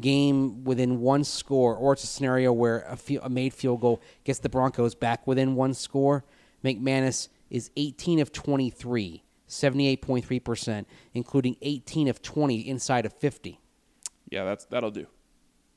game 0.00 0.64
within 0.64 1.00
one 1.00 1.24
score, 1.24 1.74
or 1.74 1.92
it's 1.92 2.04
a 2.04 2.06
scenario 2.06 2.52
where 2.52 2.80
a, 2.88 2.96
fe- 2.96 3.18
a 3.22 3.28
made 3.28 3.52
field 3.54 3.80
goal 3.80 4.00
gets 4.24 4.38
the 4.38 4.48
Broncos 4.48 4.94
back 4.94 5.26
within 5.26 5.54
one 5.54 5.74
score, 5.74 6.24
McManus 6.64 7.28
is 7.50 7.70
18 7.76 8.18
of 8.20 8.32
23, 8.32 9.22
78.3%, 9.48 10.84
including 11.14 11.56
18 11.60 12.08
of 12.08 12.22
20 12.22 12.68
inside 12.68 13.04
of 13.04 13.12
50. 13.12 13.60
Yeah, 14.30 14.44
that's 14.44 14.64
that'll 14.64 14.90
do. 14.90 15.06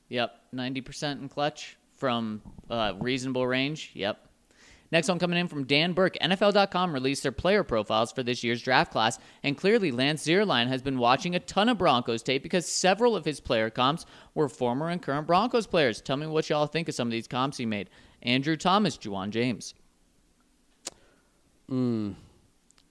Yep, 0.08 0.40
ninety 0.52 0.80
percent 0.80 1.20
in 1.20 1.28
clutch 1.28 1.76
from 1.98 2.40
uh, 2.70 2.94
reasonable 2.98 3.46
range. 3.46 3.90
Yep. 3.92 4.26
Next 4.92 5.08
one 5.08 5.18
coming 5.18 5.38
in 5.38 5.48
from 5.48 5.64
Dan 5.64 5.92
Burke. 5.92 6.16
NFL.com 6.20 6.92
released 6.92 7.22
their 7.22 7.32
player 7.32 7.64
profiles 7.64 8.12
for 8.12 8.22
this 8.22 8.44
year's 8.44 8.62
draft 8.62 8.92
class, 8.92 9.18
and 9.42 9.56
clearly 9.56 9.90
Lance 9.90 10.24
Zierlein 10.26 10.68
has 10.68 10.82
been 10.82 10.98
watching 10.98 11.34
a 11.34 11.40
ton 11.40 11.68
of 11.68 11.78
Broncos 11.78 12.22
tape 12.22 12.42
because 12.42 12.66
several 12.66 13.16
of 13.16 13.24
his 13.24 13.40
player 13.40 13.70
comps 13.70 14.06
were 14.34 14.48
former 14.48 14.88
and 14.88 15.02
current 15.02 15.26
Broncos 15.26 15.66
players. 15.66 16.00
Tell 16.00 16.16
me 16.16 16.26
what 16.26 16.48
y'all 16.48 16.66
think 16.66 16.88
of 16.88 16.94
some 16.94 17.08
of 17.08 17.12
these 17.12 17.28
comps 17.28 17.56
he 17.56 17.66
made. 17.66 17.90
Andrew 18.22 18.56
Thomas, 18.56 18.96
Ja'Wuan 18.96 19.30
James. 19.30 19.74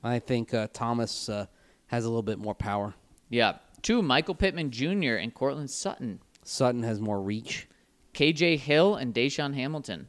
I 0.04 0.20
think 0.20 0.54
uh, 0.54 0.68
Thomas 0.74 1.30
uh, 1.30 1.46
has 1.88 2.06
a 2.06 2.10
little 2.10 2.24
bit 2.24 2.39
more 2.39 2.56
power. 2.56 2.93
Yeah. 3.30 3.58
Two, 3.82 4.02
Michael 4.02 4.36
Pittman 4.36 4.72
Jr. 4.72 5.16
and 5.16 5.34
Courtland 5.34 5.70
Sutton. 5.70 6.20
Sutton 6.43 6.84
has 6.84 7.00
more 7.00 7.22
reach. 7.22 7.68
KJ 8.14 8.60
Hill 8.60 8.96
and 8.96 9.14
DaeSean 9.14 9.56
Hamilton. 9.56 10.08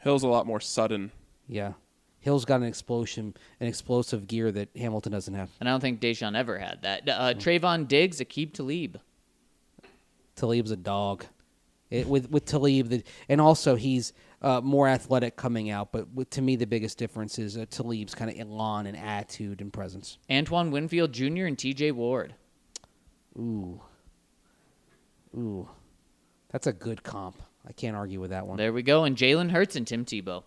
Hill's 0.00 0.22
a 0.22 0.28
lot 0.28 0.46
more 0.46 0.60
sudden. 0.60 1.12
Yeah. 1.48 1.72
Hill's 2.20 2.44
got 2.44 2.56
an 2.60 2.66
explosion, 2.66 3.34
an 3.60 3.68
explosive 3.68 4.26
gear 4.26 4.50
that 4.52 4.68
Hamilton 4.76 5.12
doesn't 5.12 5.34
have. 5.34 5.50
And 5.60 5.68
I 5.68 5.72
don't 5.72 5.80
think 5.80 6.00
DaeSean 6.00 6.36
ever 6.36 6.58
had 6.58 6.82
that. 6.82 7.08
Uh, 7.08 7.34
Trevon 7.34 7.86
Diggs, 7.86 8.20
Aqib 8.20 8.52
Talib. 8.52 9.00
Talib's 10.36 10.70
a 10.70 10.76
dog. 10.76 11.24
It, 11.90 12.06
with 12.06 12.30
with 12.30 12.44
Talib, 12.44 12.88
the, 12.88 13.02
and 13.30 13.40
also 13.40 13.74
he's 13.74 14.12
uh, 14.42 14.60
more 14.60 14.86
athletic 14.86 15.36
coming 15.36 15.70
out. 15.70 15.90
But 15.90 16.12
with, 16.12 16.28
to 16.30 16.42
me, 16.42 16.54
the 16.56 16.66
biggest 16.66 16.98
difference 16.98 17.38
is 17.38 17.56
uh, 17.56 17.64
Talib's 17.70 18.14
kind 18.14 18.30
of 18.30 18.38
elan 18.38 18.86
and 18.86 18.96
attitude 18.96 19.62
and 19.62 19.72
presence. 19.72 20.18
Antoine 20.30 20.70
Winfield 20.70 21.12
Jr. 21.12 21.46
and 21.46 21.56
TJ 21.56 21.92
Ward. 21.92 22.34
Ooh, 23.38 23.80
ooh, 25.34 25.68
that's 26.50 26.66
a 26.66 26.72
good 26.74 27.02
comp. 27.02 27.42
I 27.68 27.72
can't 27.72 27.94
argue 27.94 28.20
with 28.20 28.30
that 28.30 28.46
one. 28.46 28.56
There 28.56 28.72
we 28.72 28.82
go. 28.82 29.04
And 29.04 29.16
Jalen 29.16 29.50
Hurts 29.50 29.76
and 29.76 29.86
Tim 29.86 30.04
Tebow. 30.04 30.42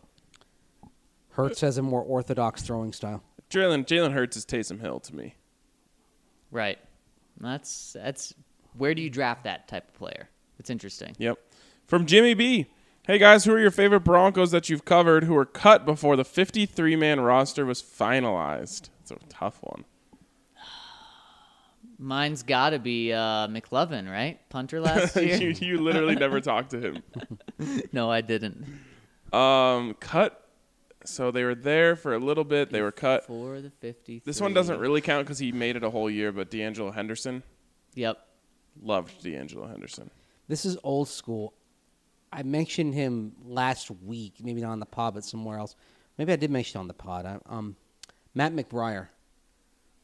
Hurts 1.30 1.62
has 1.62 1.78
a 1.78 1.82
more 1.82 2.02
orthodox 2.02 2.64
throwing 2.64 2.92
style. 2.92 3.24
Jalen 3.50 3.86
Jalen 3.86 4.14
Hurts 4.14 4.36
is 4.36 4.46
Taysom 4.46 4.82
Hill 4.82 5.00
to 5.02 5.16
me. 5.16 5.36
Right. 6.50 6.80
That's 7.40 7.94
that's 7.94 8.34
where 8.78 8.96
do 8.96 9.02
you 9.02 9.10
draft 9.10 9.44
that 9.44 9.68
type 9.68 9.90
of 9.90 9.94
player? 9.94 10.30
It's 10.58 10.70
interesting. 10.70 11.16
Yep. 11.20 11.38
From 11.86 12.06
Jimmy 12.06 12.34
B. 12.34 12.68
Hey 13.04 13.18
guys, 13.18 13.46
who 13.46 13.54
are 13.54 13.60
your 13.60 13.72
favorite 13.72 14.02
Broncos 14.02 14.52
that 14.52 14.70
you've 14.70 14.86
covered 14.86 15.24
who 15.24 15.34
were 15.34 15.46
cut 15.46 15.86
before 15.86 16.16
the 16.16 16.26
53 16.26 16.96
man 16.96 17.20
roster 17.20 17.66
was 17.66 17.82
finalized? 17.82 18.90
It's 19.02 19.12
a 19.12 19.18
tough 19.28 19.60
one. 19.62 19.86
Mine's 22.02 22.42
got 22.42 22.72
to 22.72 22.80
be 22.80 23.14
uh, 23.14 23.48
McLovin, 23.48 24.10
right? 24.10 24.40
Punter 24.50 24.82
last 24.82 25.16
year. 25.16 25.36
you, 25.36 25.50
you 25.50 25.78
literally 25.82 26.16
never 26.16 26.42
talked 26.42 26.72
to 26.72 26.80
him. 26.80 27.04
no, 27.92 28.10
I 28.10 28.22
didn't. 28.22 28.66
Um, 29.32 29.94
cut. 30.00 30.38
So 31.06 31.32
they 31.32 31.44
were 31.44 31.56
there 31.56 31.96
for 31.96 32.14
a 32.14 32.20
little 32.20 32.44
bit. 32.44 32.72
They 32.72 32.82
were 32.82 32.92
cut. 32.92 33.26
For 33.26 33.62
the 33.62 33.70
50. 33.70 34.24
This 34.26 34.42
one 34.42 34.54
doesn't 34.54 34.80
really 34.80 35.02
count 35.02 35.26
because 35.26 35.40
he 35.40 35.52
made 35.52 35.76
it 35.76 35.84
a 35.84 35.90
whole 35.90 36.10
year. 36.10 36.32
But 36.32 36.50
D'Angelo 36.52 36.92
Henderson 36.92 37.44
Yep. 37.96 38.18
loved 38.82 39.24
D'Angelo 39.24 39.68
Henderson. 39.68 40.10
This 40.48 40.66
is 40.66 40.78
old 40.84 41.08
school. 41.08 41.54
I 42.34 42.44
mentioned 42.44 42.94
him 42.94 43.34
last 43.46 43.92
week, 43.92 44.36
maybe 44.42 44.62
not 44.62 44.72
on 44.72 44.80
the 44.80 44.86
pod, 44.86 45.14
but 45.16 45.24
somewhere 45.24 45.58
else. 45.60 45.76
Maybe 46.18 46.34
I 46.34 46.36
did 46.36 46.50
mention 46.52 46.80
it 46.80 46.82
on 46.82 46.88
the 46.88 46.94
pod. 46.94 47.26
I, 47.26 47.40
um, 47.48 47.76
Matt 48.34 48.54
McBriar, 48.54 49.10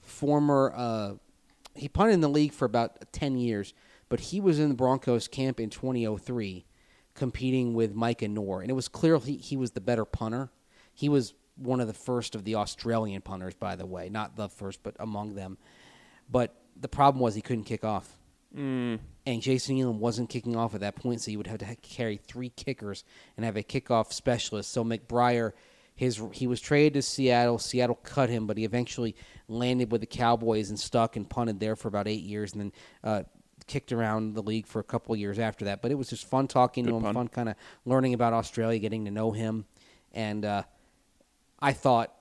former, 0.01 0.73
uh, 0.75 1.13
he 1.78 1.88
punted 1.88 2.13
in 2.13 2.21
the 2.21 2.30
league 2.30 2.53
for 2.53 2.65
about 2.65 3.11
ten 3.11 3.38
years, 3.38 3.73
but 4.09 4.19
he 4.19 4.39
was 4.39 4.59
in 4.59 4.69
the 4.69 4.75
Broncos 4.75 5.28
camp 5.28 5.59
in 5.59 5.69
2003, 5.69 6.65
competing 7.13 7.73
with 7.73 7.93
Micah 7.93 8.28
Knorr, 8.28 8.61
and 8.61 8.69
it 8.69 8.75
was 8.75 8.88
clear 8.88 9.17
he, 9.19 9.38
he 9.38 9.57
was 9.57 9.71
the 9.71 9.82
better 9.82 10.05
punter. 10.05 10.49
He 10.93 11.09
was 11.09 11.34
one 11.55 11.80
of 11.80 11.88
the 11.88 11.93
first 11.93 12.36
of 12.36 12.43
the 12.43 12.55
Australian 12.55 13.21
punters, 13.21 13.55
by 13.55 13.75
the 13.75 13.86
way, 13.86 14.09
not 14.09 14.36
the 14.36 14.49
first, 14.49 14.84
but 14.84 14.95
among 14.99 15.36
them. 15.36 15.57
But 16.30 16.55
the 16.80 16.88
problem 16.88 17.21
was 17.21 17.36
he 17.36 17.41
couldn't 17.41 17.63
kick 17.63 17.84
off 17.84 18.17
mm. 18.55 18.99
and 19.25 19.41
Jason 19.41 19.80
Elam 19.80 19.99
wasn't 19.99 20.30
kicking 20.30 20.55
off 20.55 20.73
at 20.73 20.82
that 20.82 20.95
point, 20.95 21.21
so 21.21 21.32
you 21.32 21.38
would 21.38 21.47
have 21.47 21.59
to 21.59 21.75
carry 21.78 22.17
three 22.17 22.49
kickers 22.49 23.03
and 23.36 23.45
have 23.45 23.57
a 23.57 23.63
kickoff 23.63 24.11
specialist. 24.13 24.71
So 24.71 24.84
McBriar, 24.84 25.53
his 25.95 26.21
he 26.34 26.47
was 26.47 26.61
traded 26.61 26.93
to 26.93 27.01
Seattle. 27.01 27.59
Seattle 27.59 27.99
cut 28.03 28.30
him, 28.30 28.47
but 28.47 28.57
he 28.57 28.63
eventually 28.63 29.15
landed 29.47 29.91
with 29.91 30.01
the 30.01 30.07
Cowboys 30.07 30.69
and 30.69 30.79
stuck 30.79 31.15
and 31.15 31.29
punted 31.29 31.59
there 31.59 31.75
for 31.75 31.87
about 31.87 32.07
eight 32.07 32.23
years, 32.23 32.53
and 32.53 32.61
then 32.61 32.71
uh, 33.03 33.23
kicked 33.65 33.91
around 33.91 34.33
the 34.33 34.41
league 34.41 34.67
for 34.67 34.79
a 34.79 34.83
couple 34.83 35.13
of 35.13 35.19
years 35.19 35.39
after 35.39 35.65
that. 35.65 35.81
But 35.81 35.91
it 35.91 35.95
was 35.95 36.09
just 36.09 36.27
fun 36.27 36.47
talking 36.47 36.85
to 36.85 36.95
him, 36.95 37.03
pun. 37.03 37.13
fun 37.13 37.27
kind 37.27 37.49
of 37.49 37.55
learning 37.85 38.13
about 38.13 38.33
Australia, 38.33 38.79
getting 38.79 39.05
to 39.05 39.11
know 39.11 39.31
him, 39.31 39.65
and 40.13 40.45
uh, 40.45 40.63
I 41.59 41.73
thought 41.73 42.13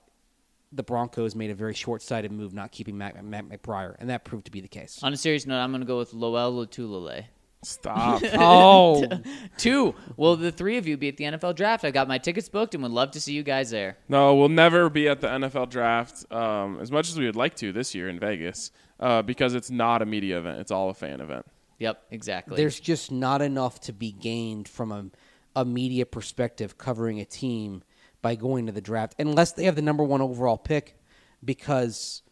the 0.71 0.83
Broncos 0.83 1.33
made 1.35 1.49
a 1.49 1.55
very 1.55 1.73
short-sighted 1.73 2.31
move 2.31 2.53
not 2.53 2.71
keeping 2.71 2.97
Matt, 2.97 3.23
Matt 3.23 3.47
McBriar, 3.47 3.95
and 3.99 4.09
that 4.09 4.25
proved 4.25 4.45
to 4.45 4.51
be 4.51 4.59
the 4.59 4.67
case. 4.67 4.99
On 5.01 5.13
a 5.13 5.17
serious 5.17 5.45
note, 5.45 5.59
I'm 5.59 5.71
going 5.71 5.81
to 5.81 5.87
go 5.87 5.97
with 5.97 6.13
Loel 6.13 6.51
Lutulele. 6.53 7.25
Stop. 7.63 8.21
oh, 8.35 9.03
Two. 9.57 9.95
Will 10.15 10.35
the 10.35 10.51
three 10.51 10.77
of 10.77 10.87
you 10.87 10.95
be 10.95 11.07
at 11.07 11.17
the 11.17 11.25
NFL 11.25 11.55
draft? 11.55 11.83
I 11.83 11.91
got 11.91 12.07
my 12.07 12.17
tickets 12.17 12.49
booked 12.49 12.75
and 12.75 12.83
would 12.83 12.91
love 12.91 13.11
to 13.11 13.21
see 13.21 13.33
you 13.33 13.43
guys 13.43 13.71
there. 13.71 13.97
No, 14.07 14.35
we'll 14.35 14.49
never 14.49 14.89
be 14.89 15.07
at 15.09 15.21
the 15.21 15.27
NFL 15.27 15.69
draft 15.69 16.31
um, 16.31 16.79
as 16.79 16.91
much 16.91 17.09
as 17.09 17.17
we 17.17 17.25
would 17.25 17.35
like 17.35 17.55
to 17.55 17.71
this 17.71 17.95
year 17.95 18.09
in 18.09 18.19
Vegas 18.19 18.71
uh, 18.99 19.21
because 19.21 19.55
it's 19.55 19.71
not 19.71 20.01
a 20.01 20.05
media 20.05 20.37
event. 20.37 20.59
It's 20.59 20.71
all 20.71 20.89
a 20.89 20.93
fan 20.93 21.19
event. 21.19 21.45
Yep, 21.79 22.03
exactly. 22.09 22.57
there's 22.57 22.79
just 22.79 23.11
not 23.11 23.41
enough 23.41 23.79
to 23.81 23.93
be 23.93 24.11
gained 24.11 24.67
from 24.67 24.91
a, 24.91 25.05
a 25.55 25.63
media 25.63 26.07
perspective 26.07 26.77
covering 26.77 27.19
a 27.19 27.25
team 27.25 27.83
by 28.23 28.33
going 28.33 28.65
to 28.65 28.71
the 28.71 28.81
draft 28.81 29.13
unless 29.19 29.51
they 29.51 29.65
have 29.65 29.75
the 29.75 29.81
number 29.83 30.03
one 30.03 30.21
overall 30.21 30.57
pick 30.57 30.99
because 31.45 32.23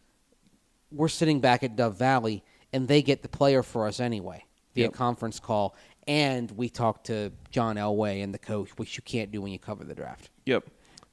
we're 0.91 1.07
sitting 1.07 1.41
back 1.41 1.61
at 1.63 1.75
Dove 1.75 1.95
Valley 1.95 2.43
and 2.73 2.87
they 2.87 3.03
get 3.03 3.21
the 3.21 3.29
player 3.29 3.61
for 3.61 3.87
us 3.87 3.99
anyway 3.99 4.43
via 4.75 4.85
Yep. 4.85 4.93
conference 4.93 5.39
call 5.39 5.75
and 6.07 6.51
we 6.51 6.69
talked 6.69 7.07
to 7.07 7.31
John 7.49 7.77
Elway 7.77 8.23
and 8.23 8.33
the 8.33 8.37
coach 8.39 8.69
which 8.77 8.95
you 8.97 9.03
can't 9.03 9.31
do 9.31 9.41
when 9.41 9.51
you 9.51 9.57
cover 9.59 9.83
the 9.83 9.95
draft. 9.95 10.29
Yep. 10.45 10.65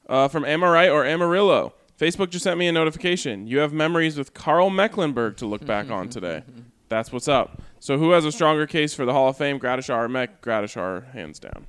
Uh, 0.09 0.29
from 0.29 0.45
Amorite 0.45 0.91
or 0.91 1.05
Amarillo. 1.07 1.73
Facebook 1.99 2.31
just 2.31 2.43
sent 2.43 2.59
me 2.59 2.67
a 2.67 2.73
notification. 2.73 3.47
You 3.47 3.59
have 3.61 3.73
memories 3.73 4.19
with 4.19 4.35
Karl 4.35 4.69
Mecklenburg 4.71 5.37
to 5.39 5.47
look 5.47 5.65
back 5.65 5.91
on 5.91 6.09
today. 6.09 6.43
That's 6.89 7.11
what's 7.13 7.29
up. 7.29 7.63
So 7.81 7.97
who 7.97 8.11
has 8.11 8.25
a 8.25 8.33
stronger 8.33 8.67
case 8.67 8.93
for 8.93 9.07
the 9.07 9.13
Hall 9.13 9.29
of 9.29 9.37
Fame? 9.39 9.59
Gradishar 9.59 10.05
or 10.05 10.09
Meck? 10.09 10.43
Gradishar, 10.43 11.11
hands 11.13 11.39
down. 11.39 11.67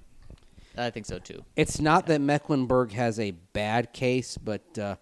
I 0.77 0.89
think 0.89 1.05
so 1.05 1.19
too. 1.19 1.45
It's 1.55 1.79
not 1.79 2.07
that 2.07 2.19
Mecklenburg 2.19 2.91
has 2.93 3.19
a 3.19 3.31
bad 3.31 3.93
case, 3.93 4.37
but 4.37 4.77
uh, 4.79 4.95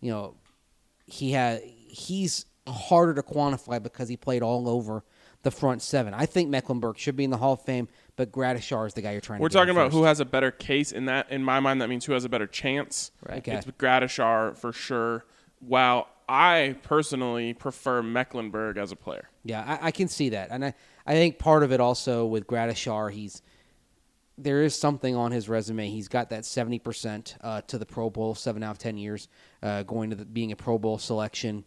you 0.00 0.10
know 0.12 0.36
he 1.06 1.32
has 1.32 1.60
he's 1.88 2.46
harder 2.68 3.14
to 3.14 3.22
quantify 3.22 3.82
because 3.82 4.08
he 4.08 4.16
played 4.16 4.42
all 4.42 4.68
over 4.68 5.02
the 5.42 5.50
front 5.50 5.82
seven. 5.82 6.14
I 6.14 6.26
think 6.26 6.48
Mecklenburg 6.48 6.98
should 6.98 7.16
be 7.16 7.24
in 7.24 7.30
the 7.30 7.36
Hall 7.36 7.54
of 7.54 7.62
Fame, 7.62 7.88
but 8.16 8.32
Gradishar 8.32 8.86
is 8.86 8.94
the 8.94 9.02
guy 9.02 9.12
you're 9.12 9.20
trying 9.20 9.38
to. 9.38 9.42
We're 9.42 9.48
to. 9.48 9.54
talking 9.54 9.70
about 9.70 9.86
first. 9.86 9.96
who 9.96 10.02
has 10.04 10.20
a 10.20 10.24
better 10.24 10.50
case 10.50 10.92
in 10.92 11.06
that. 11.06 11.30
In 11.30 11.44
my 11.44 11.60
mind, 11.60 11.80
that 11.80 11.88
means 11.88 12.04
who 12.04 12.12
has 12.12 12.24
a 12.24 12.28
better 12.28 12.46
chance. 12.46 13.12
Right. 13.26 13.38
Okay. 13.38 13.52
It's 13.52 13.66
Gradishar 13.66 14.56
for 14.56 14.72
sure. 14.72 15.24
While 15.60 16.08
I 16.28 16.76
personally 16.82 17.54
prefer 17.54 18.02
Mecklenburg 18.02 18.76
as 18.76 18.92
a 18.92 18.96
player. 18.96 19.28
Yeah, 19.44 19.78
I, 19.80 19.88
I 19.88 19.90
can 19.90 20.08
see 20.08 20.30
that, 20.30 20.48
and 20.50 20.64
I, 20.64 20.74
I 21.06 21.14
think 21.14 21.38
part 21.38 21.62
of 21.62 21.72
it 21.72 21.80
also 21.80 22.26
with 22.26 22.46
Gradishar, 22.46 23.10
he's 23.10 23.42
there 24.36 24.62
is 24.62 24.78
something 24.78 25.16
on 25.16 25.32
his 25.32 25.48
resume. 25.48 25.88
He's 25.88 26.08
got 26.08 26.30
that 26.30 26.44
seventy 26.44 26.78
percent 26.78 27.36
uh, 27.40 27.62
to 27.62 27.78
the 27.78 27.86
Pro 27.86 28.10
Bowl, 28.10 28.34
seven 28.34 28.62
out 28.62 28.72
of 28.72 28.78
ten 28.78 28.96
years, 28.96 29.28
uh, 29.62 29.82
going 29.84 30.10
to 30.10 30.16
the, 30.16 30.24
being 30.24 30.52
a 30.52 30.56
Pro 30.56 30.78
Bowl 30.78 30.98
selection. 30.98 31.64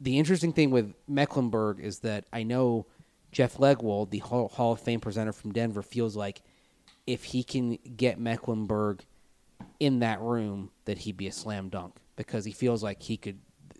The 0.00 0.18
interesting 0.18 0.52
thing 0.52 0.70
with 0.70 0.94
Mecklenburg 1.08 1.80
is 1.80 2.00
that 2.00 2.26
I 2.32 2.42
know 2.42 2.86
Jeff 3.32 3.56
Legwold, 3.56 4.10
the 4.10 4.18
Hall, 4.18 4.48
Hall 4.48 4.72
of 4.72 4.80
Fame 4.80 5.00
presenter 5.00 5.32
from 5.32 5.52
Denver, 5.52 5.82
feels 5.82 6.16
like 6.16 6.42
if 7.06 7.24
he 7.24 7.42
can 7.42 7.78
get 7.96 8.18
Mecklenburg 8.18 9.04
in 9.80 10.00
that 10.00 10.20
room, 10.20 10.70
that 10.84 10.98
he'd 10.98 11.16
be 11.16 11.26
a 11.26 11.32
slam 11.32 11.68
dunk 11.68 11.94
because 12.16 12.44
he 12.44 12.52
feels 12.52 12.82
like 12.82 13.02
he 13.02 13.16
could. 13.16 13.38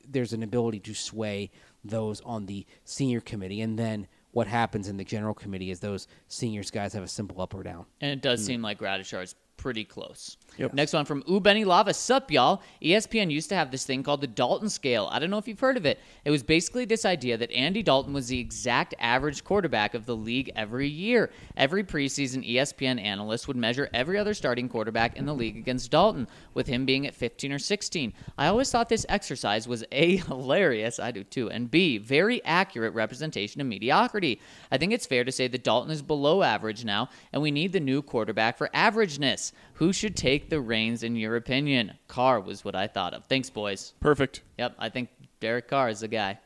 There's 0.08 0.32
an 0.32 0.42
ability 0.42 0.80
to 0.80 0.94
sway 0.94 1.50
those 1.84 2.20
on 2.22 2.46
the 2.46 2.66
senior 2.84 3.20
committee, 3.20 3.60
and 3.60 3.78
then 3.78 4.06
what 4.32 4.46
happens 4.46 4.88
in 4.88 4.98
the 4.98 5.04
general 5.04 5.32
committee 5.32 5.70
is 5.70 5.80
those 5.80 6.06
seniors 6.28 6.70
guys 6.70 6.92
have 6.92 7.02
a 7.02 7.08
simple 7.08 7.40
up 7.40 7.54
or 7.54 7.62
down. 7.62 7.86
And 8.02 8.10
it 8.10 8.20
does 8.20 8.40
hmm. 8.40 8.46
seem 8.46 8.62
like 8.62 8.78
Gradishar 8.78 9.22
is 9.22 9.34
pretty 9.56 9.84
close. 9.84 10.36
Yep. 10.58 10.72
Next 10.72 10.92
one 10.94 11.04
from 11.04 11.22
Ubeni 11.24 11.66
Lava. 11.66 11.92
Sup, 11.92 12.30
y'all? 12.30 12.62
ESPN 12.82 13.30
used 13.30 13.50
to 13.50 13.54
have 13.54 13.70
this 13.70 13.84
thing 13.84 14.02
called 14.02 14.22
the 14.22 14.26
Dalton 14.26 14.70
scale. 14.70 15.08
I 15.12 15.18
don't 15.18 15.30
know 15.30 15.38
if 15.38 15.46
you've 15.46 15.60
heard 15.60 15.76
of 15.76 15.84
it. 15.84 16.00
It 16.24 16.30
was 16.30 16.42
basically 16.42 16.86
this 16.86 17.04
idea 17.04 17.36
that 17.36 17.52
Andy 17.52 17.82
Dalton 17.82 18.14
was 18.14 18.28
the 18.28 18.40
exact 18.40 18.94
average 18.98 19.44
quarterback 19.44 19.94
of 19.94 20.06
the 20.06 20.16
league 20.16 20.50
every 20.56 20.88
year. 20.88 21.30
Every 21.56 21.84
preseason, 21.84 22.48
ESPN 22.48 23.00
analyst 23.00 23.48
would 23.48 23.56
measure 23.56 23.90
every 23.92 24.18
other 24.18 24.32
starting 24.32 24.68
quarterback 24.68 25.16
in 25.16 25.26
the 25.26 25.34
league 25.34 25.58
against 25.58 25.90
Dalton, 25.90 26.26
with 26.54 26.66
him 26.66 26.86
being 26.86 27.06
at 27.06 27.14
15 27.14 27.52
or 27.52 27.58
16. 27.58 28.12
I 28.38 28.46
always 28.46 28.70
thought 28.70 28.88
this 28.88 29.06
exercise 29.08 29.68
was 29.68 29.84
A, 29.92 30.16
hilarious, 30.16 30.98
I 30.98 31.10
do 31.10 31.22
too, 31.22 31.50
and 31.50 31.70
B, 31.70 31.98
very 31.98 32.42
accurate 32.44 32.94
representation 32.94 33.60
of 33.60 33.66
mediocrity. 33.66 34.40
I 34.70 34.78
think 34.78 34.92
it's 34.92 35.06
fair 35.06 35.24
to 35.24 35.32
say 35.32 35.48
that 35.48 35.64
Dalton 35.64 35.90
is 35.90 36.02
below 36.02 36.42
average 36.42 36.84
now, 36.84 37.10
and 37.32 37.42
we 37.42 37.50
need 37.50 37.72
the 37.72 37.80
new 37.80 38.00
quarterback 38.00 38.56
for 38.56 38.70
averageness. 38.74 39.52
Who 39.74 39.92
should 39.92 40.16
take 40.16 40.35
the 40.38 40.60
reins 40.60 41.02
in 41.02 41.16
your 41.16 41.36
opinion? 41.36 41.92
Carr 42.08 42.40
was 42.40 42.64
what 42.64 42.74
I 42.74 42.86
thought 42.86 43.14
of. 43.14 43.24
Thanks, 43.24 43.50
boys. 43.50 43.94
Perfect. 44.00 44.42
Yep, 44.58 44.74
I 44.78 44.88
think 44.88 45.08
Derek 45.40 45.68
Carr 45.68 45.88
is 45.88 46.00
the 46.00 46.08
guy. 46.08 46.38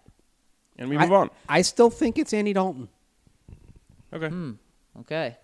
And 0.79 0.89
we 0.89 0.97
move 0.97 1.12
I, 1.12 1.17
on. 1.17 1.31
I 1.49 1.62
still 1.62 1.91
think 1.91 2.19
it's 2.19 2.33
Andy 2.33 2.53
Dalton. 2.53 2.89
Okay. 4.12 4.29
Hmm. 4.29 4.53
Okay. 5.01 5.37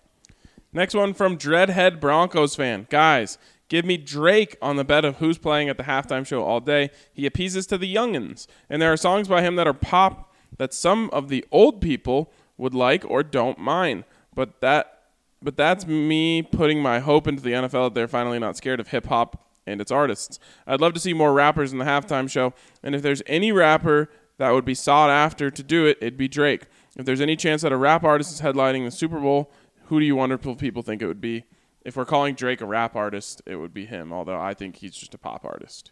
Next 0.73 0.93
one 0.93 1.13
from 1.13 1.37
Dreadhead 1.37 1.99
Broncos 1.99 2.55
fan. 2.55 2.87
Guys, 2.89 3.37
give 3.69 3.85
me 3.85 3.97
Drake 3.97 4.57
on 4.61 4.75
the 4.75 4.83
bet 4.83 5.05
of 5.05 5.17
who's 5.17 5.37
playing 5.37 5.69
at 5.69 5.77
the 5.77 5.83
halftime 5.83 6.25
show 6.25 6.43
all 6.43 6.59
day. 6.59 6.89
He 7.13 7.25
appeases 7.25 7.65
to 7.67 7.77
the 7.77 7.93
youngins, 7.93 8.47
and 8.69 8.81
there 8.81 8.91
are 8.91 8.97
songs 8.97 9.27
by 9.27 9.41
him 9.41 9.55
that 9.55 9.67
are 9.67 9.73
pop 9.73 10.33
that 10.57 10.73
some 10.73 11.09
of 11.11 11.29
the 11.29 11.45
old 11.51 11.81
people 11.81 12.31
would 12.57 12.73
like 12.73 13.05
or 13.09 13.23
don't 13.23 13.59
mind. 13.59 14.03
But 14.35 14.61
that 14.61 14.96
but 15.41 15.55
that's 15.57 15.85
me 15.85 16.41
putting 16.41 16.81
my 16.81 16.99
hope 16.99 17.27
into 17.27 17.41
the 17.43 17.51
NFL 17.51 17.87
that 17.87 17.93
they're 17.93 18.07
finally 18.07 18.39
not 18.39 18.57
scared 18.57 18.79
of 18.79 18.89
hip 18.89 19.07
hop 19.07 19.45
and 19.65 19.81
its 19.81 19.91
artists. 19.91 20.39
I'd 20.65 20.81
love 20.81 20.93
to 20.93 20.99
see 20.99 21.13
more 21.13 21.33
rappers 21.33 21.71
in 21.71 21.77
the 21.79 21.85
halftime 21.85 22.29
show, 22.29 22.53
and 22.83 22.95
if 22.95 23.01
there's 23.01 23.21
any 23.27 23.51
rapper 23.51 24.09
that 24.37 24.51
would 24.51 24.65
be 24.65 24.75
sought 24.75 25.09
after 25.09 25.49
to 25.51 25.63
do 25.63 25.85
it, 25.85 25.97
it'd 26.01 26.17
be 26.17 26.27
Drake. 26.27 26.67
If 26.95 27.05
there's 27.05 27.21
any 27.21 27.35
chance 27.35 27.61
that 27.61 27.71
a 27.71 27.77
rap 27.77 28.03
artist 28.03 28.31
is 28.31 28.41
headlining 28.41 28.85
the 28.85 28.91
Super 28.91 29.19
Bowl, 29.19 29.51
who 29.85 29.99
do 29.99 30.05
you 30.05 30.15
wonder 30.15 30.35
if 30.41 30.57
people 30.57 30.81
think 30.81 31.01
it 31.01 31.07
would 31.07 31.21
be? 31.21 31.45
If 31.83 31.95
we're 31.95 32.05
calling 32.05 32.35
Drake 32.35 32.61
a 32.61 32.65
rap 32.65 32.95
artist, 32.95 33.41
it 33.45 33.55
would 33.55 33.73
be 33.73 33.85
him, 33.85 34.11
although 34.11 34.39
I 34.39 34.53
think 34.53 34.77
he's 34.77 34.95
just 34.95 35.13
a 35.13 35.17
pop 35.17 35.45
artist. 35.45 35.91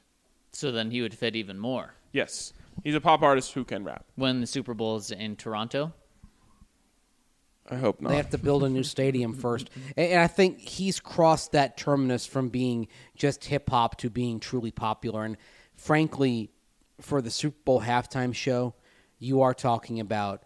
So 0.51 0.71
then 0.71 0.91
he 0.91 1.01
would 1.01 1.13
fit 1.13 1.35
even 1.35 1.59
more 1.59 1.95
Yes, 2.13 2.53
he's 2.81 2.95
a 2.95 3.01
pop 3.01 3.21
artist 3.21 3.51
who 3.53 3.65
can 3.65 3.83
rap. 3.83 4.05
when 4.15 4.39
the 4.39 4.47
Super 4.47 4.73
Bowl 4.73 4.95
is 4.95 5.11
in 5.11 5.35
Toronto. 5.35 5.93
I 7.69 7.75
hope 7.75 7.99
not. 7.99 8.09
They 8.09 8.17
have 8.17 8.29
to 8.31 8.37
build 8.37 8.63
a 8.63 8.69
new 8.69 8.83
stadium 8.95 9.33
first. 9.33 9.69
And, 9.97 10.11
and 10.11 10.21
I 10.21 10.27
think 10.27 10.59
he's 10.59 10.99
crossed 10.99 11.53
that 11.53 11.77
terminus 11.77 12.25
from 12.25 12.49
being 12.49 12.87
just 13.15 13.45
hip 13.45 13.69
hop 13.69 13.97
to 13.99 14.09
being 14.09 14.39
truly 14.39 14.71
popular. 14.71 15.25
And 15.25 15.37
frankly, 15.75 16.51
for 17.01 17.21
the 17.21 17.31
Super 17.31 17.57
Bowl 17.65 17.81
halftime 17.81 18.33
show, 18.33 18.75
you 19.19 19.41
are 19.41 19.53
talking 19.53 19.99
about 19.99 20.43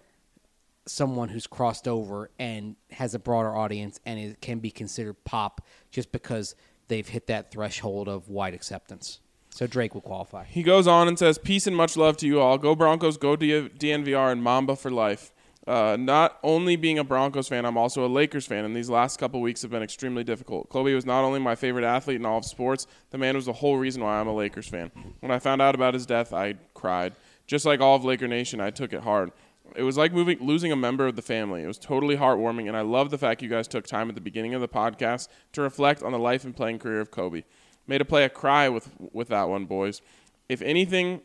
someone 0.85 1.29
who's 1.29 1.45
crossed 1.45 1.87
over 1.87 2.31
and 2.39 2.75
has 2.91 3.13
a 3.13 3.19
broader 3.19 3.55
audience 3.55 3.99
and 4.05 4.19
it 4.19 4.41
can 4.41 4.59
be 4.59 4.71
considered 4.71 5.23
pop 5.23 5.61
just 5.91 6.11
because 6.11 6.55
they've 6.87 7.07
hit 7.07 7.27
that 7.27 7.51
threshold 7.51 8.07
of 8.07 8.29
wide 8.29 8.53
acceptance. 8.53 9.19
So 9.51 9.67
Drake 9.67 9.93
will 9.93 10.01
qualify. 10.01 10.45
He 10.45 10.63
goes 10.63 10.87
on 10.87 11.07
and 11.07 11.17
says, 11.17 11.37
"Peace 11.37 11.67
and 11.67 11.75
much 11.75 11.97
love 11.97 12.17
to 12.17 12.27
you 12.27 12.39
all. 12.39 12.57
Go 12.57 12.75
Broncos. 12.75 13.17
Go 13.17 13.35
D- 13.35 13.69
DNVR 13.69 14.31
and 14.31 14.43
Mamba 14.43 14.75
for 14.75 14.89
life." 14.91 15.33
Uh, 15.69 15.95
not 15.99 16.39
only 16.41 16.75
being 16.75 16.97
a 16.97 17.03
Broncos 17.03 17.47
fan, 17.47 17.63
I'm 17.63 17.77
also 17.77 18.03
a 18.03 18.09
Lakers 18.09 18.47
fan, 18.47 18.65
and 18.65 18.75
these 18.75 18.89
last 18.89 19.19
couple 19.19 19.39
weeks 19.39 19.61
have 19.61 19.69
been 19.69 19.83
extremely 19.83 20.23
difficult. 20.23 20.67
Kobe 20.69 20.95
was 20.95 21.05
not 21.05 21.23
only 21.23 21.39
my 21.39 21.53
favorite 21.53 21.85
athlete 21.85 22.15
in 22.15 22.25
all 22.25 22.39
of 22.39 22.45
sports, 22.45 22.87
the 23.11 23.19
man 23.19 23.35
was 23.35 23.45
the 23.45 23.53
whole 23.53 23.77
reason 23.77 24.01
why 24.01 24.19
I'm 24.19 24.27
a 24.27 24.33
Lakers 24.33 24.67
fan. 24.67 24.89
When 25.19 25.31
I 25.31 25.37
found 25.37 25.61
out 25.61 25.75
about 25.75 25.93
his 25.93 26.07
death, 26.07 26.33
I 26.33 26.55
cried. 26.73 27.13
Just 27.45 27.67
like 27.67 27.81
all 27.81 27.95
of 27.95 28.03
Laker 28.03 28.27
Nation, 28.27 28.59
I 28.59 28.71
took 28.71 28.93
it 28.93 29.01
hard. 29.01 29.31
It 29.75 29.83
was 29.83 29.95
like 29.95 30.11
moving, 30.11 30.39
losing 30.39 30.71
a 30.71 30.75
member 30.75 31.05
of 31.05 31.15
the 31.15 31.21
family. 31.21 31.61
It 31.61 31.67
was 31.67 31.77
totally 31.77 32.17
heartwarming, 32.17 32.67
and 32.67 32.75
I 32.75 32.81
love 32.81 33.11
the 33.11 33.19
fact 33.19 33.43
you 33.43 33.49
guys 33.49 33.67
took 33.67 33.85
time 33.85 34.09
at 34.09 34.15
the 34.15 34.21
beginning 34.21 34.55
of 34.55 34.61
the 34.61 34.67
podcast 34.67 35.27
to 35.53 35.61
reflect 35.61 36.01
on 36.01 36.13
the 36.13 36.17
life 36.17 36.45
and 36.45 36.55
playing 36.55 36.79
career 36.79 36.99
of 36.99 37.11
Kobe. 37.11 37.43
Made 37.85 38.01
a 38.01 38.05
play 38.05 38.23
a 38.23 38.29
cry 38.29 38.69
with 38.69 38.89
with 39.13 39.27
that 39.27 39.47
one, 39.47 39.65
boys. 39.65 40.01
If 40.47 40.63
anything, 40.63 41.21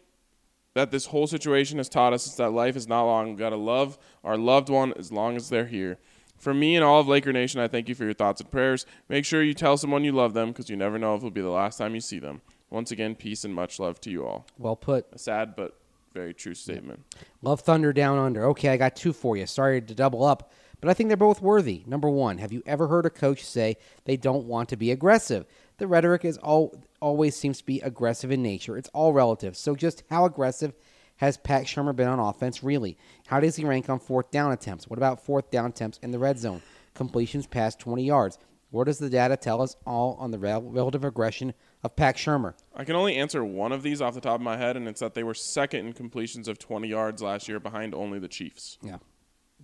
that 0.74 0.90
this 0.90 1.06
whole 1.06 1.26
situation 1.26 1.78
has 1.78 1.88
taught 1.88 2.12
us 2.12 2.26
is 2.26 2.36
that 2.36 2.51
life 2.51 2.76
is 2.76 2.86
not 2.86 3.05
long. 3.05 3.28
We've 3.28 3.38
gotta 3.38 3.56
love 3.56 3.98
our 4.22 4.36
loved 4.36 4.68
one 4.68 4.92
as 4.94 5.10
long 5.10 5.36
as 5.36 5.48
they're 5.48 5.66
here. 5.66 5.98
For 6.36 6.52
me 6.52 6.76
and 6.76 6.84
all 6.84 7.01
of 7.01 7.09
Laker 7.09 7.32
Nation, 7.32 7.60
I 7.60 7.68
thank 7.68 7.88
you 7.88 7.94
for 7.94 8.05
your 8.05 8.12
thoughts 8.12 8.40
and 8.40 8.51
prayers. 8.51 8.84
Make 9.09 9.24
sure 9.24 9.42
you 9.42 9.55
tell 9.55 9.76
someone 9.76 10.05
you 10.05 10.12
love 10.12 10.34
them 10.34 10.48
because 10.48 10.68
you 10.68 10.76
never 10.76 10.98
know 10.98 11.14
if 11.14 11.20
it'll 11.20 11.30
be 11.30 11.40
the 11.40 11.48
last 11.48 11.78
time 11.78 11.94
you 11.94 12.01
see 12.01 12.18
them. 12.18 12.42
Once 12.70 12.90
again, 12.90 13.14
peace 13.14 13.44
and 13.44 13.55
much 13.55 13.78
love 13.78 14.01
to 14.01 14.10
you 14.10 14.26
all. 14.26 14.46
Well 14.59 14.76
put. 14.76 15.06
A 15.12 15.18
sad 15.18 15.55
but 15.56 15.78
very 16.12 16.34
true 16.34 16.55
statement. 16.55 17.02
Love 17.40 17.60
Thunder 17.60 17.92
Down 17.92 18.18
Under. 18.18 18.44
Okay, 18.46 18.68
I 18.68 18.76
got 18.76 18.96
two 18.96 19.12
for 19.12 19.36
you. 19.36 19.46
Sorry 19.46 19.80
to 19.80 19.94
double 19.94 20.24
up, 20.24 20.52
but 20.80 20.90
I 20.90 20.94
think 20.94 21.09
they're 21.09 21.16
both 21.16 21.40
worthy. 21.40 21.82
Number 21.86 22.09
one, 22.09 22.38
have 22.38 22.52
you 22.52 22.62
ever 22.66 22.88
heard 22.88 23.06
a 23.06 23.10
coach 23.10 23.44
say 23.44 23.76
they 24.05 24.16
don't 24.16 24.46
want 24.46 24.68
to 24.70 24.76
be 24.76 24.90
aggressive? 24.90 25.46
The 25.78 25.86
rhetoric 25.86 26.24
is 26.24 26.38
all 26.38 26.84
always 27.01 27.36
seems 27.36 27.59
to 27.59 27.66
be 27.66 27.80
aggressive 27.80 28.30
in 28.30 28.42
nature. 28.42 28.78
It's 28.78 28.88
all 28.90 29.12
relative. 29.12 29.56
So 29.56 29.74
just 29.74 30.05
how 30.09 30.24
aggressive 30.24 30.72
has 31.16 31.36
Pat 31.36 31.64
Shurmur 31.64 31.94
been 31.94 32.09
on 32.09 32.18
offense 32.18 32.62
really? 32.62 32.96
How 33.26 33.40
does 33.40 33.56
he 33.56 33.64
rank 33.64 33.90
on 33.90 33.98
fourth 33.98 34.30
down 34.30 34.52
attempts? 34.52 34.88
What 34.88 34.98
about 34.98 35.24
fourth 35.24 35.51
down 35.51 35.66
attempts 35.66 35.98
in 36.02 36.10
the 36.10 36.18
red 36.18 36.38
zone? 36.38 36.62
Completions 36.94 37.46
past 37.46 37.78
20 37.80 38.05
yards. 38.05 38.38
What 38.70 38.84
does 38.84 38.98
the 38.98 39.10
data 39.10 39.36
tell 39.36 39.62
us 39.62 39.76
all 39.86 40.16
on 40.18 40.32
the 40.32 40.38
relative 40.38 41.05
aggression 41.05 41.55
of 41.84 41.94
Pat 41.94 42.16
Shurmur? 42.16 42.55
I 42.74 42.84
can 42.84 42.96
only 42.96 43.14
answer 43.16 43.44
one 43.44 43.70
of 43.70 43.84
these 43.84 44.02
off 44.02 44.14
the 44.14 44.20
top 44.20 44.36
of 44.36 44.40
my 44.40 44.56
head, 44.56 44.76
and 44.76 44.88
it's 44.88 44.98
that 44.98 45.14
they 45.14 45.22
were 45.22 45.34
second 45.34 45.86
in 45.86 45.92
completions 45.92 46.48
of 46.48 46.59
20 46.59 46.88
yards 46.88 47.22
last 47.22 47.46
year 47.48 47.60
behind 47.60 47.94
only 47.94 48.18
the 48.18 48.26
Chiefs. 48.26 48.78
Yeah. 48.82 48.98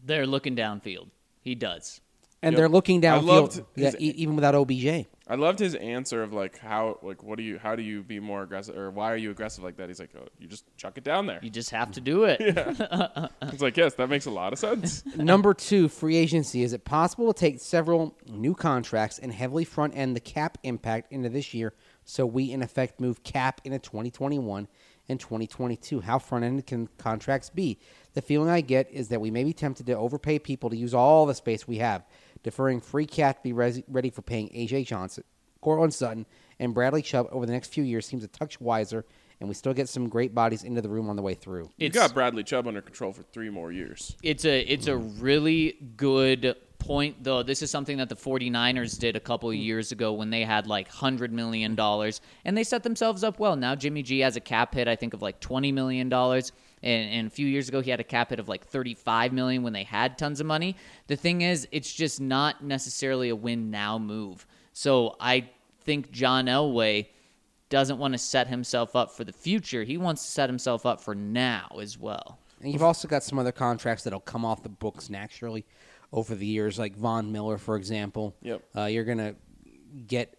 They're 0.05 0.29
looking 0.29 0.55
downfield. 0.55 1.09
He 1.41 1.57
does. 1.57 2.01
And 2.43 2.55
Yep. 2.55 2.59
they're 2.59 2.69
looking 2.71 3.05
I 3.05 3.19
loved 3.19 3.53
downfield, 3.53 3.67
yeah, 3.77 3.93
e- 3.99 4.15
even 4.17 4.35
without 4.35 4.55
OBJ. 4.55 5.07
I 5.29 5.35
loved 5.35 5.59
his 5.59 5.75
answer 5.75 6.23
of 6.23 6.33
like 6.33 6.59
how 6.59 6.99
like 7.03 7.23
what 7.23 7.37
do 7.37 7.45
you 7.45 7.59
how 7.59 7.77
do 7.77 7.83
you 7.83 8.03
be 8.03 8.19
more 8.19 8.43
aggressive 8.43 8.77
or 8.77 8.91
why 8.91 9.13
are 9.13 9.17
you 9.17 9.31
aggressive 9.31 9.63
like 9.63 9.77
that? 9.77 9.89
He's 9.89 10.01
like, 10.01 10.11
oh, 10.19 10.27
you 10.39 10.49
just 10.49 10.65
chuck 10.77 10.97
it 10.97 11.05
down 11.05 11.27
there. 11.27 11.39
You 11.43 11.51
just 11.51 11.71
have 11.71 11.93
to 11.93 12.01
do 12.01 12.25
it. 12.25 12.41
yeah. 12.41 13.29
It's 13.43 13.61
like 13.63 13.77
yes, 13.77 13.95
that 13.95 14.09
makes 14.09 14.25
a 14.27 14.31
lot 14.31 14.53
of 14.55 14.59
sense. 14.59 15.05
Number 15.17 15.53
two, 15.55 15.89
free 15.89 16.17
agency. 16.17 16.63
Is 16.63 16.73
it 16.73 16.85
possible 16.87 17.33
to 17.33 17.39
take 17.39 17.61
several 17.61 18.17
new 18.27 18.55
contracts 18.55 19.19
and 19.19 19.33
heavily 19.33 19.65
front 19.65 19.95
end 19.97 20.17
the 20.17 20.21
cap 20.21 20.57
impact 20.63 21.13
into 21.13 21.29
this 21.29 21.53
year 21.53 21.75
so 22.05 22.25
we, 22.27 22.51
in 22.51 22.63
effect, 22.63 23.01
move 23.01 23.23
cap 23.23 23.61
into 23.65 23.79
2021 23.79 24.67
and 25.09 25.21
2022? 25.21 26.01
How 26.01 26.19
front 26.19 26.45
end 26.45 26.67
can 26.67 26.89
contracts 26.99 27.51
be? 27.51 27.79
The 28.15 28.23
feeling 28.23 28.49
I 28.49 28.61
get 28.63 28.91
is 28.91 29.09
that 29.09 29.21
we 29.21 29.31
may 29.31 29.45
be 29.45 29.53
tempted 29.53 29.87
to 29.87 29.93
overpay 29.97 30.41
people 30.41 30.71
to 30.71 30.77
use 30.77 30.95
all 30.95 31.27
the 31.27 31.35
space 31.35 31.69
we 31.69 31.79
have, 31.79 32.05
deferring 32.43 32.81
free 32.81 33.07
cap 33.07 33.37
to 33.37 33.43
be 33.43 33.53
res- 33.53 33.83
ready 33.89 34.11
for 34.11 34.23
paying 34.23 34.51
A.J. 34.53 34.85
Johnson, 34.85 35.25
Courtland 35.61 35.95
Sutton, 35.95 36.27
and 36.59 36.75
Bradley 36.75 37.03
Chubb 37.03 37.29
over 37.31 37.47
the 37.47 37.53
next 37.53 37.73
few 37.73 37.85
years 37.85 38.07
seems 38.07 38.25
a 38.25 38.29
touch 38.29 38.61
wiser, 38.61 39.05
and 39.41 39.49
we 39.49 39.55
still 39.55 39.75
get 39.75 39.89
some 39.89 40.09
great 40.09 40.35
bodies 40.35 40.65
into 40.65 40.83
the 40.83 40.89
room 40.89 41.09
on 41.09 41.17
the 41.17 41.23
way 41.23 41.35
through. 41.35 41.71
you 41.77 41.87
It's 41.87 41.97
got 41.97 42.15
Bradley 42.15 42.45
Chubb 42.45 42.67
under 42.67 42.83
control 42.83 43.13
for 43.13 43.23
three 43.23 43.51
more 43.51 43.73
years. 43.73 44.17
it's 44.23 44.45
a 44.45 44.61
it's 44.61 44.87
a 44.87 44.97
really 44.97 45.77
good 45.97 46.57
point 46.81 47.23
though 47.23 47.43
this 47.43 47.63
is 47.63 47.71
something 47.71 47.99
that 47.99 48.09
the 48.09 48.17
49ers 48.17 48.99
did 48.99 49.15
a 49.15 49.21
couple 49.21 49.51
of 49.51 49.55
hmm. 49.55 49.61
years 49.61 49.93
ago 49.93 50.15
when 50.15 50.31
they 50.31 50.43
had 50.43 50.67
like 50.67 50.89
100 50.89 51.31
million 51.31 51.75
dollars 51.75 52.23
and 52.45 52.57
they 52.57 52.65
set 52.65 52.83
themselves 52.83 53.23
up 53.23 53.39
well 53.39 53.55
now 53.55 53.75
jimmy 53.75 54.03
g 54.03 54.21
has 54.21 54.35
a 54.35 54.41
cap 54.41 54.75
hit 54.75 54.89
i 54.89 54.97
think 54.97 55.13
of 55.13 55.21
like 55.21 55.39
20 55.41 55.71
million 55.73 56.09
dollars 56.09 56.53
and, 56.83 57.11
and 57.13 57.27
a 57.27 57.31
few 57.31 57.47
years 57.47 57.69
ago 57.69 57.81
he 57.81 57.91
had 57.91 58.01
a 58.01 58.05
cap 58.05 58.31
hit 58.31 58.39
of 58.39 58.49
like 58.49 58.67
35 58.67 59.33
million 59.33 59.63
when 59.63 59.73
they 59.73 59.85
had 59.85 60.17
tons 60.19 60.41
of 60.41 60.47
money 60.47 60.77
the 61.07 61.17
thing 61.17 61.43
is 61.43 61.67
it's 61.73 61.93
just 61.93 62.21
not 62.21 62.63
necessarily 62.65 63.29
a 63.29 63.37
win 63.37 63.71
now 63.71 63.99
move 63.99 64.47
so 64.73 65.17
i 65.21 65.49
think 65.83 66.11
john 66.11 66.47
elway 66.47 67.07
doesn't 67.69 67.99
want 67.99 68.13
to 68.15 68.19
set 68.19 68.49
himself 68.49 68.97
up 68.97 69.13
for 69.13 69.25
the 69.25 69.33
future 69.33 69.85
he 69.85 69.97
wants 69.97 70.25
to 70.25 70.31
set 70.31 70.49
himself 70.49 70.85
up 70.87 71.01
for 71.01 71.15
now 71.15 71.69
as 71.81 71.99
well 71.99 72.39
And 72.63 72.73
you've 72.73 72.83
also 72.83 73.09
got 73.09 73.23
some 73.23 73.39
other 73.39 73.53
contracts 73.53 74.05
that'll 74.05 74.21
come 74.21 74.45
off 74.45 74.63
the 74.63 74.69
books 74.69 75.09
naturally 75.09 75.65
over 76.13 76.35
the 76.35 76.45
years, 76.45 76.77
like 76.79 76.97
Von 76.97 77.31
Miller, 77.31 77.57
for 77.57 77.77
example. 77.77 78.35
Yep. 78.43 78.63
Uh, 78.77 78.85
you're 78.87 79.05
going 79.05 79.19
to 79.19 79.37
get, 80.09 80.37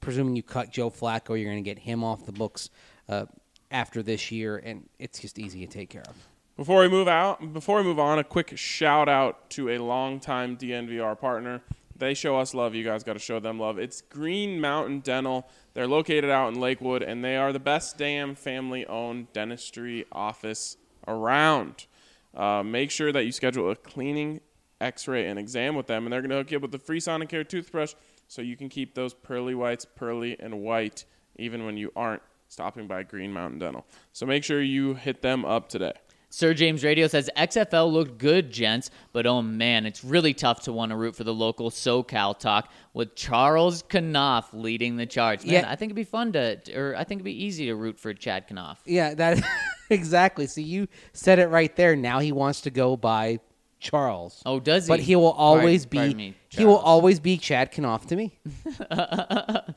presuming 0.00 0.34
you 0.36 0.42
cut 0.42 0.70
Joe 0.72 0.90
Flacco, 0.90 1.28
you're 1.28 1.50
going 1.50 1.62
to 1.62 1.70
get 1.70 1.78
him 1.78 2.02
off 2.02 2.26
the 2.26 2.32
books 2.32 2.68
uh, 3.08 3.26
after 3.70 4.02
this 4.02 4.30
year, 4.30 4.56
and 4.56 4.88
it's 4.98 5.20
just 5.20 5.38
easy 5.38 5.66
to 5.66 5.72
take 5.72 5.90
care 5.90 6.04
of. 6.08 6.16
Before 6.56 6.82
we 6.82 6.88
move 6.88 7.08
out, 7.08 7.52
before 7.52 7.78
we 7.78 7.84
move 7.84 7.98
on, 7.98 8.18
a 8.18 8.24
quick 8.24 8.56
shout 8.56 9.08
out 9.08 9.48
to 9.50 9.70
a 9.70 9.78
longtime 9.78 10.56
DNVR 10.56 11.18
partner. 11.18 11.62
They 11.96 12.14
show 12.14 12.38
us 12.38 12.54
love. 12.54 12.74
You 12.74 12.84
guys 12.84 13.04
got 13.04 13.14
to 13.14 13.18
show 13.18 13.40
them 13.40 13.58
love. 13.58 13.78
It's 13.78 14.00
Green 14.00 14.60
Mountain 14.60 15.00
Dental. 15.00 15.48
They're 15.74 15.86
located 15.86 16.30
out 16.30 16.48
in 16.52 16.60
Lakewood, 16.60 17.02
and 17.02 17.24
they 17.24 17.36
are 17.36 17.52
the 17.52 17.60
best 17.60 17.98
damn 17.98 18.34
family-owned 18.34 19.32
dentistry 19.32 20.06
office 20.10 20.76
around. 21.06 21.86
Uh, 22.34 22.62
make 22.62 22.90
sure 22.90 23.12
that 23.12 23.24
you 23.24 23.32
schedule 23.32 23.70
a 23.70 23.76
cleaning, 23.76 24.40
X-ray, 24.80 25.26
and 25.26 25.38
exam 25.38 25.74
with 25.74 25.86
them, 25.86 26.04
and 26.04 26.12
they're 26.12 26.22
going 26.22 26.30
to 26.30 26.36
hook 26.36 26.50
you 26.50 26.56
up 26.56 26.62
with 26.62 26.74
a 26.74 26.78
free 26.78 27.00
Sonicare 27.00 27.46
toothbrush, 27.46 27.94
so 28.28 28.40
you 28.42 28.56
can 28.56 28.68
keep 28.68 28.94
those 28.94 29.12
pearly 29.12 29.54
whites 29.54 29.84
pearly 29.84 30.38
and 30.40 30.60
white, 30.60 31.04
even 31.36 31.64
when 31.64 31.76
you 31.76 31.92
aren't 31.96 32.22
stopping 32.50 32.86
by 32.88 33.04
Green 33.04 33.32
Mountain 33.32 33.60
Dental. 33.60 33.86
So 34.12 34.26
make 34.26 34.42
sure 34.44 34.60
you 34.60 34.94
hit 34.94 35.22
them 35.22 35.44
up 35.44 35.68
today. 35.68 35.92
Sir 36.32 36.52
James 36.54 36.84
Radio 36.84 37.06
says 37.08 37.28
XFL 37.36 37.90
looked 37.92 38.18
good, 38.18 38.52
gents, 38.52 38.90
but 39.12 39.26
oh 39.26 39.40
man, 39.42 39.84
it's 39.86 40.04
really 40.04 40.32
tough 40.34 40.60
to 40.62 40.72
want 40.72 40.90
to 40.90 40.96
root 40.96 41.16
for 41.16 41.24
the 41.24 41.34
local 41.34 41.70
SoCal 41.70 42.38
talk 42.38 42.70
with 42.94 43.16
Charles 43.16 43.82
Kanoff 43.84 44.44
leading 44.52 44.96
the 44.96 45.06
charge. 45.06 45.44
Man, 45.44 45.54
Yeah. 45.64 45.70
I 45.70 45.74
think 45.74 45.90
it'd 45.90 45.96
be 45.96 46.04
fun 46.04 46.32
to, 46.34 46.60
or 46.76 46.94
I 46.96 47.02
think 47.02 47.18
it'd 47.18 47.24
be 47.24 47.44
easy 47.44 47.66
to 47.66 47.74
root 47.74 47.98
for 47.98 48.14
Chad 48.14 48.48
Kanoff. 48.48 48.76
Yeah, 48.84 49.14
that 49.14 49.42
exactly. 49.90 50.46
So 50.46 50.60
you 50.60 50.86
said 51.12 51.40
it 51.40 51.48
right 51.48 51.74
there. 51.74 51.96
Now 51.96 52.20
he 52.20 52.30
wants 52.30 52.60
to 52.62 52.70
go 52.70 52.96
by 52.96 53.40
Charles. 53.80 54.40
Oh, 54.46 54.60
does 54.60 54.86
he? 54.86 54.88
But 54.88 55.00
he 55.00 55.16
will 55.16 55.32
always 55.32 55.84
Pardon- 55.84 55.90
be 55.90 55.98
pardon 55.98 56.16
me, 56.16 56.34
he 56.48 56.64
will 56.64 56.78
always 56.78 57.18
be 57.18 57.38
Chad 57.38 57.72
Kanoff 57.72 58.06
to 58.06 58.14
me. 58.16 58.38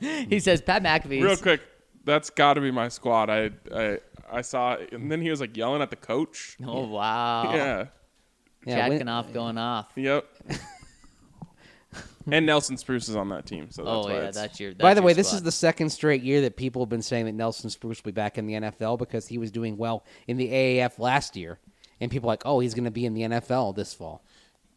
He 0.28 0.38
says 0.40 0.60
Pat 0.62 0.82
McAfee. 0.82 1.22
Real 1.22 1.36
quick, 1.36 1.60
that's 2.04 2.30
got 2.30 2.54
to 2.54 2.60
be 2.60 2.70
my 2.70 2.88
squad. 2.88 3.30
I, 3.30 3.50
I 3.74 3.98
I 4.32 4.40
saw, 4.40 4.74
it, 4.74 4.92
and 4.92 5.10
then 5.10 5.20
he 5.20 5.30
was 5.30 5.40
like 5.40 5.56
yelling 5.56 5.82
at 5.82 5.90
the 5.90 5.96
coach. 5.96 6.56
Oh 6.64 6.86
wow. 6.86 7.54
Yeah. 7.54 7.84
Yeah, 8.66 8.76
Chad 8.76 8.90
when- 8.90 9.00
Kanoff 9.06 9.32
going 9.32 9.58
off. 9.58 9.90
Yep. 9.94 10.26
and 12.30 12.46
Nelson 12.46 12.76
Spruce 12.78 13.08
is 13.08 13.16
on 13.16 13.28
that 13.28 13.44
team, 13.46 13.70
so 13.70 13.84
that's 13.84 13.94
Oh 13.94 14.02
why 14.04 14.12
yeah, 14.12 14.18
it's- 14.18 14.34
that's 14.34 14.58
your. 14.58 14.70
That's 14.70 14.82
By 14.82 14.94
the 14.94 15.00
your 15.00 15.06
way, 15.06 15.12
this 15.12 15.32
is 15.32 15.42
the 15.42 15.52
second 15.52 15.90
straight 15.90 16.22
year 16.22 16.40
that 16.42 16.56
people 16.56 16.82
have 16.82 16.88
been 16.88 17.02
saying 17.02 17.26
that 17.26 17.32
Nelson 17.34 17.68
Spruce 17.70 18.02
will 18.02 18.10
be 18.12 18.14
back 18.14 18.38
in 18.38 18.46
the 18.46 18.54
NFL 18.54 18.98
because 18.98 19.26
he 19.28 19.36
was 19.38 19.50
doing 19.50 19.76
well 19.76 20.04
in 20.26 20.36
the 20.38 20.48
AAF 20.50 20.98
last 20.98 21.36
year, 21.36 21.58
and 22.00 22.10
people 22.10 22.28
are 22.30 22.32
like, 22.32 22.42
oh, 22.46 22.60
he's 22.60 22.74
going 22.74 22.84
to 22.86 22.90
be 22.90 23.04
in 23.04 23.12
the 23.14 23.22
NFL 23.22 23.76
this 23.76 23.92
fall. 23.92 24.24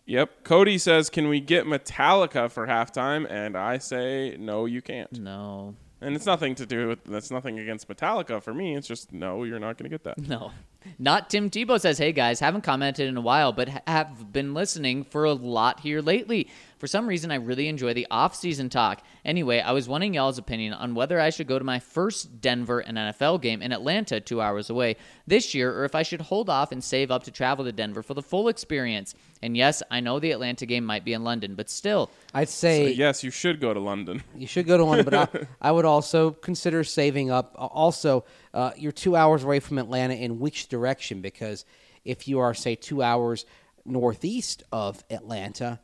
Yep. 0.05 0.43
Cody 0.43 0.77
says, 0.77 1.09
"Can 1.09 1.27
we 1.27 1.39
get 1.41 1.65
Metallica 1.65 2.49
for 2.51 2.65
halftime?" 2.67 3.29
And 3.29 3.57
I 3.57 3.77
say, 3.77 4.37
"No, 4.39 4.65
you 4.65 4.81
can't." 4.81 5.11
No, 5.19 5.75
And 5.99 6.15
it's 6.15 6.27
nothing 6.27 6.53
to 6.55 6.65
do 6.65 6.89
with 6.89 7.03
that's 7.05 7.31
nothing 7.31 7.57
against 7.57 7.87
Metallica 7.87 8.41
for 8.41 8.53
me. 8.53 8.75
It's 8.75 8.87
just 8.87 9.11
no, 9.11 9.43
you're 9.43 9.59
not 9.59 9.77
going 9.77 9.89
to 9.89 9.97
get 9.97 10.03
that. 10.03 10.17
no. 10.17 10.51
Not 10.99 11.29
Tim 11.29 11.49
Tebow 11.49 11.81
says, 11.81 11.97
"Hey 11.97 12.11
guys, 12.13 12.39
haven't 12.39 12.61
commented 12.61 13.09
in 13.09 13.17
a 13.17 13.21
while, 13.21 13.51
but 13.51 13.67
ha- 13.67 13.81
have 13.87 14.31
been 14.31 14.53
listening 14.53 15.03
for 15.03 15.25
a 15.25 15.33
lot 15.33 15.81
here 15.81 16.01
lately. 16.01 16.47
For 16.77 16.87
some 16.87 17.07
reason, 17.07 17.31
I 17.31 17.35
really 17.35 17.67
enjoy 17.67 17.93
the 17.93 18.07
off-season 18.11 18.69
talk. 18.69 19.01
Anyway, 19.25 19.59
I 19.59 19.71
was 19.71 19.89
wanting 19.89 20.13
y'all's 20.13 20.37
opinion 20.37 20.73
on 20.73 20.93
whether 20.93 21.19
I 21.19 21.31
should 21.31 21.47
go 21.47 21.57
to 21.57 21.65
my 21.65 21.79
first 21.79 22.39
Denver 22.39 22.79
and 22.79 22.97
NFL 22.97 23.41
game 23.41 23.61
in 23.63 23.73
Atlanta, 23.73 24.21
two 24.21 24.39
hours 24.39 24.69
away, 24.69 24.95
this 25.25 25.55
year, 25.55 25.75
or 25.77 25.83
if 25.85 25.95
I 25.95 26.03
should 26.03 26.21
hold 26.21 26.49
off 26.49 26.71
and 26.71 26.83
save 26.83 27.09
up 27.09 27.23
to 27.23 27.31
travel 27.31 27.65
to 27.65 27.71
Denver 27.71 28.03
for 28.03 28.13
the 28.13 28.21
full 28.21 28.47
experience. 28.47 29.15
And 29.41 29.55
yes, 29.55 29.83
I 29.91 29.99
know 29.99 30.19
the 30.19 30.31
Atlanta 30.31 30.65
game 30.65 30.83
might 30.83 31.05
be 31.05 31.13
in 31.13 31.23
London, 31.23 31.55
but 31.55 31.69
still, 31.69 32.09
I'd 32.33 32.49
So, 32.49 32.67
say 32.67 32.91
yes, 32.91 33.23
you 33.23 33.29
should 33.31 33.59
go 33.61 33.73
to 33.73 33.79
London. 33.79 34.23
You 34.37 34.47
should 34.47 34.65
go 34.67 34.77
to 34.77 34.83
London, 34.83 35.05
but 35.05 35.13
I, 35.13 35.47
I 35.61 35.71
would 35.71 35.85
also 35.85 36.31
consider 36.31 36.83
saving 36.83 37.29
up. 37.31 37.55
Uh, 37.57 37.65
Also, 37.67 38.25
uh, 38.53 38.71
you're 38.77 38.91
two 38.91 39.15
hours 39.15 39.43
away 39.43 39.59
from 39.59 39.77
Atlanta 39.77 40.13
in 40.15 40.39
which 40.39 40.67
direction? 40.69 41.21
Because 41.21 41.65
if 42.05 42.27
you 42.27 42.39
are, 42.39 42.53
say, 42.53 42.75
two 42.75 43.01
hours 43.03 43.45
northeast 43.85 44.63
of 44.71 45.03
Atlanta, 45.09 45.79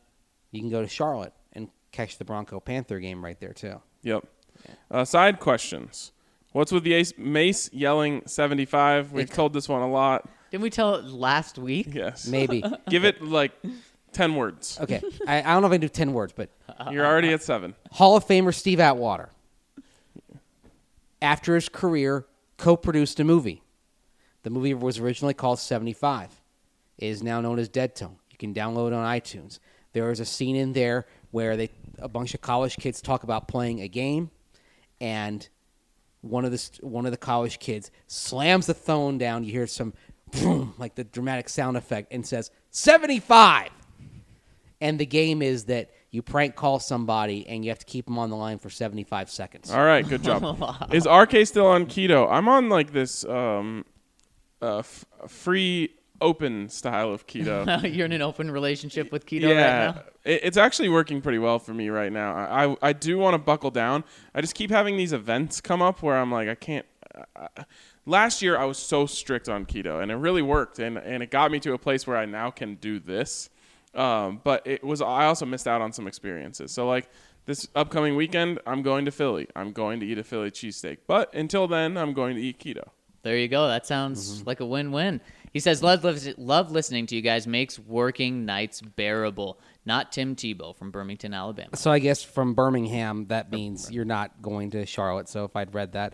you 0.51 0.59
can 0.59 0.69
go 0.69 0.81
to 0.81 0.87
Charlotte 0.87 1.33
and 1.53 1.69
catch 1.91 2.17
the 2.17 2.25
Bronco 2.25 2.59
Panther 2.59 2.99
game 2.99 3.23
right 3.23 3.39
there, 3.39 3.53
too. 3.53 3.81
Yep. 4.03 4.25
Uh, 4.91 5.05
side 5.05 5.39
questions. 5.39 6.11
What's 6.51 6.71
with 6.71 6.83
the 6.83 6.93
ace, 6.93 7.13
Mace 7.17 7.71
yelling 7.73 8.21
75? 8.27 9.11
We've 9.11 9.29
told 9.29 9.53
this 9.53 9.67
one 9.67 9.81
a 9.81 9.89
lot. 9.89 10.29
Didn't 10.53 10.61
we 10.61 10.69
tell 10.69 10.93
it 10.93 11.05
last 11.05 11.57
week? 11.57 11.87
Yes. 11.95 12.27
Maybe. 12.27 12.63
Give 12.87 13.05
it 13.05 13.23
like 13.23 13.53
10 14.11 14.35
words. 14.35 14.77
okay. 14.79 15.01
I, 15.25 15.39
I 15.39 15.41
don't 15.41 15.63
know 15.63 15.67
if 15.67 15.71
I 15.71 15.75
can 15.77 15.81
do 15.81 15.89
10 15.89 16.13
words, 16.13 16.31
but 16.31 16.51
You're 16.91 17.07
already 17.07 17.33
at 17.33 17.41
seven. 17.41 17.73
Hall 17.91 18.15
of 18.15 18.27
Famer 18.27 18.53
Steve 18.53 18.79
Atwater, 18.79 19.29
after 21.23 21.55
his 21.55 21.69
career, 21.69 22.27
co 22.57 22.77
produced 22.77 23.19
a 23.19 23.23
movie. 23.23 23.63
The 24.43 24.51
movie 24.51 24.75
was 24.75 24.99
originally 24.99 25.33
called 25.33 25.57
75. 25.57 26.29
It 26.99 27.07
is 27.07 27.23
now 27.23 27.41
known 27.41 27.57
as 27.57 27.67
Dead 27.67 27.95
Tone. 27.95 28.17
You 28.29 28.37
can 28.37 28.53
download 28.53 28.89
it 28.89 28.93
on 28.93 29.07
iTunes. 29.07 29.57
There 29.93 30.11
is 30.11 30.19
a 30.19 30.25
scene 30.25 30.55
in 30.55 30.73
there 30.73 31.07
where 31.31 31.57
they 31.57 31.71
a 31.97 32.07
bunch 32.07 32.35
of 32.35 32.41
college 32.41 32.77
kids 32.77 33.01
talk 33.01 33.23
about 33.23 33.47
playing 33.47 33.81
a 33.81 33.87
game, 33.87 34.29
and 35.01 35.49
one 36.21 36.45
of 36.45 36.51
the 36.51 36.57
st- 36.57 36.83
one 36.83 37.05
of 37.05 37.11
the 37.11 37.17
college 37.17 37.59
kids 37.59 37.91
slams 38.07 38.65
the 38.65 38.73
phone 38.73 39.17
down. 39.17 39.43
You 39.43 39.51
hear 39.51 39.67
some 39.67 39.93
boom, 40.41 40.73
like 40.77 40.95
the 40.95 41.03
dramatic 41.03 41.49
sound 41.49 41.77
effect, 41.77 42.11
and 42.11 42.25
says 42.25 42.51
75 42.71 43.69
and 44.83 44.99
the 44.99 45.05
game 45.05 45.41
is 45.41 45.63
that 45.65 45.91
you 46.11 46.21
prank 46.21 46.55
call 46.55 46.77
somebody 46.77 47.47
and 47.47 47.63
you 47.63 47.71
have 47.71 47.79
to 47.79 47.85
keep 47.85 48.05
them 48.05 48.19
on 48.19 48.29
the 48.29 48.35
line 48.35 48.59
for 48.59 48.69
75 48.69 49.31
seconds. 49.31 49.71
All 49.71 49.83
right, 49.83 50.07
good 50.07 50.21
job. 50.21 50.43
Is 50.93 51.07
RK 51.07 51.47
still 51.47 51.65
on 51.65 51.85
keto? 51.85 52.29
I'm 52.29 52.49
on 52.49 52.67
like 52.67 52.91
this 52.91 53.23
um, 53.23 53.85
uh, 54.61 54.79
f- 54.79 55.05
free 55.29 55.95
open 56.19 56.67
style 56.67 57.11
of 57.11 57.25
keto. 57.27 57.81
You're 57.95 58.05
in 58.05 58.11
an 58.11 58.21
open 58.21 58.51
relationship 58.51 59.09
with 59.11 59.25
keto 59.25 59.43
yeah, 59.43 59.85
right 59.85 59.95
now. 59.95 60.03
it, 60.25 60.41
it's 60.43 60.57
actually 60.57 60.89
working 60.89 61.21
pretty 61.21 61.39
well 61.39 61.59
for 61.59 61.73
me 61.73 61.87
right 61.87 62.11
now. 62.11 62.35
I 62.35 62.65
I, 62.65 62.75
I 62.81 62.93
do 62.93 63.17
want 63.17 63.35
to 63.35 63.39
buckle 63.39 63.71
down. 63.71 64.03
I 64.35 64.41
just 64.41 64.53
keep 64.53 64.69
having 64.69 64.97
these 64.97 65.13
events 65.13 65.61
come 65.61 65.81
up 65.81 66.03
where 66.03 66.17
I'm 66.17 66.31
like 66.31 66.49
I 66.49 66.55
can't. 66.55 66.85
Uh, 67.35 67.47
last 68.05 68.41
year 68.41 68.57
I 68.57 68.65
was 68.65 68.77
so 68.77 69.05
strict 69.05 69.49
on 69.49 69.65
keto 69.65 70.01
and 70.01 70.11
it 70.11 70.15
really 70.15 70.41
worked 70.41 70.79
and 70.79 70.97
and 70.97 71.23
it 71.23 71.31
got 71.31 71.51
me 71.51 71.59
to 71.61 71.73
a 71.73 71.77
place 71.77 72.05
where 72.07 72.17
I 72.17 72.25
now 72.25 72.49
can 72.51 72.75
do 72.75 72.99
this. 72.99 73.49
Um, 73.95 74.41
but 74.43 74.65
it 74.65 74.83
was 74.83 75.01
I 75.01 75.25
also 75.25 75.45
missed 75.45 75.67
out 75.67 75.81
on 75.81 75.91
some 75.93 76.07
experiences. 76.07 76.71
So 76.71 76.87
like 76.87 77.09
this 77.45 77.67
upcoming 77.75 78.15
weekend, 78.15 78.59
I'm 78.65 78.81
going 78.81 79.05
to 79.05 79.11
Philly. 79.11 79.47
I'm 79.55 79.71
going 79.73 79.99
to 79.99 80.05
eat 80.05 80.17
a 80.17 80.23
Philly 80.23 80.49
cheesesteak. 80.49 80.99
But 81.07 81.33
until 81.33 81.67
then, 81.67 81.97
I'm 81.97 82.13
going 82.13 82.35
to 82.35 82.41
eat 82.41 82.57
keto. 82.59 82.87
There 83.21 83.37
you 83.37 83.47
go. 83.47 83.67
That 83.67 83.85
sounds 83.85 84.39
Mm-hmm. 84.39 84.47
like 84.47 84.59
a 84.61 84.65
win-win. 84.65 85.21
He 85.53 85.59
says, 85.59 85.83
love, 85.83 86.03
love, 86.03 86.19
love 86.37 86.71
listening 86.71 87.05
to 87.07 87.15
you 87.15 87.21
guys 87.21 87.45
makes 87.45 87.77
working 87.77 88.45
nights 88.45 88.81
bearable. 88.81 89.59
Not 89.85 90.11
Tim 90.11 90.35
Tebow 90.35 90.75
from 90.75 90.89
Birmingham, 90.89 91.33
Alabama. 91.33 91.75
So 91.77 91.91
I 91.91 91.99
guess 91.99 92.23
from 92.23 92.53
Birmingham, 92.55 93.27
that 93.27 93.51
means 93.51 93.91
you're 93.91 94.03
not 94.05 94.41
going 94.41 94.71
to 94.71 94.85
Charlotte. 94.85 95.29
So 95.29 95.43
if 95.45 95.55
I'd 95.55 95.73
read 95.75 95.91
that, 95.93 96.13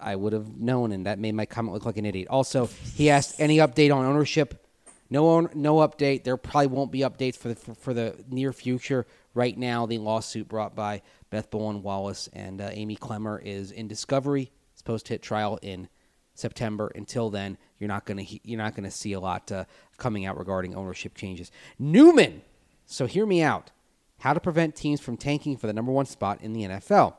I 0.00 0.16
would 0.16 0.32
have 0.32 0.56
known, 0.56 0.92
and 0.92 1.06
that 1.06 1.18
made 1.18 1.34
my 1.34 1.46
comment 1.46 1.74
look 1.74 1.84
like 1.84 1.96
an 1.96 2.06
idiot. 2.06 2.28
Also, 2.28 2.68
he 2.94 3.10
asked 3.10 3.40
any 3.40 3.58
update 3.58 3.94
on 3.94 4.04
ownership. 4.04 4.66
No, 5.10 5.40
no 5.40 5.76
update. 5.76 6.24
There 6.24 6.36
probably 6.36 6.68
won't 6.68 6.92
be 6.92 7.00
updates 7.00 7.36
for 7.36 7.48
the 7.48 7.56
for, 7.56 7.74
for 7.74 7.94
the 7.94 8.16
near 8.28 8.52
future. 8.52 9.06
Right 9.34 9.56
now, 9.56 9.86
the 9.86 9.98
lawsuit 9.98 10.48
brought 10.48 10.74
by 10.74 11.02
Beth 11.30 11.50
Bowlen 11.50 11.82
Wallace 11.82 12.28
and 12.32 12.60
uh, 12.60 12.70
Amie 12.72 12.96
Klemmer 12.96 13.40
is 13.42 13.70
in 13.70 13.88
discovery. 13.88 14.50
It's 14.72 14.78
supposed 14.78 15.06
to 15.06 15.14
hit 15.14 15.22
trial 15.22 15.58
in 15.62 15.88
September. 16.34 16.90
Until 16.94 17.30
then, 17.30 17.58
you're 17.78 17.88
not 17.88 18.04
gonna 18.04 18.24
you're 18.42 18.58
not 18.58 18.74
gonna 18.74 18.90
see 18.90 19.12
a 19.12 19.20
lot 19.20 19.50
uh, 19.50 19.64
coming 19.98 20.26
out 20.26 20.38
regarding 20.38 20.74
ownership 20.74 21.14
changes. 21.14 21.50
Newman. 21.78 22.42
So 22.86 23.06
hear 23.06 23.26
me 23.26 23.42
out. 23.42 23.70
How 24.18 24.32
to 24.32 24.40
prevent 24.40 24.74
teams 24.74 25.00
from 25.00 25.16
tanking 25.16 25.56
for 25.56 25.66
the 25.66 25.72
number 25.72 25.92
one 25.92 26.06
spot 26.06 26.40
in 26.42 26.52
the 26.52 26.62
NFL. 26.62 27.14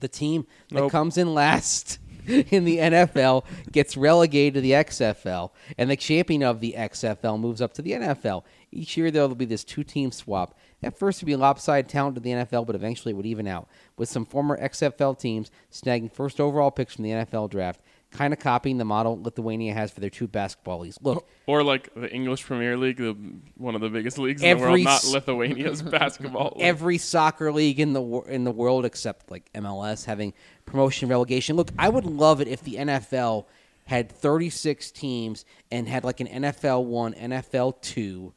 The 0.00 0.08
team 0.08 0.46
that 0.70 0.76
Nope. 0.80 0.90
comes 0.92 1.16
in 1.16 1.34
last 1.34 1.98
in 2.26 2.64
the 2.64 2.78
NFL 2.78 3.44
gets 3.72 3.96
relegated 3.96 4.54
to 4.54 4.60
the 4.60 4.72
XFL, 4.72 5.50
and 5.78 5.90
the 5.90 5.96
champion 5.96 6.42
of 6.42 6.60
the 6.60 6.74
XFL 6.76 7.38
moves 7.40 7.60
up 7.60 7.72
to 7.74 7.82
the 7.82 7.92
NFL. 7.92 8.44
Each 8.72 8.96
year 8.96 9.10
there 9.10 9.26
will 9.26 9.34
be 9.34 9.44
this 9.44 9.64
two-team 9.64 10.12
swap. 10.12 10.56
At 10.82 10.98
first, 10.98 11.18
it 11.18 11.24
would 11.24 11.30
be 11.32 11.36
lopsided 11.36 11.90
talent 11.90 12.14
to 12.14 12.20
the 12.20 12.30
NFL, 12.30 12.66
but 12.66 12.76
eventually 12.76 13.12
it 13.12 13.16
would 13.16 13.26
even 13.26 13.46
out, 13.46 13.68
with 13.96 14.08
some 14.08 14.24
former 14.24 14.58
XFL 14.58 15.18
teams 15.18 15.50
snagging 15.70 16.10
first 16.12 16.40
overall 16.40 16.70
picks 16.70 16.94
from 16.94 17.04
the 17.04 17.10
NFL 17.10 17.50
draft, 17.50 17.80
kind 18.10 18.32
of 18.32 18.38
copying 18.40 18.78
the 18.78 18.84
model 18.84 19.20
Lithuania 19.22 19.72
has 19.72 19.90
for 19.90 20.00
their 20.00 20.10
two 20.10 20.26
basketball 20.26 20.80
leagues. 20.80 20.98
Look, 21.00 21.28
Or 21.46 21.62
like 21.62 21.94
the 21.94 22.10
English 22.12 22.44
Premier 22.44 22.76
League, 22.76 22.96
the, 22.96 23.16
one 23.56 23.74
of 23.74 23.80
the 23.80 23.88
biggest 23.88 24.18
leagues 24.18 24.42
in 24.42 24.56
the 24.58 24.62
world, 24.62 24.80
not 24.80 25.04
Lithuania's 25.04 25.82
basketball. 25.98 26.54
league. 26.56 26.64
every 26.66 26.98
soccer 26.98 27.52
league 27.52 27.78
in 27.78 27.92
the 27.92 28.02
in 28.22 28.44
the 28.44 28.50
world 28.50 28.84
except 28.84 29.30
like 29.30 29.50
MLS 29.54 30.04
having 30.04 30.32
promotion 30.66 31.06
and 31.06 31.10
relegation. 31.10 31.56
Look, 31.56 31.70
I 31.78 31.88
would 31.88 32.04
love 32.04 32.40
it 32.40 32.48
if 32.48 32.62
the 32.62 32.74
NFL 32.76 33.46
had 33.86 34.10
36 34.10 34.90
teams 34.92 35.44
and 35.70 35.88
had 35.88 36.04
like 36.04 36.20
an 36.20 36.26
NFL 36.28 36.84
1, 36.84 37.14
NFL 37.14 37.80
2, 37.80 38.32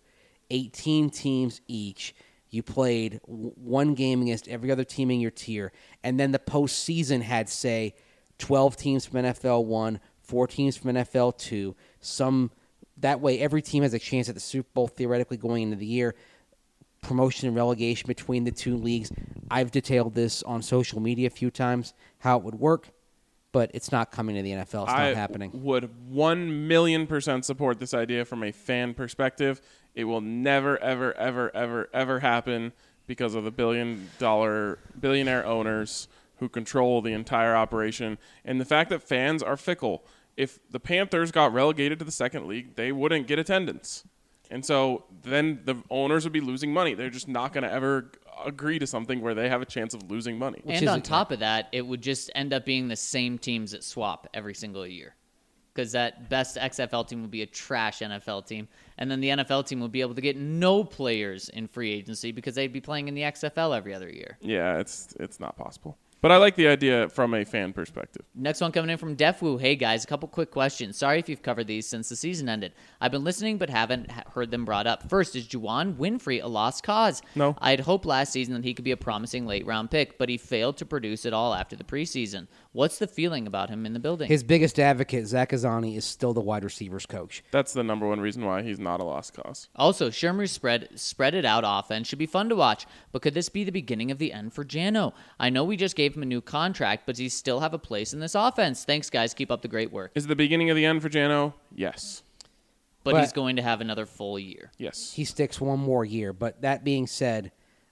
18 0.50 1.10
teams 1.10 1.62
each. 1.68 2.16
You 2.50 2.62
played 2.62 3.20
one 3.26 3.96
game 3.96 4.22
against 4.22 4.48
every 4.48 4.72
other 4.72 4.84
team 4.84 5.10
in 5.10 5.20
your 5.20 5.32
tier, 5.32 5.72
and 6.04 6.20
then 6.20 6.32
the 6.32 6.40
postseason 6.40 7.22
had 7.24 7.50
say 7.50 7.96
12 8.44 8.76
teams 8.76 9.06
from 9.06 9.22
NFL 9.24 9.64
1, 9.64 10.00
4 10.22 10.48
teams 10.48 10.76
from 10.76 10.92
NFL 10.92 11.38
2, 11.38 11.74
some 12.02 12.52
that 12.98 13.22
way 13.22 13.40
every 13.40 13.62
team 13.62 13.84
has 13.84 13.94
a 13.94 14.00
chance 14.00 14.28
at 14.28 14.36
the 14.36 14.42
Super 14.42 14.68
Bowl 14.74 14.88
theoretically 14.88 15.38
going 15.38 15.64
into 15.64 15.78
the 15.78 15.86
year 15.86 16.14
promotion 17.02 17.48
and 17.48 17.56
relegation 17.56 18.06
between 18.08 18.44
the 18.44 18.52
two 18.52 18.76
leagues. 18.76 19.12
I've 19.50 19.72
detailed 19.72 20.14
this 20.14 20.44
on 20.44 20.62
social 20.62 21.00
media 21.00 21.28
a 21.28 21.30
few 21.30 21.52
times 21.52 21.94
how 22.20 22.38
it 22.38 22.44
would 22.44 22.56
work, 22.56 22.90
but 23.54 23.72
it's 23.74 23.94
not 23.94 24.12
coming 24.12 24.36
to 24.36 24.42
the 24.42 24.52
NFL. 24.52 24.84
It's 24.84 24.92
I 24.92 25.08
not 25.10 25.16
happening. 25.16 25.52
would 25.54 25.90
one 26.10 26.68
million 26.68 27.08
percent 27.08 27.46
support 27.46 27.80
this 27.80 27.94
idea 27.94 28.26
from 28.26 28.44
a 28.44 28.52
fan 28.52 28.94
perspective. 28.94 29.62
It 29.96 30.04
will 30.04 30.22
never, 30.22 30.78
ever, 30.80 31.14
ever, 31.16 31.56
ever, 31.56 31.90
ever 31.94 32.20
happen 32.20 32.74
because 33.08 33.36
of 33.36 33.46
the 33.46 33.52
billion 33.52 34.10
dollar 34.20 34.80
billionaire 35.00 35.46
owners 35.46 36.10
who 36.44 36.50
control 36.50 37.02
the 37.02 37.14
entire 37.14 37.56
operation 37.56 38.18
and 38.44 38.60
the 38.60 38.66
fact 38.66 38.90
that 38.90 39.02
fans 39.02 39.42
are 39.42 39.56
fickle. 39.56 40.04
If 40.36 40.60
the 40.70 40.80
Panthers 40.80 41.32
got 41.32 41.54
relegated 41.54 42.00
to 42.00 42.06
the 42.06 42.12
second 42.12 42.48
league, 42.48 42.76
they 42.76 42.92
wouldn't 42.92 43.28
get 43.28 43.40
attendance. 43.40 44.04
And 44.52 44.66
so 44.66 45.06
then 45.24 45.62
the 45.64 45.76
owners 45.90 46.26
would 46.26 46.34
be 46.34 46.42
losing 46.42 46.74
money. 46.74 46.96
They're 46.96 47.10
just 47.10 47.30
not 47.30 47.54
going 47.54 47.64
to 47.64 47.72
ever 47.72 48.12
agree 48.46 48.78
to 48.78 48.86
something 48.86 49.22
where 49.22 49.34
they 49.34 49.48
have 49.48 49.62
a 49.62 49.66
chance 49.66 49.94
of 49.94 50.12
losing 50.12 50.38
money. 50.38 50.60
Which 50.64 50.80
and 50.80 50.90
on 50.90 51.00
a- 51.00 51.02
top 51.02 51.32
of 51.32 51.40
that, 51.40 51.70
it 51.72 51.88
would 51.88 52.02
just 52.02 52.30
end 52.36 52.52
up 52.52 52.66
being 52.66 52.90
the 52.90 52.98
same 52.98 53.38
teams 53.38 53.72
that 53.72 53.86
swap 53.86 54.28
every 54.34 54.54
single 54.54 54.86
year. 54.86 55.16
Because 55.74 55.94
that 55.94 56.30
best 56.30 56.58
XFL 56.58 57.08
team 57.08 57.22
would 57.22 57.32
be 57.32 57.42
a 57.42 57.48
trash 57.48 58.00
NFL 58.00 58.46
team. 58.46 58.68
And 59.00 59.10
then 59.10 59.22
the 59.22 59.30
NFL 59.30 59.66
team 59.66 59.80
would 59.80 59.94
be 59.94 60.02
able 60.02 60.14
to 60.14 60.22
get 60.22 60.36
no 60.38 60.84
players 60.84 61.48
in 61.50 61.68
free 61.68 61.92
agency 61.94 62.32
because 62.32 62.54
they'd 62.54 62.74
be 62.74 62.82
playing 62.82 63.08
in 63.08 63.16
the 63.16 63.22
XFL 63.22 63.76
every 63.76 63.94
other 63.94 64.10
year. 64.10 64.38
Yeah, 64.42 64.78
it's 64.78 65.16
it's 65.20 65.40
not 65.40 65.56
possible. 65.58 65.98
But 66.24 66.32
I 66.32 66.38
like 66.38 66.56
the 66.56 66.70
idea 66.70 67.10
from 67.10 67.34
a 67.34 67.44
fan 67.44 67.74
perspective. 67.74 68.24
Next 68.34 68.62
one 68.62 68.72
coming 68.72 68.90
in 68.90 68.98
from 68.98 69.18
Defwoo. 69.18 69.60
Hey 69.60 69.76
guys, 69.76 70.06
a 70.06 70.08
couple 70.08 70.30
quick 70.30 70.52
questions. 70.52 70.98
Sorry 70.98 71.20
if 71.20 71.28
you've 71.28 71.42
covered 71.42 71.68
these 71.68 71.86
since 71.86 72.08
the 72.08 72.16
season 72.16 72.48
ended. 72.48 72.72
I've 73.02 73.12
been 73.12 73.26
listening 73.26 73.58
but 73.58 73.70
haven't 73.70 74.10
heard 74.10 74.50
them 74.50 74.64
brought 74.64 74.88
up. 74.88 75.10
First, 75.10 75.36
is 75.36 75.46
Juwann 75.46 75.96
Winfree 75.96 76.42
a 76.42 76.48
lost 76.48 76.82
cause? 76.82 77.22
No. 77.36 77.58
I 77.60 77.72
had 77.72 77.82
hoped 77.82 78.06
last 78.06 78.32
season 78.32 78.54
that 78.54 78.64
he 78.64 78.74
could 78.74 78.86
be 78.86 78.92
a 78.92 78.98
promising 78.98 79.46
late 79.46 79.66
round 79.66 79.92
pick, 79.92 80.18
but 80.18 80.30
he 80.30 80.38
failed 80.38 80.78
to 80.78 80.86
produce 80.86 81.26
at 81.26 81.34
all 81.34 81.54
after 81.54 81.76
the 81.76 81.84
preseason. 81.84 82.48
What's 82.74 82.98
the 82.98 83.06
feeling 83.06 83.46
about 83.46 83.70
him 83.70 83.86
in 83.86 83.94
the 83.94 84.00
building? 84.00 84.28
His 84.28 84.42
biggest 84.44 84.80
advocate, 84.80 85.28
Zach 85.28 85.52
Azzanni, 85.52 85.96
is 85.96 86.06
still 86.06 86.34
the 86.34 86.42
wide 86.42 86.64
receivers 86.64 87.06
coach. 87.06 87.44
That's 87.52 87.72
the 87.72 87.84
number 87.84 88.08
one 88.08 88.20
reason 88.20 88.44
why 88.44 88.64
he's 88.64 88.80
not 88.80 89.00
a 89.00 89.04
lost 89.04 89.36
cause. 89.36 89.70
Also, 89.76 90.10
Shurmur's 90.10 90.52
spread 90.52 90.90
spread 90.96 91.36
it 91.36 91.46
out 91.46 91.64
offense 91.66 92.08
should 92.08 92.18
be 92.18 92.26
fun 92.26 92.50
to 92.50 92.56
watch, 92.56 92.88
but 93.12 93.22
could 93.22 93.36
this 93.36 93.48
be 93.48 93.64
the 93.64 93.72
beginning 93.72 94.10
of 94.10 94.18
the 94.18 94.34
end 94.34 94.54
for 94.54 94.66
Jano? 94.66 95.14
I 95.40 95.52
know 95.52 95.64
we 95.64 95.78
just 95.78 95.96
gave 95.96 96.16
him 96.16 96.24
a 96.24 96.26
new 96.26 96.42
contract, 96.42 97.06
but 97.06 97.14
does 97.14 97.20
he 97.20 97.30
still 97.30 97.60
have 97.60 97.76
a 97.76 97.80
place 97.80 98.12
in 98.12 98.20
this 98.20 98.34
offense? 98.34 98.84
Thanks, 98.86 99.10
guys. 99.12 99.36
Keep 99.36 99.52
up 99.52 99.62
the 99.62 99.68
great 99.68 99.92
work. 99.94 100.12
Is 100.16 100.26
the 100.26 100.36
beginning 100.36 100.72
of 100.72 100.76
the 100.76 100.86
end 100.86 101.04
for 101.04 101.10
Jano? 101.10 101.54
Yes. 101.76 102.24
But, 103.04 103.12
But- 103.12 103.22
he's 103.22 103.34
going 103.34 103.58
to 103.58 103.62
have 103.62 103.82
another 103.82 104.08
full 104.08 104.40
year. 104.40 104.72
Yes. 104.80 105.14
He 105.14 105.26
sticks 105.26 105.62
one 105.62 105.80
more 105.80 106.06
year. 106.06 106.34
But 106.34 106.62
that 106.64 106.84
being 106.84 107.06
said, 107.06 107.52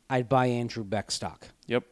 I'd 0.10 0.28
buy 0.28 0.48
Andrew 0.48 0.84
Beck 0.84 1.12
stock. 1.12 1.49
Yep. 1.68 1.84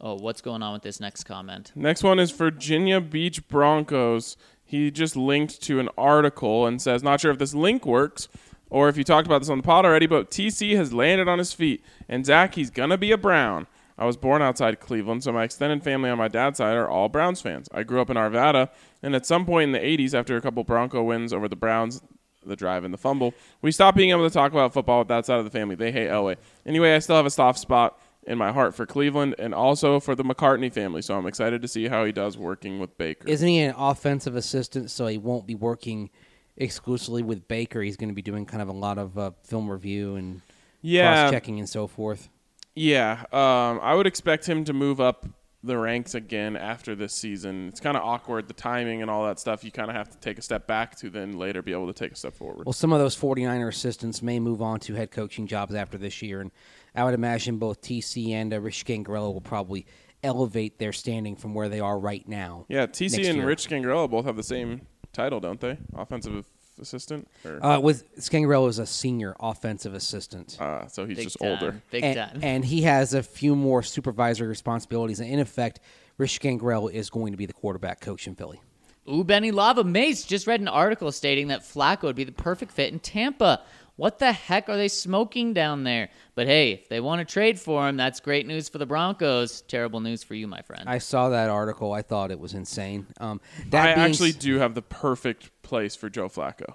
Oh, 0.00 0.14
what's 0.14 0.40
going 0.40 0.62
on 0.62 0.72
with 0.72 0.82
this 0.82 1.00
next 1.00 1.24
comment? 1.24 1.72
Next 1.74 2.02
one 2.02 2.20
is 2.20 2.30
Virginia 2.30 3.00
Beach 3.00 3.46
Broncos. 3.48 4.36
He 4.64 4.90
just 4.90 5.16
linked 5.16 5.60
to 5.62 5.80
an 5.80 5.88
article 5.98 6.66
and 6.66 6.80
says, 6.80 7.02
Not 7.02 7.20
sure 7.20 7.32
if 7.32 7.38
this 7.38 7.54
link 7.54 7.84
works 7.84 8.28
or 8.70 8.88
if 8.88 8.96
you 8.96 9.04
talked 9.04 9.26
about 9.26 9.40
this 9.40 9.48
on 9.48 9.58
the 9.58 9.62
pod 9.62 9.84
already, 9.84 10.06
but 10.06 10.30
TC 10.30 10.76
has 10.76 10.92
landed 10.92 11.26
on 11.26 11.38
his 11.38 11.52
feet. 11.52 11.82
And 12.08 12.24
Zach, 12.24 12.54
he's 12.54 12.70
going 12.70 12.90
to 12.90 12.98
be 12.98 13.10
a 13.12 13.18
Brown. 13.18 13.66
I 13.96 14.04
was 14.04 14.16
born 14.16 14.42
outside 14.42 14.78
Cleveland, 14.78 15.24
so 15.24 15.32
my 15.32 15.42
extended 15.42 15.82
family 15.82 16.08
on 16.10 16.18
my 16.18 16.28
dad's 16.28 16.58
side 16.58 16.76
are 16.76 16.88
all 16.88 17.08
Browns 17.08 17.40
fans. 17.40 17.68
I 17.72 17.82
grew 17.82 18.00
up 18.00 18.10
in 18.10 18.16
Arvada, 18.16 18.68
and 19.02 19.16
at 19.16 19.26
some 19.26 19.44
point 19.44 19.64
in 19.64 19.72
the 19.72 19.80
80s, 19.80 20.14
after 20.14 20.36
a 20.36 20.40
couple 20.40 20.62
Bronco 20.62 21.02
wins 21.02 21.32
over 21.32 21.48
the 21.48 21.56
Browns, 21.56 22.00
the 22.46 22.54
drive 22.54 22.84
and 22.84 22.94
the 22.94 22.98
fumble, 22.98 23.34
we 23.60 23.72
stopped 23.72 23.96
being 23.96 24.10
able 24.10 24.28
to 24.28 24.32
talk 24.32 24.52
about 24.52 24.72
football 24.72 25.00
with 25.00 25.08
that 25.08 25.26
side 25.26 25.38
of 25.38 25.44
the 25.44 25.50
family. 25.50 25.74
They 25.74 25.90
hate 25.90 26.08
Elway. 26.08 26.36
Anyway, 26.64 26.94
I 26.94 27.00
still 27.00 27.16
have 27.16 27.26
a 27.26 27.30
soft 27.30 27.58
spot 27.58 28.00
in 28.28 28.36
my 28.36 28.52
heart 28.52 28.74
for 28.74 28.86
Cleveland 28.86 29.34
and 29.38 29.54
also 29.54 29.98
for 29.98 30.14
the 30.14 30.22
McCartney 30.22 30.70
family, 30.70 31.00
so 31.00 31.16
I'm 31.16 31.26
excited 31.26 31.62
to 31.62 31.68
see 31.68 31.88
how 31.88 32.04
he 32.04 32.12
does 32.12 32.36
working 32.36 32.78
with 32.78 32.96
Baker. 32.98 33.26
Isn't 33.26 33.48
he 33.48 33.58
an 33.60 33.74
offensive 33.76 34.36
assistant? 34.36 34.90
So 34.90 35.06
he 35.06 35.16
won't 35.16 35.46
be 35.46 35.54
working 35.54 36.10
exclusively 36.56 37.22
with 37.22 37.48
Baker. 37.48 37.80
He's 37.80 37.96
going 37.96 38.10
to 38.10 38.14
be 38.14 38.22
doing 38.22 38.44
kind 38.44 38.62
of 38.62 38.68
a 38.68 38.72
lot 38.72 38.98
of 38.98 39.18
uh, 39.18 39.30
film 39.42 39.70
review 39.70 40.16
and 40.16 40.42
yeah, 40.82 41.22
cross 41.22 41.32
checking 41.32 41.58
and 41.58 41.68
so 41.68 41.86
forth. 41.86 42.28
yeah. 42.74 43.24
Um, 43.32 43.80
I 43.82 43.94
would 43.94 44.06
expect 44.06 44.46
him 44.46 44.64
to 44.64 44.72
move 44.74 45.00
up 45.00 45.26
the 45.64 45.76
ranks 45.76 46.14
again 46.14 46.54
after 46.56 46.94
this 46.94 47.12
season. 47.14 47.68
It's 47.68 47.80
kind 47.80 47.96
of 47.96 48.04
awkward, 48.04 48.46
the 48.46 48.54
timing 48.54 49.02
and 49.02 49.10
all 49.10 49.26
that 49.26 49.40
stuff. 49.40 49.64
You 49.64 49.72
kind 49.72 49.90
of 49.90 49.96
have 49.96 50.08
to 50.10 50.18
take 50.18 50.38
a 50.38 50.42
step 50.42 50.66
back 50.68 50.96
to 50.98 51.10
then 51.10 51.36
later 51.36 51.62
be 51.62 51.72
able 51.72 51.88
to 51.88 51.92
take 51.92 52.12
a 52.12 52.16
step 52.16 52.34
forward. 52.34 52.64
Well, 52.66 52.72
some 52.72 52.92
of 52.92 53.00
those 53.00 53.16
49er 53.16 53.68
assistants 53.68 54.22
may 54.22 54.38
move 54.38 54.62
on 54.62 54.78
to 54.80 54.94
head 54.94 55.10
coaching 55.10 55.46
jobs 55.48 55.74
after 55.74 55.98
this 55.98 56.22
year, 56.22 56.40
and 56.40 56.52
I 56.98 57.04
would 57.04 57.14
imagine 57.14 57.58
both 57.58 57.80
TC 57.80 58.30
and 58.30 58.52
uh, 58.52 58.60
Rich 58.60 58.84
Scangarello 58.84 59.32
will 59.32 59.40
probably 59.40 59.86
elevate 60.22 60.78
their 60.78 60.92
standing 60.92 61.36
from 61.36 61.54
where 61.54 61.68
they 61.68 61.80
are 61.80 61.98
right 61.98 62.26
now. 62.28 62.66
yeah, 62.68 62.86
TC 62.86 63.28
and 63.28 63.38
year. 63.38 63.46
Rich 63.46 63.68
Scangarello 63.68 64.10
both 64.10 64.24
have 64.26 64.36
the 64.36 64.42
same 64.42 64.82
title, 65.12 65.38
don't 65.38 65.60
they? 65.60 65.78
Offensive 65.94 66.44
assistant, 66.80 67.28
or 67.44 67.64
Uh, 67.64 67.78
with 67.78 68.14
Scangarello 68.16 68.68
is 68.68 68.78
a 68.78 68.86
senior 68.86 69.36
offensive 69.40 69.94
assistant. 69.94 70.60
uh, 70.60 70.86
so 70.88 71.06
he's 71.06 71.16
Big 71.16 71.26
just 71.26 71.38
time. 71.38 71.50
older. 71.50 71.82
Big 71.90 72.04
and, 72.04 72.16
time. 72.16 72.40
and 72.42 72.64
he 72.64 72.82
has 72.82 73.14
a 73.14 73.22
few 73.22 73.54
more 73.54 73.82
supervisory 73.82 74.48
responsibilities. 74.48 75.20
And 75.20 75.30
in 75.30 75.38
effect, 75.38 75.80
Rich 76.18 76.40
Scangarello 76.40 76.92
is 76.92 77.10
going 77.10 77.32
to 77.32 77.36
be 77.36 77.46
the 77.46 77.52
quarterback 77.52 78.00
coach 78.00 78.26
in 78.26 78.34
Philly. 78.34 78.60
Ooh, 79.08 79.24
Benny 79.24 79.50
Lava 79.52 79.84
Mace 79.84 80.24
just 80.24 80.46
read 80.46 80.60
an 80.60 80.68
article 80.68 81.10
stating 81.12 81.48
that 81.48 81.60
Flacco 81.62 82.02
would 82.02 82.16
be 82.16 82.24
the 82.24 82.32
perfect 82.32 82.72
fit 82.72 82.92
in 82.92 82.98
Tampa. 82.98 83.62
What 83.98 84.20
the 84.20 84.30
heck 84.32 84.68
are 84.68 84.76
they 84.76 84.86
smoking 84.86 85.52
down 85.54 85.82
there? 85.82 86.08
But 86.36 86.46
hey, 86.46 86.70
if 86.70 86.88
they 86.88 87.00
want 87.00 87.18
to 87.26 87.30
trade 87.30 87.58
for 87.58 87.88
him, 87.88 87.96
that's 87.96 88.20
great 88.20 88.46
news 88.46 88.68
for 88.68 88.78
the 88.78 88.86
Broncos. 88.86 89.62
Terrible 89.62 89.98
news 89.98 90.22
for 90.22 90.34
you, 90.36 90.46
my 90.46 90.62
friend. 90.62 90.84
I 90.86 90.98
saw 90.98 91.30
that 91.30 91.50
article. 91.50 91.92
I 91.92 92.02
thought 92.02 92.30
it 92.30 92.38
was 92.38 92.54
insane. 92.54 93.08
Um, 93.18 93.40
that 93.70 93.88
I 93.88 93.94
being 93.96 94.06
actually 94.06 94.28
s- 94.30 94.36
do 94.36 94.58
have 94.60 94.74
the 94.76 94.82
perfect 94.82 95.50
place 95.62 95.96
for 95.96 96.08
Joe 96.08 96.28
Flacco. 96.28 96.74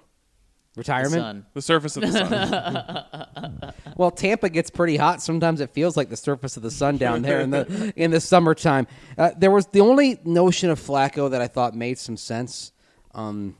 retirement. 0.76 1.12
Son. 1.14 1.46
The 1.54 1.62
surface 1.62 1.96
of 1.96 2.02
the 2.02 2.12
sun. 2.12 3.72
Well, 3.96 4.10
Tampa 4.10 4.48
gets 4.50 4.70
pretty 4.70 4.96
hot. 4.96 5.22
Sometimes 5.22 5.60
it 5.60 5.70
feels 5.70 5.96
like 5.96 6.08
the 6.10 6.16
surface 6.16 6.56
of 6.56 6.62
the 6.64 6.70
sun 6.70 6.96
down 6.96 7.22
there 7.22 7.40
in 7.40 7.50
the 7.50 7.92
in 7.96 8.10
the 8.10 8.20
summertime. 8.20 8.86
Uh, 9.16 9.30
there 9.38 9.52
was 9.52 9.66
the 9.68 9.80
only 9.80 10.18
notion 10.24 10.68
of 10.68 10.80
Flacco 10.80 11.30
that 11.30 11.40
I 11.40 11.46
thought 11.46 11.74
made 11.74 11.96
some 11.98 12.16
sense. 12.16 12.72
Um, 13.14 13.56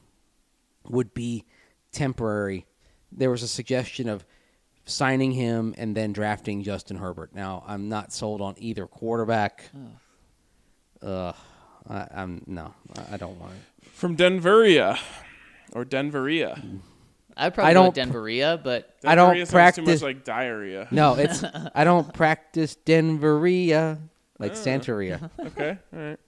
would 0.88 1.14
be 1.14 1.44
temporary. 1.92 2.66
There 3.16 3.30
was 3.30 3.42
a 3.42 3.48
suggestion 3.48 4.08
of 4.08 4.24
signing 4.86 5.32
him 5.32 5.74
and 5.78 5.96
then 5.96 6.12
drafting 6.12 6.62
Justin 6.62 6.96
Herbert. 6.96 7.34
Now, 7.34 7.64
I'm 7.66 7.88
not 7.88 8.12
sold 8.12 8.40
on 8.40 8.54
either 8.58 8.86
quarterback. 8.86 9.70
Ugh, 11.02 11.34
I, 11.88 12.06
I'm 12.14 12.42
no, 12.46 12.74
I- 12.96 13.14
I 13.14 13.16
don't 13.16 13.38
want 13.40 13.52
it. 13.54 13.88
From 13.92 14.16
Denveria. 14.16 14.98
Or 15.72 15.84
Denveria. 15.84 16.80
I'd 17.36 17.54
probably 17.54 17.70
I 17.70 17.74
don't- 17.74 17.94
Denveria, 17.94 18.62
but 18.62 18.94
I 19.04 19.14
don't 19.14 19.48
practice- 19.48 19.84
too 19.84 19.90
much 19.90 20.02
like 20.02 20.24
diarrhea. 20.24 20.88
No, 20.90 21.14
it's 21.14 21.42
I 21.74 21.84
don't 21.84 22.12
practice 22.12 22.76
Denveria 22.86 23.98
like 24.38 24.52
oh. 24.52 24.54
Santeria. 24.54 25.30
Okay, 25.38 25.78
all 25.92 25.98
right. 25.98 26.20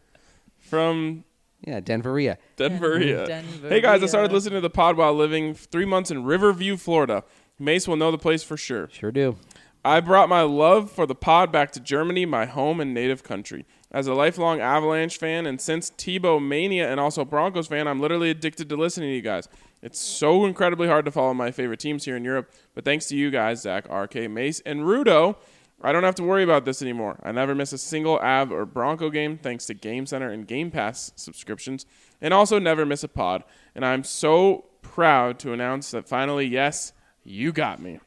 From 0.58 1.24
Yeah, 1.64 1.80
Denveria. 1.80 2.36
Denveria. 2.56 3.26
Denveria. 3.26 3.68
Hey 3.68 3.80
guys, 3.80 4.02
I 4.02 4.06
started 4.06 4.32
listening 4.32 4.54
to 4.56 4.60
the 4.60 4.70
pod 4.70 4.96
while 4.96 5.14
living 5.14 5.54
three 5.54 5.86
months 5.86 6.10
in 6.10 6.24
Riverview, 6.24 6.76
Florida. 6.76 7.24
Mace 7.58 7.88
will 7.88 7.96
know 7.96 8.10
the 8.10 8.18
place 8.18 8.42
for 8.42 8.56
sure. 8.56 8.88
Sure 8.92 9.10
do. 9.10 9.36
I 9.84 10.00
brought 10.00 10.28
my 10.28 10.42
love 10.42 10.90
for 10.90 11.06
the 11.06 11.14
pod 11.14 11.52
back 11.52 11.70
to 11.72 11.80
Germany, 11.80 12.26
my 12.26 12.44
home 12.44 12.80
and 12.80 12.92
native 12.92 13.22
country. 13.22 13.64
As 13.92 14.08
a 14.08 14.14
lifelong 14.14 14.60
Avalanche 14.60 15.16
fan 15.16 15.46
and 15.46 15.60
since 15.60 15.90
Tebow 15.90 16.44
mania 16.44 16.90
and 16.90 16.98
also 16.98 17.24
Broncos 17.24 17.68
fan, 17.68 17.86
I'm 17.86 18.00
literally 18.00 18.30
addicted 18.30 18.68
to 18.68 18.76
listening 18.76 19.10
to 19.10 19.14
you 19.14 19.22
guys. 19.22 19.48
It's 19.82 20.00
so 20.00 20.44
incredibly 20.44 20.88
hard 20.88 21.04
to 21.04 21.12
follow 21.12 21.34
my 21.34 21.52
favorite 21.52 21.78
teams 21.78 22.04
here 22.04 22.16
in 22.16 22.24
Europe, 22.24 22.52
but 22.74 22.84
thanks 22.84 23.06
to 23.06 23.16
you 23.16 23.30
guys, 23.30 23.62
Zach, 23.62 23.88
RK, 23.88 24.28
Mace, 24.28 24.60
and 24.66 24.80
Rudo, 24.80 25.36
I 25.82 25.92
don't 25.92 26.04
have 26.04 26.14
to 26.16 26.22
worry 26.22 26.42
about 26.42 26.64
this 26.64 26.80
anymore. 26.80 27.20
I 27.22 27.32
never 27.32 27.54
miss 27.54 27.72
a 27.72 27.78
single 27.78 28.18
Av 28.18 28.50
or 28.50 28.64
Bronco 28.64 29.10
game 29.10 29.38
thanks 29.38 29.66
to 29.66 29.74
Game 29.74 30.06
Center 30.06 30.30
and 30.30 30.46
Game 30.46 30.70
Pass 30.70 31.12
subscriptions, 31.16 31.84
and 32.20 32.32
also 32.32 32.58
never 32.58 32.86
miss 32.86 33.04
a 33.04 33.08
pod. 33.08 33.44
And 33.74 33.84
I'm 33.84 34.02
so 34.02 34.66
proud 34.82 35.38
to 35.40 35.52
announce 35.52 35.90
that 35.90 36.08
finally, 36.08 36.46
yes, 36.46 36.92
you 37.24 37.52
got 37.52 37.80
me. 37.80 38.00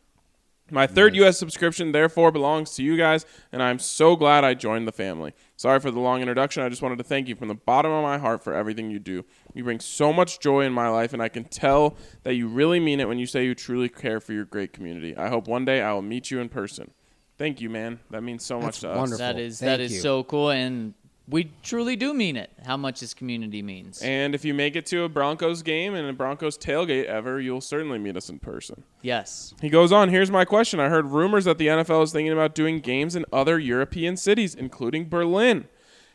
My 0.71 0.85
third 0.85 1.15
U.S. 1.15 1.37
subscription, 1.37 1.91
therefore, 1.91 2.31
belongs 2.31 2.75
to 2.75 2.83
you 2.83 2.95
guys, 2.95 3.25
and 3.51 3.63
I'm 3.63 3.79
so 3.79 4.15
glad 4.15 4.43
I 4.43 4.53
joined 4.53 4.87
the 4.87 4.91
family. 4.91 5.33
Sorry 5.55 5.79
for 5.79 5.89
the 5.89 5.99
long 5.99 6.21
introduction. 6.21 6.61
I 6.61 6.69
just 6.69 6.81
wanted 6.81 6.99
to 6.99 7.03
thank 7.03 7.27
you 7.27 7.35
from 7.35 7.47
the 7.47 7.55
bottom 7.55 7.91
of 7.91 8.03
my 8.03 8.17
heart 8.17 8.43
for 8.43 8.53
everything 8.53 8.91
you 8.91 8.99
do. 8.99 9.25
You 9.53 9.63
bring 9.63 9.79
so 9.79 10.13
much 10.13 10.39
joy 10.39 10.61
in 10.65 10.73
my 10.73 10.89
life, 10.89 11.11
and 11.11 11.21
I 11.21 11.29
can 11.29 11.45
tell 11.45 11.97
that 12.23 12.35
you 12.35 12.47
really 12.47 12.79
mean 12.79 12.99
it 12.99 13.07
when 13.07 13.17
you 13.17 13.25
say 13.25 13.45
you 13.45 13.55
truly 13.55 13.89
care 13.89 14.19
for 14.19 14.33
your 14.33 14.45
great 14.45 14.71
community. 14.71 15.17
I 15.17 15.29
hope 15.29 15.47
one 15.47 15.65
day 15.65 15.81
I 15.81 15.91
will 15.93 16.03
meet 16.03 16.29
you 16.29 16.39
in 16.39 16.49
person. 16.49 16.91
Thank 17.39 17.61
you, 17.61 17.69
man. 17.71 17.99
That 18.11 18.21
means 18.21 18.45
so 18.45 18.57
much 18.57 18.65
That's 18.65 18.79
to 18.81 18.89
us. 18.91 18.97
wonderful. 18.97 19.17
that 19.25 19.39
is 19.39 19.59
Thank 19.59 19.67
that 19.69 19.79
is 19.79 19.93
you. 19.93 19.99
so 20.01 20.23
cool, 20.25 20.49
and 20.51 20.93
we 21.27 21.51
truly 21.63 21.95
do 21.95 22.13
mean 22.13 22.35
it. 22.35 22.51
How 22.65 22.75
much 22.75 22.99
this 22.99 23.13
community 23.13 23.61
means. 23.61 24.01
And 24.01 24.35
if 24.35 24.43
you 24.43 24.53
make 24.53 24.75
it 24.75 24.85
to 24.87 25.03
a 25.03 25.09
Broncos 25.09 25.63
game 25.63 25.93
and 25.95 26.07
a 26.09 26.13
Broncos 26.13 26.57
tailgate 26.57 27.05
ever, 27.05 27.39
you'll 27.39 27.61
certainly 27.61 27.97
meet 27.97 28.17
us 28.17 28.29
in 28.29 28.39
person. 28.39 28.83
yes. 29.01 29.53
He 29.61 29.69
goes 29.69 29.91
on, 29.91 30.09
here's 30.09 30.29
my 30.31 30.43
question. 30.45 30.79
I 30.79 30.89
heard 30.89 31.05
rumors 31.07 31.45
that 31.45 31.57
the 31.57 31.67
NFL 31.67 32.03
is 32.03 32.11
thinking 32.11 32.33
about 32.33 32.53
doing 32.55 32.79
games 32.81 33.15
in 33.15 33.25
other 33.31 33.57
European 33.57 34.17
cities, 34.17 34.53
including 34.53 35.07
Berlin. 35.07 35.67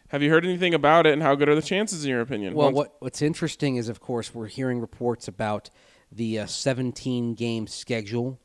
Have 0.09 0.23
you 0.23 0.31
heard 0.31 0.45
anything 0.45 0.75
about 0.75 1.07
it, 1.07 1.15
and 1.15 1.23
how 1.23 1.35
good 1.35 1.49
are 1.49 1.55
the 1.55 1.63
chances, 1.63 2.05
in 2.05 2.11
your 2.11 2.21
opinion? 2.21 2.55
Well, 2.55 2.67
Once- 2.67 2.77
what 2.77 2.97
what's 2.99 3.23
interesting 3.23 3.77
is, 3.77 3.89
of 3.89 3.99
course, 4.01 4.35
we're 4.35 4.47
hearing 4.49 4.79
reports 4.81 5.27
about 5.27 5.71
the 6.13 6.39
uh, 6.41 6.47
17 6.47 7.35
game 7.35 7.67
schedule 7.67 8.39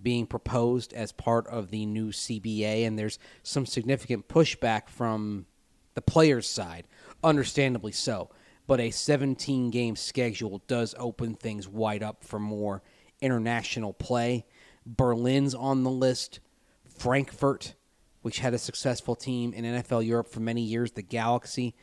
being 0.00 0.26
proposed 0.26 0.92
as 0.92 1.12
part 1.12 1.46
of 1.48 1.70
the 1.70 1.86
new 1.86 2.10
CBA, 2.10 2.86
and 2.86 2.98
there's 2.98 3.18
some 3.42 3.66
significant 3.66 4.28
pushback 4.28 4.88
from 4.88 5.46
the 5.94 6.02
players' 6.02 6.46
side, 6.46 6.86
understandably 7.22 7.92
so. 7.92 8.30
But 8.66 8.80
a 8.80 8.90
17 8.90 9.70
game 9.70 9.96
schedule 9.96 10.62
does 10.66 10.94
open 10.98 11.34
things 11.34 11.66
wide 11.66 12.02
up 12.02 12.22
for 12.22 12.38
more 12.38 12.82
international 13.20 13.92
play. 13.92 14.44
Berlin's 14.86 15.54
on 15.54 15.82
the 15.82 15.90
list, 15.90 16.40
Frankfurt, 16.98 17.74
which 18.22 18.38
had 18.38 18.54
a 18.54 18.58
successful 18.58 19.14
team 19.14 19.52
in 19.52 19.64
NFL 19.64 20.06
Europe 20.06 20.28
for 20.28 20.40
many 20.40 20.62
years, 20.62 20.92
the 20.92 21.02
Galaxy 21.02 21.74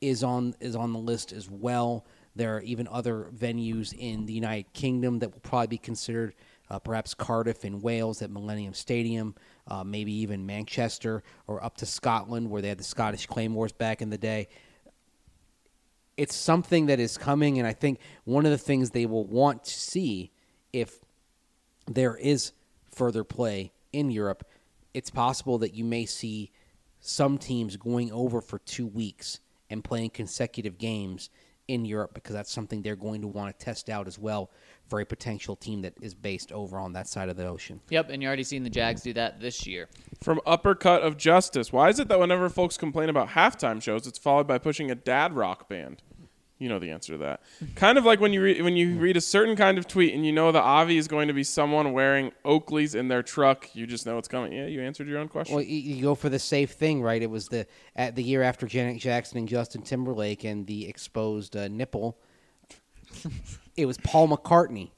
is 0.00 0.22
on 0.22 0.54
is 0.60 0.76
on 0.76 0.92
the 0.92 0.98
list 0.98 1.32
as 1.32 1.48
well. 1.48 2.06
There 2.36 2.56
are 2.56 2.62
even 2.62 2.88
other 2.88 3.28
venues 3.34 3.94
in 3.96 4.26
the 4.26 4.32
United 4.32 4.72
Kingdom 4.72 5.20
that 5.20 5.32
will 5.32 5.40
probably 5.40 5.68
be 5.68 5.78
considered 5.78 6.34
uh, 6.70 6.78
perhaps 6.78 7.14
Cardiff 7.14 7.64
in 7.64 7.80
Wales 7.80 8.22
at 8.22 8.30
Millennium 8.30 8.74
Stadium, 8.74 9.34
uh, 9.68 9.84
maybe 9.84 10.12
even 10.12 10.46
Manchester 10.46 11.22
or 11.46 11.62
up 11.62 11.76
to 11.78 11.86
Scotland 11.86 12.50
where 12.50 12.62
they 12.62 12.68
had 12.68 12.78
the 12.78 12.84
Scottish 12.84 13.26
Claymores 13.26 13.72
back 13.72 14.02
in 14.02 14.10
the 14.10 14.18
day. 14.18 14.48
It's 16.16 16.34
something 16.36 16.86
that 16.86 17.00
is 17.00 17.18
coming, 17.18 17.58
and 17.58 17.66
I 17.66 17.72
think 17.72 17.98
one 18.24 18.44
of 18.44 18.52
the 18.52 18.58
things 18.58 18.90
they 18.90 19.06
will 19.06 19.26
want 19.26 19.64
to 19.64 19.72
see 19.72 20.30
if 20.72 21.00
there 21.86 22.16
is 22.16 22.52
further 22.92 23.24
play 23.24 23.72
in 23.92 24.10
Europe, 24.10 24.44
it's 24.92 25.10
possible 25.10 25.58
that 25.58 25.74
you 25.74 25.84
may 25.84 26.06
see 26.06 26.52
some 27.00 27.36
teams 27.36 27.76
going 27.76 28.12
over 28.12 28.40
for 28.40 28.58
two 28.60 28.86
weeks 28.86 29.40
and 29.68 29.84
playing 29.84 30.10
consecutive 30.10 30.78
games 30.78 31.30
in 31.68 31.84
Europe 31.84 32.12
because 32.14 32.34
that's 32.34 32.52
something 32.52 32.82
they're 32.82 32.96
going 32.96 33.22
to 33.22 33.28
want 33.28 33.56
to 33.58 33.64
test 33.64 33.88
out 33.88 34.06
as 34.06 34.18
well 34.18 34.50
for 34.88 35.00
a 35.00 35.06
potential 35.06 35.56
team 35.56 35.82
that 35.82 35.94
is 36.02 36.14
based 36.14 36.52
over 36.52 36.78
on 36.78 36.92
that 36.92 37.08
side 37.08 37.28
of 37.28 37.36
the 37.36 37.46
ocean. 37.46 37.80
Yep, 37.90 38.10
and 38.10 38.22
you're 38.22 38.28
already 38.28 38.44
seeing 38.44 38.62
the 38.62 38.70
Jags 38.70 39.02
do 39.02 39.12
that 39.14 39.40
this 39.40 39.66
year. 39.66 39.88
From 40.22 40.40
Uppercut 40.46 41.02
of 41.02 41.16
Justice. 41.16 41.72
Why 41.72 41.88
is 41.88 41.98
it 41.98 42.08
that 42.08 42.20
whenever 42.20 42.48
folks 42.48 42.76
complain 42.76 43.08
about 43.08 43.30
halftime 43.30 43.82
shows, 43.82 44.06
it's 44.06 44.18
followed 44.18 44.46
by 44.46 44.58
pushing 44.58 44.90
a 44.90 44.94
dad 44.94 45.34
rock 45.34 45.68
band? 45.68 46.02
You 46.58 46.68
know 46.68 46.78
the 46.78 46.92
answer 46.92 47.14
to 47.14 47.18
that. 47.18 47.40
kind 47.74 47.98
of 47.98 48.04
like 48.04 48.20
when 48.20 48.32
you 48.32 48.40
re- 48.42 48.62
when 48.62 48.76
you 48.76 48.96
read 48.96 49.16
a 49.16 49.20
certain 49.20 49.56
kind 49.56 49.76
of 49.76 49.88
tweet 49.88 50.14
and 50.14 50.24
you 50.24 50.32
know 50.32 50.52
the 50.52 50.60
Avi 50.60 50.96
is 50.96 51.08
going 51.08 51.26
to 51.28 51.34
be 51.34 51.42
someone 51.42 51.92
wearing 51.92 52.30
Oakleys 52.44 52.94
in 52.94 53.08
their 53.08 53.22
truck. 53.24 53.68
You 53.74 53.86
just 53.86 54.06
know 54.06 54.18
it's 54.18 54.28
coming. 54.28 54.52
Yeah, 54.52 54.66
you 54.66 54.80
answered 54.80 55.08
your 55.08 55.18
own 55.18 55.28
question. 55.28 55.56
Well, 55.56 55.64
you, 55.64 55.76
you 55.76 56.02
go 56.02 56.14
for 56.14 56.28
the 56.28 56.38
safe 56.38 56.70
thing, 56.70 57.02
right? 57.02 57.20
It 57.20 57.28
was 57.30 57.48
the 57.48 57.66
at 57.96 58.14
the 58.14 58.22
year 58.22 58.42
after 58.42 58.66
Janet 58.66 59.00
Jackson 59.00 59.38
and 59.38 59.48
Justin 59.48 59.82
Timberlake 59.82 60.44
and 60.44 60.66
the 60.66 60.88
exposed 60.88 61.56
uh, 61.56 61.66
nipple. 61.68 62.18
it 63.76 63.86
was 63.86 63.98
Paul 63.98 64.28
McCartney 64.28 64.90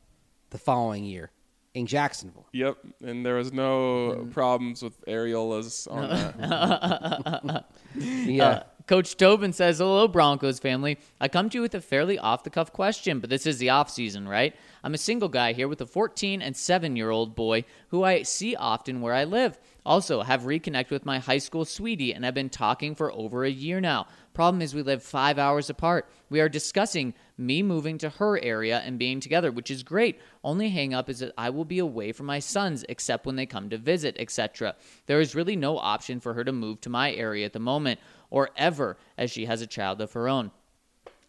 the 0.51 0.59
following 0.59 1.05
year 1.05 1.31
in 1.75 1.87
Jacksonville. 1.87 2.47
Yep, 2.53 2.79
and 3.03 3.25
there 3.25 3.35
was 3.37 3.53
no 3.53 4.27
problems 4.31 4.83
with 4.83 4.99
areolas 5.07 5.91
on 5.91 6.09
that. 6.11 7.65
Yeah. 7.99 8.65
Coach 8.87 9.17
Tobin 9.17 9.53
says, 9.53 9.79
Hello, 9.79 10.07
Broncos 10.07 10.61
family. 10.61 10.99
I 11.21 11.27
come 11.27 11.51
to 11.51 11.59
you 11.59 11.63
with 11.63 11.75
a 11.75 11.81
fairly 11.81 12.21
off 12.21 12.45
the 12.45 12.51
cuff 12.51 12.73
question, 12.73 13.19
but 13.19 13.29
this 13.29 13.45
is 13.45 13.59
the 13.59 13.71
off 13.71 13.91
season, 13.91 14.29
right? 14.29 14.55
I'm 14.85 14.95
a 14.95 14.99
single 14.99 15.29
guy 15.29 15.55
here 15.55 15.67
with 15.67 15.81
a 15.81 15.87
14 15.87 16.41
and 16.41 16.57
7 16.57 16.95
year 16.95 17.11
old 17.11 17.35
boy 17.35 17.65
who 17.89 18.05
I 18.05 18.23
see 18.23 18.55
often 18.55 19.01
where 19.01 19.13
I 19.13 19.25
live. 19.25 19.59
Also, 19.85 20.23
have 20.23 20.47
reconnected 20.47 20.93
with 20.93 21.05
my 21.05 21.19
high 21.19 21.39
school 21.39 21.65
sweetie 21.65 22.15
and 22.15 22.25
have 22.25 22.35
been 22.35 22.49
talking 22.49 22.95
for 22.95 23.13
over 23.13 23.45
a 23.45 23.51
year 23.51 23.81
now. 23.81 24.07
Problem 24.35 24.61
is, 24.63 24.75
we 24.75 24.83
live 24.83 25.03
five 25.03 25.39
hours 25.39 25.71
apart. 25.71 26.09
We 26.29 26.41
are 26.41 26.49
discussing 26.49 27.15
me 27.39 27.63
moving 27.63 27.97
to 27.99 28.11
her 28.11 28.39
area 28.43 28.81
and 28.85 28.99
being 28.99 29.19
together, 29.19 29.51
which 29.51 29.71
is 29.71 29.83
great. 29.83 30.21
Only 30.45 30.69
hang 30.69 30.93
up 30.93 31.09
is 31.09 31.21
that 31.21 31.33
I 31.39 31.51
will 31.51 31.65
be 31.65 31.79
away 31.79 32.13
from 32.13 32.27
my 32.27 32.39
sons 32.39 32.85
except 32.89 33.27
when 33.27 33.37
they 33.37 33.47
come 33.47 33.71
to 33.71 33.79
visit, 33.79 34.17
etc. 34.19 34.77
There 35.07 35.21
is 35.21 35.35
really 35.35 35.57
no 35.57 35.79
option 35.79 36.21
for 36.21 36.35
her 36.35 36.45
to 36.45 36.53
move 36.53 36.81
to 36.83 36.91
my 36.91 37.13
area 37.13 37.47
at 37.47 37.53
the 37.53 37.59
moment 37.59 37.99
or 38.31 38.51
ever 38.57 38.97
as 39.17 39.31
she 39.31 39.47
has 39.47 39.61
a 39.61 39.67
child 39.67 40.01
of 40.01 40.13
her 40.13 40.29
own. 40.29 40.51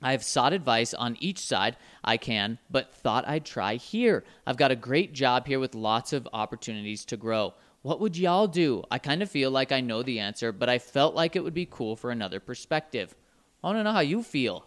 I 0.01 0.11
have 0.11 0.23
sought 0.23 0.53
advice 0.53 0.93
on 0.93 1.17
each 1.19 1.39
side 1.39 1.75
I 2.03 2.17
can, 2.17 2.59
but 2.69 2.93
thought 2.93 3.27
I'd 3.27 3.45
try 3.45 3.75
here. 3.75 4.23
I've 4.45 4.57
got 4.57 4.71
a 4.71 4.75
great 4.75 5.13
job 5.13 5.47
here 5.47 5.59
with 5.59 5.73
lots 5.73 6.13
of 6.13 6.27
opportunities 6.33 7.03
to 7.05 7.17
grow. 7.17 7.55
What 7.81 7.99
would 7.99 8.17
y'all 8.17 8.47
do? 8.47 8.83
I 8.91 8.99
kind 8.99 9.23
of 9.23 9.31
feel 9.31 9.49
like 9.49 9.71
I 9.71 9.81
know 9.81 10.03
the 10.03 10.19
answer, 10.19 10.51
but 10.51 10.69
I 10.69 10.77
felt 10.77 11.15
like 11.15 11.35
it 11.35 11.43
would 11.43 11.53
be 11.53 11.67
cool 11.69 11.95
for 11.95 12.11
another 12.11 12.39
perspective. 12.39 13.15
I 13.63 13.67
want 13.67 13.79
to 13.79 13.83
know 13.83 13.91
how 13.91 14.01
you 14.01 14.21
feel. 14.21 14.65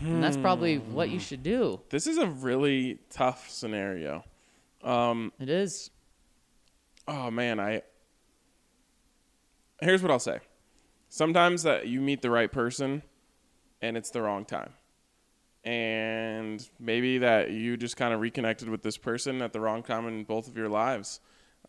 And 0.00 0.22
that's 0.22 0.36
probably 0.36 0.76
what 0.76 1.08
you 1.08 1.18
should 1.18 1.42
do. 1.42 1.80
this 1.88 2.06
is 2.06 2.18
a 2.18 2.26
really 2.26 2.98
tough 3.08 3.48
scenario. 3.48 4.24
Um, 4.84 5.32
It 5.40 5.48
is. 5.48 5.90
Oh 7.08 7.30
man, 7.30 7.58
I 7.58 7.82
Here's 9.80 10.02
what 10.02 10.10
I'll 10.10 10.18
say. 10.18 10.40
Sometimes 11.16 11.62
that 11.62 11.86
you 11.88 12.02
meet 12.02 12.20
the 12.20 12.28
right 12.28 12.52
person 12.52 13.02
and 13.80 13.96
it's 13.96 14.10
the 14.10 14.20
wrong 14.20 14.44
time. 14.44 14.74
And 15.64 16.68
maybe 16.78 17.16
that 17.16 17.52
you 17.52 17.78
just 17.78 17.96
kind 17.96 18.12
of 18.12 18.20
reconnected 18.20 18.68
with 18.68 18.82
this 18.82 18.98
person 18.98 19.40
at 19.40 19.54
the 19.54 19.58
wrong 19.58 19.82
time 19.82 20.06
in 20.08 20.24
both 20.24 20.46
of 20.46 20.58
your 20.58 20.68
lives. 20.68 21.20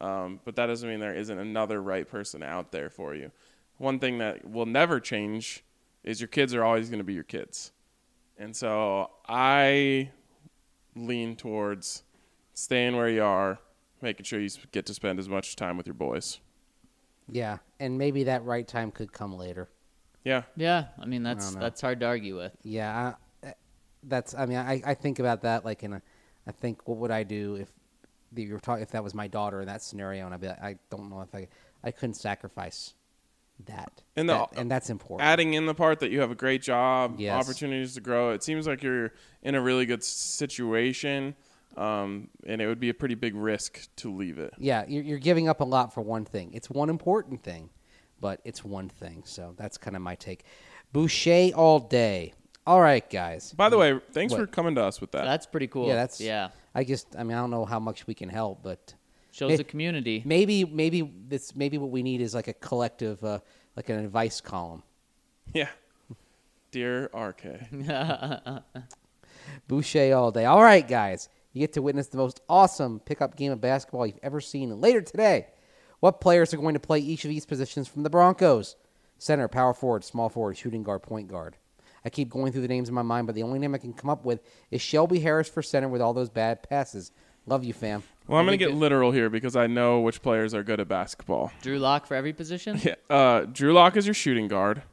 Um, 0.02 0.42
but 0.44 0.58
that 0.58 0.66
doesn't 0.66 0.90
mean 0.90 1.00
there 1.00 1.16
isn't 1.16 1.40
another 1.40 1.82
right 1.82 2.06
person 2.06 2.44
out 2.44 2.74
there 2.74 2.90
for 2.90 3.16
you. 3.16 3.32
One 3.78 4.00
thing 4.00 4.18
that 4.18 4.44
will 4.44 4.66
never 4.66 5.00
change 5.00 5.64
is 6.04 6.20
your 6.20 6.28
kids 6.28 6.54
are 6.54 6.66
always 6.66 6.90
going 6.90 7.00
to 7.00 7.06
be 7.06 7.14
your 7.14 7.24
kids. 7.24 7.72
And 8.38 8.54
so 8.54 9.12
I 9.30 10.12
lean 10.94 11.38
towards 11.38 12.04
staying 12.54 12.98
where 12.98 13.08
you 13.08 13.24
are, 13.24 13.60
making 14.02 14.26
sure 14.26 14.42
you 14.42 14.50
get 14.74 14.86
to 14.88 14.94
spend 14.94 15.20
as 15.20 15.30
much 15.30 15.56
time 15.56 15.78
with 15.78 15.88
your 15.88 15.94
boys. 15.94 16.42
yeah, 17.32 17.60
and 17.80 17.98
maybe 17.98 18.24
that 18.26 18.44
right 18.44 18.68
time 18.68 18.92
could 18.92 19.12
come 19.12 19.36
later. 19.38 19.70
Yeah. 20.24 20.44
Yeah, 20.56 20.86
I 21.00 21.06
mean 21.06 21.24
that's 21.24 21.52
don't 21.52 21.62
that's 21.62 21.82
hard 21.82 22.00
to 22.02 22.06
argue 22.08 22.38
with. 22.38 22.56
Yeah, 22.64 23.14
I, 23.44 23.48
eh, 23.48 23.52
that's. 24.04 24.34
I 24.36 24.46
mean, 24.46 24.58
I, 24.58 24.82
I 24.86 24.94
think 24.94 25.20
about 25.20 25.42
that 25.44 25.64
like 25.66 25.84
in 25.84 25.94
a. 25.94 26.02
I 26.46 26.52
think 26.52 26.88
what 26.88 26.98
would 26.98 27.12
I 27.12 27.24
do 27.24 27.56
if 27.56 27.70
you 28.36 28.54
were 28.54 28.60
talking 28.60 28.84
if 28.84 28.92
that 28.92 29.04
was 29.04 29.14
my 29.14 29.28
daughter 29.28 29.62
in 29.62 29.68
that 29.68 29.82
scenario, 29.82 30.26
and 30.26 30.34
I'd 30.34 30.42
be 30.42 30.48
like, 30.48 30.62
I 30.62 30.76
don't 30.90 31.10
know 31.10 31.22
if 31.22 31.34
I 31.34 31.48
I 31.84 31.92
couldn't 31.92 32.16
sacrifice 32.16 32.94
that, 33.66 34.04
And 34.16 34.30
the- 34.30 34.34
That- 34.34 34.50
and 34.58 34.70
that's 34.70 34.90
important. 34.92 35.26
Adding 35.28 35.56
in 35.56 35.66
the 35.66 35.74
part 35.74 36.00
that 36.02 36.12
you 36.12 36.20
have 36.20 36.30
a 36.30 36.36
great 36.36 36.62
job, 36.62 37.16
Yes. 37.18 37.34
opportunities 37.44 37.96
to 37.96 38.02
grow, 38.02 38.30
it 38.32 38.44
seems 38.44 38.68
like 38.68 38.84
you're 38.84 39.14
in 39.42 39.56
a 39.56 39.62
really 39.62 39.88
good 39.88 40.04
situation, 40.04 41.36
um, 41.78 42.30
and 42.46 42.62
it 42.62 42.68
would 42.68 42.80
be 42.80 42.90
a 42.90 42.94
pretty 42.94 43.16
big 43.16 43.36
risk 43.36 43.88
to 43.98 44.12
leave 44.14 44.40
it. 44.40 44.54
yeah, 44.58 44.84
you're, 44.88 45.04
you're 45.04 45.20
giving 45.20 45.48
up 45.48 45.62
a 45.62 45.66
lot 45.66 45.94
for 45.94 46.02
one 46.02 46.26
thing. 46.26 46.52
It's 46.54 46.70
one 46.70 46.90
important 46.90 47.44
thing, 47.44 47.70
but 48.20 48.42
it's 48.44 48.64
one 48.66 48.90
thing. 48.90 49.24
So 49.26 49.54
that's 49.58 49.78
kind 49.78 49.96
of 49.96 50.02
my 50.02 50.16
take. 50.16 50.44
Boucher 50.94 51.52
all 51.56 51.80
day. 51.80 52.34
All 52.66 52.82
right, 52.82 53.08
guys. 53.10 53.54
By 53.54 53.70
the 53.70 53.78
way, 53.78 54.00
thanks 54.12 54.34
What? 54.34 54.42
for 54.42 54.48
coming 54.48 54.76
to 54.76 54.84
us 54.84 55.00
with 55.00 55.12
that. 55.12 55.24
That's 55.24 55.46
pretty 55.46 55.68
cool. 55.68 55.88
Yeah, 55.88 55.96
that's. 55.96 56.20
yeah. 56.20 56.50
I 56.76 56.84
just. 56.84 57.16
I 57.18 57.24
mean, 57.24 57.38
I 57.38 57.40
don't 57.40 57.52
know 57.52 57.64
how 57.66 57.80
much 57.80 58.06
we 58.08 58.14
can 58.14 58.28
help, 58.30 58.62
but 58.64 58.94
Shows 59.32 59.52
Hey, 59.52 59.58
the 59.58 59.64
community. 59.64 60.22
maybe, 60.26 60.66
maybe 60.66 61.10
this, 61.28 61.56
maybe 61.56 61.78
what 61.78 61.92
we 61.92 62.02
need 62.04 62.22
is 62.22 62.34
like 62.34 62.48
a 62.48 62.54
collective, 62.54 63.24
uh, 63.24 63.40
like 63.76 63.88
an 63.90 64.00
advice 64.04 64.42
column. 64.42 64.84
yeah. 65.54 65.70
Dear 66.72 67.06
RK. 67.14 67.70
Boucher 69.68 70.14
all 70.16 70.32
day. 70.32 70.46
All 70.46 70.62
right, 70.62 70.86
guys. 70.88 71.30
You 71.58 71.64
get 71.64 71.74
to 71.74 71.82
witness 71.82 72.06
the 72.06 72.18
most 72.18 72.40
awesome 72.48 73.00
pickup 73.00 73.36
game 73.36 73.52
of 73.52 73.60
basketball 73.60 74.06
you've 74.06 74.20
ever 74.22 74.40
seen. 74.40 74.72
And 74.72 74.80
later 74.80 75.02
today, 75.02 75.48
what 76.02 76.22
players 76.22 76.54
are 76.54 76.58
going 76.58 76.76
to 76.76 76.80
play 76.80 77.00
each 77.00 77.26
of 77.26 77.30
these 77.30 77.48
positions 77.48 77.88
from 77.88 78.04
the 78.04 78.12
Broncos? 78.12 78.76
Center, 79.18 79.48
power 79.48 79.74
forward, 79.74 80.04
small 80.04 80.30
forward, 80.30 80.56
shooting 80.56 80.84
guard, 80.84 81.02
point 81.02 81.28
guard. 81.28 81.58
I 82.06 82.12
keep 82.12 82.30
going 82.30 82.52
through 82.52 82.62
the 82.62 82.68
names 82.68 82.90
in 82.90 82.94
my 82.94 83.02
mind, 83.02 83.26
but 83.26 83.34
the 83.36 83.42
only 83.42 83.58
name 83.58 83.74
I 83.74 83.80
can 83.80 83.92
come 83.92 84.08
up 84.08 84.24
with 84.24 84.40
is 84.70 84.84
Shelby 84.84 85.20
Harris 85.20 85.50
for 85.50 85.64
center 85.64 85.88
with 85.90 86.00
all 86.00 86.14
those 86.14 86.30
bad 86.30 86.62
passes. 86.62 87.12
Love 87.48 87.64
you, 87.64 87.74
fam. 87.74 88.04
Well, 88.28 88.40
I'm 88.40 88.46
going 88.46 88.60
to 88.60 88.64
get 88.64 88.72
it- 88.74 88.78
literal 88.78 89.12
here 89.12 89.32
because 89.32 89.56
I 89.56 89.66
know 89.66 90.02
which 90.02 90.22
players 90.22 90.54
are 90.54 90.62
good 90.62 90.80
at 90.80 90.88
basketball. 90.88 91.52
Drew 91.64 91.80
Lock 91.80 92.06
for 92.06 92.14
every 92.14 92.34
position. 92.34 92.80
Yeah. 92.84 92.94
Uh, 93.10 93.46
Drew 93.46 93.74
Lock 93.74 93.98
is 93.98 94.06
your 94.06 94.14
shooting 94.14 94.48
guard. 94.48 94.84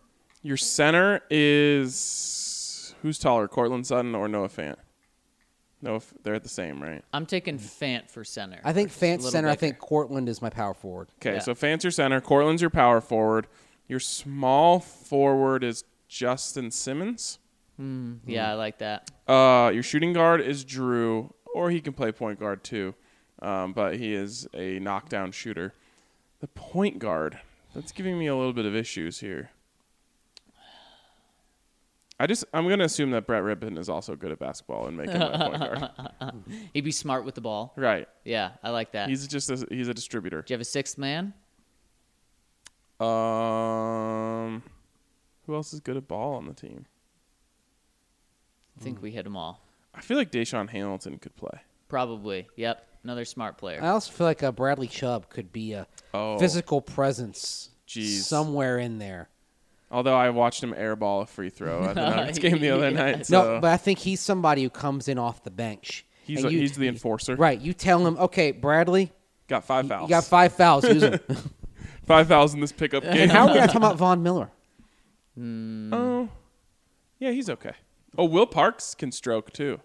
Your 0.42 0.56
center 0.56 1.20
is 1.28 2.94
who's 3.02 3.18
taller, 3.18 3.48
Courtland 3.48 3.86
Sutton 3.86 4.14
or 4.14 4.28
Noah 4.28 4.48
Fant? 4.48 4.76
Noah, 5.84 5.96
F- 5.96 6.14
they're 6.22 6.34
at 6.34 6.42
the 6.42 6.48
same, 6.48 6.82
right? 6.82 7.04
I'm 7.12 7.26
taking 7.26 7.58
Fant 7.58 8.08
for 8.10 8.24
center. 8.24 8.58
I 8.64 8.72
think 8.72 8.88
Just 8.88 9.00
Fant 9.00 9.16
little 9.18 9.30
center. 9.30 9.48
I 9.48 9.54
think 9.54 9.78
Courtland 9.78 10.28
is 10.28 10.40
my 10.42 10.50
power 10.50 10.74
forward. 10.74 11.08
Okay, 11.20 11.34
Yeah. 11.34 11.38
so 11.40 11.54
Fant's 11.54 11.84
your 11.84 11.90
center, 11.90 12.20
Courtland's 12.20 12.62
your 12.62 12.70
power 12.70 13.00
forward. 13.00 13.46
Your 13.86 14.00
small 14.00 14.80
forward 14.80 15.62
is 15.62 15.84
Justin 16.08 16.70
Simmons. 16.70 17.38
Yeah, 17.78 18.50
I 18.50 18.54
like 18.54 18.78
that. 18.78 19.10
Uh, 19.28 19.70
your 19.74 19.82
shooting 19.82 20.12
guard 20.12 20.40
is 20.40 20.64
Drew, 20.64 21.34
or 21.54 21.70
he 21.70 21.80
can 21.80 21.92
play 21.92 22.12
point 22.12 22.38
guard 22.40 22.62
too, 22.64 22.94
um, 23.42 23.72
but 23.72 23.96
he 23.96 24.14
is 24.14 24.46
a 24.54 24.78
knockdown 24.78 25.32
shooter. 25.32 25.74
The 26.40 26.46
point 26.48 26.98
guard 26.98 27.40
that's 27.74 27.90
giving 27.92 28.18
me 28.18 28.26
a 28.28 28.36
little 28.36 28.52
bit 28.52 28.64
of 28.64 28.74
issues 28.76 29.18
here. 29.20 29.50
I 32.20 32.26
just 32.28 32.44
I'm 32.54 32.68
gonna 32.68 32.84
assume 32.84 33.10
that 33.10 33.26
Brett 33.26 33.42
Rypien 33.42 33.76
is 33.78 33.88
also 33.88 34.14
good 34.14 34.30
at 34.30 34.38
basketball 34.38 34.86
and 34.86 34.96
making 34.96 35.18
that 35.18 35.34
point 35.34 35.58
guard. 35.58 36.34
He'd 36.72 36.82
be 36.82 36.92
smart 36.92 37.24
with 37.24 37.34
the 37.34 37.40
ball. 37.40 37.72
Right. 37.76 38.08
Yeah, 38.24 38.50
I 38.62 38.70
like 38.70 38.92
that. 38.92 39.08
He's 39.08 39.26
just 39.26 39.50
a, 39.50 39.66
he's 39.68 39.88
a 39.88 39.94
distributor. 39.94 40.42
Do 40.42 40.52
you 40.52 40.54
have 40.54 40.60
a 40.60 40.64
sixth 40.64 40.96
man? 40.96 41.34
Um, 43.00 44.62
who 45.46 45.54
else 45.54 45.72
is 45.72 45.80
good 45.80 45.96
at 45.96 46.06
ball 46.08 46.34
on 46.34 46.46
the 46.46 46.54
team? 46.54 46.86
I 48.78 48.82
think 48.82 49.02
we 49.02 49.10
hit 49.10 49.24
them 49.24 49.36
all. 49.36 49.60
I 49.94 50.00
feel 50.00 50.16
like 50.16 50.30
DaeSean 50.32 50.70
Hamilton 50.70 51.18
could 51.18 51.36
play. 51.36 51.60
Probably. 51.88 52.48
Yep. 52.56 52.86
Another 53.04 53.24
smart 53.24 53.58
player. 53.58 53.80
I 53.82 53.88
also 53.88 54.10
feel 54.12 54.26
like 54.26 54.42
uh, 54.42 54.50
Bradley 54.52 54.86
Chubb 54.88 55.28
could 55.28 55.52
be 55.52 55.72
a 55.74 55.86
Oh. 56.14 56.38
physical 56.38 56.80
presence 56.80 57.70
Jeez. 57.86 58.22
somewhere 58.22 58.78
in 58.78 58.98
there. 58.98 59.28
Although 59.90 60.16
I 60.16 60.30
watched 60.30 60.62
him 60.62 60.72
airball 60.74 61.22
a 61.22 61.26
free 61.26 61.50
throw 61.50 61.84
at 61.84 61.94
the 61.94 62.10
Nuggets 62.10 62.38
game 62.40 62.58
the 62.60 62.70
other 62.70 62.90
night. 62.90 63.28
No, 63.30 63.58
but 63.60 63.70
I 63.70 63.76
think 63.76 63.98
he's 64.00 64.20
somebody 64.20 64.62
who 64.62 64.70
comes 64.70 65.08
in 65.08 65.18
off 65.18 65.44
the 65.44 65.50
bench 65.50 66.04
He's 66.24 66.42
a, 66.44 66.50
you- 66.50 66.58
he's 66.60 66.76
the 66.76 66.88
enforcer. 66.88 67.36
Right. 67.36 67.60
You 67.60 67.72
tell 67.74 68.06
him, 68.06 68.16
okay, 68.16 68.50
Bradley, 68.50 69.12
Got 69.46 69.64
five 69.64 69.86
fouls. 69.86 70.08
you 70.08 70.14
fouls. 70.16 70.24
got 70.24 70.24
five 70.30 70.52
fouls. 70.54 70.84
Use 70.84 71.02
'em." 71.04 71.20
five 72.06 72.26
fouls 72.28 72.54
in 72.54 72.60
this 72.60 72.72
pickup 72.72 73.02
game. 73.02 73.12
and 73.12 73.30
how 73.30 73.42
are 73.42 73.48
we 73.48 73.54
going 73.54 73.62
to 73.66 73.72
talk 73.72 73.76
about 73.76 73.96
Von 73.96 74.22
Miller? 74.22 74.50
Hmm. 75.36 75.92
Oh, 75.92 76.28
yeah, 77.18 77.30
he's 77.30 77.50
okay. 77.50 77.72
Oh, 78.16 78.24
Will 78.24 78.46
Parks 78.46 78.94
can 78.94 79.12
stroke 79.12 79.52
too. 79.52 79.80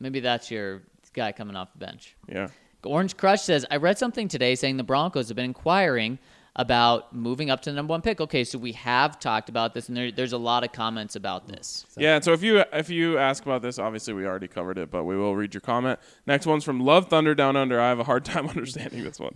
Maybe 0.00 0.20
that's 0.20 0.50
your 0.50 0.82
guy 1.12 1.32
coming 1.32 1.54
off 1.56 1.72
the 1.72 1.78
bench. 1.78 2.16
Yeah. 2.28 2.48
Orange 2.84 3.16
Crush 3.16 3.42
says, 3.42 3.64
I 3.70 3.76
read 3.76 3.98
something 3.98 4.28
today 4.28 4.54
saying 4.56 4.76
the 4.76 4.82
Broncos 4.84 5.28
have 5.28 5.36
been 5.36 5.44
inquiring 5.46 6.18
about 6.56 7.14
moving 7.14 7.50
up 7.50 7.60
to 7.62 7.70
the 7.70 7.76
number 7.76 7.90
one 7.92 8.00
pick. 8.00 8.20
Okay, 8.20 8.44
so 8.44 8.58
we 8.58 8.72
have 8.72 9.18
talked 9.18 9.48
about 9.48 9.74
this, 9.74 9.88
and 9.88 9.96
there, 9.96 10.12
there's 10.12 10.32
a 10.32 10.38
lot 10.38 10.64
of 10.64 10.72
comments 10.72 11.16
about 11.16 11.48
this. 11.48 11.84
Yeah, 11.96 12.20
so 12.20 12.32
if 12.32 12.42
you 12.42 12.62
if 12.72 12.90
you 12.90 13.18
ask 13.18 13.44
about 13.44 13.62
this, 13.62 13.78
obviously 13.78 14.14
we 14.14 14.26
already 14.26 14.48
covered 14.48 14.78
it, 14.78 14.90
but 14.90 15.04
we 15.04 15.16
will 15.16 15.34
read 15.34 15.54
your 15.54 15.60
comment. 15.60 15.98
Next 16.26 16.46
one's 16.46 16.64
from 16.64 16.80
Love 16.80 17.08
Thunder 17.08 17.34
Down 17.34 17.56
Under. 17.56 17.80
I 17.80 17.88
have 17.88 17.98
a 17.98 18.04
hard 18.04 18.24
time 18.24 18.48
understanding 18.48 19.02
this 19.04 19.18
one. 19.18 19.34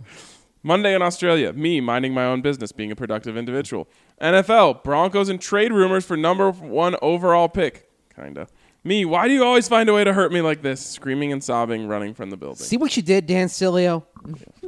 Monday 0.61 0.93
in 0.93 1.01
Australia, 1.01 1.53
me 1.53 1.79
minding 1.79 2.13
my 2.13 2.25
own 2.25 2.41
business, 2.41 2.71
being 2.71 2.91
a 2.91 2.95
productive 2.95 3.37
individual. 3.37 3.87
NFL, 4.21 4.83
Broncos 4.83 5.29
and 5.29 5.39
trade 5.39 5.71
rumors 5.71 6.05
for 6.05 6.17
number 6.17 6.51
one 6.51 6.95
overall 7.01 7.47
pick. 7.47 7.89
Kinda. 8.13 8.47
Me, 8.83 9.03
why 9.03 9.27
do 9.27 9.33
you 9.33 9.43
always 9.43 9.67
find 9.67 9.89
a 9.89 9.93
way 9.93 10.03
to 10.03 10.13
hurt 10.13 10.31
me 10.31 10.41
like 10.41 10.61
this? 10.61 10.85
Screaming 10.85 11.33
and 11.33 11.43
sobbing, 11.43 11.87
running 11.87 12.13
from 12.13 12.29
the 12.29 12.37
building. 12.37 12.57
See 12.57 12.77
what 12.77 12.95
you 12.95 13.03
did, 13.03 13.25
Dan 13.25 13.47
Sileo, 13.47 14.05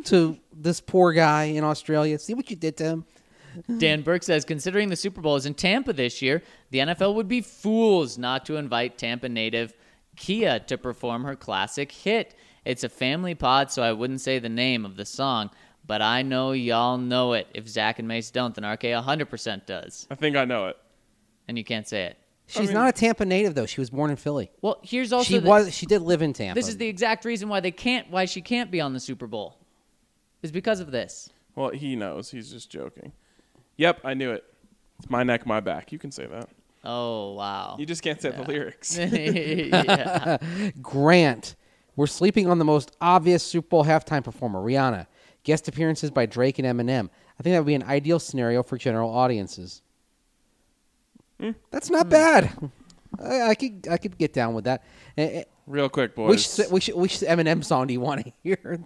to 0.05 0.37
this 0.61 0.79
poor 0.81 1.13
guy 1.13 1.45
in 1.45 1.63
Australia. 1.63 2.17
See 2.19 2.33
what 2.33 2.49
you 2.49 2.55
did 2.55 2.77
to 2.77 2.83
him. 2.83 3.05
Dan 3.77 4.01
Burke 4.01 4.23
says, 4.23 4.45
considering 4.45 4.87
the 4.89 4.95
Super 4.95 5.19
Bowl 5.19 5.35
is 5.35 5.45
in 5.45 5.53
Tampa 5.53 5.91
this 5.91 6.21
year, 6.21 6.41
the 6.69 6.79
NFL 6.79 7.15
would 7.15 7.27
be 7.27 7.41
fools 7.41 8.17
not 8.17 8.45
to 8.45 8.55
invite 8.55 8.97
Tampa 8.97 9.27
native 9.27 9.73
Khia 10.15 10.65
to 10.67 10.77
perform 10.77 11.23
her 11.25 11.35
classic 11.35 11.91
hit. 11.91 12.33
It's 12.63 12.83
a 12.85 12.89
family 12.89 13.35
pod, 13.35 13.71
so 13.71 13.81
I 13.83 13.91
wouldn't 13.91 14.21
say 14.21 14.39
the 14.39 14.47
name 14.49 14.85
of 14.85 14.95
the 14.95 15.05
song, 15.05 15.49
but 15.85 16.01
I 16.01 16.21
know 16.21 16.51
y'all 16.53 16.97
know 16.97 17.33
it. 17.33 17.47
If 17.53 17.67
Zach 17.67 17.99
and 17.99 18.07
Mace 18.07 18.31
don't, 18.31 18.55
then 18.55 18.63
RK 18.65 18.83
100% 18.83 19.65
does. 19.65 20.07
I 20.09 20.15
think 20.15 20.37
I 20.37 20.45
know 20.45 20.67
it. 20.67 20.77
And 21.49 21.57
you 21.57 21.65
can't 21.65 21.87
say 21.87 22.03
it. 22.05 22.17
She's 22.47 22.67
mean- 22.67 22.73
not 22.73 22.87
a 22.89 22.91
Tampa 22.91 23.25
native 23.25 23.55
though. 23.55 23.65
She 23.65 23.81
was 23.81 23.89
born 23.89 24.11
in 24.11 24.17
Philly. 24.17 24.51
Well, 24.61 24.79
here's 24.83 25.11
also 25.11 25.27
She 25.27 25.39
the- 25.39 25.47
was. 25.47 25.73
She 25.73 25.85
did 25.85 26.01
live 26.01 26.21
in 26.21 26.33
Tampa. 26.33 26.55
This 26.59 26.67
is 26.69 26.77
the 26.77 26.87
exact 26.87 27.25
reason 27.25 27.49
why 27.49 27.59
they 27.61 27.71
can't, 27.71 28.09
why 28.11 28.25
she 28.25 28.41
can't 28.41 28.69
be 28.71 28.79
on 28.81 28.93
the 28.93 28.99
Super 28.99 29.25
Bowl, 29.27 29.57
is 30.41 30.51
because 30.51 30.79
of 30.79 30.91
this. 30.91 31.29
Well, 31.55 31.69
he 31.69 31.95
knows. 31.95 32.31
He's 32.31 32.51
just 32.51 32.69
joking. 32.69 33.11
Yep, 33.77 34.01
I 34.03 34.13
knew 34.13 34.31
it. 34.31 34.43
It's 34.99 35.09
my 35.09 35.23
neck, 35.23 35.45
my 35.45 35.59
back. 35.59 35.91
You 35.91 35.99
can 35.99 36.11
say 36.11 36.25
that. 36.27 36.49
Oh 36.83 37.33
wow. 37.33 37.75
You 37.77 37.85
just 37.85 38.01
can't 38.01 38.21
say 38.21 38.31
the 38.31 38.43
lyrics. 38.43 38.97
yeah. 38.97 40.37
Grant. 40.81 41.55
We're 41.95 42.07
sleeping 42.07 42.47
on 42.47 42.57
the 42.57 42.65
most 42.65 42.95
obvious 43.01 43.43
Super 43.43 43.67
Bowl 43.67 43.85
halftime 43.85 44.23
performer, 44.23 44.59
Rihanna. 44.59 45.07
Guest 45.43 45.67
appearances 45.67 46.09
by 46.09 46.25
Drake 46.25 46.59
and 46.59 46.67
Eminem. 46.67 47.09
I 47.39 47.43
think 47.43 47.53
that 47.53 47.59
would 47.59 47.67
be 47.67 47.75
an 47.75 47.83
ideal 47.83 48.19
scenario 48.19 48.63
for 48.63 48.77
general 48.77 49.11
audiences. 49.11 49.81
Hmm. 51.39 51.51
That's 51.71 51.89
not 51.89 52.09
bad. 52.09 52.51
I, 53.19 53.41
I 53.49 53.55
could 53.55 53.87
I 53.89 53.97
could 53.97 54.17
get 54.17 54.33
down 54.33 54.53
with 54.53 54.65
that. 54.65 54.83
Eh, 55.17 55.39
eh, 55.39 55.43
Real 55.67 55.89
quick, 55.89 56.15
boys. 56.15 56.57
Which 56.57 56.69
which 56.69 56.87
which 56.95 57.19
Eminem 57.19 57.63
song 57.63 57.87
do 57.87 57.93
you 57.93 57.99
want 58.01 58.25
to 58.25 58.31
hear? 58.43 58.79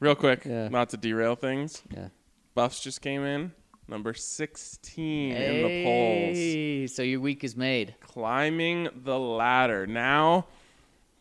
Real 0.00 0.14
quick, 0.14 0.44
Yeah. 0.44 0.68
not 0.68 0.90
to 0.90 0.96
derail 0.96 1.34
things. 1.36 1.82
yeah. 1.94 2.08
Buffs 2.54 2.80
just 2.82 3.00
came 3.02 3.22
in, 3.22 3.52
number 3.88 4.14
16 4.14 5.32
in 5.32 5.62
the 5.62 5.84
polls. 5.84 6.36
Hey, 6.36 6.86
so 6.86 7.02
your 7.02 7.20
week 7.20 7.44
is 7.44 7.56
made. 7.56 7.94
Climbing 8.00 8.88
the 8.94 9.18
ladder. 9.18 9.86
Now 9.86 10.46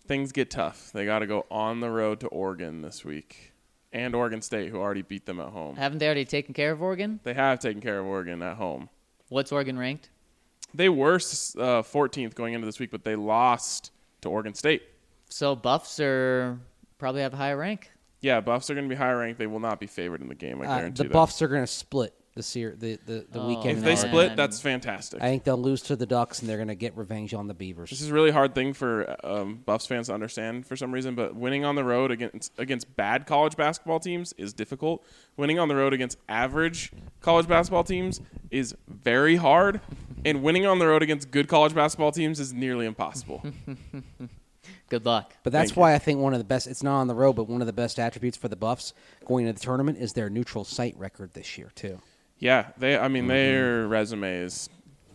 things 0.07 0.31
get 0.31 0.49
tough. 0.49 0.91
They 0.93 1.05
got 1.05 1.19
to 1.19 1.27
go 1.27 1.45
on 1.51 1.79
the 1.79 1.89
road 1.89 2.19
to 2.21 2.27
Oregon 2.27 2.81
this 2.81 3.03
week. 3.03 3.51
And 3.91 4.13
Oregon 4.13 4.41
State, 4.41 4.69
who 4.71 4.77
already 4.79 5.01
beat 5.03 5.25
them 5.25 5.39
at 5.39 5.49
home. 5.49 5.77
Haven't 5.77 5.99
they 5.99 6.05
already 6.05 6.25
taken 6.25 6.53
care 6.53 6.71
of 6.73 6.81
Oregon? 6.81 7.21
They 7.23 7.33
have 7.33 7.59
taken 7.59 7.81
care 7.81 7.99
of 7.99 8.05
Oregon 8.05 8.41
at 8.41 8.57
home. 8.57 8.89
What's 9.29 9.53
Oregon 9.53 9.77
ranked? 9.79 10.09
They 10.73 10.89
were 10.89 11.15
uh, 11.15 11.17
14th 11.81 12.35
going 12.35 12.53
into 12.53 12.65
this 12.65 12.77
week, 12.79 12.91
but 12.91 13.05
they 13.05 13.15
lost 13.15 13.91
to 14.21 14.29
Oregon 14.29 14.53
State. 14.53 14.83
So 15.29 15.55
Buffs 15.55 15.97
are 16.01 16.59
probably 16.97 17.21
have 17.21 17.33
a 17.33 17.37
higher 17.37 17.55
rank. 17.57 17.89
Yeah, 18.25 18.41
Buffs 18.41 18.71
are 18.71 18.73
going 18.73 18.89
to 18.89 18.89
be 18.89 18.97
higher 18.97 19.19
ranked. 19.19 19.37
They 19.37 19.45
will 19.45 19.59
not 19.59 19.79
be 19.79 19.85
favored 19.85 20.19
in 20.21 20.27
the 20.29 20.33
game. 20.35 20.59
I 20.61 20.65
Uh, 20.65 20.77
guarantee 20.77 20.97
the 20.97 21.03
that. 21.03 21.13
Buffs 21.13 21.41
are 21.43 21.47
going 21.47 21.61
to 21.61 21.67
split 21.67 22.15
this 22.33 22.55
year. 22.55 22.75
The 22.75 22.97
the, 23.05 23.25
the 23.31 23.39
Oh, 23.39 23.47
weekend. 23.47 23.77
If 23.77 23.83
they 23.83 23.89
man. 23.93 23.97
Split, 23.97 24.35
that's 24.35 24.59
fantastic. 24.59 25.21
I 25.21 25.27
think 25.29 25.43
they'll 25.43 25.61
lose 25.61 25.83
to 25.83 25.95
the 25.95 26.07
Ducks 26.07 26.39
and 26.39 26.49
they're 26.49 26.57
going 26.57 26.69
to 26.69 26.75
get 26.75 26.97
revenge 26.97 27.35
on 27.35 27.45
the 27.47 27.53
Beavers. 27.53 27.91
This 27.91 28.01
is 28.01 28.09
a 28.09 28.13
really 28.15 28.31
hard 28.31 28.55
thing 28.55 28.73
for 28.73 29.15
um, 29.23 29.61
Buffs 29.63 29.85
fans 29.85 30.07
to 30.07 30.13
understand 30.15 30.65
for 30.65 30.75
some 30.75 30.91
reason, 30.91 31.13
but 31.13 31.35
winning 31.35 31.63
on 31.65 31.75
the 31.75 31.83
road 31.83 32.09
against 32.09 32.51
against 32.57 32.95
bad 32.95 33.27
college 33.27 33.55
basketball 33.55 33.99
teams 33.99 34.33
is 34.39 34.53
difficult. 34.53 35.05
Winning 35.37 35.59
on 35.59 35.67
the 35.67 35.75
road 35.75 35.93
against 35.93 36.17
average 36.27 36.91
college 37.21 37.47
basketball 37.47 37.83
teams 37.83 38.21
is 38.49 38.75
very 38.87 39.35
hard, 39.35 39.81
and 40.25 40.41
winning 40.41 40.65
on 40.65 40.79
the 40.79 40.87
road 40.87 41.03
against 41.03 41.29
good 41.29 41.47
college 41.47 41.75
basketball 41.75 42.11
teams 42.11 42.39
is 42.39 42.51
nearly 42.53 42.87
impossible. 42.87 43.43
Good 44.95 45.05
luck. 45.05 45.35
But 45.43 45.51
that's 45.51 45.71
Thank 45.71 45.75
you. 45.75 45.81
why 45.81 45.93
I 45.93 45.97
think 45.97 46.21
one 46.21 46.31
of 46.31 46.39
the 46.39 46.45
best, 46.45 46.67
it's 46.67 46.81
not 46.81 47.01
on 47.01 47.07
the 47.07 47.13
road, 47.13 47.33
but 47.33 47.49
one 47.49 47.59
of 47.59 47.67
the 47.67 47.73
best 47.73 47.99
attributes 47.99 48.37
for 48.37 48.47
the 48.47 48.55
Buffs 48.55 48.93
going 49.25 49.45
into 49.45 49.59
the 49.59 49.65
tournament 49.65 49.97
is 49.97 50.13
their 50.13 50.29
neutral 50.29 50.63
site 50.63 50.97
record 50.97 51.33
this 51.33 51.57
year, 51.57 51.69
too. 51.75 51.99
yeah, 52.39 52.67
they. 52.77 52.97
I 52.97 53.09
mean, 53.09 53.23
mm-hmm. 53.23 53.27
their 53.27 53.87
resume 53.89 54.37
is 54.37 54.69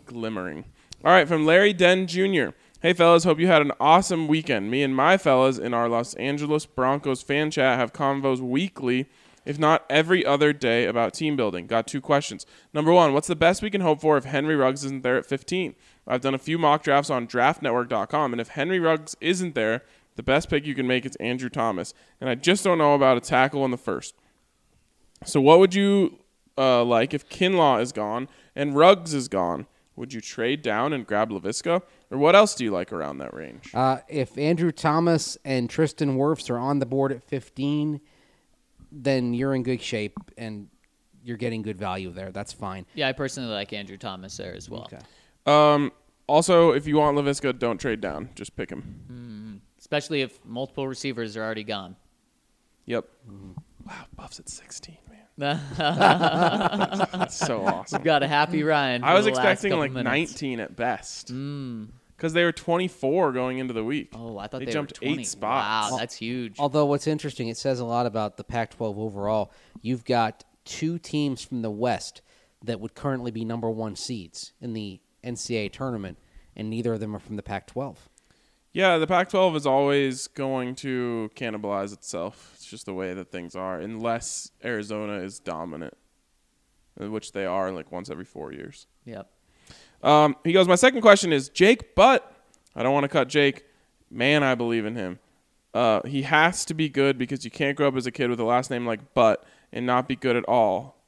glimmering. 0.05 0.67
All 1.03 1.13
right, 1.13 1.27
from 1.27 1.47
Larry 1.47 1.73
Den 1.73 2.07
Jr. 2.07 2.51
Hey 2.83 2.93
fellas, 2.93 3.25
hope 3.25 3.41
you 3.41 3.47
had 3.47 3.63
an 3.63 3.73
awesome 3.81 4.29
weekend. 4.29 4.71
Me 4.71 4.83
and 4.83 4.95
my 4.95 5.17
fellas 5.17 5.57
in 5.57 5.73
our 5.73 5.89
Los 5.89 6.13
Angeles 6.15 6.67
Broncos 6.67 7.23
fan 7.23 7.51
chat 7.51 7.79
have 7.79 7.95
convos 7.95 8.41
weekly, 8.41 9.09
if 9.47 9.59
not 9.59 9.87
every 9.89 10.27
other 10.27 10.53
day, 10.53 10.85
about 10.85 11.15
team 11.15 11.37
building. 11.37 11.67
Got 11.67 11.87
two 11.87 12.03
questions. 12.03 12.45
Number 12.75 12.93
one, 12.93 13.15
what's 13.15 13.29
the 13.29 13.35
best 13.35 13.63
we 13.63 13.71
can 13.71 13.81
hope 13.81 14.03
for 14.03 14.19
if 14.19 14.25
Henry 14.25 14.57
Ruggs 14.57 14.85
isn't 14.85 15.03
there 15.03 15.17
at 15.17 15.25
15? 15.25 15.75
I've 16.11 16.21
done 16.21 16.35
a 16.35 16.39
few 16.39 16.59
mock 16.59 16.83
drafts 16.83 17.09
on 17.09 17.27
draftnetwork.com, 17.27 18.33
and 18.33 18.41
if 18.41 18.49
Henry 18.49 18.81
Ruggs 18.81 19.17
isn't 19.21 19.55
there, 19.55 19.83
the 20.17 20.23
best 20.25 20.51
pick 20.51 20.67
you 20.67 20.75
can 20.75 20.87
make 20.87 21.07
is 21.07 21.17
Andrew 21.17 21.49
Thomas. 21.49 21.95
And 22.21 22.29
I 22.29 22.35
just 22.35 22.65
don't 22.65 22.79
know 22.79 22.95
about 22.95 23.17
a 23.17 23.21
tackle 23.21 23.65
in 23.65 23.71
the 23.71 23.79
first. 23.79 24.15
So 25.25 25.41
what 25.41 25.61
would 25.61 25.75
you 25.75 26.19
uh, 26.59 26.85
like 26.85 27.15
if 27.15 27.29
Kinlaw 27.29 27.81
is 27.81 27.93
gone 27.93 28.29
and 28.57 28.75
Ruggs 28.75 29.15
is 29.15 29.29
gone? 29.29 29.67
Would 29.97 30.13
you 30.13 30.21
trade 30.21 30.63
down 30.63 30.93
and 30.93 31.07
grab 31.07 31.31
Laviska? 31.31 31.83
Or 32.11 32.19
what 32.19 32.35
else 32.35 32.55
do 32.55 32.65
you 32.65 32.71
like 32.71 32.93
around 32.93 33.19
that 33.19 33.35
range? 33.35 33.71
Uh, 33.75 33.99
if 34.09 34.37
Andrew 34.37 34.73
Thomas 34.73 35.37
and 35.45 35.71
Tristan 35.71 36.17
Wirfs 36.17 36.51
are 36.51 36.59
on 36.59 36.79
the 36.79 36.87
board 36.87 37.13
at 37.13 37.23
15, 37.23 38.01
then 38.91 39.35
you're 39.35 39.55
in 39.55 39.63
good 39.63 39.83
shape 39.83 40.19
and 40.37 40.69
you're 41.23 41.37
getting 41.37 41.63
good 41.63 41.77
value 41.79 42.11
there. 42.11 42.33
That's 42.33 42.53
fine. 42.53 42.87
Yeah, 42.95 43.09
I 43.09 43.13
personally 43.13 43.51
like 43.51 43.73
Andrew 43.73 43.99
Thomas 43.99 44.37
there 44.37 44.55
as 44.55 44.71
well. 44.71 44.89
Okay. 44.93 44.99
Um, 45.47 45.93
also, 46.31 46.71
if 46.71 46.87
you 46.87 46.97
want 46.97 47.17
Laviska, 47.19 47.59
don't 47.59 47.79
trade 47.79 48.01
down. 48.01 48.31
Just 48.37 48.55
pick 48.55 48.71
him. 48.71 49.01
Mm-hmm. 49.11 49.57
Especially 49.79 50.23
if 50.23 50.39
multiple 50.45 50.87
receivers 50.87 51.37
are 51.37 51.43
already 51.43 51.65
gone. 51.65 51.97
Yep. 52.87 53.09
Mm-hmm. 53.29 53.53
Wow, 53.87 54.05
Buff's 54.15 54.39
at 54.39 54.49
16, 54.49 54.97
man. 55.09 55.61
That's 55.77 57.37
so 57.37 57.65
awesome. 57.67 57.99
We've 57.99 58.05
Got 58.05 58.23
a 58.23 58.29
happy 58.29 58.63
Ryan. 58.63 59.03
I 59.03 59.15
was 59.15 59.27
expecting 59.27 59.77
like 59.77 59.91
minutes. 59.91 60.33
19 60.33 60.61
at 60.61 60.77
best. 60.77 61.33
Mm. 61.33 61.89
Because 62.17 62.33
they 62.33 62.45
were 62.45 62.53
24 62.53 63.33
going 63.33 63.59
into 63.59 63.73
the 63.73 63.83
week. 63.83 64.11
Oh, 64.15 64.39
I 64.39 64.47
thought 64.47 64.61
they, 64.61 64.67
they, 64.67 64.73
jumped 64.73 65.01
were 65.01 65.07
20. 65.07 65.23
eight 65.23 65.27
spots. 65.27 65.91
Wow, 65.91 65.97
that's 65.99 66.15
huge. 66.15 66.57
Although 66.59 66.85
what's 66.87 67.07
interesting, 67.07 67.49
it 67.49 67.57
says 67.57 67.81
a 67.81 67.85
lot 67.85 68.07
about 68.07 68.37
the 68.37 68.45
Pac-12 68.45 68.99
overall. 68.99 69.51
You've 69.81 70.05
got 70.05 70.45
two 70.65 70.99
teams 70.99 71.43
from 71.43 71.63
the 71.63 71.71
West 71.71 72.23
that 72.63 72.79
would 72.79 72.95
currently 72.95 73.31
be 73.31 73.45
number 73.45 73.71
one 73.71 73.97
seeds 73.97 74.53
in 74.61 74.75
the 74.75 75.01
NCAA 75.25 75.73
tournament, 75.73 76.19
and 76.57 76.71
neither 76.71 76.95
of 76.95 77.01
them 77.01 77.15
are 77.15 77.21
from 77.21 77.37
the 77.37 77.43
Pac-12. 77.43 77.97
Yeah, 78.73 78.99
the 78.99 79.07
Pac 79.07 79.31
12 79.31 79.57
is 79.57 79.67
always 79.67 80.29
going 80.29 80.77
to 80.77 81.31
cannibalize 81.35 81.93
itself. 81.93 82.53
It's 82.55 82.67
just 82.67 82.87
the 82.87 82.95
way 82.95 83.15
that 83.15 83.33
things 83.33 83.57
are, 83.57 83.81
unless 83.81 84.53
Arizona 84.65 85.15
is 85.15 85.41
dominant, 85.41 85.95
uh, 87.01 87.11
which 87.11 87.33
they 87.33 87.47
are 87.47 87.73
like 87.73 87.91
once 87.91 88.11
every 88.11 88.25
four 88.25 88.53
years. 88.53 88.87
Yep. 89.07 89.29
Um, 90.03 90.37
he 90.45 90.53
goes, 90.53 90.69
My 90.69 90.77
second 90.77 91.01
question 91.01 91.33
is 91.33 91.49
Jake 91.49 91.97
Butt. 91.97 92.33
I 92.77 92.85
don't 92.85 92.95
want 92.95 93.05
to 93.05 93.09
cut 93.09 93.29
Jake. 93.29 93.65
Man, 94.09 94.45
I 94.45 94.55
believe 94.55 94.85
in 94.85 94.95
him. 94.95 95.19
Uh, 95.75 96.03
he 96.07 96.23
has 96.23 96.65
to 96.65 96.75
be 96.75 96.89
good 96.89 97.19
because 97.19 97.45
you 97.45 97.51
can't 97.51 97.77
grow 97.77 97.89
up 97.89 97.97
as 97.97 98.07
a 98.07 98.11
kid 98.13 98.31
with 98.31 98.41
a 98.41 98.45
last 98.45 98.71
name 98.71 98.87
like 98.87 99.15
Butt 99.15 99.45
and 99.73 99.85
not 99.85 100.07
be 100.07 100.17
good 100.17 100.37
at 100.37 100.45
all. 100.45 101.00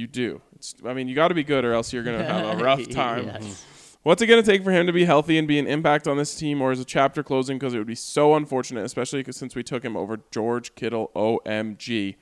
You 0.00 0.06
do. 0.06 0.40
It's, 0.56 0.74
I 0.86 0.94
mean, 0.94 1.08
you 1.08 1.14
got 1.14 1.28
to 1.28 1.34
be 1.34 1.44
good 1.44 1.62
or 1.62 1.74
else 1.74 1.92
you're 1.92 2.02
going 2.02 2.18
to 2.18 2.24
have 2.24 2.58
a 2.58 2.64
rough 2.64 2.88
time. 2.88 3.26
Yes. 3.26 3.66
What's 4.02 4.22
it 4.22 4.28
going 4.28 4.42
to 4.42 4.50
take 4.50 4.64
for 4.64 4.70
him 4.70 4.86
to 4.86 4.94
be 4.94 5.04
healthy 5.04 5.36
and 5.36 5.46
be 5.46 5.58
an 5.58 5.66
impact 5.66 6.08
on 6.08 6.16
this 6.16 6.34
team, 6.34 6.62
or 6.62 6.72
is 6.72 6.80
a 6.80 6.86
chapter 6.86 7.22
closing? 7.22 7.58
Because 7.58 7.74
it 7.74 7.78
would 7.78 7.86
be 7.86 7.94
so 7.94 8.34
unfortunate, 8.34 8.82
especially 8.86 9.22
'cause 9.22 9.36
since 9.36 9.54
we 9.54 9.62
took 9.62 9.84
him 9.84 9.98
over 9.98 10.18
George 10.30 10.74
Kittle. 10.74 11.10
OMG. 11.14 12.16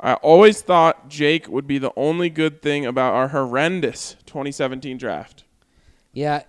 I 0.00 0.14
always 0.14 0.62
thought 0.62 1.08
Jake 1.08 1.46
would 1.48 1.68
be 1.68 1.78
the 1.78 1.92
only 1.94 2.28
good 2.28 2.60
thing 2.60 2.84
about 2.86 3.14
our 3.14 3.28
horrendous 3.28 4.16
2017 4.26 4.96
draft. 4.98 5.44
Yeah, 6.12 6.42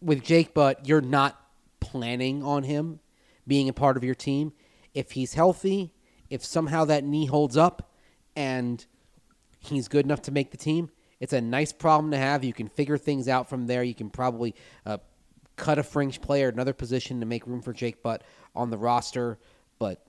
with 0.00 0.22
Jake 0.22 0.54
but 0.54 0.86
you're 0.86 1.00
not 1.00 1.44
planning 1.80 2.44
on 2.44 2.62
him 2.62 3.00
being 3.48 3.68
a 3.68 3.72
part 3.72 3.96
of 3.96 4.04
your 4.04 4.14
team. 4.14 4.52
If 4.94 5.10
he's 5.12 5.34
healthy, 5.34 5.92
if 6.28 6.44
somehow 6.44 6.84
that 6.84 7.02
knee 7.02 7.26
holds 7.26 7.56
up 7.56 7.90
and 8.36 8.86
he's 9.60 9.88
good 9.88 10.04
enough 10.04 10.22
to 10.22 10.32
make 10.32 10.50
the 10.50 10.56
team, 10.56 10.90
it's 11.20 11.32
a 11.32 11.40
nice 11.40 11.72
problem 11.72 12.10
to 12.10 12.16
have. 12.16 12.42
You 12.42 12.52
can 12.52 12.68
figure 12.68 12.98
things 12.98 13.28
out 13.28 13.48
from 13.48 13.66
there. 13.66 13.82
You 13.82 13.94
can 13.94 14.10
probably 14.10 14.54
uh, 14.84 14.98
cut 15.56 15.78
a 15.78 15.82
fringe 15.82 16.20
player 16.20 16.48
at 16.48 16.54
another 16.54 16.72
position 16.72 17.20
to 17.20 17.26
make 17.26 17.46
room 17.46 17.60
for 17.60 17.72
Jake 17.72 18.02
Butt 18.02 18.24
on 18.54 18.70
the 18.70 18.78
roster, 18.78 19.38
but 19.78 20.04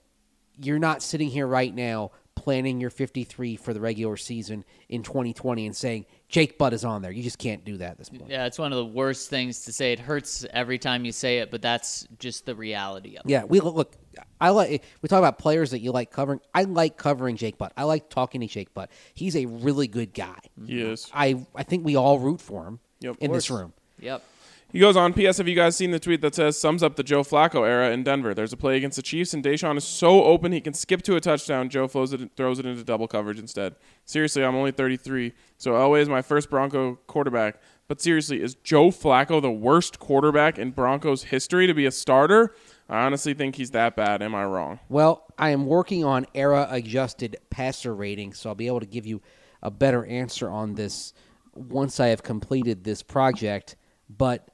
you're 0.57 0.79
not 0.79 1.03
sitting 1.03 1.29
here 1.29 1.45
right 1.45 1.73
now 1.73 2.11
planning 2.35 2.79
your 2.79 2.89
53 2.89 3.55
for 3.57 3.73
the 3.73 3.79
regular 3.79 4.17
season 4.17 4.63
in 4.89 5.03
2020 5.03 5.65
and 5.65 5.75
saying 5.75 6.05
Jake 6.29 6.57
Butt 6.57 6.73
is 6.73 6.85
on 6.85 7.01
there. 7.01 7.11
You 7.11 7.21
just 7.21 7.37
can't 7.37 7.63
do 7.65 7.77
that 7.77 7.91
at 7.91 7.97
this 7.97 8.09
point. 8.09 8.29
Yeah, 8.29 8.45
it's 8.45 8.57
one 8.57 8.71
of 8.71 8.77
the 8.77 8.85
worst 8.85 9.29
things 9.29 9.65
to 9.65 9.73
say. 9.73 9.91
It 9.91 9.99
hurts 9.99 10.45
every 10.51 10.79
time 10.79 11.05
you 11.05 11.11
say 11.11 11.39
it, 11.39 11.51
but 11.51 11.61
that's 11.61 12.07
just 12.19 12.45
the 12.45 12.55
reality 12.55 13.17
of 13.17 13.25
it. 13.25 13.29
Yeah, 13.29 13.43
we 13.43 13.59
look. 13.59 13.95
I 14.39 14.49
like. 14.49 14.83
We 15.01 15.07
talk 15.09 15.19
about 15.19 15.37
players 15.37 15.71
that 15.71 15.79
you 15.79 15.91
like 15.91 16.11
covering. 16.11 16.39
I 16.53 16.63
like 16.63 16.97
covering 16.97 17.35
Jake 17.37 17.57
Butt. 17.57 17.73
I 17.77 17.83
like 17.83 18.09
talking 18.09 18.41
to 18.41 18.47
Jake 18.47 18.73
Butt. 18.73 18.89
He's 19.13 19.35
a 19.35 19.45
really 19.45 19.87
good 19.87 20.13
guy. 20.13 20.39
Yes. 20.65 21.09
I 21.13 21.45
I 21.55 21.63
think 21.63 21.85
we 21.85 21.95
all 21.95 22.19
root 22.19 22.41
for 22.41 22.65
him 22.65 22.79
Yep. 23.01 23.17
in 23.19 23.31
this 23.31 23.49
room. 23.49 23.73
Yep. 23.99 24.23
He 24.71 24.79
goes 24.79 24.95
on. 24.95 25.11
P.S. 25.13 25.37
Have 25.37 25.49
you 25.49 25.55
guys 25.55 25.75
seen 25.75 25.91
the 25.91 25.99
tweet 25.99 26.21
that 26.21 26.33
says 26.33 26.57
sums 26.57 26.81
up 26.81 26.95
the 26.95 27.03
Joe 27.03 27.23
Flacco 27.23 27.67
era 27.67 27.91
in 27.91 28.03
Denver? 28.03 28.33
There's 28.33 28.53
a 28.53 28.57
play 28.57 28.77
against 28.77 28.95
the 28.95 29.01
Chiefs, 29.01 29.33
and 29.33 29.43
DaeSean 29.43 29.75
is 29.75 29.83
so 29.83 30.23
open 30.23 30.53
he 30.53 30.61
can 30.61 30.73
skip 30.73 31.01
to 31.03 31.17
a 31.17 31.19
touchdown. 31.19 31.67
Joe 31.67 31.89
flows 31.89 32.13
it, 32.13 32.31
throws 32.37 32.57
it 32.57 32.65
into 32.65 32.81
double 32.85 33.05
coverage 33.09 33.37
instead. 33.37 33.75
Seriously, 34.05 34.45
I'm 34.45 34.55
only 34.55 34.71
33, 34.71 35.33
so 35.57 35.73
Elway 35.73 35.99
is 36.01 36.07
my 36.07 36.21
first 36.21 36.49
Bronco 36.49 36.95
quarterback. 37.07 37.59
But 37.89 37.99
seriously, 37.99 38.41
is 38.41 38.55
Joe 38.55 38.91
Flacco 38.91 39.41
the 39.41 39.51
worst 39.51 39.99
quarterback 39.99 40.57
in 40.57 40.71
Broncos 40.71 41.23
history 41.23 41.67
to 41.67 41.73
be 41.73 41.85
a 41.85 41.91
starter? 41.91 42.55
I 42.91 43.05
honestly 43.05 43.33
think 43.33 43.55
he's 43.55 43.71
that 43.71 43.95
bad. 43.95 44.21
Am 44.21 44.35
I 44.35 44.43
wrong? 44.43 44.79
Well, 44.89 45.23
I 45.37 45.51
am 45.51 45.65
working 45.65 46.03
on 46.03 46.25
era 46.35 46.67
adjusted 46.69 47.37
passer 47.49 47.95
rating, 47.95 48.33
so 48.33 48.49
I'll 48.49 48.55
be 48.55 48.67
able 48.67 48.81
to 48.81 48.85
give 48.85 49.05
you 49.05 49.21
a 49.63 49.71
better 49.71 50.05
answer 50.05 50.49
on 50.49 50.75
this 50.75 51.13
once 51.53 52.01
I 52.01 52.07
have 52.07 52.21
completed 52.21 52.83
this 52.83 53.01
project. 53.01 53.77
But 54.09 54.45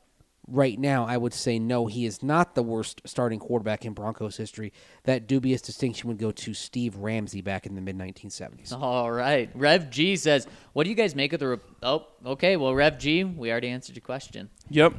right 0.47 0.79
now, 0.79 1.07
I 1.07 1.17
would 1.17 1.33
say 1.33 1.57
no, 1.57 1.87
he 1.87 2.05
is 2.05 2.21
not 2.21 2.53
the 2.53 2.61
worst 2.61 3.01
starting 3.05 3.39
quarterback 3.39 3.85
in 3.85 3.93
Broncos 3.93 4.37
history. 4.37 4.71
That 5.05 5.25
dubious 5.25 5.61
distinction 5.63 6.07
would 6.07 6.19
go 6.19 6.29
to 6.29 6.53
Steve 6.53 6.95
Ramsey 6.95 7.41
back 7.41 7.65
in 7.65 7.73
the 7.73 7.81
mid 7.81 7.97
1970s. 7.97 8.71
All 8.71 9.11
right. 9.11 9.49
Rev 9.55 9.89
G 9.89 10.15
says, 10.15 10.45
"What 10.73 10.83
do 10.83 10.91
you 10.91 10.95
guys 10.95 11.15
make 11.15 11.33
of 11.33 11.39
the?" 11.39 11.47
Re- 11.47 11.57
oh, 11.81 12.05
okay. 12.23 12.55
Well, 12.55 12.75
Rev 12.75 12.99
G, 12.99 13.23
we 13.23 13.49
already 13.49 13.69
answered 13.69 13.95
your 13.95 14.01
question. 14.01 14.51
Yep. 14.69 14.93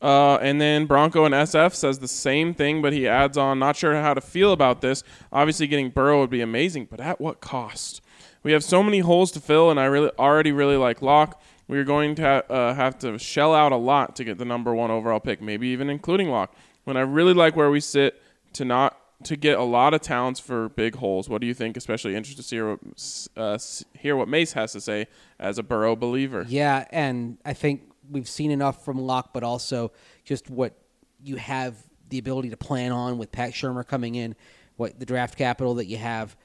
Uh, 0.00 0.36
and 0.36 0.60
then 0.60 0.86
Bronco 0.86 1.24
and 1.24 1.34
SF 1.34 1.74
says 1.74 1.98
the 1.98 2.08
same 2.08 2.54
thing, 2.54 2.80
but 2.80 2.92
he 2.92 3.06
adds 3.06 3.36
on, 3.36 3.58
not 3.58 3.76
sure 3.76 3.94
how 4.00 4.14
to 4.14 4.20
feel 4.20 4.52
about 4.52 4.80
this. 4.80 5.02
Obviously, 5.32 5.66
getting 5.66 5.90
Burrow 5.90 6.20
would 6.20 6.30
be 6.30 6.40
amazing, 6.40 6.86
but 6.90 7.00
at 7.00 7.20
what 7.20 7.40
cost? 7.40 8.00
We 8.42 8.52
have 8.52 8.64
so 8.64 8.82
many 8.82 9.00
holes 9.00 9.30
to 9.32 9.40
fill, 9.40 9.70
and 9.70 9.78
I 9.78 9.84
really 9.84 10.10
already 10.18 10.52
really 10.52 10.76
like 10.76 11.02
Lock. 11.02 11.42
We 11.68 11.78
are 11.78 11.84
going 11.84 12.14
to 12.16 12.22
ha- 12.22 12.52
uh, 12.52 12.74
have 12.74 12.98
to 13.00 13.18
shell 13.18 13.54
out 13.54 13.72
a 13.72 13.76
lot 13.76 14.16
to 14.16 14.24
get 14.24 14.38
the 14.38 14.44
number 14.46 14.74
one 14.74 14.90
overall 14.90 15.20
pick, 15.20 15.42
maybe 15.42 15.68
even 15.68 15.90
including 15.90 16.30
Lock. 16.30 16.54
When 16.84 16.96
I 16.96 17.02
really 17.02 17.34
like 17.34 17.54
where 17.54 17.70
we 17.70 17.80
sit 17.80 18.20
to 18.54 18.64
not 18.64 18.96
to 19.24 19.36
get 19.36 19.58
a 19.58 19.62
lot 19.62 19.92
of 19.92 20.00
talents 20.00 20.40
for 20.40 20.70
big 20.70 20.96
holes. 20.96 21.28
What 21.28 21.42
do 21.42 21.46
you 21.46 21.54
think? 21.54 21.76
Especially 21.76 22.16
interested 22.16 22.42
to 22.42 22.54
hear 22.54 22.70
what, 22.70 23.28
uh, 23.36 23.58
hear 23.94 24.16
what 24.16 24.28
Mace 24.28 24.54
has 24.54 24.72
to 24.72 24.80
say 24.80 25.08
as 25.38 25.58
a 25.58 25.62
Burrow 25.62 25.94
believer. 25.94 26.46
Yeah, 26.48 26.86
and 26.90 27.36
I 27.44 27.52
think 27.52 27.82
we've 28.10 28.28
seen 28.28 28.50
enough 28.50 28.84
from 28.84 28.98
Lock, 28.98 29.32
but 29.32 29.42
also 29.42 29.92
just 30.24 30.50
what 30.50 30.74
you 31.22 31.36
have 31.36 31.76
the 32.08 32.18
ability 32.18 32.50
to 32.50 32.56
plan 32.56 32.92
on 32.92 33.18
with 33.18 33.30
Pat 33.32 33.52
Shurmur 33.52 33.86
coming 33.86 34.14
in, 34.14 34.34
what 34.76 34.98
the 34.98 35.06
draft 35.06 35.38
capital 35.38 35.74
that 35.74 35.86
you 35.86 35.96
have. 35.96 36.36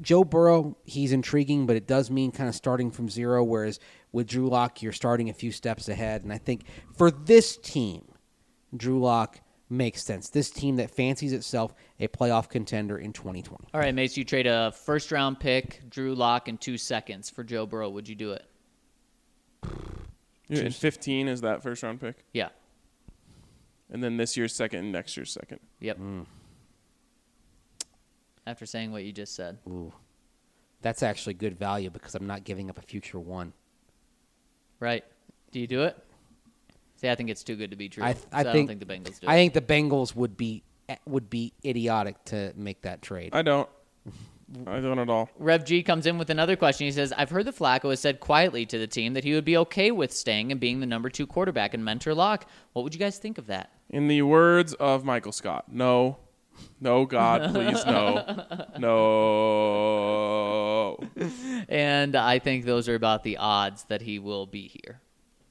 Joe 0.00 0.24
Burrow, 0.24 0.76
he's 0.84 1.12
intriguing, 1.12 1.66
but 1.66 1.76
it 1.76 1.86
does 1.86 2.10
mean 2.10 2.32
kind 2.32 2.48
of 2.48 2.54
starting 2.54 2.90
from 2.90 3.08
zero, 3.08 3.44
whereas 3.44 3.78
with 4.12 4.26
Drew 4.26 4.48
Lock, 4.48 4.82
you're 4.82 4.92
starting 4.92 5.28
a 5.28 5.34
few 5.34 5.52
steps 5.52 5.88
ahead. 5.88 6.22
And 6.22 6.32
I 6.32 6.38
think 6.38 6.64
for 6.96 7.10
this 7.10 7.56
team, 7.56 8.04
Drew 8.74 8.98
Lock 8.98 9.40
makes 9.68 10.02
sense. 10.02 10.30
This 10.30 10.50
team 10.50 10.76
that 10.76 10.90
fancies 10.90 11.32
itself 11.32 11.74
a 12.00 12.08
playoff 12.08 12.48
contender 12.48 12.98
in 12.98 13.12
2020. 13.12 13.68
All 13.72 13.80
right, 13.80 13.94
Mace, 13.94 14.16
you 14.16 14.24
trade 14.24 14.46
a 14.46 14.72
first 14.72 15.12
round 15.12 15.38
pick, 15.38 15.82
Drew 15.88 16.14
Lock, 16.14 16.48
in 16.48 16.58
two 16.58 16.78
seconds 16.78 17.30
for 17.30 17.44
Joe 17.44 17.66
Burrow. 17.66 17.90
Would 17.90 18.08
you 18.08 18.14
do 18.14 18.32
it? 18.32 18.44
And 20.50 20.74
15 20.74 21.28
is 21.28 21.40
that 21.42 21.62
first 21.62 21.82
round 21.82 22.00
pick? 22.00 22.24
Yeah. 22.32 22.48
And 23.90 24.02
then 24.02 24.16
this 24.16 24.36
year's 24.36 24.54
second 24.54 24.80
and 24.80 24.92
next 24.92 25.16
year's 25.16 25.32
second. 25.32 25.60
Yep. 25.80 25.98
Mm. 25.98 26.26
After 28.46 28.66
saying 28.66 28.92
what 28.92 29.04
you 29.04 29.12
just 29.12 29.34
said. 29.34 29.58
Ooh. 29.68 29.92
That's 30.82 31.02
actually 31.02 31.34
good 31.34 31.58
value 31.58 31.90
because 31.90 32.14
I'm 32.14 32.26
not 32.26 32.44
giving 32.44 32.70
up 32.70 32.78
a 32.78 32.82
future 32.82 33.18
one. 33.18 33.52
Right. 34.78 35.04
Do 35.52 35.60
you 35.60 35.66
do 35.66 35.82
it? 35.82 35.96
See, 36.96 37.08
I 37.08 37.14
think 37.14 37.30
it's 37.30 37.42
too 37.42 37.56
good 37.56 37.70
to 37.70 37.76
be 37.76 37.88
true. 37.88 38.04
I, 38.04 38.14
so 38.14 38.20
I, 38.32 38.42
don't 38.42 38.52
think, 38.52 38.68
think 38.68 38.80
the 38.80 38.86
Bengals 38.86 39.20
do 39.20 39.26
I 39.26 39.34
it. 39.34 39.38
think 39.38 39.54
the 39.54 39.60
Bengals 39.60 40.14
would 40.14 40.36
be 40.36 40.62
eh, 40.88 40.96
would 41.06 41.30
be 41.30 41.52
idiotic 41.64 42.22
to 42.26 42.52
make 42.56 42.82
that 42.82 43.02
trade. 43.02 43.30
I 43.32 43.42
don't. 43.42 43.68
I 44.66 44.80
don't 44.80 44.98
at 44.98 45.08
all. 45.08 45.30
Rev 45.38 45.64
G 45.64 45.82
comes 45.82 46.06
in 46.06 46.18
with 46.18 46.28
another 46.30 46.56
question. 46.56 46.84
He 46.86 46.92
says, 46.92 47.12
I've 47.16 47.30
heard 47.30 47.46
that 47.46 47.56
Flacco 47.56 47.90
has 47.90 48.00
said 48.00 48.18
quietly 48.20 48.66
to 48.66 48.78
the 48.78 48.86
team 48.86 49.14
that 49.14 49.22
he 49.24 49.32
would 49.34 49.44
be 49.44 49.56
okay 49.58 49.90
with 49.92 50.12
staying 50.12 50.50
and 50.50 50.60
being 50.60 50.80
the 50.80 50.86
number 50.86 51.08
two 51.08 51.26
quarterback 51.26 51.72
and 51.74 51.84
mentor 51.84 52.14
Lock. 52.14 52.46
What 52.72 52.82
would 52.82 52.92
you 52.94 52.98
guys 53.00 53.18
think 53.18 53.38
of 53.38 53.46
that? 53.46 53.70
In 53.90 54.08
the 54.08 54.22
words 54.22 54.74
of 54.74 55.04
Michael 55.04 55.32
Scott, 55.32 55.72
no. 55.72 56.16
No, 56.80 57.06
God, 57.06 57.52
please, 57.54 57.84
no. 57.86 58.44
No. 59.50 60.98
And 61.68 62.16
I 62.16 62.38
think 62.38 62.64
those 62.64 62.88
are 62.88 62.94
about 62.94 63.22
the 63.22 63.36
odds 63.36 63.84
that 63.84 64.02
he 64.02 64.18
will 64.18 64.46
be 64.46 64.68
here. 64.68 65.00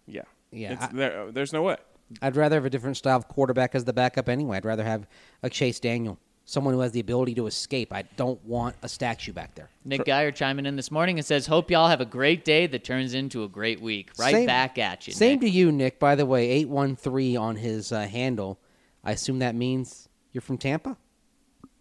Yeah. 0.07 0.23
Yeah, 0.51 0.73
It's, 0.73 0.83
I- 0.83 0.89
there, 0.93 1.31
there's 1.31 1.53
no 1.53 1.61
way. 1.63 1.77
I'd 2.23 2.35
rather 2.35 2.55
have 2.55 2.65
a 2.65 2.69
different 2.71 2.97
style 2.97 3.17
of 3.17 3.27
quarterback 3.27 3.75
as 3.75 3.85
the 3.85 3.93
backup 3.93 4.27
anyway. 4.29 4.57
I'd 4.57 4.65
rather 4.65 4.83
have 4.83 5.07
a 5.43 5.49
Chase 5.49 5.79
Daniel, 5.79 6.17
someone 6.49 6.73
who 6.73 6.79
has 6.79 6.91
the 6.91 6.99
ability 6.99 7.35
to 7.35 7.45
escape. 7.45 7.93
I 7.93 8.01
don't 8.17 8.43
want 8.43 8.75
a 8.81 8.89
statue 8.89 9.31
back 9.31 9.53
there. 9.53 9.69
Nick 9.85 10.05
Geyer 10.05 10.31
chiming 10.31 10.65
in 10.65 10.75
this 10.75 10.89
morning 10.89 11.19
and 11.19 11.25
says, 11.25 11.45
Hope 11.45 11.69
y'all 11.69 11.89
have 11.89 12.01
a 12.01 12.05
great 12.05 12.43
day 12.43 12.65
that 12.67 12.83
turns 12.83 13.13
into 13.13 13.43
a 13.43 13.47
great 13.47 13.79
week. 13.81 14.11
Right 14.17 14.33
Same- 14.33 14.47
back 14.47 14.77
at 14.79 15.07
you. 15.07 15.13
Same 15.13 15.39
Nick. 15.39 15.41
to 15.41 15.49
you, 15.49 15.71
Nick. 15.71 15.99
By 15.99 16.15
the 16.15 16.25
way, 16.25 16.49
eight 16.49 16.67
one 16.67 16.95
three 16.95 17.35
on 17.35 17.55
his 17.55 17.91
uh, 17.91 18.01
handle. 18.01 18.59
I 19.03 19.11
assume 19.11 19.39
that 19.39 19.53
means 19.55 20.09
you're 20.31 20.41
from 20.41 20.57
Tampa. 20.57 20.97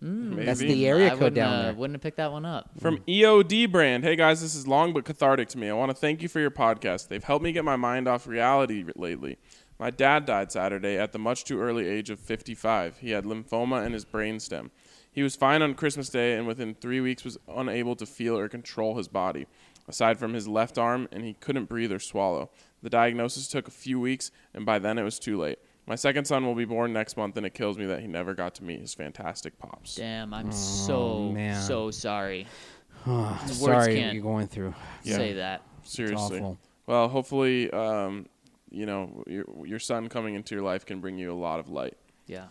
Maybe. 0.00 0.44
That's 0.44 0.60
the 0.60 0.86
area 0.86 1.06
I 1.06 1.10
code 1.10 1.18
wouldn't, 1.18 1.34
down 1.36 1.52
uh, 1.52 1.62
there. 1.62 1.74
wouldn't 1.74 1.94
have 1.96 2.02
picked 2.02 2.18
that 2.18 2.30
one 2.30 2.44
up. 2.44 2.70
From 2.78 2.98
EOD 3.08 3.72
brand. 3.72 4.04
Hey 4.04 4.14
guys, 4.14 4.40
this 4.40 4.54
is 4.54 4.68
long 4.68 4.92
but 4.92 5.04
cathartic 5.04 5.48
to 5.48 5.58
me. 5.58 5.68
I 5.68 5.72
want 5.72 5.90
to 5.90 5.96
thank 5.96 6.22
you 6.22 6.28
for 6.28 6.38
your 6.38 6.52
podcast. 6.52 7.08
They've 7.08 7.24
helped 7.24 7.42
me 7.42 7.50
get 7.50 7.64
my 7.64 7.74
mind 7.74 8.06
off 8.06 8.26
reality 8.28 8.84
lately. 8.94 9.38
My 9.78 9.90
dad 9.90 10.26
died 10.26 10.50
Saturday 10.50 10.98
at 10.98 11.12
the 11.12 11.18
much 11.18 11.44
too 11.44 11.60
early 11.60 11.86
age 11.88 12.10
of 12.10 12.18
55. 12.18 12.98
He 12.98 13.10
had 13.10 13.24
lymphoma 13.24 13.86
in 13.86 13.92
his 13.92 14.04
brainstem. 14.04 14.70
He 15.10 15.22
was 15.22 15.36
fine 15.36 15.62
on 15.62 15.74
Christmas 15.74 16.08
Day 16.08 16.34
and 16.34 16.46
within 16.46 16.74
three 16.74 17.00
weeks 17.00 17.24
was 17.24 17.38
unable 17.48 17.96
to 17.96 18.06
feel 18.06 18.36
or 18.36 18.48
control 18.48 18.96
his 18.96 19.08
body, 19.08 19.46
aside 19.86 20.18
from 20.18 20.34
his 20.34 20.48
left 20.48 20.78
arm, 20.78 21.08
and 21.12 21.24
he 21.24 21.34
couldn't 21.34 21.68
breathe 21.68 21.92
or 21.92 21.98
swallow. 21.98 22.50
The 22.82 22.90
diagnosis 22.90 23.48
took 23.48 23.68
a 23.68 23.72
few 23.72 23.98
weeks, 23.98 24.30
and 24.54 24.64
by 24.66 24.78
then 24.78 24.98
it 24.98 25.02
was 25.02 25.18
too 25.18 25.38
late. 25.38 25.58
My 25.86 25.94
second 25.94 26.26
son 26.26 26.44
will 26.44 26.54
be 26.54 26.64
born 26.64 26.92
next 26.92 27.16
month, 27.16 27.36
and 27.36 27.46
it 27.46 27.54
kills 27.54 27.78
me 27.78 27.86
that 27.86 28.00
he 28.00 28.06
never 28.06 28.34
got 28.34 28.54
to 28.56 28.64
meet 28.64 28.80
his 28.80 28.94
fantastic 28.94 29.58
pops. 29.58 29.94
Damn, 29.94 30.34
I'm 30.34 30.52
so, 30.52 31.30
man. 31.32 31.60
so 31.62 31.90
sorry. 31.90 32.46
Words 33.06 33.58
Sorry, 33.58 33.94
can't 33.94 34.14
you're 34.14 34.22
going 34.22 34.48
through. 34.48 34.74
Yeah. 35.02 35.16
say 35.16 35.32
that. 35.34 35.62
Seriously. 35.84 36.38
awful. 36.40 36.58
Well, 36.86 37.08
hopefully, 37.08 37.70
um, 37.70 38.26
you 38.70 38.86
know, 38.86 39.22
your, 39.26 39.44
your 39.64 39.78
son 39.78 40.08
coming 40.08 40.34
into 40.34 40.54
your 40.54 40.64
life 40.64 40.86
can 40.86 41.00
bring 41.00 41.18
you 41.18 41.32
a 41.32 41.34
lot 41.34 41.60
of 41.60 41.68
light. 41.68 41.96
Yeah. 42.26 42.46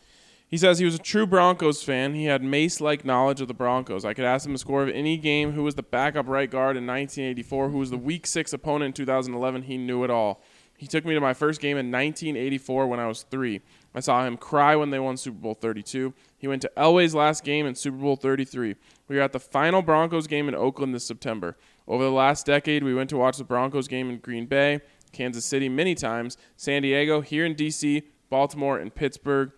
He 0.50 0.58
says 0.58 0.80
he 0.80 0.86
was 0.86 0.96
a 0.96 1.00
true 1.00 1.28
Broncos 1.28 1.84
fan. 1.84 2.14
He 2.14 2.26
had 2.26 2.42
Mace 2.42 2.80
like 2.80 3.04
knowledge 3.04 3.42
of 3.42 3.50
the 3.50 3.54
Broncos. 3.54 4.06
I 4.06 4.14
could 4.14 4.24
ask 4.24 4.46
him 4.46 4.54
the 4.54 4.60
score 4.60 4.82
of 4.82 4.90
any 4.90 5.18
game, 5.18 5.52
who 5.52 5.64
was 5.64 5.76
the 5.76 5.84
backup 5.84 6.28
right 6.28 6.50
guard 6.50 6.78
in 6.78 6.88
1984, 6.88 7.70
who 7.70 7.78
was 7.78 7.90
the 7.90 7.98
week 7.98 8.26
six 8.26 8.54
opponent 8.54 8.88
in 8.88 8.94
2011. 8.94 9.64
He 9.64 9.78
knew 9.78 10.06
it 10.06 10.10
all. 10.10 10.42
He 10.78 10.88
took 10.88 11.04
me 11.04 11.16
to 11.16 11.20
my 11.20 11.34
first 11.34 11.60
game 11.60 11.76
in 11.76 11.92
1984 11.92 12.88
when 12.88 13.00
I 13.00 13.08
was 13.08 13.24
three. 13.24 13.62
I 13.96 14.00
saw 14.00 14.26
him 14.26 14.38
cry 14.38 14.76
when 14.76 14.92
they 14.92 15.00
won 15.00 15.18
Super 15.18 15.40
Bowl 15.40 15.56
32. 15.56 16.14
He 16.38 16.48
went 16.48 16.62
to 16.62 16.72
Elway's 16.78 17.16
last 17.16 17.44
game 17.44 17.66
in 17.66 17.74
Super 17.74 17.98
Bowl 17.98 18.16
33. 18.16 18.76
We 19.08 19.16
were 19.16 19.24
at 19.24 19.34
the 19.34 19.40
final 19.40 19.82
Broncos 19.82 20.28
game 20.28 20.48
in 20.48 20.54
Oakland 20.54 20.94
this 20.94 21.06
September. 21.06 21.58
Over 21.88 22.04
the 22.04 22.12
last 22.12 22.46
decade, 22.46 22.84
we 22.84 22.94
went 22.94 23.10
to 23.10 23.18
watch 23.18 23.38
the 23.38 23.44
Broncos 23.44 23.88
game 23.88 24.10
in 24.10 24.20
Green 24.20 24.46
Bay, 24.46 24.82
Kansas 25.18 25.46
City 25.46 25.68
many 25.68 25.96
times, 25.96 26.38
San 26.56 26.84
Diego, 26.84 27.22
here 27.22 27.46
in 27.46 27.56
D.C., 27.56 28.04
Baltimore, 28.30 28.78
and 28.78 28.94
Pittsburgh 28.94 29.52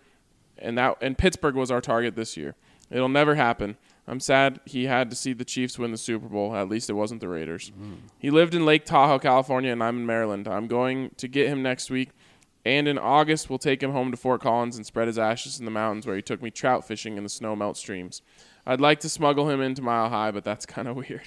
and 0.60 0.76
that 0.78 0.96
and 1.00 1.16
Pittsburgh 1.16 1.54
was 1.54 1.70
our 1.70 1.80
target 1.80 2.14
this 2.14 2.36
year. 2.36 2.54
It'll 2.90 3.08
never 3.08 3.34
happen. 3.34 3.76
I'm 4.06 4.20
sad 4.20 4.60
he 4.64 4.86
had 4.86 5.10
to 5.10 5.16
see 5.16 5.32
the 5.32 5.44
Chiefs 5.44 5.78
win 5.78 5.92
the 5.92 5.98
Super 5.98 6.28
Bowl. 6.28 6.54
At 6.54 6.68
least 6.68 6.90
it 6.90 6.94
wasn't 6.94 7.20
the 7.20 7.28
Raiders. 7.28 7.70
He 8.18 8.30
lived 8.30 8.54
in 8.54 8.64
Lake 8.64 8.84
Tahoe, 8.84 9.20
California, 9.20 9.70
and 9.70 9.82
I'm 9.82 9.98
in 9.98 10.06
Maryland. 10.06 10.48
I'm 10.48 10.66
going 10.66 11.10
to 11.18 11.28
get 11.28 11.48
him 11.48 11.62
next 11.62 11.90
week. 11.90 12.10
And 12.64 12.88
in 12.88 12.98
August, 12.98 13.48
we'll 13.48 13.60
take 13.60 13.82
him 13.82 13.92
home 13.92 14.10
to 14.10 14.16
Fort 14.16 14.42
Collins 14.42 14.76
and 14.76 14.84
spread 14.84 15.06
his 15.06 15.18
ashes 15.18 15.60
in 15.60 15.64
the 15.64 15.70
mountains 15.70 16.06
where 16.06 16.16
he 16.16 16.22
took 16.22 16.42
me 16.42 16.50
trout 16.50 16.86
fishing 16.86 17.16
in 17.16 17.22
the 17.22 17.28
snow 17.30 17.54
melt 17.54 17.76
streams. 17.76 18.20
I'd 18.66 18.80
like 18.80 19.00
to 19.00 19.08
smuggle 19.08 19.48
him 19.48 19.60
into 19.60 19.80
Mile 19.80 20.08
High, 20.08 20.32
but 20.32 20.44
that's 20.44 20.66
kind 20.74 20.88
of 20.88 20.96
weird. 20.96 21.22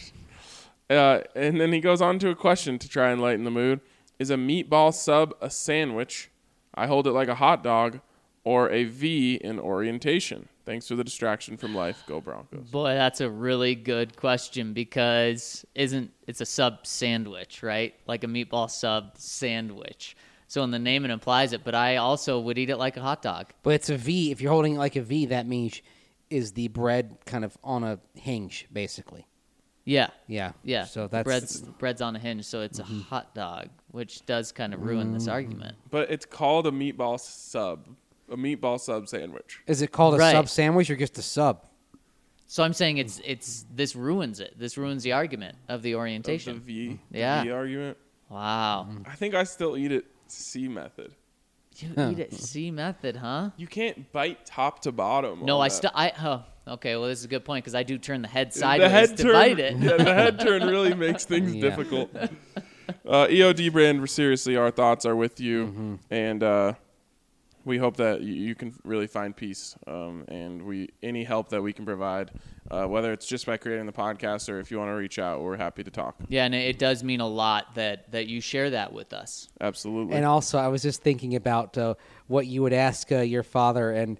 Uh, 0.89 1.21
and 1.35 1.61
then 1.61 1.71
he 1.71 1.79
goes 1.79 2.01
on 2.01 2.19
to 2.19 2.29
a 2.29 2.35
question 2.35 2.77
to 2.79 2.89
try 2.89 3.11
and 3.11 3.21
lighten 3.21 3.45
the 3.45 3.51
mood 3.51 3.79
Is 4.23 4.29
a 4.29 4.37
meatball 4.37 4.93
sub 4.93 5.35
a 5.41 5.49
sandwich? 5.49 6.31
I 6.73 6.87
hold 6.87 7.07
it 7.07 7.11
like 7.11 7.27
a 7.27 7.35
hot 7.35 7.61
dog 7.61 7.99
or 8.45 8.69
a 8.69 8.85
V 8.85 9.35
in 9.35 9.59
orientation. 9.59 10.47
Thanks 10.65 10.87
for 10.87 10.95
the 10.95 11.03
distraction 11.03 11.57
from 11.57 11.75
life. 11.75 12.05
Go 12.07 12.21
Broncos. 12.21 12.69
Boy, 12.69 12.93
that's 12.93 13.19
a 13.19 13.29
really 13.29 13.75
good 13.75 14.15
question 14.15 14.71
because 14.71 15.65
isn't 15.75 16.11
it's 16.25 16.39
a 16.39 16.45
sub 16.45 16.87
sandwich, 16.87 17.63
right? 17.63 17.95
Like 18.07 18.23
a 18.23 18.27
meatball 18.27 18.69
sub 18.69 19.17
sandwich. 19.17 20.15
So 20.47 20.63
in 20.63 20.71
the 20.71 20.79
name 20.79 21.03
it 21.03 21.11
implies 21.11 21.51
it, 21.51 21.65
but 21.65 21.75
I 21.75 21.97
also 21.97 22.39
would 22.39 22.57
eat 22.57 22.69
it 22.69 22.77
like 22.77 22.95
a 22.95 23.01
hot 23.01 23.23
dog. 23.23 23.47
But 23.61 23.71
it's 23.71 23.89
a 23.89 23.97
V. 23.97 24.31
If 24.31 24.39
you're 24.39 24.53
holding 24.53 24.75
it 24.75 24.79
like 24.79 24.95
a 24.95 25.01
V, 25.01 25.25
that 25.25 25.47
means 25.47 25.81
is 26.29 26.53
the 26.53 26.69
bread 26.69 27.17
kind 27.25 27.43
of 27.43 27.57
on 27.61 27.83
a 27.83 27.99
hinge, 28.15 28.69
basically. 28.71 29.27
Yeah. 29.85 30.07
Yeah. 30.27 30.53
Yeah. 30.63 30.85
So 30.85 31.07
that's 31.07 31.25
bread's 31.25 31.61
bread's 31.61 32.01
on 32.01 32.15
a 32.15 32.19
hinge, 32.19 32.45
so 32.45 32.61
it's 32.61 32.79
a 32.79 32.83
mm-hmm. 32.83 33.01
hot 33.01 33.35
dog, 33.35 33.67
which 33.93 34.25
does 34.25 34.51
kind 34.51 34.73
of 34.73 34.81
ruin 34.81 35.13
this 35.13 35.23
mm-hmm. 35.23 35.33
argument. 35.33 35.75
But 35.91 36.09
it's 36.09 36.25
called 36.25 36.65
a 36.65 36.71
meatball 36.71 37.19
sub. 37.19 37.87
A 38.27 38.35
meatball 38.35 38.79
sub 38.79 39.07
sandwich. 39.07 39.59
Is 39.67 39.83
it 39.83 39.91
called 39.91 40.15
a 40.15 40.17
Right. 40.17 40.31
sub 40.31 40.49
sandwich 40.49 40.89
or 40.89 40.95
just 40.95 41.17
a 41.19 41.21
sub? 41.21 41.63
So 42.47 42.63
I'm 42.63 42.73
saying 42.73 42.97
it's 42.97 43.21
it's 43.23 43.65
this 43.73 43.95
ruins 43.95 44.39
it. 44.39 44.55
This 44.57 44.77
ruins 44.77 45.03
the 45.03 45.11
argument 45.11 45.57
of 45.69 45.83
the 45.83 45.93
Of 45.93 45.99
orientation. 45.99 46.55
The 46.55 46.59
V, 46.61 46.99
the 47.11 47.19
Yeah. 47.19 47.43
V 47.43 47.51
argument. 47.51 47.97
Wow. 48.29 48.87
Mm-hmm. 48.89 49.03
I 49.09 49.13
think 49.15 49.35
I 49.35 49.43
still 49.43 49.77
eat 49.77 49.91
it 49.91 50.05
C 50.27 50.67
method. 50.67 51.13
You 51.77 51.89
eat 52.11 52.19
it 52.19 52.33
C 52.33 52.71
method, 52.71 53.15
huh? 53.17 53.51
You 53.57 53.67
can't 53.67 54.11
bite 54.11 54.45
top 54.45 54.79
to 54.81 54.91
bottom. 54.91 55.45
No, 55.45 55.57
on 55.57 55.65
I 55.65 55.69
that. 55.69 55.75
still 55.75 55.91
I 55.93 56.11
oh 56.19 56.73
okay, 56.73 56.95
well 56.95 57.09
this 57.09 57.19
is 57.19 57.25
a 57.25 57.27
good 57.27 57.45
point 57.45 57.63
because 57.63 57.75
I 57.75 57.83
do 57.83 57.99
turn 57.99 58.23
the 58.23 58.27
head 58.27 58.53
the 58.53 58.59
sideways 58.59 58.91
head 58.91 59.17
to 59.17 59.23
turn, 59.23 59.33
bite 59.33 59.59
it. 59.59 59.77
Yeah, 59.77 59.97
the 59.97 60.13
head 60.13 60.39
turn 60.47 60.63
really 60.63 60.95
makes 60.95 61.25
things 61.25 61.53
Yeah. 61.53 61.61
difficult. 61.61 62.09
Uh, 63.05 63.27
EOD 63.27 63.71
brand, 63.71 64.09
seriously, 64.09 64.55
our 64.55 64.71
thoughts 64.71 65.05
are 65.05 65.15
with 65.15 65.39
you, 65.39 65.65
Mm-hmm. 65.67 65.95
and 66.11 66.43
uh, 66.43 66.73
we 67.65 67.77
hope 67.77 67.95
that 67.97 68.21
you, 68.21 68.33
you 68.33 68.55
can 68.55 68.73
really 68.83 69.07
find 69.07 69.33
peace. 69.35 69.75
Um, 69.87 70.25
and 70.27 70.63
we 70.63 70.89
any 71.01 71.23
help 71.23 71.47
that 71.49 71.61
we 71.61 71.71
can 71.71 71.85
provide, 71.85 72.31
uh, 72.69 72.85
whether 72.87 73.13
it's 73.13 73.25
just 73.25 73.45
by 73.45 73.55
creating 73.57 73.85
the 73.85 73.93
podcast 73.93 74.49
or 74.49 74.59
if 74.59 74.69
you 74.69 74.77
want 74.79 74.89
to 74.89 74.95
reach 74.95 75.17
out, 75.17 75.41
we're 75.41 75.55
happy 75.55 75.83
to 75.83 75.91
talk. 75.91 76.15
Yeah, 76.27 76.43
and 76.45 76.53
it 76.53 76.67
it 76.67 76.79
does 76.79 77.03
mean 77.03 77.21
a 77.21 77.27
lot 77.27 77.75
that 77.75 78.11
that 78.11 78.27
you 78.27 78.41
share 78.41 78.69
that 78.71 78.91
with 78.91 79.13
us. 79.13 79.47
Absolutely. 79.61 80.15
And 80.15 80.25
also, 80.25 80.57
I 80.57 80.67
was 80.67 80.81
just 80.81 81.01
thinking 81.01 81.35
about 81.35 81.77
uh, 81.77 81.93
what 82.27 82.47
you 82.47 82.61
would 82.63 82.73
ask 82.73 83.11
uh, 83.11 83.19
your 83.19 83.43
father, 83.43 83.91
and 83.91 84.19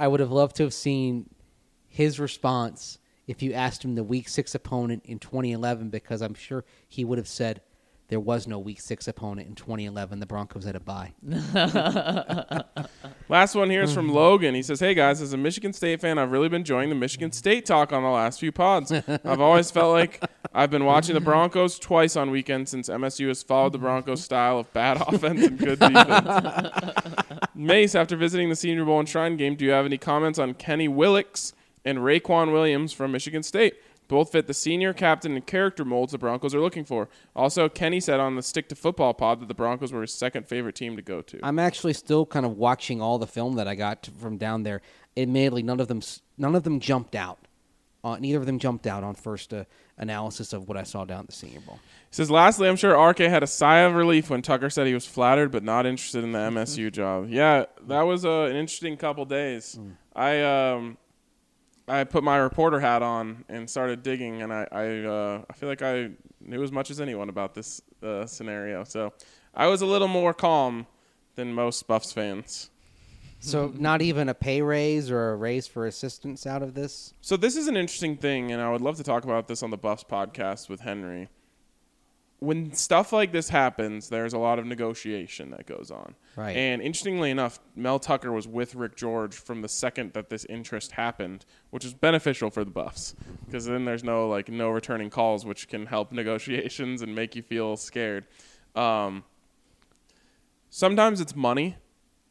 I 0.00 0.08
would 0.08 0.20
have 0.20 0.32
loved 0.32 0.56
to 0.56 0.62
have 0.62 0.72
seen 0.74 1.28
his 1.88 2.18
response 2.18 2.98
if 3.26 3.42
you 3.42 3.52
asked 3.52 3.84
him 3.84 3.94
the 3.96 4.04
Week 4.04 4.28
Six 4.30 4.54
opponent 4.54 5.02
in 5.04 5.18
2011, 5.18 5.90
because 5.90 6.22
I'm 6.22 6.34
sure 6.34 6.64
he 6.88 7.04
would 7.04 7.18
have 7.18 7.28
said 7.28 7.60
there 8.08 8.20
was 8.20 8.46
no 8.46 8.58
Week 8.58 8.80
Six 8.80 9.06
opponent 9.06 9.48
in 9.48 9.54
2011. 9.54 10.18
The 10.18 10.26
Broncos 10.26 10.64
had 10.64 10.74
a 10.76 10.80
bye. 10.80 11.12
Last 13.28 13.54
one 13.54 13.68
here 13.68 13.82
is 13.82 13.92
from 13.92 14.08
Logan. 14.08 14.54
He 14.54 14.62
says, 14.62 14.80
"Hey 14.80 14.94
guys, 14.94 15.20
as 15.20 15.34
a 15.34 15.36
Michigan 15.36 15.74
State 15.74 16.00
fan, 16.00 16.18
I've 16.18 16.32
really 16.32 16.48
been 16.48 16.62
enjoying 16.62 16.88
the 16.88 16.94
Michigan 16.94 17.32
State 17.32 17.66
talk 17.66 17.92
on 17.92 18.02
the 18.02 18.08
last 18.08 18.40
few 18.40 18.50
pods. 18.50 18.90
I've 18.92 19.40
always 19.40 19.70
felt 19.70 19.92
like 19.92 20.24
I've 20.54 20.70
been 20.70 20.86
watching 20.86 21.14
the 21.14 21.20
Broncos 21.20 21.78
twice 21.78 22.16
on 22.16 22.30
weekends 22.30 22.70
since 22.70 22.88
MSU 22.88 23.28
has 23.28 23.42
followed 23.42 23.72
the 23.72 23.78
Broncos 23.78 24.24
style 24.24 24.58
of 24.58 24.72
bad 24.72 25.02
offense 25.06 25.46
and 25.46 25.58
good 25.58 25.78
defense." 25.78 26.92
Mace, 27.54 27.94
after 27.94 28.16
visiting 28.16 28.48
the 28.48 28.56
Senior 28.56 28.86
Bowl 28.86 29.00
and 29.00 29.08
Shrine 29.08 29.36
Game, 29.36 29.54
do 29.54 29.66
you 29.66 29.72
have 29.72 29.84
any 29.84 29.98
comments 29.98 30.38
on 30.38 30.54
Kenny 30.54 30.88
Willekes 30.88 31.52
and 31.84 31.98
Raequan 31.98 32.52
Williams 32.52 32.92
from 32.94 33.12
Michigan 33.12 33.42
State? 33.42 33.74
Both 34.08 34.32
fit 34.32 34.46
the 34.46 34.54
senior 34.54 34.94
captain 34.94 35.34
and 35.34 35.46
character 35.46 35.84
molds 35.84 36.12
the 36.12 36.18
Broncos 36.18 36.54
are 36.54 36.60
looking 36.60 36.84
for. 36.84 37.08
Also, 37.36 37.68
Kenny 37.68 38.00
said 38.00 38.20
on 38.20 38.36
the 38.36 38.42
Stick 38.42 38.68
to 38.70 38.74
Football 38.74 39.12
pod 39.14 39.40
that 39.40 39.48
the 39.48 39.54
Broncos 39.54 39.92
were 39.92 40.00
his 40.00 40.14
second 40.14 40.48
favorite 40.48 40.74
team 40.74 40.96
to 40.96 41.02
go 41.02 41.20
to. 41.22 41.38
I'm 41.42 41.58
actually 41.58 41.92
still 41.92 42.24
kind 42.24 42.46
of 42.46 42.56
watching 42.56 43.02
all 43.02 43.18
the 43.18 43.26
film 43.26 43.56
that 43.56 43.68
I 43.68 43.74
got 43.74 44.08
from 44.18 44.38
down 44.38 44.62
there. 44.62 44.80
Admittedly, 45.16 45.62
none 45.62 45.78
of 45.78 45.88
them 45.88 46.00
none 46.38 46.54
of 46.54 46.64
them 46.64 46.80
jumped 46.80 47.14
out. 47.14 47.38
Uh, 48.02 48.16
neither 48.18 48.38
of 48.38 48.46
them 48.46 48.58
jumped 48.58 48.86
out 48.86 49.02
on 49.02 49.14
first 49.14 49.52
uh, 49.52 49.64
analysis 49.98 50.52
of 50.52 50.68
what 50.68 50.76
I 50.76 50.84
saw 50.84 51.04
down 51.04 51.20
at 51.20 51.26
the 51.26 51.32
Senior 51.32 51.60
Bowl. 51.60 51.80
He 51.82 52.14
says, 52.14 52.30
lastly, 52.30 52.68
I'm 52.68 52.76
sure 52.76 52.96
RK 52.96 53.18
had 53.18 53.42
a 53.42 53.46
sigh 53.46 53.80
of 53.80 53.94
relief 53.94 54.30
when 54.30 54.40
Tucker 54.40 54.70
said 54.70 54.86
he 54.86 54.94
was 54.94 55.04
flattered 55.04 55.50
but 55.50 55.64
not 55.64 55.84
interested 55.84 56.22
in 56.22 56.32
the 56.32 56.38
MSU 56.38 56.92
job. 56.92 57.28
Yeah, 57.28 57.64
that 57.88 58.02
was 58.02 58.24
uh, 58.24 58.42
an 58.42 58.56
interesting 58.56 58.96
couple 58.96 59.24
days. 59.24 59.78
I 60.14 60.42
um, 60.42 60.96
I 61.88 62.04
put 62.04 62.22
my 62.22 62.36
reporter 62.36 62.80
hat 62.80 63.02
on 63.02 63.44
and 63.48 63.68
started 63.68 64.02
digging, 64.02 64.42
and 64.42 64.52
I 64.52 64.66
I, 64.70 65.04
uh, 65.04 65.42
I 65.48 65.52
feel 65.54 65.68
like 65.68 65.82
I 65.82 66.10
knew 66.40 66.62
as 66.62 66.72
much 66.72 66.90
as 66.90 67.00
anyone 67.00 67.28
about 67.28 67.54
this 67.54 67.80
uh, 68.02 68.26
scenario. 68.26 68.84
So 68.84 69.12
I 69.54 69.66
was 69.66 69.82
a 69.82 69.86
little 69.86 70.08
more 70.08 70.34
calm 70.34 70.86
than 71.34 71.52
most 71.52 71.86
Buffs 71.86 72.12
fans. 72.12 72.70
So, 73.40 73.72
not 73.78 74.02
even 74.02 74.28
a 74.28 74.34
pay 74.34 74.62
raise 74.62 75.12
or 75.12 75.30
a 75.30 75.36
raise 75.36 75.68
for 75.68 75.86
assistants 75.86 76.44
out 76.44 76.60
of 76.60 76.74
this. 76.74 77.14
So 77.20 77.36
this 77.36 77.56
is 77.56 77.68
an 77.68 77.76
interesting 77.76 78.16
thing, 78.16 78.50
and 78.50 78.60
I 78.60 78.70
would 78.72 78.80
love 78.80 78.96
to 78.96 79.04
talk 79.04 79.22
about 79.22 79.46
this 79.46 79.62
on 79.62 79.70
the 79.70 79.76
Buffs 79.76 80.02
podcast 80.02 80.68
with 80.68 80.80
Henry. 80.80 81.28
When 82.40 82.72
stuff 82.72 83.12
like 83.12 83.32
this 83.32 83.48
happens, 83.48 84.08
there's 84.10 84.32
a 84.32 84.38
lot 84.38 84.60
of 84.60 84.66
negotiation 84.66 85.50
that 85.50 85.66
goes 85.66 85.90
on. 85.90 86.14
Right. 86.36 86.56
And 86.56 86.80
interestingly 86.80 87.30
enough, 87.30 87.58
Mel 87.74 87.98
Tucker 87.98 88.30
was 88.30 88.46
with 88.46 88.76
Rick 88.76 88.94
George 88.94 89.34
from 89.34 89.62
the 89.62 89.68
second 89.68 90.12
that 90.12 90.30
this 90.30 90.44
interest 90.44 90.92
happened, 90.92 91.44
which 91.70 91.84
is 91.84 91.94
beneficial 91.94 92.50
for 92.50 92.64
the 92.64 92.70
Buffs 92.70 93.16
because 93.44 93.66
then 93.66 93.84
there's 93.84 94.04
no 94.04 94.28
like 94.28 94.48
no 94.48 94.70
returning 94.70 95.10
calls, 95.10 95.44
which 95.44 95.68
can 95.68 95.86
help 95.86 96.12
negotiations 96.12 97.02
and 97.02 97.14
make 97.14 97.34
you 97.34 97.42
feel 97.42 97.76
scared. 97.76 98.26
Um, 98.76 99.24
sometimes 100.70 101.20
it's 101.20 101.34
money, 101.34 101.76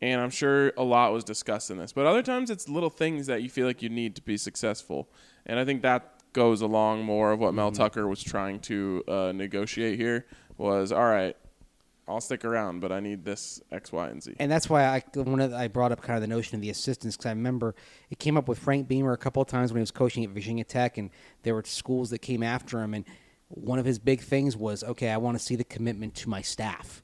and 0.01 0.21
I'm 0.21 0.29
sure 0.29 0.71
a 0.77 0.83
lot 0.83 1.11
was 1.11 1.25
discussed 1.25 1.69
in 1.69 1.77
this, 1.77 1.91
but 1.91 2.05
other 2.05 2.23
times 2.23 2.49
it's 2.49 2.69
little 2.69 2.89
things 2.89 3.27
that 3.27 3.41
you 3.41 3.49
feel 3.49 3.67
like 3.67 3.81
you 3.81 3.89
need 3.89 4.15
to 4.15 4.21
be 4.21 4.37
successful, 4.37 5.09
and 5.45 5.59
I 5.59 5.65
think 5.65 5.81
that 5.81 6.16
goes 6.33 6.61
along 6.61 7.03
more 7.03 7.31
of 7.31 7.39
what 7.39 7.53
Mel 7.53 7.71
Tucker 7.71 8.07
was 8.07 8.21
trying 8.21 8.59
to 8.61 9.03
uh, 9.07 9.31
negotiate 9.33 9.99
here. 9.99 10.25
Was 10.57 10.91
all 10.91 11.05
right. 11.05 11.35
I'll 12.07 12.21
stick 12.21 12.45
around, 12.45 12.79
but 12.79 12.91
I 12.91 13.01
need 13.01 13.25
this 13.25 13.61
X, 13.69 13.91
Y, 13.91 14.07
and 14.07 14.23
Z. 14.23 14.35
And 14.39 14.49
that's 14.49 14.69
why 14.69 14.85
I 14.85 15.03
when 15.19 15.41
I 15.53 15.67
brought 15.67 15.91
up 15.91 16.01
kind 16.01 16.15
of 16.15 16.21
the 16.21 16.27
notion 16.27 16.55
of 16.55 16.61
the 16.61 16.69
assistants 16.69 17.17
because 17.17 17.25
I 17.25 17.31
remember 17.31 17.75
it 18.09 18.17
came 18.17 18.37
up 18.37 18.47
with 18.47 18.59
Frank 18.59 18.87
Beamer 18.87 19.11
a 19.11 19.17
couple 19.17 19.41
of 19.41 19.49
times 19.49 19.73
when 19.73 19.79
he 19.79 19.81
was 19.81 19.91
coaching 19.91 20.23
at 20.23 20.29
Virginia 20.29 20.63
Tech, 20.63 20.97
and 20.97 21.09
there 21.43 21.53
were 21.53 21.63
schools 21.65 22.09
that 22.11 22.19
came 22.19 22.43
after 22.43 22.81
him, 22.81 22.93
and 22.93 23.03
one 23.49 23.79
of 23.79 23.85
his 23.85 23.99
big 23.99 24.21
things 24.21 24.55
was, 24.55 24.83
okay, 24.83 25.09
I 25.09 25.17
want 25.17 25.37
to 25.37 25.43
see 25.43 25.55
the 25.55 25.63
commitment 25.63 26.15
to 26.15 26.29
my 26.29 26.41
staff. 26.41 27.03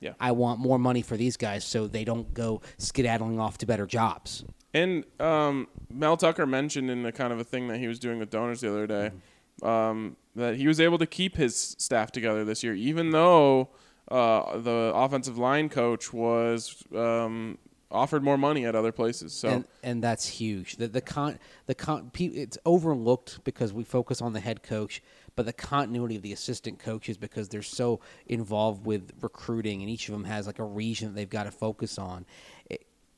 Yeah. 0.00 0.12
I 0.20 0.32
want 0.32 0.60
more 0.60 0.78
money 0.78 1.02
for 1.02 1.16
these 1.16 1.36
guys 1.36 1.64
so 1.64 1.86
they 1.86 2.04
don't 2.04 2.32
go 2.34 2.60
skedaddling 2.78 3.40
off 3.40 3.58
to 3.58 3.66
better 3.66 3.86
jobs. 3.86 4.44
And 4.76 5.04
um, 5.20 5.68
Mel 5.90 6.16
Tucker 6.16 6.44
mentioned 6.44 6.90
in 6.90 7.02
the 7.02 7.12
kind 7.12 7.32
of 7.32 7.40
a 7.40 7.44
thing 7.44 7.68
that 7.68 7.78
he 7.78 7.88
was 7.88 7.98
doing 7.98 8.18
with 8.18 8.28
donors 8.28 8.60
the 8.60 8.68
other 8.68 8.86
day 8.86 9.10
um, 9.62 10.16
that 10.34 10.56
he 10.56 10.68
was 10.68 10.80
able 10.80 10.98
to 10.98 11.06
keep 11.06 11.36
his 11.36 11.76
staff 11.78 12.12
together 12.12 12.44
this 12.44 12.62
year, 12.62 12.74
even 12.74 13.10
though 13.10 13.70
uh, 14.10 14.58
the 14.58 14.92
offensive 14.94 15.38
line 15.38 15.68
coach 15.68 16.12
was 16.12 16.84
um, 16.94 17.56
offered 17.90 18.22
more 18.22 18.36
money 18.36 18.66
at 18.66 18.74
other 18.74 18.92
places. 18.92 19.32
So 19.32 19.48
and 19.48 19.64
and 19.82 20.02
that's 20.02 20.26
huge. 20.26 20.76
The 20.76 20.88
the 20.88 21.00
con 21.00 21.38
the 21.66 21.74
con 21.74 22.10
it's 22.14 22.58
overlooked 22.66 23.44
because 23.44 23.72
we 23.72 23.84
focus 23.84 24.20
on 24.20 24.32
the 24.32 24.40
head 24.40 24.62
coach, 24.62 25.02
but 25.36 25.46
the 25.46 25.52
continuity 25.52 26.16
of 26.16 26.22
the 26.22 26.32
assistant 26.32 26.78
coaches 26.78 27.16
because 27.16 27.48
they're 27.48 27.62
so 27.62 28.00
involved 28.26 28.84
with 28.84 29.12
recruiting, 29.22 29.80
and 29.80 29.90
each 29.90 30.08
of 30.08 30.12
them 30.12 30.24
has 30.24 30.46
like 30.46 30.58
a 30.58 30.64
region 30.64 31.08
that 31.08 31.14
they've 31.14 31.30
got 31.30 31.44
to 31.44 31.50
focus 31.50 31.98
on. 31.98 32.26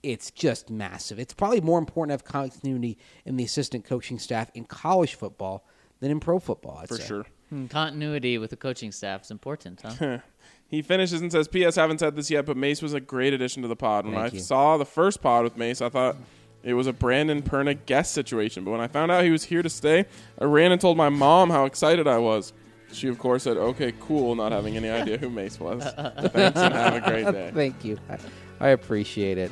It, 0.02 0.08
it's 0.08 0.30
just 0.30 0.70
massive. 0.70 1.18
It's 1.18 1.34
probably 1.34 1.60
more 1.60 1.78
important 1.78 2.10
to 2.10 2.12
have 2.14 2.24
continuity 2.24 2.98
in 3.24 3.36
the 3.36 3.44
assistant 3.44 3.84
coaching 3.84 4.18
staff 4.18 4.50
in 4.54 4.64
college 4.64 5.14
football 5.14 5.64
than 6.00 6.10
in 6.10 6.20
pro 6.20 6.38
football. 6.38 6.78
I'd 6.82 6.88
for 6.88 6.96
say. 6.96 7.06
sure. 7.06 7.26
Hmm, 7.50 7.66
Continuity 7.66 8.36
with 8.38 8.50
the 8.50 8.56
coaching 8.56 8.92
staff 8.92 9.22
is 9.22 9.30
important, 9.30 9.80
huh? 9.82 10.18
He 10.70 10.82
finishes 10.82 11.22
and 11.22 11.32
says, 11.32 11.48
P.S. 11.48 11.76
haven't 11.76 11.96
said 11.98 12.14
this 12.14 12.30
yet, 12.30 12.44
but 12.44 12.54
Mace 12.54 12.82
was 12.82 12.92
a 12.92 13.00
great 13.00 13.32
addition 13.32 13.62
to 13.62 13.68
the 13.68 13.74
pod. 13.76 14.04
When 14.04 14.12
Thank 14.14 14.34
I 14.34 14.36
you. 14.36 14.42
saw 14.42 14.76
the 14.76 14.84
first 14.84 15.22
pod 15.22 15.44
with 15.44 15.56
Mace, 15.56 15.80
I 15.80 15.88
thought 15.88 16.16
it 16.62 16.74
was 16.74 16.86
a 16.86 16.92
Brandon 16.92 17.40
Perna 17.40 17.78
guest 17.86 18.12
situation. 18.12 18.64
But 18.64 18.72
when 18.72 18.80
I 18.82 18.86
found 18.86 19.10
out 19.10 19.24
he 19.24 19.30
was 19.30 19.44
here 19.44 19.62
to 19.62 19.70
stay, 19.70 20.04
I 20.38 20.44
ran 20.44 20.70
and 20.70 20.78
told 20.78 20.98
my 20.98 21.08
mom 21.08 21.48
how 21.48 21.64
excited 21.64 22.06
I 22.06 22.18
was. 22.18 22.52
She, 22.92 23.08
of 23.08 23.18
course, 23.18 23.44
said, 23.44 23.56
okay, 23.56 23.94
cool, 23.98 24.34
not 24.34 24.52
having 24.52 24.76
any 24.76 24.90
idea 24.90 25.16
who 25.16 25.30
Mace 25.30 25.58
was. 25.58 25.82
Thanks 25.84 26.58
and 26.58 26.74
have 26.74 26.94
a 26.96 27.00
great 27.00 27.24
day. 27.32 27.50
Thank 27.54 27.82
you. 27.86 27.98
I, 28.10 28.18
I 28.60 28.68
appreciate 28.68 29.38
it. 29.38 29.50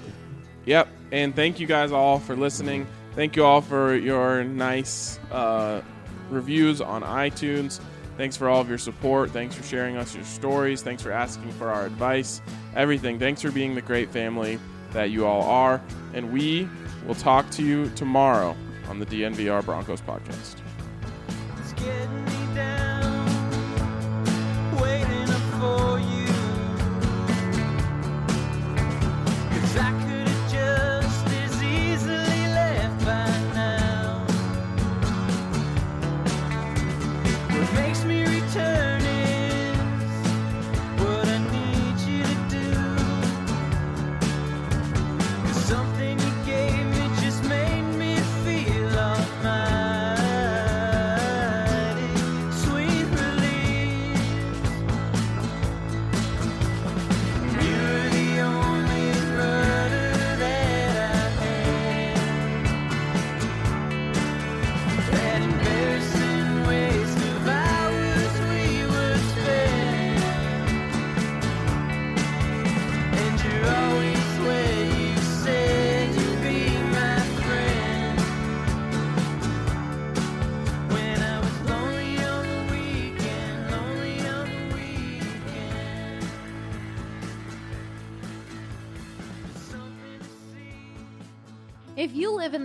Yep. 0.67 0.89
And 1.13 1.35
thank 1.35 1.59
you 1.59 1.67
guys 1.67 1.93
all 1.93 2.19
for 2.19 2.37
listening. 2.37 2.87
Thank 3.15 3.37
you 3.37 3.45
all 3.45 3.63
for 3.63 3.95
your 3.95 4.45
nice 4.45 5.19
uh, 5.31 5.81
reviews 6.29 6.81
on 6.81 7.03
iTunes. 7.03 7.81
Thanks 8.17 8.37
for 8.37 8.49
all 8.49 8.61
of 8.61 8.69
your 8.69 8.79
support. 8.79 9.31
Thanks 9.31 9.55
for 9.55 9.63
sharing 9.63 9.97
us 9.97 10.15
your 10.15 10.25
stories. 10.25 10.83
Thanks 10.83 11.03
for 11.03 11.13
asking 11.13 11.53
for 11.53 11.71
our 11.71 11.87
advice. 11.87 12.41
Everything. 12.75 13.19
Thanks 13.19 13.41
for 13.43 13.51
being 13.51 13.75
the 13.75 13.83
great 13.83 14.11
family 14.11 14.59
that 14.93 15.11
you 15.11 15.27
all 15.27 15.43
are. 15.43 15.81
And 16.15 16.33
we 16.33 16.69
will 17.07 17.15
talk 17.15 17.51
to 17.53 17.63
you 17.63 17.91
tomorrow 17.91 18.57
on 18.89 18.99
the 18.99 19.07
DNVR 19.07 19.65
Broncos 19.65 20.01
podcast. 20.01 20.57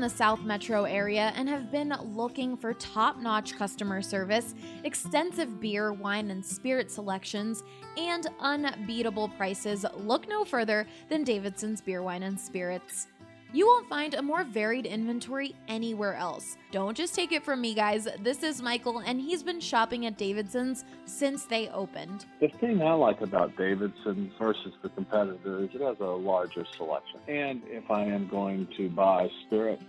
The 0.02 0.10
South 0.10 0.42
Metro 0.42 0.84
area 0.84 1.32
and 1.36 1.48
have 1.48 1.72
been 1.72 1.96
looking 2.04 2.58
for 2.58 2.74
top 2.74 3.22
notch 3.22 3.56
customer 3.56 4.02
service, 4.02 4.56
extensive 4.84 5.62
beer, 5.62 5.94
wine, 5.94 6.32
and 6.32 6.46
spirit 6.46 6.92
selections, 6.92 7.64
and 7.98 8.28
unbeatable 8.40 9.30
prices, 9.30 9.86
look 9.96 10.28
no 10.28 10.44
further 10.44 10.88
than 11.10 11.24
Davidson's 11.24 11.82
Beer, 11.82 12.04
Wine, 12.04 12.24
and 12.24 12.40
Spirits. 12.40 13.08
You 13.54 13.68
won't 13.68 13.90
find 13.90 14.14
a 14.14 14.22
more 14.22 14.46
varied 14.46 14.86
inventory 14.86 15.54
anywhere 15.68 16.16
else. 16.16 16.56
Don't 16.72 16.96
just 16.96 17.14
take 17.14 17.34
it 17.34 17.44
from 17.44 17.60
me, 17.60 17.74
guys. 17.74 18.08
This 18.22 18.44
is 18.44 18.62
Michael, 18.62 19.00
and 19.00 19.20
he's 19.20 19.44
been 19.44 19.60
shopping 19.60 20.06
at 20.06 20.18
Davidson's 20.18 20.86
since 21.04 21.44
they 21.44 21.68
opened. 21.68 22.28
The 22.40 22.48
thing 22.48 22.82
I 22.82 22.94
like 22.94 23.20
about 23.20 23.58
Davidson 23.58 24.32
versus 24.40 24.72
the 24.82 24.88
competitor 24.88 25.66
is 25.66 25.70
it 25.74 25.82
has 25.82 26.00
a 26.00 26.06
larger 26.06 26.66
selection. 26.78 27.20
And 27.28 27.62
if 27.66 27.92
I 27.92 28.06
am 28.06 28.30
going 28.30 28.70
to 28.78 28.90
buy 28.90 29.30
spirit, 29.48 29.82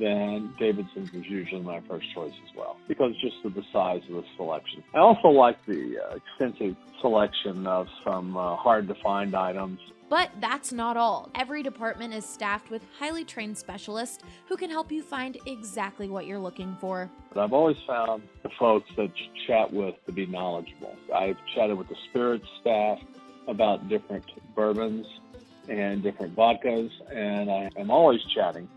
then 0.00 0.54
Davidson's 0.58 1.10
is 1.12 1.26
usually 1.26 1.60
my 1.60 1.80
first 1.80 2.06
choice 2.14 2.32
as 2.48 2.56
well 2.56 2.76
because 2.88 3.12
just 3.20 3.36
of 3.44 3.54
the 3.54 3.62
size 3.72 4.02
of 4.08 4.16
the 4.16 4.24
selection. 4.36 4.82
I 4.94 4.98
also 4.98 5.28
like 5.28 5.64
the 5.66 5.98
uh, 5.98 6.16
extensive 6.16 6.76
selection 7.00 7.66
of 7.66 7.86
some 8.04 8.36
uh, 8.36 8.56
hard 8.56 8.88
to 8.88 8.94
find 8.94 9.34
items. 9.34 9.78
But 10.08 10.30
that's 10.40 10.72
not 10.72 10.96
all. 10.96 11.30
Every 11.36 11.62
department 11.62 12.14
is 12.14 12.24
staffed 12.24 12.68
with 12.68 12.82
highly 12.98 13.24
trained 13.24 13.56
specialists 13.56 14.24
who 14.46 14.56
can 14.56 14.68
help 14.68 14.90
you 14.90 15.02
find 15.02 15.38
exactly 15.46 16.08
what 16.08 16.26
you're 16.26 16.40
looking 16.40 16.76
for. 16.80 17.08
But 17.32 17.44
I've 17.44 17.52
always 17.52 17.76
found 17.86 18.24
the 18.42 18.50
folks 18.58 18.90
that 18.96 19.10
you 19.16 19.46
chat 19.46 19.72
with 19.72 19.94
to 20.06 20.12
be 20.12 20.26
knowledgeable. 20.26 20.96
I've 21.14 21.36
chatted 21.54 21.78
with 21.78 21.88
the 21.88 21.96
spirits 22.08 22.46
staff 22.60 22.98
about 23.46 23.88
different 23.88 24.24
bourbons 24.56 25.06
and 25.68 26.02
different 26.02 26.34
vodkas, 26.34 26.90
and 27.14 27.48
I 27.48 27.70
am 27.76 27.92
always 27.92 28.20
chatting 28.34 28.68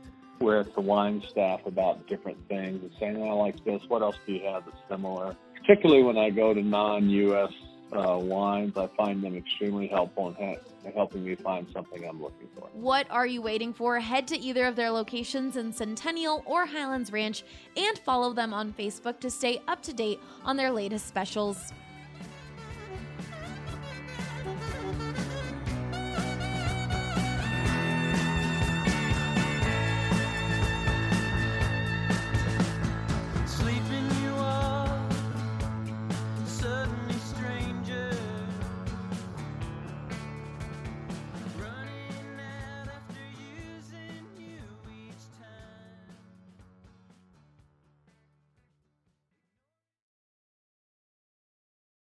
with 0.44 0.74
the 0.76 0.82
wine 0.82 1.24
staff 1.30 1.66
about 1.66 2.06
different 2.08 2.38
things 2.48 2.82
and 2.82 2.92
saying, 3.00 3.18
oh, 3.18 3.30
I 3.30 3.34
like 3.34 3.64
this. 3.64 3.82
What 3.88 4.02
else 4.02 4.18
do 4.28 4.34
you 4.34 4.46
have 4.46 4.66
that's 4.66 4.78
similar? 4.90 5.36
Particularly 5.56 6.04
when 6.04 6.18
I 6.18 6.30
go 6.30 6.54
to 6.54 6.62
non 6.62 7.10
US 7.10 7.52
uh, 7.94 8.18
wines, 8.18 8.78
I 8.78 8.88
find 8.98 9.24
them 9.24 9.36
extremely 9.36 9.88
helpful 9.88 10.30
in, 10.30 10.36
ha- 10.36 10.62
in 10.84 10.92
helping 10.92 11.24
me 11.24 11.36
find 11.36 11.68
something 11.74 12.06
I'm 12.08 12.22
looking 12.22 12.48
for. 12.56 12.68
What 12.74 13.08
are 13.10 13.26
you 13.26 13.42
waiting 13.42 13.74
for? 13.74 14.00
Head 14.00 14.28
to 14.28 14.38
either 14.38 14.66
of 14.66 14.76
their 14.76 14.92
locations 14.92 15.56
in 15.56 15.72
Centennial 15.72 16.44
or 16.46 16.66
Highlands 16.66 17.12
Ranch 17.12 17.44
and 17.78 17.98
follow 18.00 18.34
them 18.34 18.54
on 18.54 18.74
Facebook 18.74 19.20
to 19.22 19.30
stay 19.30 19.62
up 19.68 19.82
to 19.84 19.94
date 19.94 20.20
on 20.44 20.58
their 20.58 20.72
latest 20.72 21.08
specials. 21.08 21.72